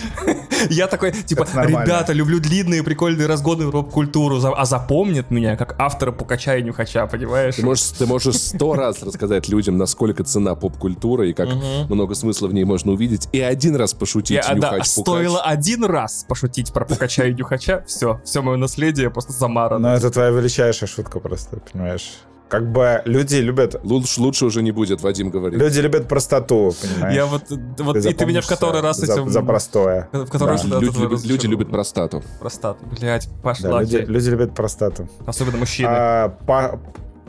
[0.70, 6.12] Я такой, типа, ребята, люблю длинные, прикольные разгоны рок-культуру, за- а запомнят меня как автора
[6.12, 7.56] Пукача и Нюхача, понимаешь?
[7.56, 11.48] Ты можешь, ты можешь сто раз рассказать людям, насколько цена поп-культуры и как
[11.88, 15.84] много смысла в ней можно увидеть, и один раз пошутить Я, да, нюхач стоило один
[15.84, 19.90] раз пошутить про Пукача и Нюхача, все, все мое наследие просто замарано.
[19.90, 22.12] Но это твоя величайшая шутка просто, понимаешь?
[22.49, 23.81] Как бы люди любят...
[23.83, 25.58] Лучше, лучше уже не будет, Вадим говорит.
[25.60, 27.15] Люди любят простоту, понимаешь?
[27.16, 27.42] Я вот,
[27.78, 29.33] вот и ты меня в который раз запомнишься этим...
[29.33, 30.08] за, за простое.
[30.12, 30.76] В который раз Да.
[30.76, 32.23] от люди, любят, люди любят простату.
[32.39, 32.84] Простату.
[33.00, 33.81] Блять, Да, пошла.
[33.81, 34.05] люди, ты.
[34.12, 35.08] люди любят простату.
[35.26, 35.89] Особенно мужчины.
[35.91, 36.78] А, па-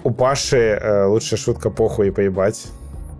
[0.04, 2.68] у Паши э, лучшая шутка похуй и поебать.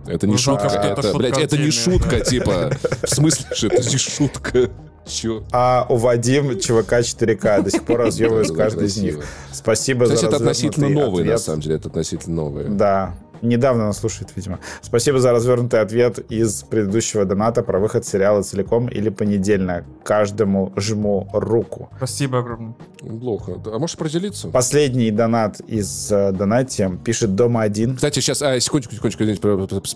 [0.06, 2.70] Это не Ну, шутка, что это это, шутка блядь, это не шутка, типа.
[3.02, 4.70] В смысле, что это не шутка?
[5.08, 5.42] Чё?
[5.52, 7.62] А у Вадим ЧВК 4К.
[7.62, 9.24] До сих пор разъебываюсь Было каждый из них.
[9.52, 12.68] Спасибо за это относительно новые, на самом деле, это относительно новые.
[12.68, 13.14] Да.
[13.40, 14.58] Недавно нас слушает, видимо.
[14.82, 19.84] Спасибо за развернутый ответ из предыдущего доната про выход сериала целиком или понедельно.
[20.02, 21.88] Каждому жму руку.
[21.98, 22.74] Спасибо огромное.
[22.98, 23.52] Плохо.
[23.66, 24.48] А можешь поделиться?
[24.48, 27.94] Последний донат из э, донати пишет Дома один.
[27.94, 29.40] Кстати, сейчас, а, секундочку, секундочку, извините,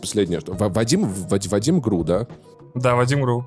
[0.00, 0.40] последнее.
[0.46, 2.28] Вадим, Вад- Вадим Гру, да?
[2.74, 3.44] Да, Вадим Ру.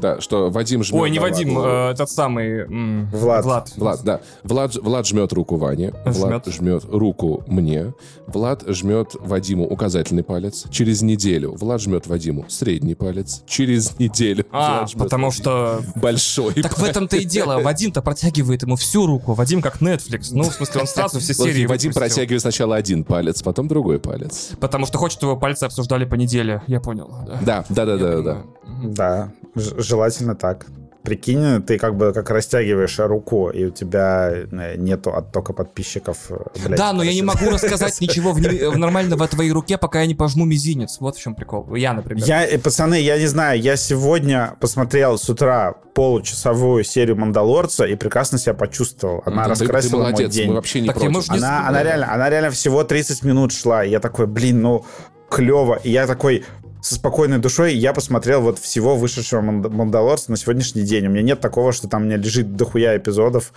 [0.00, 1.00] Да, что Вадим жмет...
[1.00, 2.60] Ой, не Вадим, э, этот самый...
[2.62, 3.44] м, Влад.
[3.44, 3.72] Влад.
[3.76, 4.20] Влад, да.
[4.44, 6.54] Влад, Влад жмет руку Ване, Влад Жмет.
[6.54, 7.94] жмет руку мне,
[8.26, 10.64] Влад жмет Вадиму указательный палец.
[10.70, 13.42] Через неделю Влад жмет Вадиму средний палец.
[13.46, 15.80] Через неделю А, Влад жмет потому что...
[15.96, 17.60] большой Так в этом-то и дело.
[17.60, 19.34] Вадим-то протягивает ему всю руку.
[19.34, 20.28] Вадим как Netflix.
[20.32, 22.00] Ну, в смысле, он сразу все серии Вадим выпустил.
[22.16, 24.50] протягивает сначала один палец, потом другой палец.
[24.60, 26.62] Потому что хочет, чтобы его пальцы обсуждали по неделе.
[26.66, 27.38] Я понял, да.
[27.42, 28.42] Да, да, да, да,
[28.82, 29.30] да.
[29.54, 30.66] желательно так.
[31.02, 36.18] Прикинь, ты как бы как растягиваешь руку, и у тебя э, нету оттока подписчиков.
[36.30, 39.52] э, блядь, Да, но я не могу рассказать ничего в не- в нормального о твоей
[39.52, 40.96] руке, пока я не пожму мизинец.
[40.98, 41.72] Вот в чем прикол.
[41.76, 42.24] Я, например.
[42.26, 47.94] Я, э, пацаны, я не знаю, я сегодня посмотрел с утра получасовую серию «Мандалорца» и
[47.94, 49.22] прекрасно себя почувствовал.
[49.26, 50.48] Она Ты- ты, раскрасила мой молодец, день.
[50.48, 51.12] мы вообще не Так против.
[51.12, 53.84] может, не Она, она, реально, она реально всего 30 минут шла.
[53.84, 54.84] И я такой, блин, ну,
[55.30, 55.78] клево.
[55.84, 56.44] И я такой
[56.86, 61.06] со спокойной душой, я посмотрел вот всего вышедшего «Манд- «Мандалорца» на сегодняшний день.
[61.08, 63.52] У меня нет такого, что там у меня лежит дохуя эпизодов.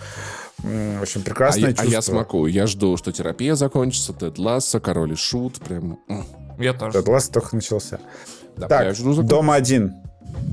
[0.58, 1.90] В общем, А прекрасное я, а чувство.
[1.92, 2.46] я смогу.
[2.46, 5.60] Я жду, что терапия закончится, Тед Лассо, Король и Шут.
[5.60, 6.00] Прям...
[6.58, 6.98] Я тоже.
[6.98, 8.00] Этот ласт только начался.
[8.56, 9.94] Да, я Так, Дома один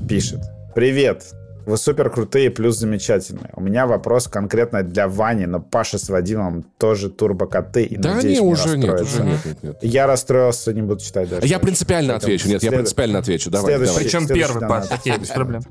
[0.08, 0.40] пишет.
[0.72, 1.24] Привет.
[1.68, 3.50] Вы супер крутые, плюс замечательные.
[3.54, 7.84] У меня вопрос конкретно для Вани, но Паша с Вадимом тоже турбокоты.
[7.84, 9.78] И Да надеюсь, не, не уже нет, уже нет, нет, нет.
[9.82, 11.46] Я расстроился, не буду читать дальше.
[11.46, 12.24] Я принципиально Пойдем.
[12.26, 12.48] отвечу.
[12.48, 13.50] Нет, я След- принципиально отвечу.
[13.50, 13.90] Давай, Следующий.
[13.92, 14.04] давай.
[14.04, 14.88] Причем Следующий первый, донат.
[14.88, 14.98] Паш.
[14.98, 15.62] Окей, без проблем.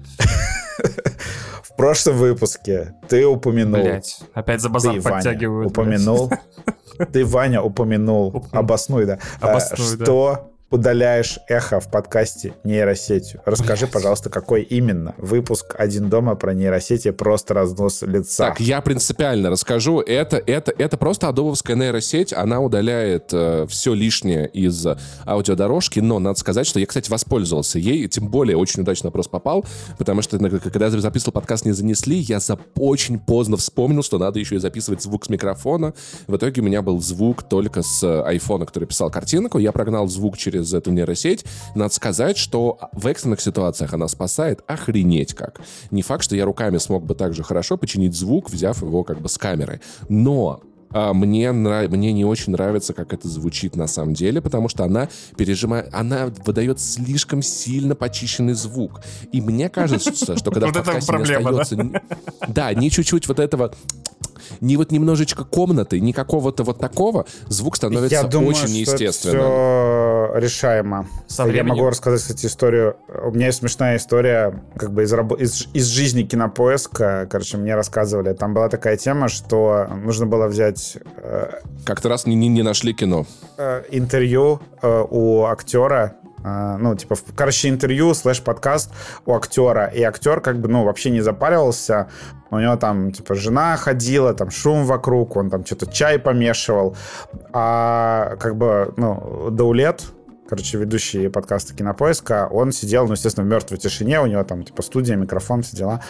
[1.64, 5.72] В прошлом выпуске ты упомянул, Блять, опять за базар подтягивают.
[5.72, 6.32] упомянул,
[7.12, 10.06] ты, Ваня, упомянул, обоснуй, да, Обоснуй, э, да.
[10.06, 13.42] что удаляешь эхо в подкасте нейросетью.
[13.46, 13.94] Расскажи, Блядь.
[13.94, 18.50] пожалуйста, какой именно выпуск «Один дома» про нейросети просто разнос лица.
[18.50, 20.02] Так, я принципиально расскажу.
[20.02, 22.34] Это, это, это просто адобовская нейросеть.
[22.34, 23.32] Она удаляет
[23.70, 26.00] все лишнее из э, аудиодорожки.
[26.02, 28.06] Но надо сказать, что я, кстати, воспользовался ей.
[28.10, 29.66] Тем более очень удачно вопрос попал.
[29.98, 34.18] Потому что, на- когда я записывал подкаст «Не занесли», я за очень поздно вспомнил, что
[34.18, 35.94] надо еще и записывать звук с микрофона.
[36.28, 39.60] В итоге у меня был звук только с э, айфона, который писал картинку.
[39.60, 41.46] Я прогнал звук через эту нейросеть.
[41.76, 45.62] Надо сказать, что в экстренных ситуациях она спасает охренеть как.
[45.92, 49.22] Не факт, что я руками смог бы так же хорошо починить звук, взяв его как
[49.22, 49.82] бы с камеры.
[50.10, 50.62] Но
[50.92, 54.84] а, мне, нрав- мне не очень нравится, как это звучит на самом деле, потому что
[54.84, 59.02] она пережимает, она выдает слишком сильно почищенный звук.
[59.32, 62.02] И мне кажется, что когда в подкасте не остается...
[62.48, 63.74] Да, не чуть-чуть вот этого...
[64.62, 69.38] Не вот немножечко комнаты, ни какого-то вот такого, звук становится Я думаю, очень что неестественным.
[69.38, 71.08] это все решаемо.
[71.28, 72.96] Со Я могу рассказать, кстати, историю.
[73.24, 77.28] У меня есть смешная история как бы из, рабо- из, из жизни кинопоиска.
[77.30, 78.34] Короче, мне рассказывали.
[78.34, 81.52] Там была такая тема, что нужно было взять э,
[81.86, 83.26] Как-то раз не, не, не нашли кино.
[83.58, 86.16] э, интервью э, у актера,
[86.80, 88.92] ну, типа, короче, интервью слэш подкаст
[89.26, 92.10] у актера, и актер как бы, ну, вообще не запаривался,
[92.52, 96.96] у него там, типа, жена ходила, там, шум вокруг, он там что-то чай помешивал,
[97.54, 100.04] а как бы, ну, Даулет,
[100.48, 104.82] короче, ведущий подкаста Кинопоиска, он сидел, ну, естественно, в мертвой тишине, у него там, типа,
[104.82, 106.04] студия, микрофон, все дела.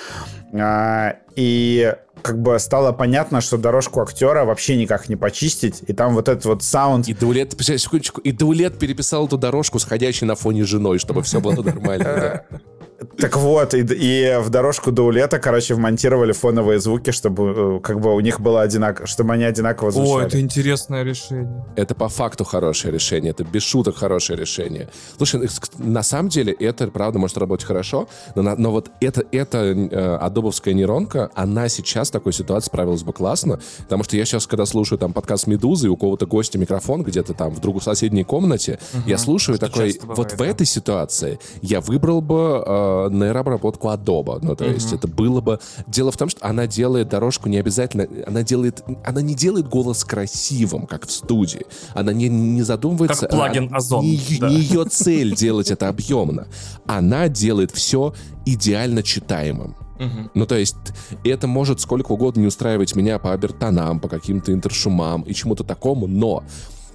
[0.54, 6.14] А, И как бы стало понятно, что дорожку актера вообще никак не почистить, и там
[6.14, 7.08] вот этот вот саунд...
[7.08, 11.62] И Даулет, секундочку, и Даулет переписал эту дорожку, сходящей на фоне женой, чтобы все было
[11.62, 12.44] нормально.
[13.18, 18.00] Так вот, и, и в дорожку до улета, короче, вмонтировали фоновые звуки, чтобы э, как
[18.00, 20.24] бы у них было одинаково, чтобы они одинаково звучали.
[20.24, 21.64] О, это интересное решение.
[21.76, 24.90] Это по факту хорошее решение, это без шуток хорошее решение.
[25.16, 30.16] Слушай, на самом деле это, правда, может работать хорошо, но, но вот это, эта э,
[30.16, 34.66] адобовская нейронка, она сейчас в такой ситуации справилась бы классно, потому что я сейчас, когда
[34.66, 39.04] слушаю там подкаст «Медузы», у кого-то гостя микрофон где-то там в другой соседней комнате, угу.
[39.08, 40.36] я слушаю такой, бывает, вот да.
[40.38, 44.40] в этой ситуации я выбрал бы э, нейрообработку Adobe.
[44.42, 44.74] Ну, то mm-hmm.
[44.74, 45.60] есть это было бы...
[45.88, 48.08] Дело в том, что она делает дорожку не обязательно...
[48.26, 48.84] Она делает...
[49.06, 51.66] Она не делает голос красивым, как в студии.
[51.94, 53.28] Она не, не задумывается...
[53.28, 54.04] Как плагин Озон.
[54.06, 54.50] Не, да.
[54.50, 56.48] не ее цель делать это объемно.
[56.86, 58.14] Она делает все
[58.46, 59.76] идеально читаемым.
[60.00, 60.30] Uh-huh.
[60.34, 60.76] Ну, то есть,
[61.24, 66.06] это может сколько угодно не устраивать меня по обертонам, по каким-то интершумам и чему-то такому,
[66.08, 66.44] но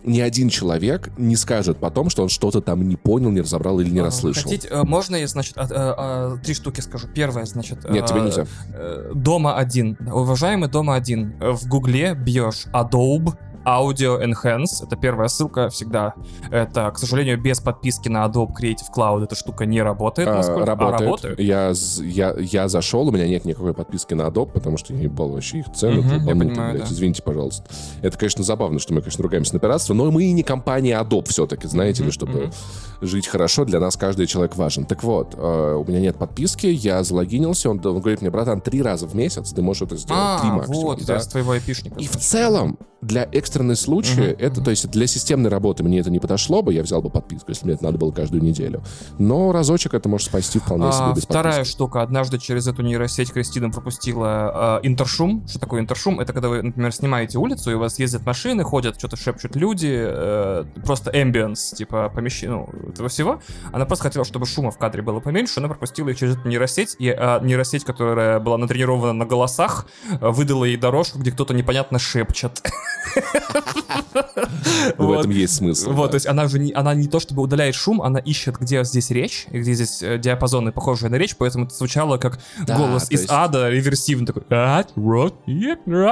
[0.05, 3.91] ни один человек не скажет потом, что он что-то там не понял, не разобрал или
[3.91, 4.45] не а, расслышал.
[4.45, 7.09] Хотите, э, можно я, значит, а, а, три штуки скажу?
[7.15, 7.89] Первое, значит...
[7.89, 8.47] Нет, тебе нельзя.
[8.75, 9.97] Э, дома один.
[10.01, 11.35] Уважаемый Дома один.
[11.39, 13.35] В Гугле бьешь Adobe
[13.65, 14.85] Audio Enhance.
[14.85, 16.15] Это первая ссылка всегда.
[16.51, 20.29] Это, к сожалению, без подписки на Adobe Creative Cloud эта штука не работает.
[20.29, 20.79] А, работает.
[20.81, 21.41] А, работает.
[21.41, 25.31] Я, я, я зашел, у меня нет никакой подписки на Adobe, потому что я ебал
[25.31, 26.01] вообще их цены.
[26.01, 26.95] Угу, я понимаю, блядь, да.
[26.95, 27.65] Извините, пожалуйста.
[28.03, 31.29] Это, конечно, забавно, что мы, конечно, ругаемся на пиратство, но мы и не компания Adobe
[31.29, 32.51] все-таки, знаете ли, чтобы
[33.01, 34.85] жить хорошо, для нас каждый человек важен.
[34.85, 38.83] Так вот, э, у меня нет подписки, я залогинился, он, он говорит мне, братан, три
[38.83, 40.83] раза в месяц ты можешь это сделать, а, три максимум.
[40.83, 41.21] вот, да?
[41.21, 41.99] с твоего айпишника.
[41.99, 44.65] И в целом, для экстренной случая, uh-huh, это, uh-huh.
[44.65, 47.67] то есть для системной работы мне это не подошло бы, я взял бы подписку, если
[47.67, 48.83] мне это надо было каждую неделю.
[49.19, 51.75] Но разочек это может спасти вполне а, себе без Вторая подписки.
[51.75, 52.03] штука.
[52.03, 55.47] Однажды через эту нейросеть Кристина пропустила э, интершум.
[55.49, 56.21] Что такое интершум?
[56.21, 59.93] Это когда вы, например, снимаете улицу, и у вас ездят машины, ходят, что-то шепчут люди,
[59.93, 63.41] э, просто ambience, типа помещение, ну, этого всего.
[63.73, 66.95] Она просто хотела, чтобы шума в кадре было поменьше, она пропустила их через эту нейросеть,
[67.01, 71.99] и э, нейросеть, которая была натренирована на голосах, э, выдала ей дорожку, где кто-то непонятно
[71.99, 72.63] шепчет.
[74.99, 75.93] В этом есть смысл.
[75.93, 78.85] Вот, то есть она же не, она не то чтобы удаляет шум, она ищет, где
[78.85, 83.27] здесь речь, где здесь э, диапазоны, похожие на речь, поэтому это звучало как голос из
[83.29, 84.43] ада, реверсивный такой.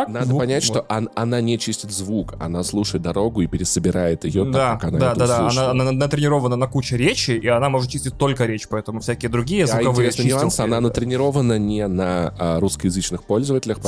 [0.08, 4.90] Надо понять, что она не чистит звук, она слушает дорогу и пересобирает ее так, как
[4.90, 8.68] она Да, да, да, она натренирована на куче речи, и она может чистить только речь,
[8.68, 10.60] поэтому всякие другие звуковые чистилки...
[10.60, 13.78] она натренирована не на а, русскоязычных пользователях,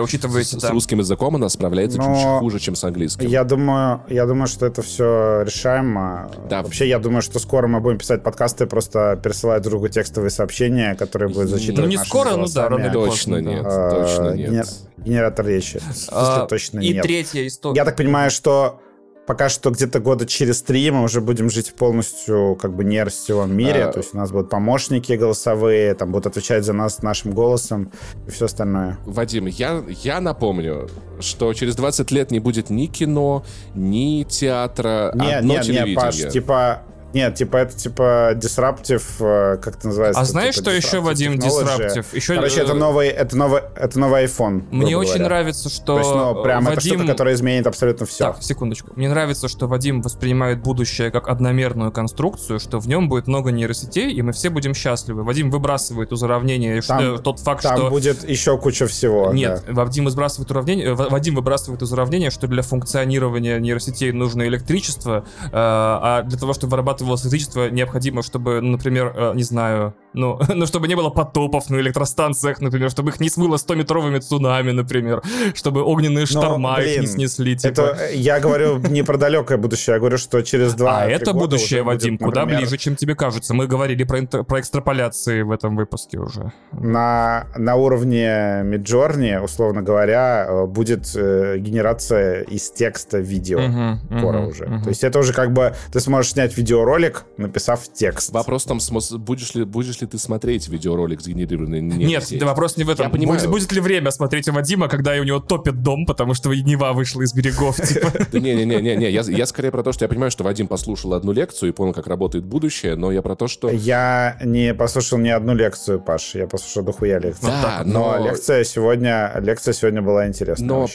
[0.00, 1.98] учитывая с русским языком она справляется
[2.40, 3.26] хуже, чем с английским.
[3.26, 6.30] Я думаю, я думаю, что это все решаемо.
[6.48, 6.62] Да.
[6.62, 11.28] Вообще, я думаю, что скоро мы будем писать подкасты, просто пересылать другу текстовые сообщения, которые
[11.28, 14.68] будут зачитывать Ну, не скоро, ну да, рано Точно нет, точно нет.
[14.98, 15.80] Генератор речи.
[16.10, 17.04] А, точно нет.
[17.04, 17.76] И третья история.
[17.76, 18.80] Я так понимаю, что
[19.26, 23.84] пока что где-то года через три мы уже будем жить полностью как бы нейросетевом мире.
[23.84, 23.92] А...
[23.92, 27.92] То есть у нас будут помощники голосовые, там будут отвечать за нас нашим голосом
[28.26, 28.98] и все остальное.
[29.04, 30.88] Вадим, я, я напомню,
[31.20, 33.44] что через 20 лет не будет ни кино,
[33.74, 35.94] ни театра, не, одно не, телевидение.
[35.94, 36.82] Не, Паш, типа
[37.14, 40.20] нет, типа это типа disruptive, э, как это называется?
[40.20, 42.06] А знаешь, типа, что еще, Вадим, disruptive?
[42.12, 42.34] Еще...
[42.34, 44.64] Короче, это новый, это новый, это новый iPhone.
[44.70, 45.24] Мне очень говоря.
[45.24, 46.78] нравится, что То есть, ну, прям Вадим...
[46.78, 48.32] это штука, которая изменит абсолютно все.
[48.32, 48.92] Так, секундочку.
[48.96, 54.12] Мне нравится, что Вадим воспринимает будущее как одномерную конструкцию, что в нем будет много нейросетей,
[54.12, 55.22] и мы все будем счастливы.
[55.22, 57.82] Вадим выбрасывает из уравнения там, что, тот факт, там что...
[57.84, 59.32] Там будет еще куча всего.
[59.32, 59.84] Нет, да.
[59.84, 66.22] Вадим выбрасывает уравнение, Вадим выбрасывает из уравнения, что для функционирования нейросетей нужно электричество, э, а
[66.22, 70.66] для того, чтобы вырабатывалось электричество, не необходимо, чтобы, ну, например, э, не знаю, ну, ну,
[70.66, 75.22] чтобы не было потопов на электростанциях, например, чтобы их не смыло 100-метровыми цунами, например,
[75.54, 77.56] чтобы огненные шторма Но, блин, их не снесли.
[77.56, 77.80] Типа.
[77.80, 81.82] Это, я говорю не про далекое будущее, я говорю, что через два А это будущее,
[81.82, 83.54] Вадим, будет, куда ближе, чем тебе кажется.
[83.54, 86.52] Мы говорили про, интер, про экстраполяции в этом выпуске уже.
[86.72, 94.38] На, на уровне Midjourney, условно говоря, э, будет э, генерация из текста видео uh-huh, скоро
[94.38, 94.64] uh-huh, уже.
[94.64, 94.82] Uh-huh.
[94.82, 96.91] То есть это уже как бы ты сможешь снять видеоролик,
[97.36, 98.32] написав текст.
[98.32, 98.78] Вопрос там,
[99.18, 103.06] будешь ли, будешь ли ты смотреть видеоролик сгенерированный Нет, да, вопрос не в этом.
[103.06, 103.38] Я понимаю.
[103.38, 106.92] Будет, будет ли время смотреть у Вадима, когда у него топит дом, потому что Нева
[106.92, 108.12] вышла из берегов, типа?
[108.32, 111.92] Не-не-не, я скорее про то, что я понимаю, что Вадим послушал одну лекцию и понял,
[111.92, 113.68] как работает будущее, но я про то, что...
[113.70, 117.52] Я не послушал ни одну лекцию, Паш, я послушал дохуя лекцию.
[117.62, 118.24] Да, но...
[118.24, 120.68] лекция сегодня, лекция сегодня была интересная.
[120.68, 120.88] Но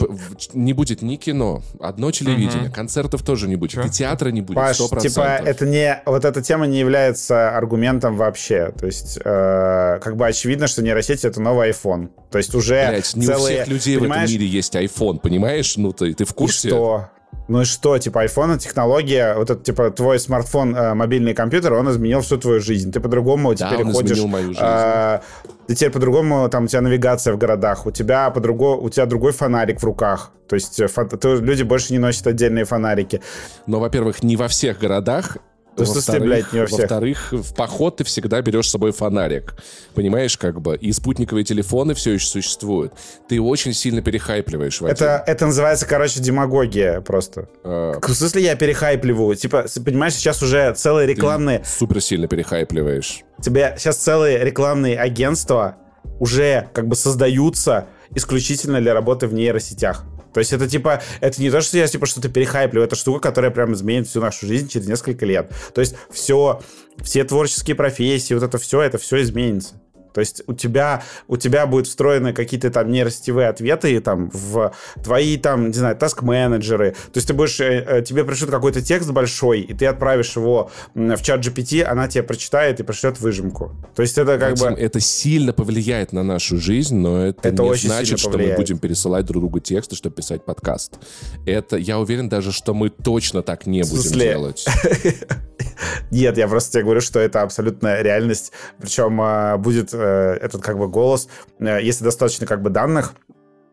[0.54, 4.78] не будет ни кино, одно телевидение, концертов тоже не будет, и театра не будет, Паш,
[4.78, 5.87] типа, это не...
[6.06, 8.72] Вот эта тема не является аргументом вообще.
[8.78, 12.10] То есть, э, как бы очевидно, что нейросеть— это новый iPhone.
[12.30, 13.60] То есть уже Блять, не целые...
[13.60, 14.22] у всех людей понимаешь?
[14.22, 15.76] в этом мире есть iPhone, понимаешь?
[15.76, 16.68] Ну, ты, ты в курсе?
[16.68, 17.08] И что?
[17.46, 21.90] Ну и что, типа, iPhone технология, вот это, типа, твой смартфон, э, мобильный компьютер, он
[21.90, 22.92] изменил всю твою жизнь.
[22.92, 24.10] Ты по-другому Да, теперь ходишь.
[24.12, 24.60] изменил мою жизнь.
[24.62, 25.20] э,
[25.66, 29.32] ты теперь по-другому, там, у тебя навигация в городах, у тебя по-другому, у тебя другой
[29.32, 30.30] фонарик в руках.
[30.46, 33.22] То есть э, фон- то люди больше не носят отдельные фонарики.
[33.66, 35.38] Но, во-первых, не во всех городах.
[35.86, 36.78] Смысле, Во-вторых- блядь, не во всех?
[36.80, 39.54] Во-вторых, в поход ты всегда берешь с собой фонарик.
[39.94, 40.76] Понимаешь, как бы.
[40.76, 42.92] И спутниковые телефоны все еще существуют.
[43.28, 44.94] Ты очень сильно перехайпливаешь, Вадим.
[44.94, 47.48] Это, это называется, короче, демагогия просто.
[47.64, 49.34] Э, В смысле я перехайпливаю?
[49.34, 51.62] Типа, понимаешь, сейчас уже целые ты рекламные...
[51.64, 53.20] супер сильно перехайпливаешь.
[53.42, 55.76] Тебе сейчас целые рекламные агентства
[56.20, 60.04] уже как бы создаются исключительно для работы в нейросетях.
[60.32, 63.50] То есть это типа, это не то, что я типа что-то перехайплю, это штука, которая
[63.50, 65.52] прям изменит всю нашу жизнь через несколько лет.
[65.74, 66.60] То есть все,
[67.02, 69.80] все творческие профессии, вот это все, это все изменится.
[70.12, 74.72] То есть у тебя, у тебя будут встроены какие-то там нейросетевые ответы там в
[75.02, 76.92] твои там, не знаю, таск-менеджеры.
[76.92, 80.70] То есть ты будешь, э, э, тебе пришлют какой-то текст большой, и ты отправишь его
[80.94, 83.74] в чат GPT, она тебе прочитает и пришлет выжимку.
[83.94, 84.80] То есть это как Вадим, бы...
[84.80, 88.78] Это сильно повлияет на нашу жизнь, но это, Это не очень значит, что мы будем
[88.78, 90.98] пересылать друг другу тексты, чтобы писать подкаст.
[91.46, 94.28] Это, я уверен даже, что мы точно так не будем смысле?
[94.28, 94.66] делать.
[96.10, 98.52] Нет, я просто тебе говорю, что это абсолютная реальность.
[98.80, 101.28] Причем э, будет этот как бы голос,
[101.58, 103.14] э, если достаточно как бы данных,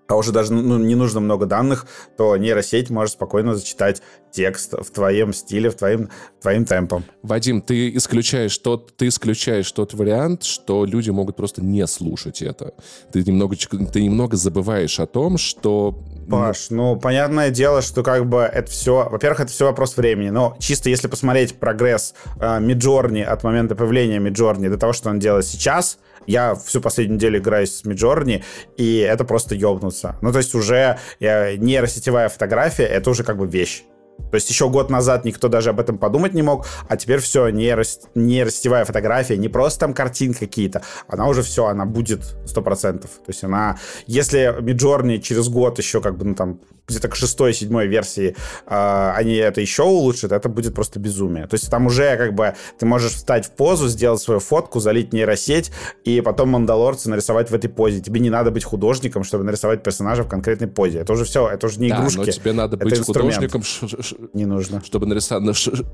[0.07, 1.87] а уже даже ну, не нужно много данных,
[2.17, 6.09] то нейросеть может спокойно зачитать текст в твоем стиле, в твоим,
[6.41, 7.05] твоим темпом.
[7.23, 12.73] Вадим, ты исключаешь тот, ты исключаешь тот вариант, что люди могут просто не слушать это.
[13.11, 13.55] Ты немного,
[13.91, 19.07] ты немного забываешь о том, что Паш, ну, понятное дело, что как бы это все...
[19.09, 24.17] Во-первых, это все вопрос времени, но чисто если посмотреть прогресс э, Миджорни от момента появления
[24.17, 28.43] Миджорни до того, что он делает сейчас, я всю последнюю неделю играю с Миджорни,
[28.77, 30.15] и это просто ёбнуться.
[30.21, 33.83] Ну, то есть уже э, нейросетевая фотография— это уже как бы вещь.
[34.31, 37.49] То есть еще год назад никто даже об этом подумать не мог, а теперь все,
[37.49, 38.01] нейрос...
[38.15, 43.01] нейросетевая фотография, не просто там картинки какие-то, она уже все, она будет 100%.
[43.01, 47.53] То есть она, если Миджорни через год еще как бы, ну там, где-то к шестой,
[47.53, 48.35] седьмой версии
[48.67, 51.47] э, они это еще улучшат, это будет просто безумие.
[51.47, 55.13] То есть там уже как бы ты можешь встать в позу, сделать свою фотку, залить
[55.13, 55.71] нейросеть,
[56.03, 58.01] и потом мандалорца нарисовать в этой позе.
[58.01, 60.99] Тебе не надо быть художником, чтобы нарисовать персонажа в конкретной позе.
[60.99, 62.17] Это уже все, это уже не да, игрушки.
[62.17, 63.51] но тебе надо быть инструмент.
[63.51, 64.83] художником, Не нужно.
[64.85, 65.39] чтобы, нариса-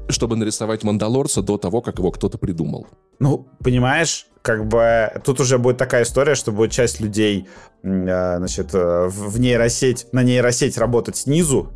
[0.10, 2.88] чтобы нарисовать Мандалорца до того, как его кто-то придумал.
[3.20, 7.48] Ну, понимаешь, как бы тут уже будет такая история, что будет часть людей,
[7.84, 11.72] э, значит, э, в нейросеть, на нейросеть работать снизу,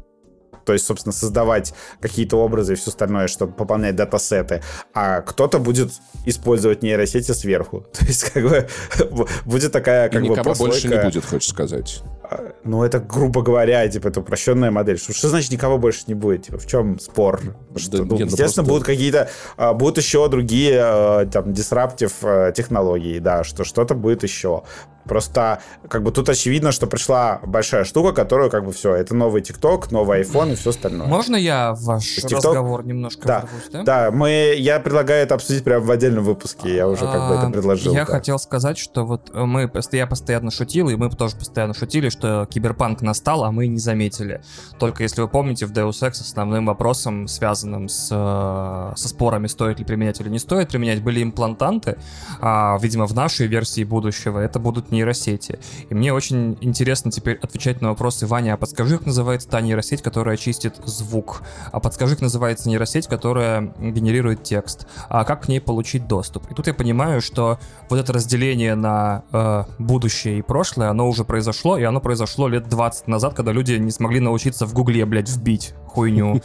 [0.66, 4.64] то есть, собственно, создавать какие-то образы и все остальное, чтобы пополнять датасеты,
[4.94, 5.92] а кто-то будет
[6.26, 7.82] использовать нейросети сверху.
[7.94, 8.68] То есть, как бы,
[9.46, 11.06] будет такая, И как бы, никого больше не прослойка.
[11.20, 12.02] будет, хочешь сказать.
[12.64, 14.98] Ну, это, грубо говоря, типа, это упрощенная модель.
[14.98, 16.44] Что, что значит никого больше не будет?
[16.44, 17.42] Типа, в чем спор?
[17.76, 22.14] Что, ну, нет, ну естественно, просто- будут какие-то, а, будут еще другие, а, там, дисраптив
[22.24, 24.64] а, технологии, да, что что-то будет еще.
[25.06, 29.44] Просто, как бы, тут очевидно, что пришла большая штука, которую, как бы, все, это новый
[29.44, 31.08] ТикТок, новый iPhone и все остальное.
[31.08, 32.38] Можно я ваш TikTok?
[32.38, 33.84] разговор немножко Да, ворвусь, да?
[33.84, 37.48] Да, мы, я предлагаю это обсудить прямо в отдельном выпуске, я уже как бы это
[37.48, 37.94] А, предложил.
[37.94, 38.14] Я да.
[38.14, 42.25] хотел сказать, что вот э, мы, я постоянно шутил, и мы тоже постоянно шутили, что
[42.50, 44.42] киберпанк настал, а мы не заметили.
[44.80, 49.80] Только если вы помните, в Deus Ex основным вопросом, связанным с, э, со спорами, стоит
[49.80, 51.98] ли применять или не стоит применять, были имплантанты.
[52.42, 55.60] А, видимо, в нашей версии будущего это будут нейросети.
[55.90, 58.28] И мне очень интересно теперь отвечать на вопросы.
[58.28, 61.42] Ваня, а подскажи, как называется та нейросеть, которая чистит звук?
[61.72, 64.88] А подскажи, как называется нейросеть, которая генерирует текст?
[65.10, 66.50] А как к ней получить доступ?
[66.52, 71.24] И тут я понимаю, что вот это разделение на э, будущее и прошлое, оно уже
[71.24, 75.28] произошло, и оно произошло лет 20 назад, когда люди не смогли научиться в гугле, блядь,
[75.28, 76.42] вбить хуйню.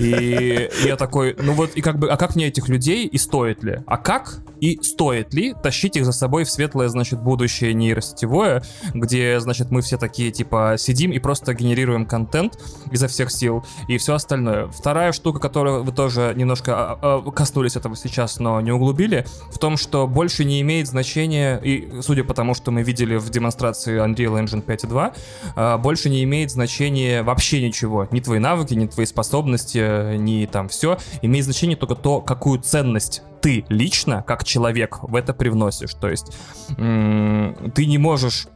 [0.00, 3.62] И я такой, ну вот, и как бы, а как мне этих людей, и стоит
[3.62, 3.80] ли?
[3.86, 8.62] А как и стоит ли тащить их за собой в светлое, значит, будущее нейросетевое,
[8.94, 12.58] где, значит, мы все такие, типа, сидим и просто генерируем контент
[12.90, 14.68] изо всех сил и все остальное.
[14.68, 19.58] Вторая штука, которую вы тоже немножко а, а, коснулись этого сейчас, но не углубили, в
[19.58, 24.02] том, что больше не имеет значения, и судя по тому, что мы видели в демонстрации
[24.02, 25.14] Unreal Engine 5.2,
[25.56, 28.08] а, больше не имеет значения вообще ничего.
[28.10, 30.98] Ни твои навыки, ни твои способности, ни там все.
[31.22, 35.94] Имеет значение только то, какую ценность ты лично, как человек, в это привносишь.
[35.94, 36.32] То есть
[36.76, 38.51] ты не можешь э,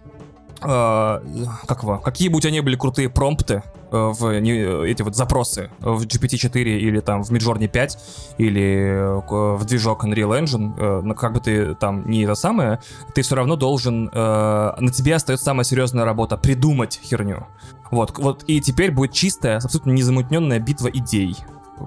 [0.61, 5.15] как его, какие бы у тебя ни были крутые промпты, э, в не, эти вот
[5.15, 7.99] запросы в GPT-4 или там в Midjourney 5
[8.39, 12.81] или в движок Unreal Engine, ну, как бы ты там не это самое,
[13.15, 17.47] ты все равно должен, на тебе остается самая серьезная работа— придумать херню.
[17.91, 21.37] Вот, вот, и теперь будет чистая, абсолютно незамутненная битва идей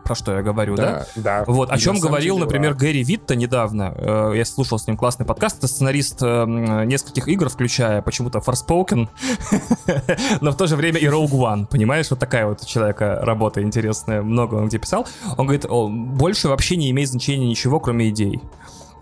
[0.03, 1.06] про что я говорю, да?
[1.16, 1.43] Да.
[1.48, 2.80] Вот, о чем говорил, деле, например, да.
[2.80, 3.93] Гэри Витта недавно.
[3.95, 5.58] Э, Я слушал с ним классный подкаст.
[5.59, 9.08] Это сценарист э, м, нескольких игр, включая почему-то Forspoken,
[10.42, 11.66] но в то же время и Rogue One.
[11.68, 14.22] Понимаешь, вот такая вот у человека работа интересная.
[14.22, 15.08] Много он где писал.
[15.38, 18.42] Он говорит, «О, больше вообще не имеет значения ничего, кроме идей.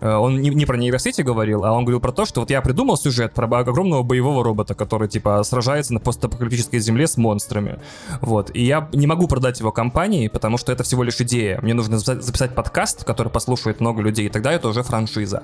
[0.00, 2.60] Э, Он не, не про нейросети говорил, а он говорил про то, что вот я
[2.60, 7.80] придумал сюжет про огромного боевого робота, который, типа, сражается на постапокалиптической земле с монстрами.
[8.20, 8.50] Вот.
[8.54, 11.60] И я не могу продать его компании, потому что это всего лишь идея.
[11.62, 15.42] Мне нужно записать, подкаст, который послушает много людей, и тогда это уже франшиза.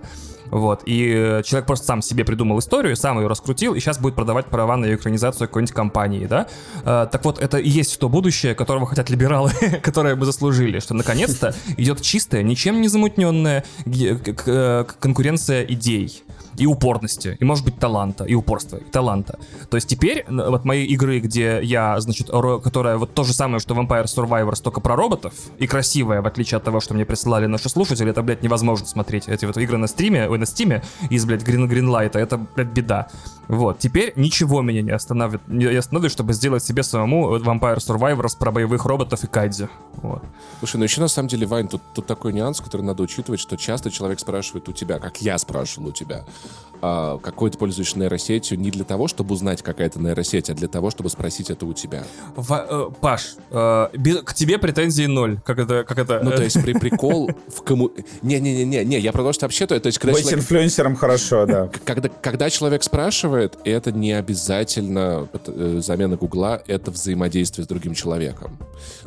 [0.50, 0.83] Вот.
[0.86, 4.47] И э, человек просто сам себе придумал историю, сам ее раскрутил, и сейчас будет продавать
[4.47, 6.47] права на ее экранизацию какой-нибудь компании, да?
[6.84, 9.50] Э, Так вот, это и есть то будущее, которого хотят либералы,
[9.83, 12.89] которое бы заслужили, что наконец-то идет чистая, ничем не
[13.86, 14.16] э,
[15.00, 16.23] конкуренция идей
[16.57, 19.39] и упорности, и, может быть, таланта, и упорства, и таланта.
[19.70, 23.60] То есть теперь, вот мои игры, где я, значит, ро- которая вот то же самое,
[23.60, 27.47] что Vampire Survivors, только про роботов, и красивая, в отличие от того, что мне присылали
[27.47, 29.28] наши слушатели, это, блядь, невозможно смотреть.
[29.28, 33.08] Эти вот игры на стриме, ой, на стиме, из, блядь, Green, Greenlight, это, блядь, беда.
[33.49, 38.50] Вот, теперь ничего меня не останавливает, не остановит, чтобы сделать себе самому Vampire Survivors про
[38.50, 39.68] боевых роботов и кайдзи.
[39.97, 40.23] Вот.
[40.60, 43.57] Слушай, ну еще на самом деле, Вань, тут, тут такой нюанс, который надо учитывать, что
[43.57, 46.24] часто человек спрашивает у тебя, как я спрашивал у тебя,
[46.86, 50.68] а, какой ты пользуешься нейросетью, не для того, чтобы узнать, какая это нейросеть, а для
[50.68, 52.05] того, чтобы спросить это у тебя.
[52.36, 55.39] Ва- э, Паш, э, без- к тебе претензий ноль.
[55.47, 56.20] Как это, как это?
[56.23, 57.90] Ну, э, то есть при прикол в кому...
[58.20, 60.40] Не-не-не, не, я про то, что вообще то, есть когда Быть человек...
[60.40, 61.70] инфлюенсером хорошо, да.
[61.86, 68.58] Когда, когда человек спрашивает, это не обязательно э, замена Гугла, это взаимодействие с другим человеком.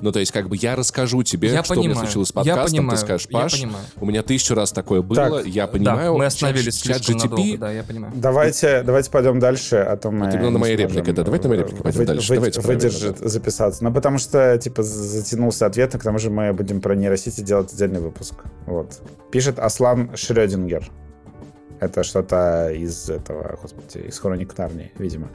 [0.01, 2.31] Ну, то есть, как бы я расскажу тебе, Я что у меня понимаю, случилось с
[2.31, 3.85] я подкастом, понимаю, ты скажешь, я Паш, понимаю.
[3.99, 6.13] у меня тысячу раз такое было, Так, я да, понимаю.
[6.13, 8.13] мы чат- остановились чат GTP, надолго, да, я понимаю.
[8.15, 10.25] Давайте, давайте пойдем дальше, а то мы...
[10.25, 12.29] Вот именно на моей реплике, да, давайте на моей реплике пойдем вы- дальше.
[12.29, 13.83] вы- Давайте правильно, выдержит записаться.
[13.83, 17.71] Ну, потому что, типа, затянулся ответ, и к тому же мы будем про нейросети делать
[17.73, 18.35] отдельный выпуск.
[18.65, 18.99] Вот.
[19.31, 20.89] Пишет Аслан Шрёдингер.
[21.79, 25.27] Это что-то из этого, господи, из Хроник Нарнии, видимо.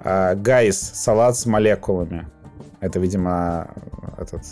[0.00, 2.26] А, Гайс, салат с молекулами.
[2.80, 3.68] Это, видимо,
[4.18, 4.42] этот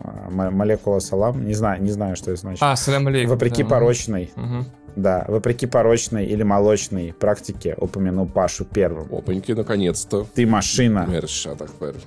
[0.00, 1.46] а, мо- молекула салам.
[1.46, 2.62] Не знаю, не знаю, что это значит.
[2.62, 3.30] А, салям алейкум.
[3.30, 3.70] Вопреки да.
[3.70, 4.66] порочной, Мгм.
[4.96, 9.14] Да, вопреки порочной или молочной практике упомяну Пашу первым.
[9.14, 10.26] Опаньки, наконец-то.
[10.34, 11.08] Ты машина.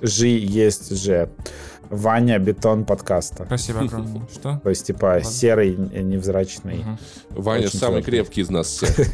[0.02, 1.30] Жи есть же.
[1.88, 3.44] Ваня бетон подкаста.
[3.46, 4.22] Спасибо огромное.
[4.32, 4.60] Что?
[4.62, 6.78] То есть, типа, серый, н- невзрачный.
[6.78, 6.98] Мгм.
[7.30, 8.18] Ваня Очень самый теплый.
[8.18, 9.08] крепкий из нас всех.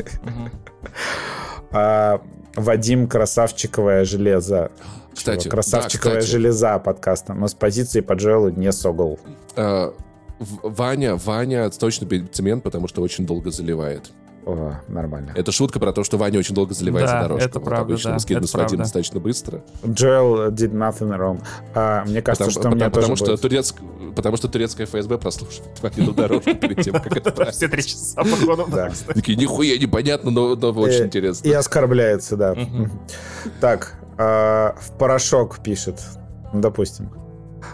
[1.73, 2.21] А,
[2.55, 4.71] Вадим Красавчиковое железо.
[5.15, 5.49] Кстати?
[5.49, 6.33] Красавчиковая да, кстати.
[6.33, 7.33] железа подкаста.
[7.35, 9.19] Но с позиции по Джоэлу не согл.
[9.57, 9.95] Э, В-
[10.39, 14.11] Ваня, Ваня точно цемент, потому что очень долго заливает.
[14.45, 15.33] О, нормально.
[15.35, 17.49] Это шутка про то, что Ваня очень долго заливает Да, за дорожку.
[17.49, 18.85] это Вот правда, обычно да, мы скидываем это с Вадимом правда.
[18.85, 19.65] достаточно быстро.
[19.85, 21.43] Джоэл did nothing wrong.
[21.75, 23.53] А, мне кажется, Потому, что у меня потому- потому тоже что будет.
[23.81, 27.51] турецк- потому что турецкая ФСБ прослушивает Ванину дорожку перед тем, как это.
[27.51, 28.69] Все три часа, походу.
[29.13, 31.49] Такие, нихуя непонятно, но, но очень Э, интересно.
[31.49, 32.55] И оскорбляется, да.
[33.61, 36.01] Так, а, в порошок пишет.
[36.53, 37.11] Допустим.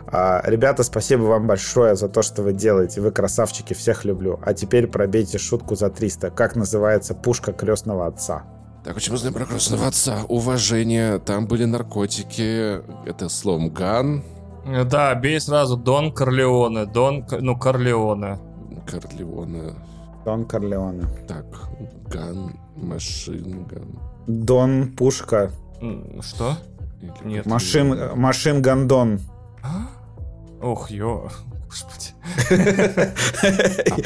[0.06, 3.00] А, Ребята, спасибо вам большое за то, что вы делаете.
[3.00, 4.38] Вы красавчики, всех люблю.
[4.44, 6.30] А теперь пробейте шутку за 300.
[6.30, 8.44] Как называется пушка крестного отца?
[8.84, 10.20] Так, очень нужно про крестного отца.
[10.28, 12.80] Уважение, там были наркотики.
[13.08, 14.24] Это словом ган.
[14.86, 16.86] Да, бей сразу Дон Корлеоне.
[16.86, 18.38] Дон, ну, Корлеоне.
[18.86, 19.74] Корлеона.
[20.24, 21.04] Дон Корлеоне.
[21.28, 21.44] Так,
[22.08, 23.98] ган, машин, ган.
[24.26, 25.50] Дон Пушка.
[26.20, 26.56] Что?
[27.00, 27.46] Или- Нет.
[27.46, 29.20] Машин, машин Гандон.
[29.62, 29.86] А?
[30.60, 31.28] Ох, ё.
[31.68, 32.12] Господи.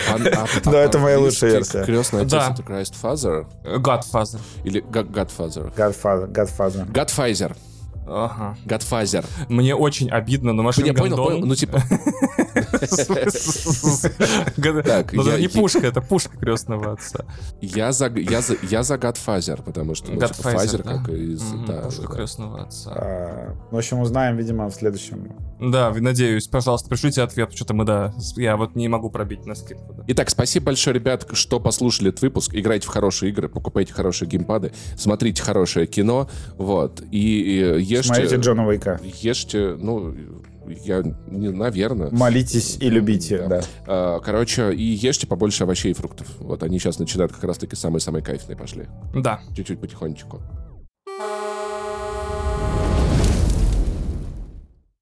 [0.07, 1.85] А а- а Да, это моя лучшая версия.
[1.85, 2.51] Крестный отец Да.
[2.53, 3.47] это Christ Father
[3.81, 4.41] Godfather.
[4.65, 5.73] или Godfather.
[5.75, 6.29] Godfather.
[6.31, 6.87] Godfather.
[6.93, 7.57] Godfather.
[8.07, 8.57] Ага.
[8.65, 9.25] Godfather.
[9.49, 11.45] Мне очень обидно, но машин Я понял, понял.
[11.45, 11.81] Ну, типа,
[14.85, 17.25] Так, Ну, это не пушка, это пушка крестного отца.
[17.61, 21.43] я за, Godfather, потому что, ну, типа, Godfather, как из...
[21.85, 22.93] Пушка крестного отца.
[22.95, 25.33] А, В общем, узнаем, видимо, в следующем.
[25.61, 29.95] Да, надеюсь, пожалуйста, пришлите ответ, что-то мы, да, я вот не могу пробить на скидку.
[29.95, 30.05] да.
[30.09, 32.55] Итак, спасибо большое, ребят, что послушали этот выпуск.
[32.55, 38.03] Играйте в хорошие игры, покупайте хорошие геймпады, смотрите хорошее кино, вот, и, и ешьте...
[38.15, 39.01] Смотрите Джона Уика.
[39.03, 40.15] Ешьте, ну,
[40.85, 42.11] я, не, наверное.
[42.11, 43.49] Молитесь и любите, Да.
[43.49, 43.61] да.
[43.87, 46.27] А, Короче, и ешьте побольше овощей и фруктов.
[46.39, 48.87] Вот они сейчас начинают как раз-таки самые-самые кайфные пошли.
[49.15, 49.41] Да.
[49.57, 50.43] Чуть-чуть потихонечку.